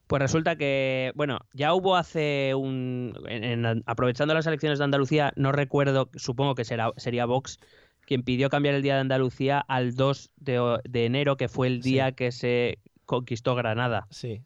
pues 0.08 0.22
resulta 0.22 0.56
que, 0.56 1.12
bueno, 1.16 1.40
ya 1.54 1.74
hubo 1.74 1.96
hace 1.96 2.54
un. 2.56 3.14
en- 3.28 3.66
en- 3.66 3.84
aprovechando 3.86 4.34
las 4.34 4.48
elecciones 4.48 4.80
de 4.80 4.86
Andalucía, 4.86 5.32
no 5.36 5.52
recuerdo, 5.52 6.10
supongo 6.16 6.56
que 6.56 6.66
será, 6.66 6.92
sería 6.98 7.26
Vox 7.26 7.60
quien 8.06 8.24
pidió 8.24 8.50
cambiar 8.50 8.76
el 8.76 8.82
día 8.82 8.96
de 8.96 9.02
Andalucía 9.02 9.60
al 9.60 9.96
2 9.96 10.32
de, 10.38 10.82
enero, 11.06 11.38
que 11.38 11.48
fue 11.48 11.68
el 11.68 11.82
Sí. 11.84 11.92
día 11.92 12.12
que 12.14 12.32
se 12.32 12.80
conquistó 13.12 13.56
Granada. 13.56 14.08
Sí. 14.10 14.42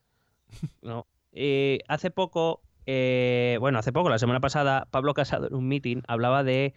¿no? 0.81 1.05
Eh, 1.31 1.79
hace 1.87 2.09
poco, 2.09 2.61
eh, 2.87 3.57
bueno, 3.59 3.77
hace 3.77 3.93
poco, 3.93 4.09
la 4.09 4.17
semana 4.17 4.39
pasada, 4.39 4.87
Pablo 4.89 5.13
Casado 5.13 5.47
en 5.47 5.53
un 5.53 5.67
meeting 5.67 6.01
hablaba 6.07 6.43
de. 6.43 6.73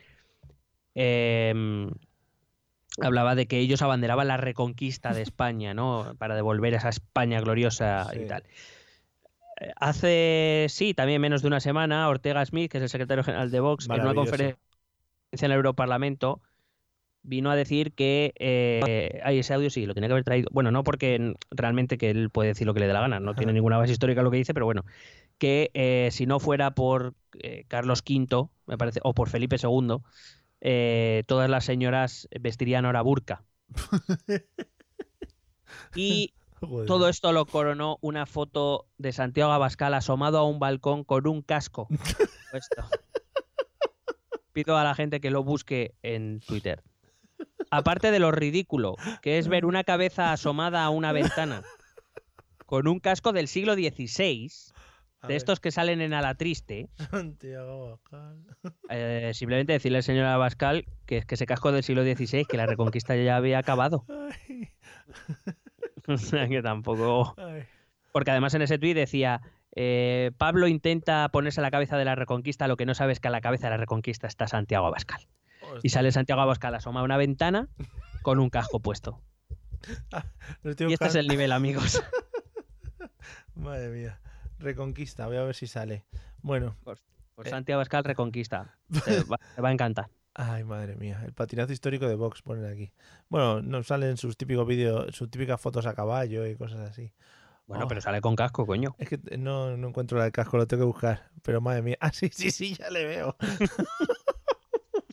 em, 0.95 1.91
hablaba 3.01 3.35
de 3.35 3.47
que 3.47 3.59
ellos 3.59 3.81
abanderaban 3.81 4.29
la 4.29 4.37
reconquista 4.37 5.15
de 5.15 5.23
España, 5.23 5.73
¿no? 5.73 6.15
Para 6.19 6.35
devolver 6.35 6.75
esa 6.75 6.91
España 6.91 7.41
gloriosa 7.41 8.09
Sí. 8.13 8.21
y 8.21 8.27
tal. 8.27 8.43
Hace, 9.77 10.67
sí, 10.69 10.95
también 10.95 11.21
menos 11.21 11.43
de 11.43 11.49
una 11.49 11.61
semana, 11.61 12.09
Ortega 12.09 12.45
Smith, 12.45 12.71
que 12.71 12.79
es 12.79 12.83
el 12.83 12.89
secretario 12.91 13.25
general 13.25 13.51
de 13.51 13.61
Vox, 13.61 13.89
en 13.89 14.01
una 14.01 14.15
conferencia 14.15 14.59
en 15.33 15.45
el 15.45 15.53
Europarlamento, 15.53 16.41
vino 17.29 17.51
a 17.51 17.57
decir 17.57 17.93
que 17.93 18.33
eh, 18.37 19.21
ay, 19.23 19.39
ese 19.39 19.55
audio 19.55 19.71
sí, 19.71 19.87
lo 19.87 19.95
tenía 19.95 20.09
que 20.09 20.13
haber 20.13 20.25
traído. 20.25 20.49
Bueno, 20.51 20.71
no 20.71 20.83
porque 20.83 21.35
realmente 21.51 21.99
que 21.99 22.11
él 22.11 22.31
puede 22.31 22.49
decir 22.49 22.67
lo 22.67 22.75
que 22.75 22.81
le 22.81 22.87
dé 22.87 22.93
la 22.93 23.01
gana, 23.01 23.21
no 23.21 23.35
tiene 23.35 23.53
ninguna 23.53 23.77
base 23.77 23.93
histórica 23.93 24.23
lo 24.23 24.31
que 24.31 24.39
dice, 24.39 24.55
pero 24.55 24.67
bueno, 24.67 24.85
que 25.39 25.71
eh, 25.75 26.09
si 26.11 26.27
no 26.27 26.41
fuera 26.41 26.75
por 26.75 27.15
eh, 27.43 27.65
Carlos 27.69 28.03
V, 28.09 28.49
me 28.67 28.79
parece, 28.79 29.01
o 29.03 29.15
por 29.15 29.29
Felipe 29.29 29.57
II, 29.63 29.99
eh, 30.61 31.25
todas 31.27 31.51
las 31.51 31.65
señoras 31.65 32.29
vestirían 32.41 32.87
ahora 32.87 33.03
burka. 33.03 33.45
Y 35.95 36.33
Joder. 36.61 36.87
todo 36.87 37.09
esto 37.09 37.33
lo 37.33 37.47
coronó 37.47 37.99
una 38.01 38.27
foto 38.27 38.87
de 38.97 39.13
Santiago 39.13 39.53
Abascal 39.53 39.95
asomado 39.95 40.39
a 40.39 40.45
un 40.45 40.59
balcón 40.59 41.05
con 41.05 41.27
un 41.27 41.43
casco. 41.43 41.89
Pido 44.53 44.77
a 44.77 44.83
la 44.83 44.95
gente 44.95 45.21
que 45.21 45.31
lo 45.31 45.45
busque 45.45 45.95
en 46.03 46.41
Twitter. 46.41 46.83
Aparte 47.71 48.11
de 48.11 48.19
lo 48.19 48.31
ridículo, 48.33 48.97
que 49.23 49.39
es 49.39 49.49
ver 49.49 49.65
una 49.67 49.85
cabeza 49.85 50.33
asomada 50.33 50.85
a 50.85 50.91
una 50.91 51.13
ventana 51.13 51.63
con 52.67 52.89
un 52.89 52.99
casco 53.01 53.33
del 53.33 53.49
siglo 53.49 53.75
XVI, 53.75 54.51
A 55.21 55.27
de 55.27 55.29
ver. 55.29 55.37
estos 55.37 55.61
que 55.61 55.71
salen 55.71 56.01
en 56.01 56.13
Ala 56.15 56.35
Triste, 56.35 56.89
Santiago 57.11 57.87
Abascal. 57.89 58.45
eh, 58.91 59.33
simplemente 59.35 59.73
decirle 59.75 59.99
al 59.99 60.05
señor 60.05 60.27
Abascal 60.27 60.87
que 61.07 61.19
es 61.19 61.27
que 61.27 61.35
ese 61.35 61.47
casco 61.47 61.73
del 61.73 61.83
siglo 61.83 62.03
XVI, 62.05 62.45
que 62.47 62.57
la 62.57 62.67
reconquista 62.67 63.17
ya 63.17 63.37
había 63.37 63.59
acabado. 63.59 64.05
Ay, 64.09 64.71
O 66.09 66.17
sea 66.17 66.49
que 66.49 66.63
tampoco... 66.63 67.35
ay. 67.37 67.65
Porque 68.13 68.31
además 68.31 68.55
en 68.55 68.63
ese 68.63 68.79
tuit 68.79 68.97
decía, 68.97 69.43
eh, 69.77 70.31
Pablo 70.39 70.67
intenta 70.69 71.29
ponerse 71.29 71.61
a 71.61 71.63
la 71.63 71.71
cabeza 71.71 71.99
de 71.99 72.07
la 72.07 72.15
Reconquista, 72.15 72.67
lo 72.67 72.77
que 72.79 72.87
no 72.87 72.95
sabes 72.95 73.21
que 73.21 73.29
a 73.29 73.31
la 73.31 73.43
cabeza 73.43 73.67
de 73.67 73.73
la 73.73 73.77
Reconquista 73.77 74.27
está 74.27 74.49
Santiago 74.49 74.87
Abascal. 74.87 75.29
Y 75.83 75.89
sale 75.91 76.13
Santiago 76.13 76.41
Abascal 76.43 76.75
asoma 76.75 77.01
a 77.01 77.03
una 77.05 77.17
ventana 77.17 77.69
con 78.23 78.39
un 78.39 78.51
casco 78.51 78.81
puesto. 78.81 79.23
Y 80.65 80.93
este 80.93 81.07
es 81.07 81.15
el 81.15 81.29
nivel, 81.29 81.53
amigos. 81.53 82.03
Madre 83.55 83.89
mía. 83.91 84.21
Reconquista, 84.59 85.27
voy 85.27 85.37
a 85.37 85.43
ver 85.45 85.55
si 85.55 85.67
sale. 85.67 86.05
Bueno, 86.43 86.77
Eh. 86.87 87.49
Santiago 87.51 87.79
Abascal 87.79 88.05
Reconquista. 88.05 88.77
Te 89.05 89.23
va, 89.31 89.39
te 89.55 89.63
va 89.63 89.69
a 89.69 89.73
encantar. 89.73 90.11
ay, 90.35 90.65
madre 90.65 90.97
mía. 90.97 91.23
El 91.25 91.33
patinazo 91.33 91.73
histórico 91.73 92.09
de 92.09 92.15
Vox 92.17 92.43
ponen 92.43 92.65
aquí. 92.71 92.93
Bueno, 93.29 93.63
nos 93.63 93.87
salen 93.87 94.17
sus 94.17 94.37
típicos 94.37 94.67
vídeos, 94.67 95.15
sus 95.15 95.31
típicas 95.31 95.61
fotos 95.61 95.87
a 95.87 95.95
caballo 95.95 96.47
y 96.47 96.57
cosas 96.57 96.81
así. 96.91 97.13
Bueno, 97.67 97.85
Oh. 97.85 97.89
pero 97.89 98.01
sale 98.01 98.21
con 98.21 98.35
casco, 98.35 98.67
coño. 98.67 98.95
Es 98.99 99.09
que 99.11 99.19
no, 99.39 99.77
no 99.77 99.89
encuentro 99.89 100.17
la 100.19 100.25
del 100.25 100.33
casco, 100.33 100.57
lo 100.57 100.67
tengo 100.67 100.83
que 100.83 100.87
buscar. 100.87 101.31
Pero 101.43 101.61
madre 101.61 101.83
mía. 101.83 101.97
Ah, 102.01 102.13
sí, 102.13 102.31
sí, 102.33 102.51
sí, 102.51 102.75
ya 102.75 102.91
le 102.91 103.05
veo. 103.05 103.37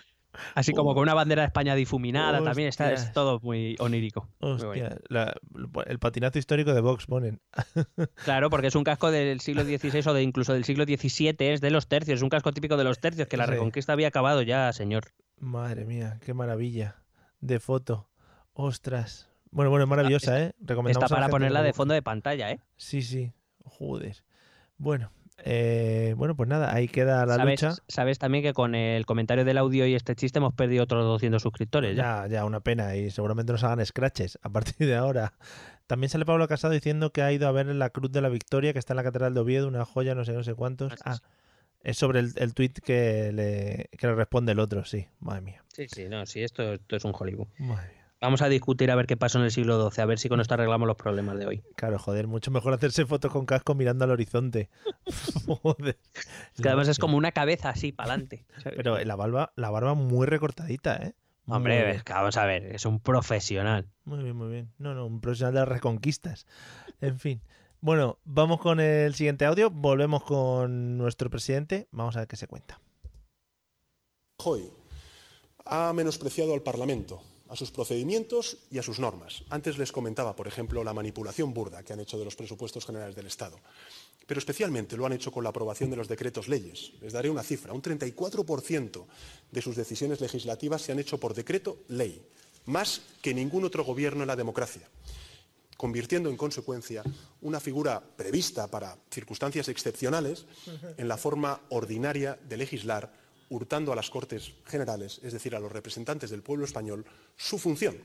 Así 0.56 0.74
como 0.74 0.96
con 0.96 1.04
una 1.04 1.14
bandera 1.14 1.44
de 1.44 1.48
España 1.48 1.76
difuminada, 1.76 2.44
también 2.44 2.68
está 2.68 2.92
es 2.92 3.14
todo 3.14 3.40
muy 3.44 3.76
onírico. 3.80 4.28
Hostia, 4.40 4.98
la- 5.08 5.36
el 5.86 6.00
patinazo 6.00 6.40
histórico 6.40 6.74
de 6.74 6.82
Vox 6.82 7.06
ponen. 7.06 7.40
Claro, 8.26 8.50
porque 8.50 8.68
es 8.68 8.76
un 8.76 8.84
casco 8.84 9.12
del 9.12 9.40
siglo 9.42 9.64
XVI 9.64 10.02
o 10.10 10.14
de 10.14 10.24
incluso 10.24 10.54
del 10.54 10.64
siglo 10.66 10.86
XVII, 10.86 11.36
es 11.40 11.62
de 11.62 11.70
los 11.70 11.88
tercios, 11.88 12.18
es 12.18 12.24
un 12.24 12.30
casco 12.30 12.52
típico 12.52 12.78
de 12.78 12.84
los 12.84 13.00
tercios, 13.00 13.28
que 13.28 13.38
la 13.38 13.46
Sí. 13.46 13.52
Reconquista 13.52 13.94
había 13.94 14.08
acabado 14.08 14.42
ya, 14.42 14.74
señor. 14.74 15.12
Madre 15.40 15.86
mía, 15.86 16.20
qué 16.26 16.34
maravilla 16.34 16.96
de 17.40 17.60
foto. 17.60 18.10
Ostras. 18.54 19.30
Bueno, 19.52 19.70
bueno, 19.70 19.84
es 19.84 19.90
maravillosa, 19.90 20.40
¿eh? 20.42 20.54
Recomendamos 20.60 21.04
Está 21.06 21.16
a 21.16 21.20
la 21.20 21.26
para 21.28 21.32
ponerla 21.32 21.62
de 21.62 21.74
fondo 21.74 21.94
de 21.94 22.02
pantalla, 22.02 22.50
¿eh? 22.50 22.60
Sí, 22.78 23.04
sí. 23.04 23.34
Joder. 23.66 24.24
Bueno, 24.78 25.12
eh, 25.40 26.14
bueno, 26.18 26.36
pues 26.36 26.48
nada, 26.48 26.74
ahí 26.74 26.88
queda 26.88 27.26
la 27.26 27.36
¿Sabes, 27.36 27.62
lucha. 27.62 27.76
sabes 27.88 28.20
también 28.20 28.44
que 28.44 28.54
con 28.54 28.76
el 28.76 29.06
comentario 29.06 29.44
del 29.46 29.58
audio 29.58 29.86
y 29.88 29.96
este 29.96 30.16
chiste 30.16 30.40
hemos 30.40 30.54
perdido 30.54 30.84
otros 30.84 31.04
200 31.04 31.42
suscriptores 31.42 31.96
ya. 31.96 32.24
Ya, 32.24 32.28
ya, 32.28 32.46
una 32.46 32.60
pena. 32.60 32.96
Y 32.96 33.12
seguramente 33.12 33.52
nos 33.52 33.64
hagan 33.64 33.86
scratches 33.86 34.38
a 34.42 34.50
partir 34.50 34.88
de 34.88 34.96
ahora. 34.96 35.34
También 35.88 36.10
sale 36.10 36.26
Pablo 36.26 36.48
Casado 36.48 36.74
diciendo 36.74 37.12
que 37.12 37.22
ha 37.22 37.32
ido 37.32 37.48
a 37.48 37.52
ver 37.52 37.66
la 37.68 37.90
Cruz 37.90 38.12
de 38.12 38.22
la 38.22 38.30
Victoria, 38.30 38.74
que 38.74 38.80
está 38.80 38.94
en 38.94 38.98
la 38.98 39.04
Catedral 39.04 39.34
de 39.34 39.40
Oviedo, 39.42 39.68
una 39.68 39.86
joya, 39.86 40.16
no 40.16 40.24
sé, 40.24 40.34
no 40.34 40.44
sé 40.44 40.54
cuántos. 40.56 40.94
Ah, 41.04 41.18
es 41.82 41.98
sobre 41.98 42.20
el, 42.20 42.32
el 42.38 42.54
tuit 42.54 42.80
que 42.80 43.32
le, 43.34 43.90
que 43.98 44.08
le 44.08 44.16
responde 44.16 44.54
el 44.54 44.60
otro, 44.60 44.86
sí. 44.86 45.08
Madre 45.20 45.42
mía. 45.42 45.64
Sí, 45.74 45.88
sí, 45.90 46.08
no, 46.08 46.26
sí, 46.26 46.42
esto, 46.42 46.74
esto 46.74 46.96
es 46.96 47.04
un 47.04 47.12
Hollywood. 47.18 47.48
Madre 47.58 47.90
mía. 47.90 48.03
Vamos 48.24 48.42
a 48.42 48.48
discutir 48.48 48.90
a 48.90 48.96
ver 48.96 49.06
qué 49.06 49.18
pasó 49.18 49.38
en 49.38 49.44
el 49.44 49.52
siglo 49.52 49.92
XII, 49.92 50.02
a 50.02 50.06
ver 50.06 50.18
si 50.18 50.30
con 50.30 50.40
esto 50.40 50.54
arreglamos 50.54 50.88
los 50.88 50.96
problemas 50.96 51.38
de 51.38 51.46
hoy. 51.46 51.64
Claro, 51.76 52.00
joder, 52.00 52.26
mucho 52.26 52.52
mejor 52.52 52.74
hacerse 52.74 53.06
fotos 53.06 53.30
con 53.34 53.46
casco 53.46 53.76
mirando 53.76 54.06
al 54.06 54.12
horizonte. 54.12 54.70
joder. 55.46 55.98
Es 56.56 56.62
que 56.62 56.70
además 56.70 56.88
es 56.88 57.00
como 57.00 57.18
una 57.18 57.34
cabeza 57.34 57.68
así, 57.68 57.92
para 57.92 58.14
adelante. 58.14 58.46
Pero 58.64 58.98
la 58.98 59.18
barba, 59.18 59.52
la 59.58 59.70
barba 59.72 59.94
muy 59.94 60.26
recortadita, 60.26 60.96
¿eh? 61.04 61.16
Muy 61.44 61.58
Hombre, 61.58 61.84
bien. 61.84 61.96
es 61.98 62.04
que 62.06 62.14
vamos 62.14 62.38
a 62.38 62.46
ver, 62.46 62.74
es 62.74 62.86
un 62.86 63.02
profesional. 63.02 63.90
Muy 64.06 64.24
bien, 64.24 64.38
muy 64.38 64.50
bien. 64.50 64.72
No, 64.78 64.96
no, 64.96 65.06
un 65.06 65.20
profesional 65.20 65.56
de 65.56 65.60
las 65.60 65.68
reconquistas. 65.68 66.48
En 67.02 67.20
fin. 67.20 67.42
Bueno, 67.82 68.20
vamos 68.24 68.62
con 68.62 68.80
el 68.80 69.16
siguiente 69.16 69.44
audio. 69.44 69.70
Volvemos 69.70 70.24
con 70.24 70.98
nuestro 70.98 71.30
presidente. 71.30 71.90
Vamos 71.92 72.16
a 72.16 72.20
ver 72.20 72.30
qué 72.30 72.38
se 72.38 72.48
cuenta. 72.48 72.80
Rajoy 74.40 74.72
ha 75.66 75.92
menospreciado 75.94 76.54
al 76.54 76.62
Parlamento, 76.62 77.22
a 77.54 77.56
sus 77.56 77.70
procedimientos 77.70 78.58
y 78.72 78.80
a 78.80 78.84
sus 78.84 78.98
normas. 78.98 79.44
Antes 79.52 79.78
les 79.78 79.92
comentaba, 79.92 80.36
por 80.36 80.48
ejemplo, 80.48 80.84
la 80.84 80.92
manipulación 80.92 81.54
burda 81.54 81.84
que 81.84 81.94
han 81.94 82.00
hecho 82.00 82.18
de 82.18 82.26
los 82.26 82.36
presupuestos 82.36 82.84
generales 82.84 83.16
del 83.16 83.28
Estado. 83.28 83.60
Pero 84.26 84.40
especialmente 84.40 84.98
lo 84.98 85.06
han 85.06 85.14
hecho 85.14 85.32
con 85.32 85.44
la 85.44 85.52
aprobación 85.52 85.92
de 85.92 85.96
los 85.96 86.08
decretos 86.08 86.48
leyes. 86.48 86.94
Les 87.00 87.14
daré 87.14 87.30
una 87.30 87.44
cifra. 87.44 87.72
Un 87.72 87.84
34% 87.84 89.06
de 89.52 89.62
sus 89.62 89.76
decisiones 89.76 90.20
legislativas 90.20 90.82
se 90.82 90.94
han 90.94 91.00
hecho 91.00 91.20
por 91.20 91.36
decreto 91.36 91.78
ley, 91.90 92.26
más 92.66 93.02
que 93.22 93.36
ningún 93.36 93.66
otro 93.66 93.84
gobierno 93.84 94.24
en 94.24 94.28
la 94.30 94.36
democracia 94.36 94.90
convirtiendo 95.78 96.30
en 96.30 96.38
consecuencia 96.38 97.04
una 97.42 97.60
figura 97.60 98.02
prevista 98.16 98.68
para 98.68 98.96
circunstancias 99.12 99.68
excepcionales 99.68 100.46
en 100.96 101.10
la 101.10 101.18
forma 101.18 101.60
ordinaria 101.70 102.40
de 102.48 102.56
legislar, 102.56 103.12
hurtando 103.54 103.94
a 103.94 103.96
las 103.96 104.10
Cortes 104.10 104.54
Generales, 104.66 105.22
es 105.24 105.32
decir, 105.32 105.56
a 105.56 105.60
los 105.60 105.72
representantes 105.72 106.32
del 106.32 106.42
pueblo 106.42 106.66
español, 106.66 107.06
su 107.38 107.60
función. 107.60 107.96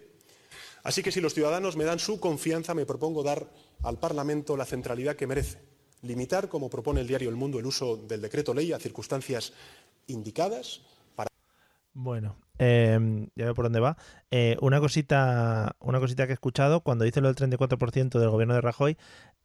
Así 0.83 1.03
que 1.03 1.11
si 1.11 1.21
los 1.21 1.33
ciudadanos 1.33 1.77
me 1.77 1.85
dan 1.85 1.99
su 1.99 2.21
confianza, 2.21 2.75
me 2.75 2.85
propongo 2.85 3.23
dar 3.23 3.49
al 3.83 3.99
Parlamento 3.99 4.57
la 4.57 4.67
centralidad 4.67 5.17
que 5.17 5.27
merece. 5.27 5.59
Limitar, 6.03 6.49
como 6.49 6.69
propone 6.69 7.01
el 7.01 7.07
diario 7.07 7.31
El 7.31 7.37
Mundo, 7.37 7.59
el 7.59 7.67
uso 7.67 7.97
del 7.97 8.21
decreto 8.21 8.53
ley 8.53 8.73
a 8.73 8.79
circunstancias 8.79 9.55
indicadas 10.07 10.83
para 11.17 11.31
Bueno, 11.95 12.37
eh, 12.59 13.27
ya 13.35 13.45
veo 13.47 13.55
por 13.55 13.65
dónde 13.65 13.81
va. 13.81 13.97
Eh, 14.31 14.57
una 14.61 14.81
cosita 14.81 15.77
una 15.81 15.99
cosita 15.99 16.27
que 16.27 16.33
he 16.33 16.35
escuchado, 16.35 16.83
cuando 16.83 17.05
dice 17.05 17.23
lo 17.23 17.33
del 17.33 17.37
34% 17.37 18.19
del 18.19 18.31
gobierno 18.31 18.55
de 18.55 18.61
Rajoy, 18.61 18.99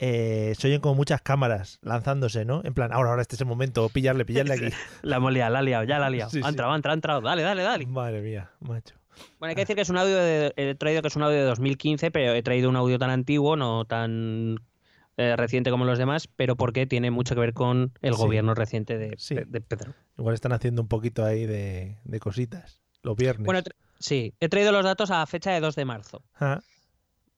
eh, 0.05 0.53
se 0.57 0.67
oyen 0.67 0.81
como 0.81 0.95
muchas 0.95 1.21
cámaras 1.21 1.79
lanzándose, 1.81 2.43
¿no? 2.43 2.61
En 2.65 2.73
plan, 2.73 2.91
ahora, 2.91 3.11
ahora 3.11 3.21
este 3.21 3.35
es 3.35 3.41
el 3.41 3.47
momento, 3.47 3.87
pillarle, 3.87 4.25
pillarle 4.25 4.53
aquí. 4.55 4.65
La 5.01 5.15
hemos 5.17 5.31
liado, 5.31 5.53
la 5.53 5.59
ha 5.59 5.61
liado, 5.61 5.83
ya 5.85 5.97
la 5.99 6.07
ha 6.07 6.09
liado. 6.09 6.29
Sí, 6.29 6.39
ha 6.39 6.43
sí. 6.43 6.49
entrado, 6.49 6.73
ha 6.73 6.75
entrado, 6.75 6.93
ha 6.93 6.95
entrado. 6.95 7.21
Dale, 7.21 7.41
dale, 7.41 7.61
dale. 7.63 7.85
Madre 7.85 8.21
mía, 8.21 8.49
macho. 8.59 8.95
Bueno, 9.39 9.51
hay 9.51 9.55
que 9.55 9.61
decir 9.61 9.75
que 9.77 9.83
es 9.83 9.89
un 9.89 9.97
audio 9.97 10.17
de, 10.17 10.51
he 10.57 10.75
traído 10.75 11.01
que 11.01 11.07
es 11.07 11.15
un 11.15 11.23
audio 11.23 11.37
de 11.37 11.43
2015, 11.45 12.11
pero 12.11 12.33
he 12.33 12.43
traído 12.43 12.69
un 12.69 12.75
audio 12.75 12.97
tan 12.99 13.11
antiguo, 13.11 13.55
no 13.55 13.85
tan 13.85 14.57
eh, 15.15 15.35
reciente 15.37 15.69
como 15.71 15.85
los 15.85 15.97
demás, 15.99 16.27
pero 16.27 16.55
porque 16.57 16.85
tiene 16.87 17.11
mucho 17.11 17.35
que 17.35 17.41
ver 17.41 17.53
con 17.53 17.93
el 18.01 18.15
Sí. 18.15 18.19
gobierno 18.21 18.55
reciente 18.55 18.97
de, 18.97 19.13
Sí. 19.17 19.35
de- 19.35 19.61
Pedro. 19.61 19.93
Igual 20.17 20.33
están 20.33 20.51
haciendo 20.51 20.81
un 20.81 20.87
poquito 20.87 21.23
ahí 21.23 21.45
de, 21.45 21.97
de 22.03 22.19
cositas. 22.19 22.81
Los 23.03 23.15
viernes. 23.15 23.45
Bueno, 23.45 23.61
sí, 23.99 24.33
he 24.39 24.49
traído 24.49 24.71
los 24.71 24.83
datos 24.83 25.11
a 25.11 25.25
fecha 25.27 25.51
de 25.51 25.59
2 25.61 25.75
de 25.75 25.85
marzo. 25.85 26.23
Ah, 26.39 26.59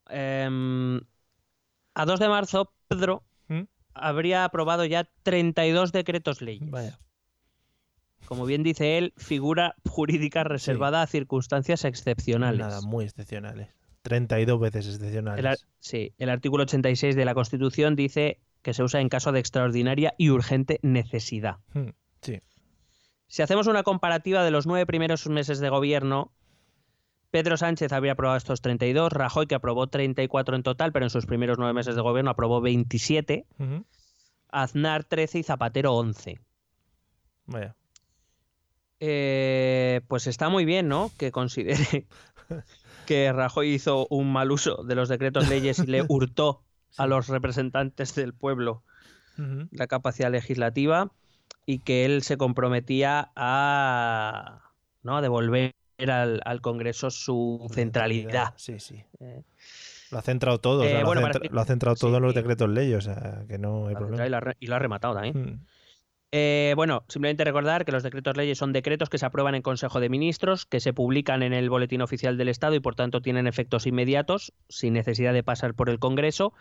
Em, 0.09 1.01
a 1.95 2.05
2 2.05 2.19
de 2.19 2.29
marzo, 2.29 2.71
Pedro 2.87 3.23
¿Mm? 3.47 3.61
habría 3.93 4.43
aprobado 4.45 4.85
ya 4.85 5.09
32 5.23 5.91
decretos 5.91 6.41
leyes. 6.41 6.69
vaya. 6.69 6.99
Como 8.25 8.45
bien 8.45 8.63
dice 8.63 8.97
él, 8.97 9.13
figura 9.17 9.75
jurídica 9.87 10.43
reservada 10.43 11.01
a 11.01 11.07
circunstancias 11.07 11.85
excepcionales. 11.85 12.59
Nada, 12.59 12.81
muy 12.81 13.05
excepcionales. 13.05 13.69
32 14.01 14.59
veces 14.59 14.87
excepcionales. 14.87 15.45
El 15.45 15.57
sí, 15.79 16.13
el 16.17 16.29
artículo 16.29 16.63
86 16.63 17.15
de 17.15 17.25
la 17.25 17.33
Constitución 17.35 17.95
dice 17.95 18.39
que 18.61 18.73
se 18.73 18.83
usa 18.83 18.99
en 18.99 19.09
caso 19.09 19.31
de 19.31 19.39
extraordinaria 19.39 20.13
y 20.17 20.29
urgente 20.29 20.79
necesidad. 20.81 21.57
Hmm, 21.73 21.89
Sí. 22.21 22.39
Si 23.27 23.41
hacemos 23.43 23.67
una 23.67 23.83
comparativa 23.83 24.43
de 24.43 24.49
los 24.51 24.65
nueve 24.65 24.85
primeros 24.87 25.27
meses 25.27 25.59
de 25.59 25.69
gobierno, 25.69 26.31
Pedro 27.35 27.57
Sánchez 27.57 27.91
había 27.91 28.13
aprobado 28.13 28.37
estos 28.37 28.61
32, 28.61 29.11
Rajoy, 29.11 29.45
que 29.45 29.55
aprobó 29.55 29.87
34 29.87 30.55
en 30.55 30.63
total, 30.63 30.93
pero 30.93 31.05
en 31.05 31.09
sus 31.09 31.25
primeros 31.25 31.57
nueve 31.57 31.73
meses 31.73 31.93
de 31.93 32.01
gobierno 32.01 32.31
aprobó 32.31 32.61
27, 32.61 33.45
Ujú. 33.59 33.85
Aznar 34.53 35.03
13 35.03 35.39
y 35.39 35.43
Zapatero 35.43 35.95
11. 35.95 36.39
Vaya. 37.47 37.75
Eh, 39.01 39.99
pues 40.07 40.27
está 40.27 40.47
muy 40.47 40.63
bien, 40.63 40.87
¿no? 40.87 41.11
Que 41.17 41.33
considere 41.33 42.07
que 43.05 43.33
Rajoy 43.33 43.73
hizo 43.73 44.07
un 44.09 44.31
mal 44.31 44.49
uso 44.49 44.85
de 44.85 44.95
los 44.95 45.09
decretos 45.09 45.49
leyes 45.49 45.79
y 45.79 45.87
le 45.87 46.05
hurtó 46.07 46.63
a 46.95 47.05
los 47.05 47.27
representantes 47.27 48.15
del 48.15 48.33
pueblo 48.33 48.81
la 49.71 49.87
capacidad 49.87 50.31
legislativa 50.31 51.11
y 51.65 51.79
que 51.79 52.05
él 52.05 52.23
se 52.23 52.37
comprometía 52.37 53.33
a, 53.35 54.71
¿no? 55.03 55.17
a 55.17 55.21
devolver 55.21 55.75
al, 55.99 56.41
al 56.45 56.61
Congreso 56.61 57.09
su 57.11 57.67
centralidad. 57.73 58.53
Sí, 58.57 58.79
sí. 58.79 59.03
Eh, 59.19 59.43
Lo 60.11 60.17
ha 60.19 60.21
centrado 60.21 60.59
todo. 60.59 60.81
o 60.81 60.85
sea, 60.85 60.97
Eh, 60.97 61.01
lo, 61.01 61.07
bueno, 61.07 61.25
ha 61.25 61.31
centra- 61.31 61.49
lo 61.51 61.61
ha 61.61 61.65
centrado 61.65 61.95
todo 61.95 62.17
en 62.17 62.23
los 62.23 62.33
decretos 62.35 62.69
leyes. 62.69 62.97
O 62.97 63.01
sea, 63.01 63.43
que 63.47 63.57
no 63.57 63.87
hay 63.87 63.95
problema. 63.95 64.25
y 64.25 64.29
lo 64.29 64.37
ha 64.37 64.39
re- 64.41 64.57
y 64.59 64.67
lo 64.67 64.75
ha 64.75 64.79
rematado 64.79 65.13
también. 65.13 65.37
Mm. 65.41 65.65
Eh, 66.37 66.73
bueno, 66.75 67.05
simplemente 67.07 67.45
recordar 67.45 67.85
que 67.85 67.93
los 67.93 68.03
decretos 68.03 68.35
leyes 68.35 68.57
son 68.57 68.73
decretos 68.73 69.09
que 69.09 69.17
se 69.17 69.25
aprueban 69.25 69.55
en 69.55 69.61
Consejo 69.61 70.01
de 70.01 70.09
Ministros, 70.09 70.65
que 70.65 70.81
se 70.81 70.91
publican 70.91 71.43
en 71.43 71.53
el 71.53 71.69
Boletín 71.69 72.01
Oficial 72.01 72.37
del 72.37 72.49
Estado 72.49 72.75
y 72.75 72.81
por 72.81 72.95
tanto 72.95 73.21
tienen 73.21 73.47
efectos 73.47 73.87
inmediatos, 73.87 74.51
sin 74.67 74.93
necesidad 74.93 75.31
de 75.33 75.43
pasar 75.43 75.75
por 75.75 75.89
el 75.89 75.97
Congreso. 75.99 76.51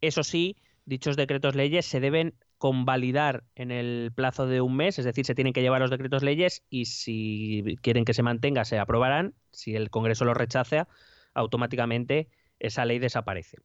Eso 0.00 0.22
sí, 0.22 0.56
dichos 0.84 1.16
decretos 1.16 1.56
leyes 1.56 1.84
se 1.84 1.98
deben 1.98 2.34
convalidar 2.64 3.44
en 3.56 3.70
el 3.70 4.10
plazo 4.14 4.46
de 4.46 4.62
un 4.62 4.74
mes, 4.74 4.98
es 4.98 5.04
decir, 5.04 5.26
se 5.26 5.34
tienen 5.34 5.52
que 5.52 5.60
llevar 5.60 5.82
los 5.82 5.90
decretos 5.90 6.22
leyes 6.22 6.62
y 6.70 6.86
si 6.86 7.76
quieren 7.82 8.06
que 8.06 8.14
se 8.14 8.22
mantenga, 8.22 8.64
se 8.64 8.78
aprobarán. 8.78 9.34
Si 9.52 9.76
el 9.76 9.90
Congreso 9.90 10.24
los 10.24 10.34
rechaza, 10.34 10.88
automáticamente 11.34 12.30
esa 12.58 12.86
ley 12.86 12.98
desaparece. 12.98 13.58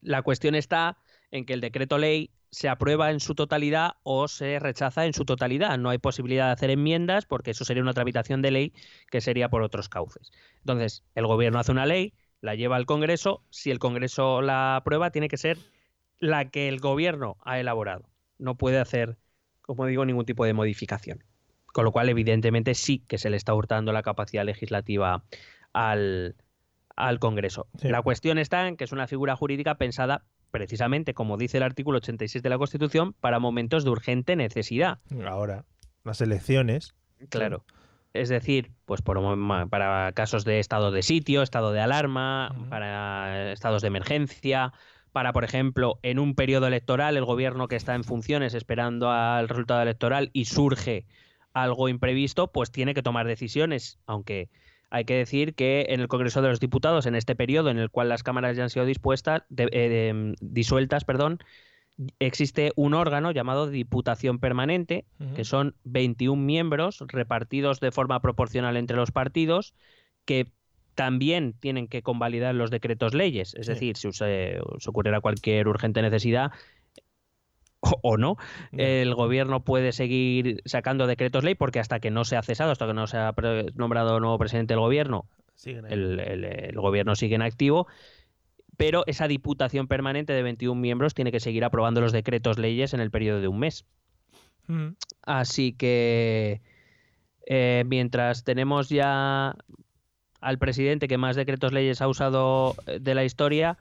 La 0.00 0.22
cuestión 0.22 0.54
está 0.54 0.96
en 1.30 1.44
que 1.44 1.52
el 1.52 1.60
decreto 1.60 1.98
ley 1.98 2.30
se 2.50 2.70
aprueba 2.70 3.10
en 3.10 3.20
su 3.20 3.34
totalidad 3.34 3.96
o 4.04 4.26
se 4.26 4.58
rechaza 4.58 5.04
en 5.04 5.12
su 5.12 5.26
totalidad. 5.26 5.76
No 5.76 5.90
hay 5.90 5.98
posibilidad 5.98 6.46
de 6.46 6.52
hacer 6.52 6.70
enmiendas 6.70 7.26
porque 7.26 7.50
eso 7.50 7.66
sería 7.66 7.82
una 7.82 7.92
tramitación 7.92 8.40
de 8.40 8.52
ley 8.52 8.72
que 9.10 9.20
sería 9.20 9.50
por 9.50 9.60
otros 9.60 9.90
cauces. 9.90 10.32
Entonces, 10.60 11.04
el 11.14 11.26
gobierno 11.26 11.58
hace 11.58 11.72
una 11.72 11.84
ley, 11.84 12.14
la 12.40 12.54
lleva 12.54 12.76
al 12.76 12.86
Congreso. 12.86 13.44
Si 13.50 13.70
el 13.70 13.78
Congreso 13.78 14.40
la 14.40 14.76
aprueba, 14.76 15.10
tiene 15.10 15.28
que 15.28 15.36
ser 15.36 15.58
la 16.22 16.50
que 16.50 16.68
el 16.68 16.78
gobierno 16.78 17.36
ha 17.44 17.58
elaborado. 17.58 18.08
No 18.38 18.54
puede 18.54 18.78
hacer, 18.78 19.18
como 19.60 19.86
digo, 19.86 20.04
ningún 20.04 20.24
tipo 20.24 20.44
de 20.44 20.54
modificación. 20.54 21.24
Con 21.66 21.84
lo 21.84 21.90
cual, 21.90 22.08
evidentemente, 22.08 22.74
sí 22.74 23.04
que 23.08 23.18
se 23.18 23.28
le 23.28 23.36
está 23.36 23.52
hurtando 23.54 23.92
la 23.92 24.04
capacidad 24.04 24.44
legislativa 24.44 25.24
al, 25.72 26.36
al 26.94 27.18
Congreso. 27.18 27.66
Sí. 27.76 27.88
La 27.88 28.02
cuestión 28.02 28.38
está 28.38 28.68
en 28.68 28.76
que 28.76 28.84
es 28.84 28.92
una 28.92 29.08
figura 29.08 29.34
jurídica 29.34 29.74
pensada 29.74 30.24
precisamente, 30.52 31.12
como 31.12 31.36
dice 31.36 31.56
el 31.56 31.64
artículo 31.64 31.98
86 31.98 32.40
de 32.40 32.50
la 32.50 32.58
Constitución, 32.58 33.14
para 33.14 33.40
momentos 33.40 33.82
de 33.82 33.90
urgente 33.90 34.36
necesidad. 34.36 35.00
Ahora, 35.26 35.64
las 36.04 36.20
elecciones. 36.20 36.94
Claro. 37.30 37.64
Es 38.12 38.28
decir, 38.28 38.70
pues 38.84 39.02
por, 39.02 39.18
para 39.70 40.12
casos 40.12 40.44
de 40.44 40.60
estado 40.60 40.92
de 40.92 41.02
sitio, 41.02 41.42
estado 41.42 41.72
de 41.72 41.80
alarma, 41.80 42.54
para 42.68 43.50
estados 43.50 43.82
de 43.82 43.88
emergencia, 43.88 44.72
para, 45.12 45.32
por 45.32 45.44
ejemplo, 45.44 45.98
en 46.02 46.18
un 46.18 46.34
periodo 46.34 46.66
electoral, 46.66 47.16
el 47.16 47.24
gobierno 47.24 47.68
que 47.68 47.76
está 47.76 47.94
en 47.94 48.04
funciones 48.04 48.54
esperando 48.54 49.10
al 49.10 49.48
resultado 49.48 49.82
electoral 49.82 50.30
y 50.32 50.46
surge 50.46 51.04
algo 51.52 51.88
imprevisto, 51.88 52.50
pues 52.50 52.70
tiene 52.70 52.94
que 52.94 53.02
tomar 53.02 53.26
decisiones, 53.26 53.98
aunque 54.06 54.48
hay 54.90 55.04
que 55.04 55.14
decir 55.14 55.54
que 55.54 55.86
en 55.90 56.00
el 56.00 56.08
Congreso 56.08 56.42
de 56.42 56.48
los 56.48 56.60
Diputados, 56.60 57.06
en 57.06 57.14
este 57.14 57.34
periodo 57.34 57.70
en 57.70 57.78
el 57.78 57.90
cual 57.90 58.08
las 58.08 58.22
cámaras 58.22 58.56
ya 58.56 58.62
han 58.64 58.70
sido 58.70 58.84
dispuestas, 58.86 59.42
de- 59.48 59.68
eh, 59.72 59.88
de- 59.88 60.34
disueltas, 60.40 61.04
perdón, 61.04 61.38
existe 62.18 62.72
un 62.74 62.94
órgano 62.94 63.30
llamado 63.32 63.68
Diputación 63.68 64.38
Permanente, 64.38 65.04
que 65.34 65.44
son 65.44 65.74
21 65.84 66.44
miembros 66.44 67.04
repartidos 67.06 67.80
de 67.80 67.90
forma 67.92 68.20
proporcional 68.20 68.76
entre 68.76 68.96
los 68.96 69.12
partidos, 69.12 69.74
que 70.24 70.52
también 70.94 71.54
tienen 71.54 71.88
que 71.88 72.02
convalidar 72.02 72.54
los 72.54 72.70
decretos 72.70 73.14
leyes. 73.14 73.54
Es 73.54 73.66
Sí. 73.66 73.72
decir, 73.72 73.96
si 73.96 74.12
se, 74.12 74.58
se 74.78 74.90
ocurriera 74.90 75.20
cualquier 75.20 75.68
urgente 75.68 76.02
necesidad, 76.02 76.50
o, 77.80 78.16
no, 78.16 78.36
el 78.72 79.12
gobierno 79.14 79.64
puede 79.64 79.90
seguir 79.90 80.62
sacando 80.66 81.08
decretos 81.08 81.42
ley 81.42 81.56
porque 81.56 81.80
hasta 81.80 81.98
que 81.98 82.12
no 82.12 82.24
se 82.24 82.36
ha 82.36 82.42
cesado, 82.42 82.70
hasta 82.70 82.86
que 82.86 82.94
no 82.94 83.08
se 83.08 83.16
ha 83.16 83.34
nombrado 83.74 84.20
nuevo 84.20 84.38
presidente 84.38 84.74
del 84.74 84.80
gobierno, 84.80 85.26
el, 85.64 86.20
el- 86.20 86.44
el 86.44 86.74
gobierno 86.76 87.16
sigue 87.16 87.34
en 87.34 87.42
activo, 87.42 87.88
pero 88.76 89.02
esa 89.06 89.26
diputación 89.26 89.88
permanente 89.88 90.32
de 90.32 90.42
21 90.44 90.80
miembros 90.80 91.12
tiene 91.14 91.32
que 91.32 91.40
seguir 91.40 91.64
aprobando 91.64 92.00
los 92.00 92.12
decretos 92.12 92.56
leyes 92.58 92.94
en 92.94 93.00
el 93.00 93.10
periodo 93.10 93.40
de 93.40 93.48
un 93.48 93.58
mes. 93.58 93.84
Ujú. 94.68 94.94
Así 95.22 95.72
que 95.72 96.60
eh, 97.46 97.82
mientras 97.86 98.44
tenemos 98.44 98.88
ya 98.90 99.56
al 100.42 100.58
presidente 100.58 101.08
que 101.08 101.18
más 101.18 101.36
decretos 101.36 101.72
leyes 101.72 102.02
ha 102.02 102.08
usado 102.08 102.74
eh, 102.86 102.98
de 103.00 103.14
la 103.14 103.24
historia, 103.24 103.78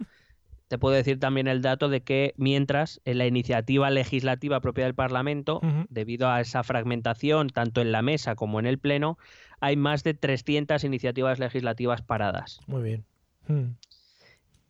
te 0.68 0.78
puedo 0.78 0.96
decir 0.96 1.20
también 1.20 1.48
el 1.48 1.62
dato 1.62 1.90
de 1.90 2.02
que 2.02 2.34
mientras 2.38 3.02
en 3.04 3.18
la 3.18 3.26
iniciativa 3.26 3.90
legislativa 3.90 4.62
propia 4.62 4.86
del 4.86 4.96
Parlamento, 4.96 5.60
debido 5.90 6.30
a 6.30 6.40
esa 6.40 6.64
fragmentación 6.64 7.50
tanto 7.50 7.82
en 7.82 7.92
la 7.92 8.02
mesa 8.02 8.36
como 8.36 8.58
en 8.58 8.66
el 8.66 8.80
Pleno, 8.80 9.18
hay 9.60 9.76
más 9.76 10.06
de 10.06 10.14
300 10.14 10.82
iniciativas 10.86 11.40
legislativas 11.40 12.02
paradas. 12.02 12.62
Muy 12.68 12.84
bien. 12.84 13.06
Mm. 13.48 13.76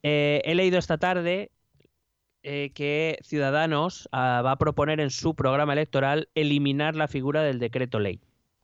Eh, 0.01 0.41
he 0.43 0.55
leído 0.55 0.79
esta 0.79 0.97
tarde 0.97 1.51
eh, 2.41 2.71
que 2.73 3.19
Ciudadanos 3.21 4.09
ah, 4.11 4.41
va 4.43 4.53
a 4.53 4.57
proponer 4.57 4.99
en 4.99 5.11
su 5.11 5.35
programa 5.35 5.73
electoral 5.73 6.29
eliminar 6.33 6.95
la 6.95 7.07
figura 7.07 7.43
del 7.43 7.59
decreto 7.59 7.99
ley. 7.99 8.19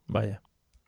Vaya. 0.08 0.42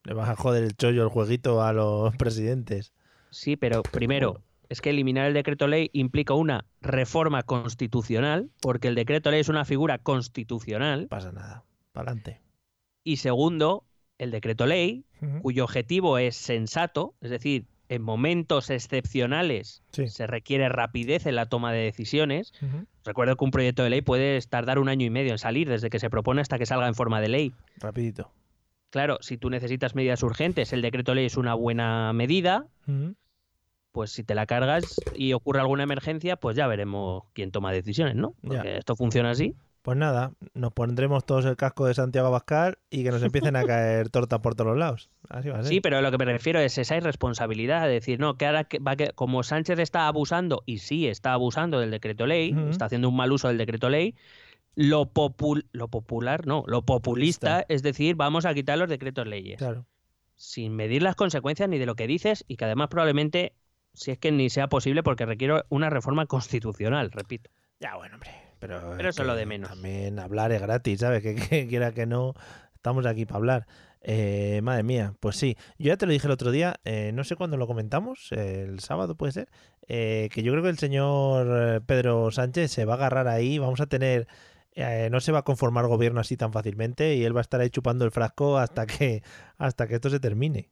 Le 0.03 0.13
vas 0.13 0.29
a 0.29 0.35
joder 0.35 0.63
el 0.63 0.75
chollo, 0.75 1.03
el 1.03 1.09
jueguito 1.09 1.61
a 1.61 1.73
los 1.73 2.15
presidentes. 2.17 2.93
Sí, 3.31 3.55
pero 3.55 3.83
primero, 3.83 4.41
es 4.69 4.81
que 4.81 4.89
eliminar 4.91 5.25
el 5.27 5.33
decreto 5.33 5.67
ley 5.67 5.89
implica 5.93 6.33
una 6.33 6.65
reforma 6.81 7.43
constitucional, 7.43 8.49
porque 8.61 8.87
el 8.87 8.95
decreto 8.95 9.29
ley 9.31 9.39
es 9.41 9.49
una 9.49 9.65
figura 9.65 9.97
constitucional. 9.99 11.07
pasa 11.07 11.31
nada. 11.31 11.63
Para 11.91 12.11
adelante. 12.11 12.41
Y 13.03 13.17
segundo, 13.17 13.83
el 14.17 14.31
decreto 14.31 14.65
ley, 14.65 15.05
cuyo 15.41 15.63
objetivo 15.63 16.17
es 16.17 16.35
sensato, 16.35 17.13
es 17.21 17.29
decir, 17.31 17.65
en 17.89 18.01
momentos 18.03 18.69
excepcionales 18.69 19.81
Sí. 19.91 20.07
se 20.07 20.27
requiere 20.27 20.69
rapidez 20.69 21.25
en 21.25 21.35
la 21.35 21.47
toma 21.47 21.71
de 21.73 21.79
decisiones. 21.79 22.53
Recuerdo 23.03 23.35
que 23.35 23.43
un 23.45 23.51
proyecto 23.51 23.83
de 23.83 23.89
ley 23.89 24.01
puede 24.01 24.39
tardar 24.41 24.77
un 24.77 24.87
año 24.89 25.05
y 25.05 25.09
medio 25.09 25.31
en 25.31 25.39
salir, 25.39 25.67
desde 25.67 25.89
que 25.89 25.99
se 25.99 26.09
propone 26.11 26.41
hasta 26.41 26.59
que 26.59 26.65
salga 26.67 26.87
en 26.87 26.93
forma 26.95 27.19
de 27.21 27.29
ley. 27.29 27.53
Rapidito. 27.77 28.31
Claro, 28.89 29.17
si 29.21 29.37
tú 29.37 29.49
necesitas 29.49 29.95
medidas 29.95 30.23
urgentes, 30.23 30.73
el 30.73 30.81
decreto 30.81 31.13
ley 31.13 31.25
es 31.25 31.37
una 31.37 31.53
buena 31.53 32.11
medida, 32.13 32.65
pues 33.91 34.11
si 34.11 34.23
te 34.23 34.35
la 34.35 34.45
cargas 34.45 34.99
y 35.15 35.33
ocurre 35.33 35.59
alguna 35.59 35.83
emergencia, 35.83 36.37
pues 36.37 36.55
ya 36.55 36.67
veremos 36.67 37.23
quién 37.33 37.51
toma 37.51 37.71
decisiones, 37.71 38.15
¿no? 38.15 38.33
Ya. 38.41 38.61
Esto 38.61 38.95
funciona 38.95 39.31
así. 39.31 39.55
Pues 39.81 39.97
nada, 39.97 40.33
nos 40.53 40.73
pondremos 40.73 41.25
todos 41.25 41.45
el 41.45 41.55
casco 41.55 41.85
de 41.85 41.93
Santiago 41.93 42.27
Abascal 42.27 42.77
y 42.89 43.03
que 43.03 43.11
nos 43.11 43.23
empiecen 43.23 43.55
a 43.55 43.63
caer 43.65 44.09
tortas 44.09 44.39
por 44.39 44.53
todos 44.53 44.71
los 44.71 44.77
lados. 44.77 45.09
Así 45.29 45.49
va 45.49 45.59
a 45.59 45.63
ser. 45.63 45.69
Sí, 45.69 45.81
pero 45.81 46.01
lo 46.01 46.11
que 46.11 46.17
me 46.17 46.25
refiero 46.25 46.59
es 46.59 46.77
esa 46.77 46.97
irresponsabilidad 46.97 47.83
de 47.83 47.93
decir, 47.93 48.19
no, 48.19 48.35
que 48.35 48.45
ahora 48.45 48.65
que 48.65 48.79
va 48.79 48.95
que, 48.97 49.11
como 49.13 49.41
Sánchez 49.41 49.79
está 49.79 50.07
abusando, 50.07 50.63
y 50.65 50.79
sí 50.79 51.07
está 51.07 51.31
abusando 51.33 51.79
del 51.79 51.91
decreto 51.91 52.27
ley, 52.27 52.55
está 52.69 52.85
haciendo 52.85 53.07
un 53.07 53.15
mal 53.15 53.31
uso 53.31 53.47
del 53.47 53.57
decreto 53.57 53.89
ley, 53.89 54.15
lo, 54.75 55.13
popul- 55.13 55.65
lo 55.71 55.87
popular, 55.87 56.47
no, 56.47 56.63
lo 56.67 56.83
populista, 56.83 57.65
es 57.69 57.83
decir, 57.83 58.15
vamos 58.15 58.45
a 58.45 58.53
quitar 58.53 58.77
los 58.77 58.89
decretos 58.89 59.27
leyes. 59.27 59.57
Claro. 59.57 59.85
Sin 60.35 60.75
medir 60.75 61.03
las 61.03 61.15
consecuencias 61.15 61.67
ni 61.67 61.77
de 61.77 61.85
lo 61.85 61.95
que 61.95 62.07
dices 62.07 62.45
y 62.47 62.55
que 62.55 62.65
además 62.65 62.87
probablemente, 62.87 63.53
si 63.93 64.11
es 64.11 64.17
que 64.17 64.31
ni 64.31 64.49
sea 64.49 64.69
posible, 64.69 65.03
porque 65.03 65.25
requiere 65.25 65.63
una 65.69 65.89
reforma 65.89 66.25
constitucional, 66.27 67.11
repito. 67.11 67.49
Ya, 67.79 67.95
bueno, 67.95 68.15
hombre. 68.15 68.31
Pero, 68.59 68.93
Pero 68.97 69.09
eso 69.09 69.21
es 69.21 69.27
lo 69.27 69.35
de 69.35 69.45
menos. 69.45 69.69
También 69.69 70.19
hablar 70.19 70.51
es 70.51 70.61
gratis, 70.61 70.99
¿sabes? 70.99 71.21
Que, 71.23 71.35
que 71.35 71.67
quiera 71.67 71.93
que 71.93 72.05
no, 72.05 72.33
estamos 72.75 73.05
aquí 73.05 73.25
para 73.25 73.37
hablar. 73.37 73.67
Eh, 74.01 74.61
madre 74.63 74.83
mía, 74.83 75.13
pues 75.19 75.35
sí. 75.35 75.57
Yo 75.77 75.87
ya 75.87 75.97
te 75.97 76.05
lo 76.05 76.13
dije 76.13 76.27
el 76.27 76.31
otro 76.31 76.51
día, 76.51 76.79
eh, 76.85 77.11
no 77.13 77.25
sé 77.25 77.35
cuándo 77.35 77.57
lo 77.57 77.67
comentamos, 77.67 78.31
eh, 78.31 78.65
el 78.67 78.79
sábado 78.79 79.15
puede 79.15 79.33
ser, 79.33 79.49
eh, 79.87 80.29
que 80.31 80.41
yo 80.41 80.53
creo 80.53 80.63
que 80.63 80.69
el 80.69 80.77
señor 80.77 81.47
eh, 81.49 81.81
Pedro 81.85 82.31
Sánchez 82.31 82.71
se 82.71 82.85
va 82.85 82.93
a 82.93 82.97
agarrar 82.97 83.27
ahí, 83.27 83.59
vamos 83.59 83.81
a 83.81 83.87
tener, 83.87 84.27
eh, 84.81 85.09
no 85.11 85.19
se 85.19 85.31
va 85.33 85.39
a 85.39 85.43
conformar 85.43 85.87
gobierno 85.87 86.21
así 86.21 86.37
tan 86.37 86.53
fácilmente 86.53 87.15
y 87.15 87.25
él 87.25 87.35
va 87.35 87.41
a 87.41 87.41
estar 87.41 87.59
ahí 87.59 87.69
chupando 87.69 88.05
el 88.05 88.11
frasco 88.11 88.57
hasta 88.57 88.85
que, 88.85 89.21
hasta 89.57 89.87
que 89.87 89.95
esto 89.95 90.09
se 90.09 90.19
termine. 90.19 90.69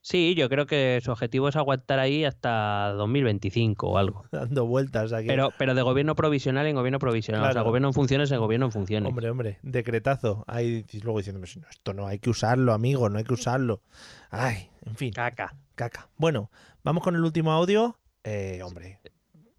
Sí, 0.00 0.34
yo 0.34 0.48
creo 0.50 0.66
que 0.66 1.00
su 1.02 1.10
objetivo 1.12 1.48
es 1.48 1.56
aguantar 1.56 1.98
ahí 1.98 2.24
hasta 2.24 2.92
2025 2.92 3.88
o 3.88 3.98
algo. 3.98 4.24
Dando 4.32 4.66
vueltas 4.66 5.12
aquí. 5.12 5.26
Pero, 5.26 5.50
pero 5.58 5.74
de 5.74 5.82
gobierno 5.82 6.14
provisional 6.14 6.66
en 6.66 6.76
gobierno 6.76 6.98
provisional. 6.98 7.48
O 7.48 7.52
sea, 7.52 7.62
gobierno 7.62 7.88
en 7.88 7.94
funciones 7.94 8.30
en 8.30 8.38
gobierno 8.38 8.66
en 8.66 8.72
funciones. 8.72 9.08
Hombre, 9.08 9.30
hombre, 9.30 9.58
decretazo. 9.62 10.44
Ahí 10.46 10.84
luego 11.02 11.18
diciéndome, 11.18 11.46
"No, 11.60 11.68
esto 11.70 11.94
no 11.94 12.06
hay 12.06 12.18
que 12.18 12.30
usarlo, 12.30 12.72
amigo, 12.72 13.08
no 13.08 13.18
hay 13.18 13.24
que 13.24 13.34
usarlo. 13.34 13.82
Ay, 14.30 14.70
en 14.84 14.94
fin. 14.94 15.12
Caca. 15.12 15.54
Caca. 15.74 16.08
Bueno, 16.16 16.50
vamos 16.82 17.02
con 17.02 17.14
el 17.16 17.22
último 17.22 17.52
audio. 17.52 17.98
Eh, 18.24 18.60
hombre, 18.62 19.00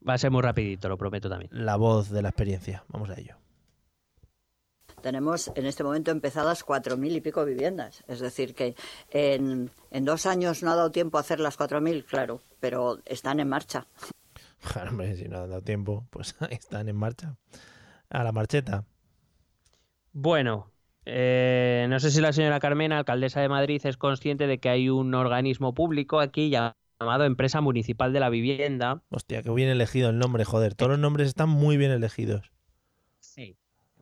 Va 0.07 0.13
a 0.13 0.17
ser 0.17 0.31
muy 0.31 0.41
rapidito, 0.41 0.87
lo 0.87 0.97
prometo 0.97 1.29
también. 1.29 1.49
la 1.51 1.75
voz 1.77 2.09
de 2.09 2.21
la 2.21 2.29
experiencia. 2.29 2.83
Vamos 2.89 3.09
a 3.09 3.19
ello. 3.19 3.37
Tenemos 5.01 5.51
en 5.55 5.65
este 5.65 5.83
momento 5.83 6.11
empezadas 6.11 6.63
cuatro 6.63 6.97
mil 6.97 7.15
y 7.15 7.21
pico 7.21 7.45
viviendas. 7.45 8.03
Es 8.07 8.19
decir, 8.19 8.55
que 8.55 8.75
en, 9.11 9.69
en 9.91 10.05
dos 10.05 10.25
años 10.25 10.63
no 10.63 10.71
ha 10.71 10.75
dado 10.75 10.91
tiempo 10.91 11.17
a 11.17 11.21
hacer 11.21 11.39
las 11.39 11.57
cuatro 11.57 11.79
mil, 11.81 12.05
claro, 12.05 12.41
pero 12.59 12.99
están 13.05 13.39
en 13.39 13.49
marcha. 13.49 13.87
Claro, 14.73 14.89
hombre, 14.91 15.15
si 15.15 15.27
no 15.27 15.43
han 15.43 15.49
dado 15.49 15.61
tiempo, 15.61 16.07
pues 16.09 16.35
ahí 16.39 16.55
están 16.59 16.89
en 16.89 16.95
marcha. 16.95 17.35
A 18.09 18.23
la 18.23 18.31
marcheta. 18.31 18.85
Bueno, 20.13 20.71
eh, 21.05 21.85
no 21.89 21.99
sé 21.99 22.09
si 22.09 22.21
la 22.21 22.33
señora 22.33 22.59
Carmena, 22.59 22.97
alcaldesa 22.97 23.41
de 23.41 23.49
Madrid, 23.49 23.81
es 23.85 23.97
consciente 23.97 24.47
de 24.47 24.59
que 24.59 24.69
hay 24.69 24.89
un 24.89 25.13
organismo 25.13 25.73
público 25.73 26.19
aquí 26.19 26.49
llamado 26.49 26.75
Empresa 26.99 27.61
Municipal 27.61 28.13
de 28.13 28.19
la 28.19 28.29
Vivienda. 28.29 29.01
Hostia, 29.09 29.43
que 29.43 29.51
bien 29.51 29.69
elegido 29.69 30.09
el 30.09 30.19
nombre, 30.19 30.45
joder. 30.45 30.75
Todos 30.75 30.91
los 30.91 30.99
nombres 30.99 31.27
están 31.27 31.49
muy 31.49 31.77
bien 31.77 31.91
elegidos. 31.91 32.51
Sí. 33.19 33.57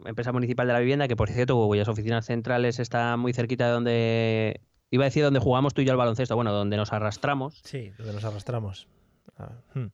Empresa 0.06 0.32
Municipal 0.32 0.68
de 0.68 0.74
la 0.74 0.80
Vivienda, 0.80 1.08
que 1.08 1.16
por 1.16 1.30
cierto, 1.30 1.56
cuyas 1.68 1.88
oficinas 1.88 2.26
centrales 2.26 2.80
están 2.80 3.20
muy 3.20 3.34
cerquita 3.34 3.68
de 3.68 3.72
donde. 3.72 4.62
Iba 4.92 5.06
a 5.06 5.06
decir 5.06 5.24
donde 5.24 5.40
jugamos 5.40 5.74
tú 5.74 5.82
y 5.82 5.86
yo 5.86 5.92
al 5.92 5.98
baloncesto, 5.98 6.36
bueno, 6.36 6.52
donde 6.52 6.78
nos 6.78 6.94
arrastramos. 6.94 7.62
Sí, 7.64 7.92
donde 7.98 8.14
nos 8.14 8.24
arrastramos. 8.24 8.88
Ah, 9.38 9.54
hmm. 9.74 9.88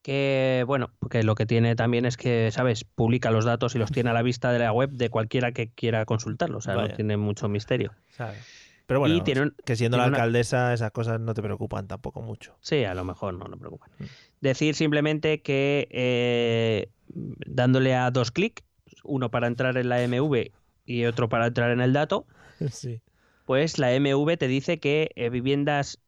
Que, 0.00 0.64
bueno, 0.66 0.92
que 1.10 1.22
lo 1.24 1.34
que 1.34 1.44
tiene 1.44 1.76
también 1.76 2.06
es 2.06 2.16
que, 2.16 2.50
¿sabes? 2.50 2.84
Publica 2.84 3.30
los 3.30 3.44
datos 3.44 3.74
y 3.74 3.78
los 3.78 3.92
tiene 3.92 4.08
a 4.08 4.12
la 4.14 4.22
vista 4.22 4.50
de 4.50 4.58
la 4.58 4.72
web 4.72 4.92
de 4.92 5.10
cualquiera 5.10 5.52
que 5.52 5.68
quiera 5.68 6.06
consultarlo. 6.06 6.56
O 6.56 6.60
sea, 6.62 6.74
Vaya. 6.74 6.88
no 6.88 6.94
tiene 6.94 7.18
mucho 7.18 7.50
misterio. 7.50 7.92
¿sabes? 8.08 8.69
Pero 8.90 8.98
bueno, 8.98 9.14
Y 9.14 9.20
tiene 9.20 9.52
que 9.64 9.76
siendo 9.76 9.98
la 9.98 10.08
una- 10.08 10.16
alcaldesa 10.16 10.74
esas 10.74 10.90
cosas 10.90 11.20
no 11.20 11.32
te 11.32 11.42
preocupan 11.42 11.86
tampoco 11.86 12.22
mucho. 12.22 12.56
Sí, 12.60 12.82
a 12.82 12.92
lo 12.92 13.04
mejor 13.04 13.34
no, 13.34 13.44
no 13.44 13.56
preocupan. 13.56 13.88
Mm. 14.00 14.04
Decir 14.40 14.74
simplemente 14.74 15.42
que 15.42 15.86
eh, 15.92 16.88
dándole 17.06 17.94
a 17.94 18.10
dos 18.10 18.32
clics, 18.32 18.64
uno 19.04 19.30
para 19.30 19.46
entrar 19.46 19.76
en 19.76 19.88
la 19.90 20.02
MV 20.02 20.50
y 20.86 21.04
otro 21.04 21.28
para 21.28 21.46
entrar 21.46 21.70
en 21.70 21.80
el 21.80 21.92
dato, 21.92 22.26
Sí. 22.72 23.00
pues 23.44 23.78
la 23.78 23.92
MV 23.92 24.36
te 24.36 24.48
dice 24.48 24.80
que 24.80 25.12
eh, 25.14 25.30
viviendas 25.30 26.00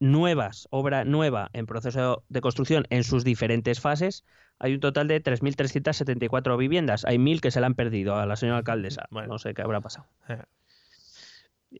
nuevas, 0.00 0.66
obra 0.72 1.04
nueva 1.04 1.50
en 1.52 1.66
proceso 1.66 2.24
de 2.28 2.40
construcción 2.40 2.84
en 2.90 3.04
sus 3.04 3.22
diferentes 3.22 3.78
fases, 3.80 4.24
hay 4.58 4.74
un 4.74 4.80
total 4.80 5.06
de 5.06 5.20
3.374 5.20 6.56
viviendas. 6.56 7.04
Hay 7.04 7.18
1.000 7.18 7.40
que 7.40 7.52
se 7.52 7.60
la 7.60 7.68
han 7.68 7.76
perdido 7.76 8.16
a 8.16 8.26
la 8.26 8.34
señora 8.34 8.58
alcaldesa. 8.58 9.06
No 9.12 9.38
sé 9.38 9.54
qué 9.54 9.62
habrá 9.62 9.80
pasado. 9.80 10.06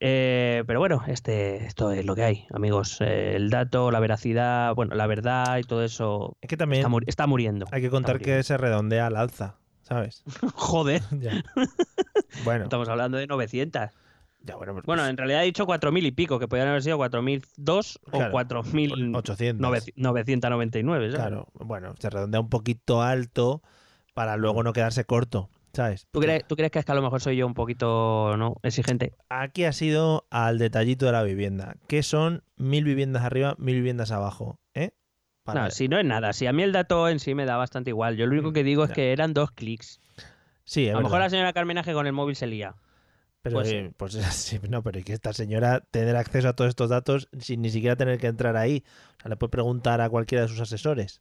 Eh, 0.01 0.64
pero 0.66 0.80
bueno, 0.80 1.03
este, 1.07 1.64
esto 1.66 1.92
es 1.92 2.05
lo 2.05 2.14
que 2.14 2.24
hay, 2.24 2.47
amigos. 2.53 2.99
Eh, 3.01 3.36
el 3.36 3.51
dato, 3.51 3.90
la 3.90 4.01
veracidad, 4.01 4.74
bueno, 4.74 4.95
la 4.95 5.07
verdad 5.07 5.59
y 5.59 5.62
todo 5.62 5.84
eso 5.84 6.36
Es 6.40 6.49
que 6.49 6.57
también 6.57 6.80
está, 6.80 6.88
muri- 6.88 7.05
está 7.07 7.26
muriendo. 7.26 7.66
hay 7.70 7.80
que 7.82 7.90
contar 7.90 8.18
que 8.20 8.42
se 8.42 8.57
redondea 8.57 9.07
al 9.07 9.16
alza, 9.16 9.57
¿sabes? 9.82 10.22
Joder. 10.55 11.03
Bueno, 12.45 12.64
Estamos 12.64 12.88
hablando 12.88 13.16
de 13.16 13.28
900. 13.28 13.90
ya 14.40 14.57
bueno, 14.57 14.72
pues- 14.74 14.84
Bueno, 14.86 15.07
en 15.07 15.16
realidad 15.16 15.42
he 15.42 15.47
dicho 15.47 15.66
4.000 15.66 16.05
y 16.05 16.11
pico, 16.11 16.40
que 16.40 16.49
podrían 16.49 16.68
haber 16.68 16.82
sido 16.82 16.99
4.002 16.99 18.01
Claro, 18.11 18.26
o 18.28 18.30
4.899. 18.32 19.16
800. 19.16 19.61
¿sabes? 21.12 21.28
Claro, 21.28 21.47
bueno, 21.55 21.95
se 22.01 22.11
redondea 22.11 22.40
un 22.40 22.49
poquito 22.49 23.03
alto 23.03 23.62
para 24.14 24.36
luego 24.36 24.62
no 24.64 24.72
quedarse 24.72 25.05
corto, 25.05 25.49
¿sabes? 25.75 26.07
¿Tú 26.11 26.20
crees, 26.20 26.47
¿Tú 26.47 26.57
crees 26.57 26.70
que 26.70 26.79
es 26.79 26.85
que 26.85 26.93
a 26.93 26.95
lo 26.95 27.03
mejor 27.03 27.20
soy 27.20 27.37
yo 27.37 27.47
un 27.47 27.55
poquito 27.55 28.37
no 28.37 28.57
exigente? 28.62 29.12
Aquí 29.29 29.64
ha 29.64 29.72
sido 29.72 30.27
al 30.31 30.59
detallito 30.59 31.07
de 31.07 31.12
la 31.12 31.22
vivienda, 31.22 31.77
que 31.89 32.03
son 32.03 32.43
mil 32.57 32.85
viviendas 32.85 33.22
arriba, 33.25 33.55
mil 33.59 33.75
viviendas 33.77 34.11
abajo, 34.11 34.59
¿eh? 34.75 34.93
Para- 35.43 35.64
No, 35.64 35.70
si 35.70 35.89
no 35.89 35.99
es 35.99 36.05
nada. 36.07 36.33
Si 36.33 36.47
a 36.47 36.53
mí 36.53 36.62
el 36.62 36.72
dato 36.72 37.09
en 37.09 37.18
sí 37.18 37.35
me 37.35 37.45
da 37.45 37.57
bastante 37.57 37.91
igual. 37.91 38.16
Yo 38.16 38.27
lo 38.27 38.33
único 38.33 38.53
que 38.53 38.64
digo 38.64 38.85
es 38.85 38.93
que 38.93 39.12
eran 39.12 39.35
dos 39.35 39.51
clics. 39.51 40.01
Sí, 40.64 40.87
es 40.89 40.95
A 40.95 40.99
lo 40.99 41.03
mejor 41.03 41.20
la 41.20 41.29
señora 41.29 41.53
Carmenaje 41.53 41.93
con 41.93 42.07
el 42.07 42.14
móvil 42.14 42.37
se 42.37 42.47
lía. 42.47 42.75
Pero, 43.43 43.57
Puede 43.57 43.79
eh, 43.79 43.93
pues 43.99 44.14
sí, 44.14 44.59
no, 44.70 44.83
pero 44.83 44.99
es 45.01 45.05
que 45.05 45.12
esta 45.12 45.35
señora 45.35 45.81
tener 45.91 46.16
acceso 46.16 46.49
a 46.49 46.55
todos 46.55 46.70
estos 46.70 46.89
datos 46.89 47.29
sin 47.39 47.61
ni 47.61 47.68
siquiera 47.68 47.95
tener 47.95 48.18
que 48.18 48.27
entrar 48.27 48.57
ahí. 48.57 48.85
O 49.18 49.20
sea, 49.20 49.29
le 49.29 49.37
puede 49.37 49.51
preguntar 49.51 50.01
a 50.01 50.09
cualquiera 50.09 50.43
de 50.43 50.49
sus 50.49 50.61
asesores. 50.61 51.20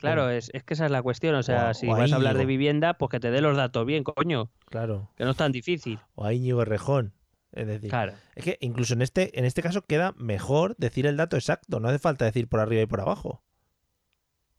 Claro, 0.00 0.28
es, 0.30 0.50
es 0.52 0.62
que 0.62 0.74
esa 0.74 0.84
es 0.86 0.90
la 0.90 1.02
cuestión. 1.02 1.34
O 1.34 1.42
sea, 1.42 1.70
O 1.70 1.74
si 1.74 1.86
o 1.88 1.90
vas 1.96 2.12
a 2.12 2.16
hablar 2.16 2.36
de 2.36 2.44
vivienda, 2.46 2.94
pues 2.94 3.10
que 3.10 3.20
te 3.20 3.30
dé 3.30 3.40
los 3.40 3.56
datos 3.56 3.84
bien, 3.86 4.04
coño. 4.04 4.50
Claro. 4.66 5.10
Que 5.16 5.24
no 5.24 5.30
es 5.30 5.36
tan 5.36 5.52
difícil. 5.52 5.98
O 6.14 6.24
a 6.24 6.32
Íñigo 6.32 6.64
Rejón. 6.64 7.12
Es 7.52 7.66
decir, 7.66 7.88
Claro. 7.88 8.12
es 8.34 8.44
que 8.44 8.58
incluso 8.60 8.92
en 8.94 9.00
este, 9.02 9.38
en 9.38 9.44
este 9.46 9.62
caso 9.62 9.82
queda 9.86 10.12
mejor 10.18 10.76
decir 10.76 11.06
el 11.06 11.16
dato 11.16 11.36
exacto. 11.36 11.80
No 11.80 11.88
hace 11.88 11.98
falta 11.98 12.24
decir 12.26 12.48
por 12.48 12.60
arriba 12.60 12.82
y 12.82 12.86
por 12.86 13.00
abajo. 13.00 13.42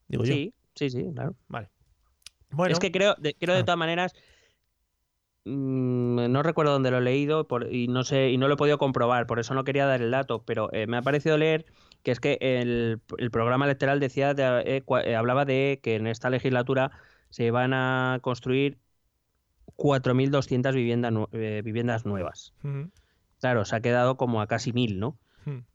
Digo 0.07 0.23
yo. 0.23 0.33
Sí, 0.33 0.53
sí, 0.73 0.89
sí, 0.89 1.05
claro. 1.13 1.35
Vale. 1.47 1.69
Bueno, 2.49 2.71
Es 2.73 2.79
que 2.79 2.91
creo, 2.91 3.13
de, 3.19 3.35
creo 3.35 3.53
de 3.55 3.61
Ah. 3.61 3.65
todas 3.65 3.77
maneras, 3.77 4.13
mm, 5.45 6.31
no 6.31 6.43
recuerdo 6.43 6.71
dónde 6.71 6.91
lo 6.91 6.97
he 6.97 7.01
leído 7.01 7.47
por- 7.47 7.71
y 7.73 7.87
no 7.87 8.03
sé 8.03 8.29
y 8.31 8.37
no 8.37 8.47
lo 8.47 8.55
he 8.55 8.57
podido 8.57 8.77
comprobar, 8.77 9.27
por 9.27 9.39
eso 9.39 9.53
no 9.53 9.63
quería 9.63 9.85
dar 9.85 10.01
el 10.01 10.11
dato, 10.11 10.43
pero 10.45 10.71
eh, 10.73 10.87
me 10.87 10.97
ha 10.97 11.01
parecido 11.01 11.37
leer 11.37 11.65
que 12.07 12.11
es 12.13 12.21
que 12.21 12.37
el, 12.39 13.01
el 13.17 13.31
programa 13.31 13.65
electoral 13.65 13.99
decía 13.99 14.33
de- 14.33 14.61
eh, 14.77 14.83
eh, 15.03 15.15
hablaba 15.17 15.43
de 15.43 15.81
que 15.83 15.95
en 15.97 16.07
esta 16.07 16.29
legislatura 16.29 16.89
se 17.29 17.51
van 17.51 17.73
a 17.73 18.19
construir 18.21 18.77
4.200 19.75 20.73
viviendas, 20.73 21.13
eh, 21.33 21.61
viviendas 21.65 22.05
nuevas. 22.05 22.53
Claro, 23.41 23.65
se 23.65 23.75
ha 23.75 23.81
quedado 23.81 24.15
como 24.15 24.39
a 24.39 24.47
casi 24.47 24.71
mil, 24.71 25.01
¿no? 25.01 25.17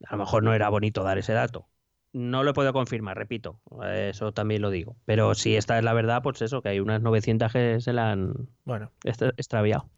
A 0.07 0.13
lo 0.17 0.21
mejor 0.25 0.43
no 0.43 0.55
era 0.55 0.71
bonito 0.71 1.03
dar 1.03 1.19
ese 1.19 1.35
dato. 1.35 1.69
No 2.15 2.43
lo 2.45 2.53
he 2.53 2.55
podido 2.55 2.73
confirmar, 2.73 3.19
repito. 3.19 3.61
Eso 3.85 4.33
también 4.33 4.63
lo 4.63 4.71
digo. 4.71 4.97
Pero 5.05 5.35
si 5.35 5.55
esta 5.57 5.77
es 5.77 5.85
la 5.85 5.93
verdad, 5.93 6.23
pues 6.23 6.41
eso, 6.41 6.63
que 6.63 6.71
hay 6.71 6.81
unas 6.81 7.03
900 7.03 7.53
que 7.53 7.79
se 7.83 7.93
la 7.93 8.13
han 8.13 8.49
Bueno, 8.65 8.91
extra- 9.05 9.35
extraviado. 9.37 9.91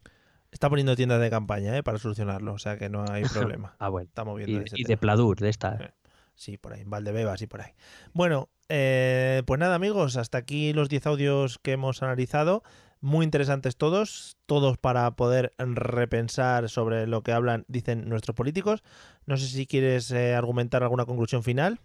está 0.51 0.69
poniendo 0.69 0.97
tiendas 0.97 1.21
de 1.21 1.29
campaña 1.29 1.77
¿eh? 1.77 1.81
para 1.83 1.97
solucionarlo. 1.97 2.51
O 2.51 2.57
sea 2.57 2.77
que 2.77 2.89
no 2.89 3.05
hay 3.09 3.23
problema. 3.33 3.75
Ah, 3.79 3.87
bueno. 3.87 4.09
Estamos 4.09 4.33
Y, 4.41 4.45
viendo 4.45 4.65
ese 4.65 4.75
y 4.77 4.83
de. 4.83 4.97
Pladur, 4.97 5.37
de 5.39 5.47
esta. 5.49 5.93
Sí, 6.35 6.57
por 6.57 6.73
ahí, 6.73 6.81
en 6.81 6.89
Valdebebas 6.89 7.41
y 7.41 7.47
por 7.47 7.61
ahí. 7.61 7.71
Bueno, 8.13 8.49
eh, 8.69 9.43
pues 9.45 9.59
nada, 9.59 9.75
amigos, 9.75 10.17
hasta 10.17 10.37
aquí 10.37 10.73
los 10.73 10.89
10 10.89 11.07
audios 11.07 11.59
que 11.59 11.71
hemos 11.71 12.03
analizado. 12.03 12.63
Muy 13.01 13.23
interesantes 13.23 13.77
todos, 13.77 14.37
todos 14.45 14.77
para 14.77 15.11
poder 15.15 15.53
repensar 15.57 16.69
sobre 16.69 17.07
lo 17.07 17.21
que 17.21 17.31
hablan, 17.31 17.65
dicen 17.67 18.09
nuestros 18.09 18.35
políticos. 18.35 18.83
No 19.25 19.37
sé 19.37 19.47
si 19.47 19.67
quieres 19.67 20.11
eh, 20.11 20.33
argumentar 20.33 20.83
alguna 20.83 21.05
conclusión 21.05 21.43
final. 21.43 21.79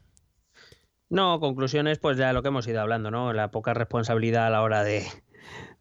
No, 1.11 1.41
conclusiones, 1.41 1.99
pues 1.99 2.17
ya 2.17 2.33
lo 2.33 2.43
que 2.43 2.49
hemos 2.49 2.67
ido 2.69 2.81
hablando, 2.81 3.11
¿no? 3.11 3.33
La 3.33 3.51
poca 3.51 3.75
responsabilidad 3.75 4.47
a 4.47 4.51
la 4.51 4.63
hora 4.63 4.85
de, 4.85 5.05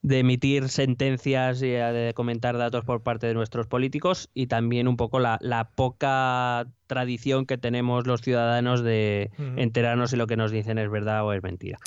de 0.01 0.19
emitir 0.19 0.69
sentencias 0.69 1.61
y 1.61 1.67
eh, 1.73 1.83
de 1.91 2.13
comentar 2.13 2.57
datos 2.57 2.85
por 2.85 3.03
parte 3.03 3.27
de 3.27 3.33
nuestros 3.33 3.67
políticos 3.67 4.29
y 4.33 4.47
también 4.47 4.87
un 4.87 4.95
poco 4.97 5.19
la, 5.19 5.37
la 5.41 5.69
poca 5.71 6.67
tradición 6.87 7.45
que 7.45 7.57
tenemos 7.57 8.07
los 8.07 8.21
ciudadanos 8.21 8.81
de 8.83 9.31
enterarnos 9.57 10.11
si 10.11 10.15
lo 10.17 10.25
que 10.27 10.37
nos 10.37 10.51
dicen 10.51 10.77
es 10.77 10.89
verdad 10.89 11.25
o 11.25 11.33
es 11.33 11.43
mentira. 11.43 11.77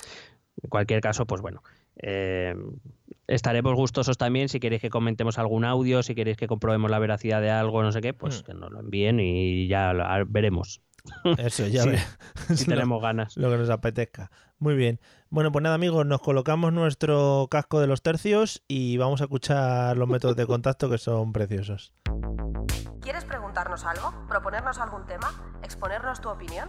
En 0.62 0.68
cualquier 0.68 1.00
caso, 1.00 1.26
pues 1.26 1.40
bueno, 1.42 1.62
Eh, 1.96 2.54
estaremos 3.28 3.74
gustosos 3.74 4.16
también 4.16 4.48
si 4.48 4.60
queréis 4.60 4.80
que 4.82 4.88
comentemos 4.90 5.38
algún 5.38 5.64
audio, 5.64 6.02
si 6.02 6.14
queréis 6.14 6.36
que 6.38 6.46
comprobemos 6.46 6.90
la 6.90 6.98
veracidad 6.98 7.40
de 7.42 7.50
algo, 7.50 7.82
no 7.82 7.92
sé 7.92 8.00
qué, 8.00 8.12
pues 8.14 8.40
Mm. 8.40 8.44
que 8.46 8.54
nos 8.54 8.70
lo 8.72 8.80
envíen 8.80 9.20
y 9.20 9.66
ya 9.68 9.92
lo- 9.92 10.04
veremos. 10.26 10.80
Eso, 11.36 11.66
ya 11.66 11.82
Sí, 11.84 11.90
ve- 11.90 12.56
si 12.56 12.64
tenemos 12.86 13.02
ganas. 13.02 13.36
Lo 13.36 13.50
que 13.50 13.58
nos 13.58 13.70
apetezca. 13.70 14.30
Muy 14.58 14.74
bien. 14.74 15.00
Bueno, 15.32 15.50
pues 15.50 15.62
nada, 15.62 15.76
amigos, 15.76 16.04
nos 16.04 16.20
colocamos 16.20 16.74
nuestro 16.74 17.48
casco 17.50 17.80
de 17.80 17.86
los 17.86 18.02
tercios 18.02 18.62
y 18.68 18.98
vamos 18.98 19.22
a 19.22 19.24
escuchar 19.24 19.96
los 19.96 20.06
métodos 20.06 20.36
de 20.36 20.46
contacto 20.46 20.90
que 20.90 20.98
son 20.98 21.32
preciosos. 21.32 21.94
¿Quieres 23.00 23.24
preguntarnos 23.24 23.86
algo? 23.86 24.12
¿Proponernos 24.28 24.78
algún 24.78 25.06
tema? 25.06 25.32
¿Exponernos 25.62 26.20
tu 26.20 26.28
opinión? 26.28 26.68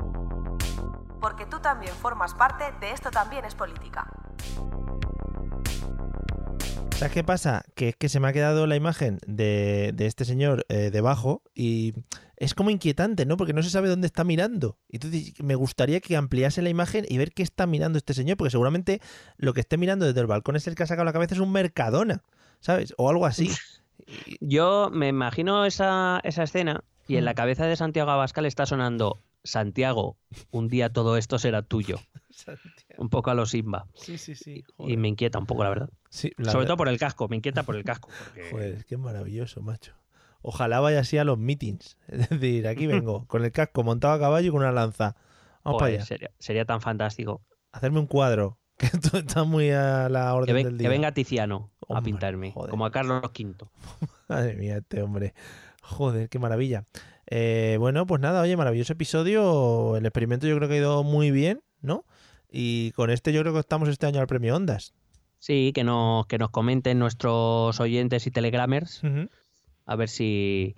Porque 1.21 1.45
tú 1.45 1.59
también 1.59 1.93
formas 1.93 2.33
parte 2.33 2.65
de 2.81 2.91
Esto 2.91 3.11
también 3.11 3.45
es 3.45 3.55
política. 3.55 4.07
¿Sabes 6.97 7.13
qué 7.13 7.23
pasa? 7.23 7.63
Que 7.73 7.89
es 7.89 7.95
que 7.95 8.09
se 8.09 8.19
me 8.19 8.27
ha 8.27 8.33
quedado 8.33 8.67
la 8.67 8.75
imagen 8.75 9.19
de, 9.25 9.91
de 9.93 10.05
este 10.05 10.23
señor 10.25 10.65
eh, 10.69 10.89
debajo 10.91 11.41
y 11.55 11.93
es 12.37 12.53
como 12.53 12.69
inquietante, 12.69 13.25
¿no? 13.25 13.37
Porque 13.37 13.53
no 13.53 13.63
se 13.63 13.71
sabe 13.71 13.87
dónde 13.89 14.05
está 14.05 14.23
mirando. 14.23 14.77
Y 14.87 14.97
Entonces 14.97 15.33
me 15.41 15.55
gustaría 15.55 15.99
que 15.99 16.15
ampliase 16.15 16.61
la 16.61 16.69
imagen 16.69 17.05
y 17.07 17.17
ver 17.17 17.31
qué 17.31 17.41
está 17.41 17.65
mirando 17.65 17.97
este 17.97 18.13
señor, 18.13 18.37
porque 18.37 18.51
seguramente 18.51 19.01
lo 19.37 19.53
que 19.53 19.61
esté 19.61 19.77
mirando 19.77 20.05
desde 20.05 20.21
el 20.21 20.27
balcón 20.27 20.55
es 20.55 20.67
el 20.67 20.75
que 20.75 20.83
ha 20.83 20.87
sacado 20.87 21.05
la 21.05 21.13
cabeza, 21.13 21.33
es 21.33 21.41
un 21.41 21.51
Mercadona, 21.51 22.21
¿sabes? 22.59 22.93
O 22.97 23.09
algo 23.09 23.25
así. 23.25 23.49
Yo 24.39 24.89
me 24.91 25.07
imagino 25.07 25.65
esa, 25.65 26.19
esa 26.23 26.43
escena 26.43 26.83
y 27.07 27.15
Mm. 27.15 27.17
en 27.17 27.25
la 27.25 27.33
cabeza 27.33 27.65
de 27.65 27.75
Santiago 27.75 28.11
Abascal 28.11 28.45
está 28.45 28.65
sonando 28.67 29.17
Santiago, 29.43 30.17
un 30.51 30.67
día 30.67 30.91
todo 30.91 31.17
esto 31.17 31.39
será 31.39 31.61
tuyo. 31.61 31.97
Un 32.97 33.09
poco 33.09 33.29
a 33.31 33.33
los 33.33 33.49
Simba. 33.51 33.87
Sí, 33.95 34.17
sí, 34.17 34.35
sí. 34.35 34.63
Y 34.79 34.97
me 34.97 35.07
inquieta 35.07 35.37
un 35.39 35.45
poco, 35.45 35.63
la 35.63 35.69
verdad. 35.69 35.89
Sí, 36.09 36.31
la 36.37 36.51
Sobre 36.51 36.65
todo 36.65 36.77
por 36.77 36.87
el 36.87 36.97
casco, 36.99 37.27
me 37.27 37.35
inquieta 37.35 37.63
por 37.63 37.75
el 37.75 37.83
casco. 37.83 38.09
porque- 38.23 38.49
Joder, 38.51 38.85
qué 38.85 38.97
maravilloso, 38.97 39.61
macho. 39.61 39.93
Ojalá 40.41 40.79
vaya 40.79 40.99
así 41.01 41.17
a 41.17 41.23
los 41.23 41.37
meetings. 41.37 41.97
Es 42.07 42.29
decir, 42.29 42.67
aquí 42.67 42.87
vengo, 42.87 43.25
con 43.27 43.43
el 43.43 43.51
casco 43.51 43.83
montado 43.83 44.13
a 44.13 44.19
caballo 44.19 44.47
y 44.47 44.51
con 44.51 44.61
una 44.61 44.71
lanza. 44.71 45.15
Vamos 45.63 45.79
Joder, 45.79 45.79
para 45.79 45.87
allá. 45.93 46.05
sería, 46.05 46.31
sería 46.39 46.65
tan 46.65 46.81
fantástico. 46.81 47.41
Hacerme 47.71 47.99
un 47.99 48.07
cuadro, 48.07 48.59
que 48.77 48.87
esto 48.87 49.17
está 49.19 49.43
muy 49.43 49.69
a 49.71 50.09
la 50.09 50.33
orden 50.33 50.47
Que, 50.47 50.53
ven- 50.53 50.65
del 50.65 50.73
que 50.77 50.79
día. 50.83 50.89
venga 50.89 51.11
Tiziano 51.13 51.71
a 51.89 52.01
pintarme, 52.01 52.51
joder. 52.51 52.69
como 52.71 52.85
a 52.85 52.91
Carlos 52.91 53.21
V. 53.23 53.55
Madre 54.27 54.55
mía, 54.55 54.77
este 54.77 55.01
hombre. 55.03 55.33
Joder, 55.83 56.29
qué 56.29 56.39
maravilla. 56.39 56.85
Eh, 57.33 57.77
bueno, 57.79 58.05
pues 58.05 58.19
nada, 58.19 58.41
oye, 58.41 58.57
maravilloso 58.57 58.91
episodio. 58.91 59.95
El 59.95 60.05
experimento 60.05 60.47
yo 60.47 60.57
creo 60.57 60.67
que 60.67 60.75
ha 60.75 60.79
ido 60.79 61.03
muy 61.03 61.31
bien, 61.31 61.63
¿no? 61.79 62.05
Y 62.51 62.91
con 62.91 63.09
este 63.09 63.31
yo 63.31 63.39
creo 63.39 63.53
que 63.53 63.59
estamos 63.59 63.87
este 63.87 64.05
año 64.05 64.19
al 64.19 64.27
premio 64.27 64.53
Ondas. 64.53 64.93
Sí, 65.39 65.71
que 65.73 65.85
nos, 65.85 66.27
que 66.27 66.37
nos 66.37 66.49
comenten 66.49 66.99
nuestros 66.99 67.79
oyentes 67.79 68.27
y 68.27 68.31
telegramers. 68.31 69.01
A 69.85 69.95
ver 69.95 70.09
si, 70.09 70.75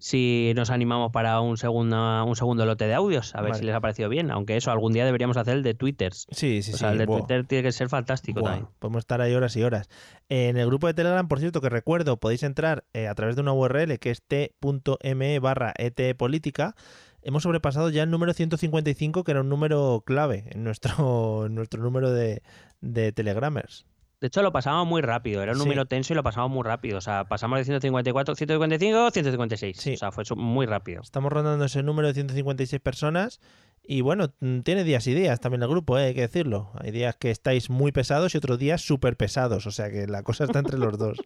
si 0.00 0.52
nos 0.56 0.70
animamos 0.70 1.12
para 1.12 1.40
un 1.40 1.58
segundo, 1.58 2.24
un 2.24 2.34
segundo 2.34 2.64
lote 2.64 2.86
de 2.86 2.94
audios. 2.94 3.34
A 3.34 3.42
ver 3.42 3.50
Vale. 3.50 3.60
si 3.60 3.66
les 3.66 3.74
ha 3.74 3.80
parecido 3.80 4.08
bien. 4.08 4.30
Aunque 4.30 4.56
eso, 4.56 4.70
algún 4.70 4.92
día 4.92 5.04
deberíamos 5.04 5.36
hacer 5.36 5.56
el 5.58 5.62
de 5.62 5.74
Twitters. 5.74 6.26
Sí, 6.30 6.62
sí, 6.62 6.72
O 6.72 6.76
sea, 6.76 6.88
sí, 6.88 6.92
el 6.94 6.98
de. 6.98 7.06
Twitter 7.06 7.46
tiene 7.46 7.62
que 7.62 7.72
ser 7.72 7.88
fantástico 7.88 8.42
también. 8.42 8.66
podemos 8.78 9.00
estar 9.00 9.20
ahí 9.20 9.34
horas 9.34 9.54
y 9.56 9.62
horas. 9.62 9.88
En 10.28 10.56
el 10.56 10.66
grupo 10.66 10.86
de 10.86 10.94
Telegram, 10.94 11.28
por 11.28 11.38
cierto, 11.38 11.60
que 11.60 11.68
recuerdo, 11.68 12.16
podéis 12.18 12.42
entrar 12.42 12.84
eh, 12.94 13.08
a 13.08 13.14
través 13.14 13.36
de 13.36 13.42
una 13.42 13.52
URL 13.52 13.98
que 13.98 14.10
es 14.10 14.22
t.me 14.22 15.38
barra 15.38 15.74
etpolítica. 15.76 16.74
Hemos 17.22 17.42
sobrepasado 17.42 17.90
ya 17.90 18.02
el 18.02 18.10
número 18.10 18.32
155, 18.32 19.24
que 19.24 19.30
era 19.30 19.42
un 19.42 19.50
número 19.50 20.02
clave 20.06 20.44
en 20.50 20.64
nuestro, 20.64 21.46
en 21.46 21.54
nuestro 21.54 21.82
número 21.82 22.10
de, 22.10 22.42
de 22.80 23.12
Telegramers. 23.12 23.84
De 24.20 24.26
hecho, 24.26 24.42
lo 24.42 24.52
pasamos 24.52 24.86
muy 24.86 25.00
rápido. 25.00 25.42
Era 25.42 25.52
un 25.52 25.58
Sí. 25.58 25.64
número 25.64 25.86
tenso 25.86 26.12
y 26.12 26.16
lo 26.16 26.22
pasamos 26.22 26.50
muy 26.50 26.62
rápido. 26.62 26.98
O 26.98 27.00
sea, 27.00 27.24
pasamos 27.24 27.58
de 27.58 27.64
154, 27.64 28.34
155, 28.34 29.10
156. 29.12 29.94
O 29.94 29.96
sea, 29.98 30.12
fue 30.12 30.24
muy 30.36 30.66
rápido. 30.66 31.00
Estamos 31.02 31.32
rondando 31.32 31.64
ese 31.64 31.82
número 31.82 32.08
de 32.08 32.14
156 32.14 32.80
personas. 32.82 33.40
Y 33.82 34.02
bueno, 34.02 34.30
mm, 34.40 34.60
tiene 34.60 34.84
días 34.84 35.06
y 35.06 35.14
días 35.14 35.40
también 35.40 35.62
el 35.62 35.68
grupo, 35.70 35.98
eh, 35.98 36.04
hay 36.08 36.14
que 36.14 36.20
decirlo. 36.20 36.70
Hay 36.78 36.90
días 36.90 37.16
que 37.16 37.30
estáis 37.30 37.70
muy 37.70 37.92
pesados 37.92 38.34
y 38.34 38.38
otros 38.38 38.58
días 38.58 38.82
súper 38.82 39.16
pesados. 39.16 39.66
O 39.66 39.70
sea 39.70 39.90
que 39.90 40.06
la 40.06 40.22
cosa 40.22 40.44
está 40.44 40.58
entre 40.58 40.76
los 40.78 40.98
dos. 40.98 41.18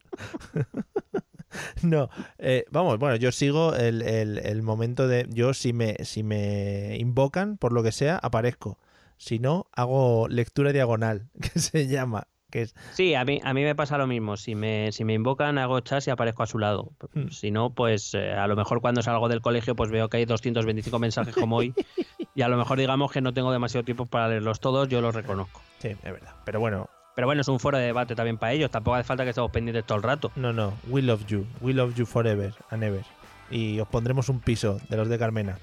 no, 1.82 2.08
eh, 2.38 2.64
vamos, 2.70 2.98
bueno, 2.98 3.16
yo 3.16 3.32
sigo 3.32 3.74
el, 3.74 4.02
el- 4.02 4.38
el 4.38 4.62
momento 4.62 5.08
de. 5.08 5.26
Yo, 5.30 5.54
si 5.54 5.72
me, 5.72 5.96
si 6.04 6.22
me 6.22 6.96
invocan, 6.98 7.56
por 7.58 7.72
lo 7.72 7.82
que 7.82 7.92
sea, 7.92 8.18
aparezco. 8.18 8.78
Si 9.16 9.38
no, 9.38 9.66
hago 9.72 10.28
lectura 10.28 10.72
diagonal, 10.72 11.28
que 11.40 11.58
se 11.58 11.86
llama. 11.86 12.26
Que 12.54 12.62
es, 12.62 12.74
Sí, 12.92 13.16
a 13.16 13.24
mí, 13.24 13.40
a 13.42 13.52
mí 13.52 13.64
me 13.64 13.74
pasa 13.74 13.98
lo 13.98 14.06
mismo. 14.06 14.36
Si 14.36 14.54
me, 14.54 14.92
si 14.92 15.04
me 15.04 15.12
invocan, 15.12 15.58
hago 15.58 15.80
chas 15.80 16.06
y 16.06 16.10
aparezco 16.10 16.44
a 16.44 16.46
su 16.46 16.60
lado. 16.60 16.92
Hmm. 17.12 17.26
Si 17.30 17.50
no, 17.50 17.70
pues 17.70 18.14
eh, 18.14 18.32
a 18.32 18.46
lo 18.46 18.54
mejor 18.54 18.80
cuando 18.80 19.02
salgo 19.02 19.28
del 19.28 19.40
colegio, 19.40 19.74
pues 19.74 19.90
veo 19.90 20.08
que 20.08 20.18
hay 20.18 20.24
225 20.24 20.96
mensajes 21.00 21.34
como 21.34 21.56
hoy. 21.56 21.74
y 22.36 22.42
a 22.42 22.48
lo 22.48 22.56
mejor 22.56 22.78
digamos 22.78 23.10
que 23.10 23.20
no 23.20 23.34
tengo 23.34 23.50
demasiado 23.50 23.82
tiempo 23.82 24.06
para 24.06 24.28
leerlos 24.28 24.60
todos, 24.60 24.88
yo 24.88 25.00
los 25.00 25.12
reconozco. 25.16 25.60
sí, 25.80 25.88
es 25.88 26.12
verdad. 26.12 26.32
Pero 26.44 26.60
bueno, 26.60 26.88
Pero 27.16 27.26
bueno, 27.26 27.40
es 27.40 27.48
un 27.48 27.58
foro 27.58 27.76
de 27.76 27.86
debate 27.86 28.14
también 28.14 28.38
para 28.38 28.52
ellos. 28.52 28.70
Tampoco 28.70 28.94
hace 28.94 29.04
falta 29.04 29.24
que 29.24 29.30
estemos 29.30 29.50
pendientes 29.50 29.84
todo 29.84 29.98
el 29.98 30.04
rato. 30.04 30.30
No, 30.36 30.52
no, 30.52 30.74
we 30.86 31.02
love 31.02 31.26
you, 31.26 31.44
we 31.60 31.72
love 31.72 31.96
you 31.96 32.06
forever 32.06 32.54
and 32.70 32.84
ever. 32.84 33.02
Y 33.50 33.80
os 33.80 33.88
pondremos 33.88 34.28
un 34.28 34.38
piso 34.38 34.78
de 34.88 34.96
los 34.96 35.08
de 35.08 35.18
Carmena. 35.18 35.58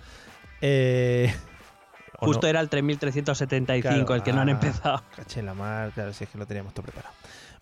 Eh, 0.59 1.33
Justo 2.25 2.47
no. 2.47 2.49
era 2.49 2.59
el 2.59 2.69
3375 2.69 4.05
Claro, 4.05 4.15
el 4.15 4.23
que 4.23 4.33
no 4.33 4.41
han 4.41 4.49
ah, 4.49 4.51
empezado. 4.53 5.03
Caché 5.15 5.41
la 5.41 5.53
mar, 5.53 5.91
claro, 5.93 6.13
si 6.13 6.23
es 6.23 6.29
que 6.29 6.37
lo 6.37 6.45
teníamos 6.45 6.73
todo 6.73 6.83
preparado. 6.83 7.13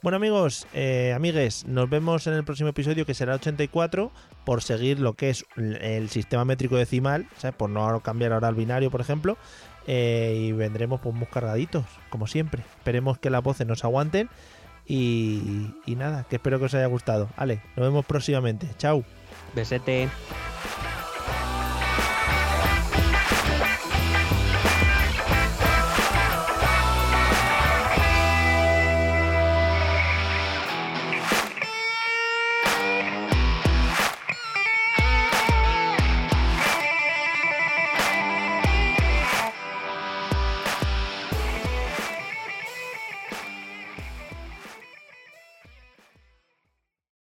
Bueno, 0.02 0.16
amigos, 0.16 0.66
eh, 0.74 1.12
amigues, 1.14 1.66
nos 1.66 1.90
vemos 1.90 2.26
en 2.28 2.34
el 2.34 2.44
próximo 2.46 2.70
episodio 2.70 3.06
que 3.06 3.14
será 3.14 3.36
84 3.36 4.12
por 4.46 4.62
seguir 4.64 5.00
lo 5.00 5.14
que 5.14 5.30
es 5.30 5.46
el 5.58 6.10
sistema 6.10 6.46
métrico 6.46 6.78
decimal, 6.78 7.28
¿sabes? 7.38 7.56
por 7.56 7.70
no 7.70 8.00
cambiar 8.00 8.32
ahora 8.32 8.48
al 8.48 8.56
binario, 8.56 8.90
por 8.92 9.02
ejemplo. 9.02 9.38
eh, 9.88 10.36
y 10.38 10.52
vendremos 10.52 11.02
pues 11.02 11.14
muy 11.16 11.26
cargaditos, 11.28 11.86
como 12.10 12.28
siempre. 12.28 12.62
Esperemos 12.78 13.18
que 13.18 13.30
las 13.30 13.44
voces 13.44 13.66
nos 13.68 13.84
aguanten. 13.84 14.30
Y, 14.86 15.72
y 15.86 15.96
nada, 15.96 16.26
que 16.30 16.38
espero 16.38 16.58
que 16.60 16.66
os 16.66 16.74
haya 16.74 16.88
gustado. 16.88 17.30
Vale, 17.38 17.62
nos 17.76 17.86
vemos 17.86 18.06
próximamente. 18.06 18.68
Chao. 18.78 19.04
Besete. 19.54 20.10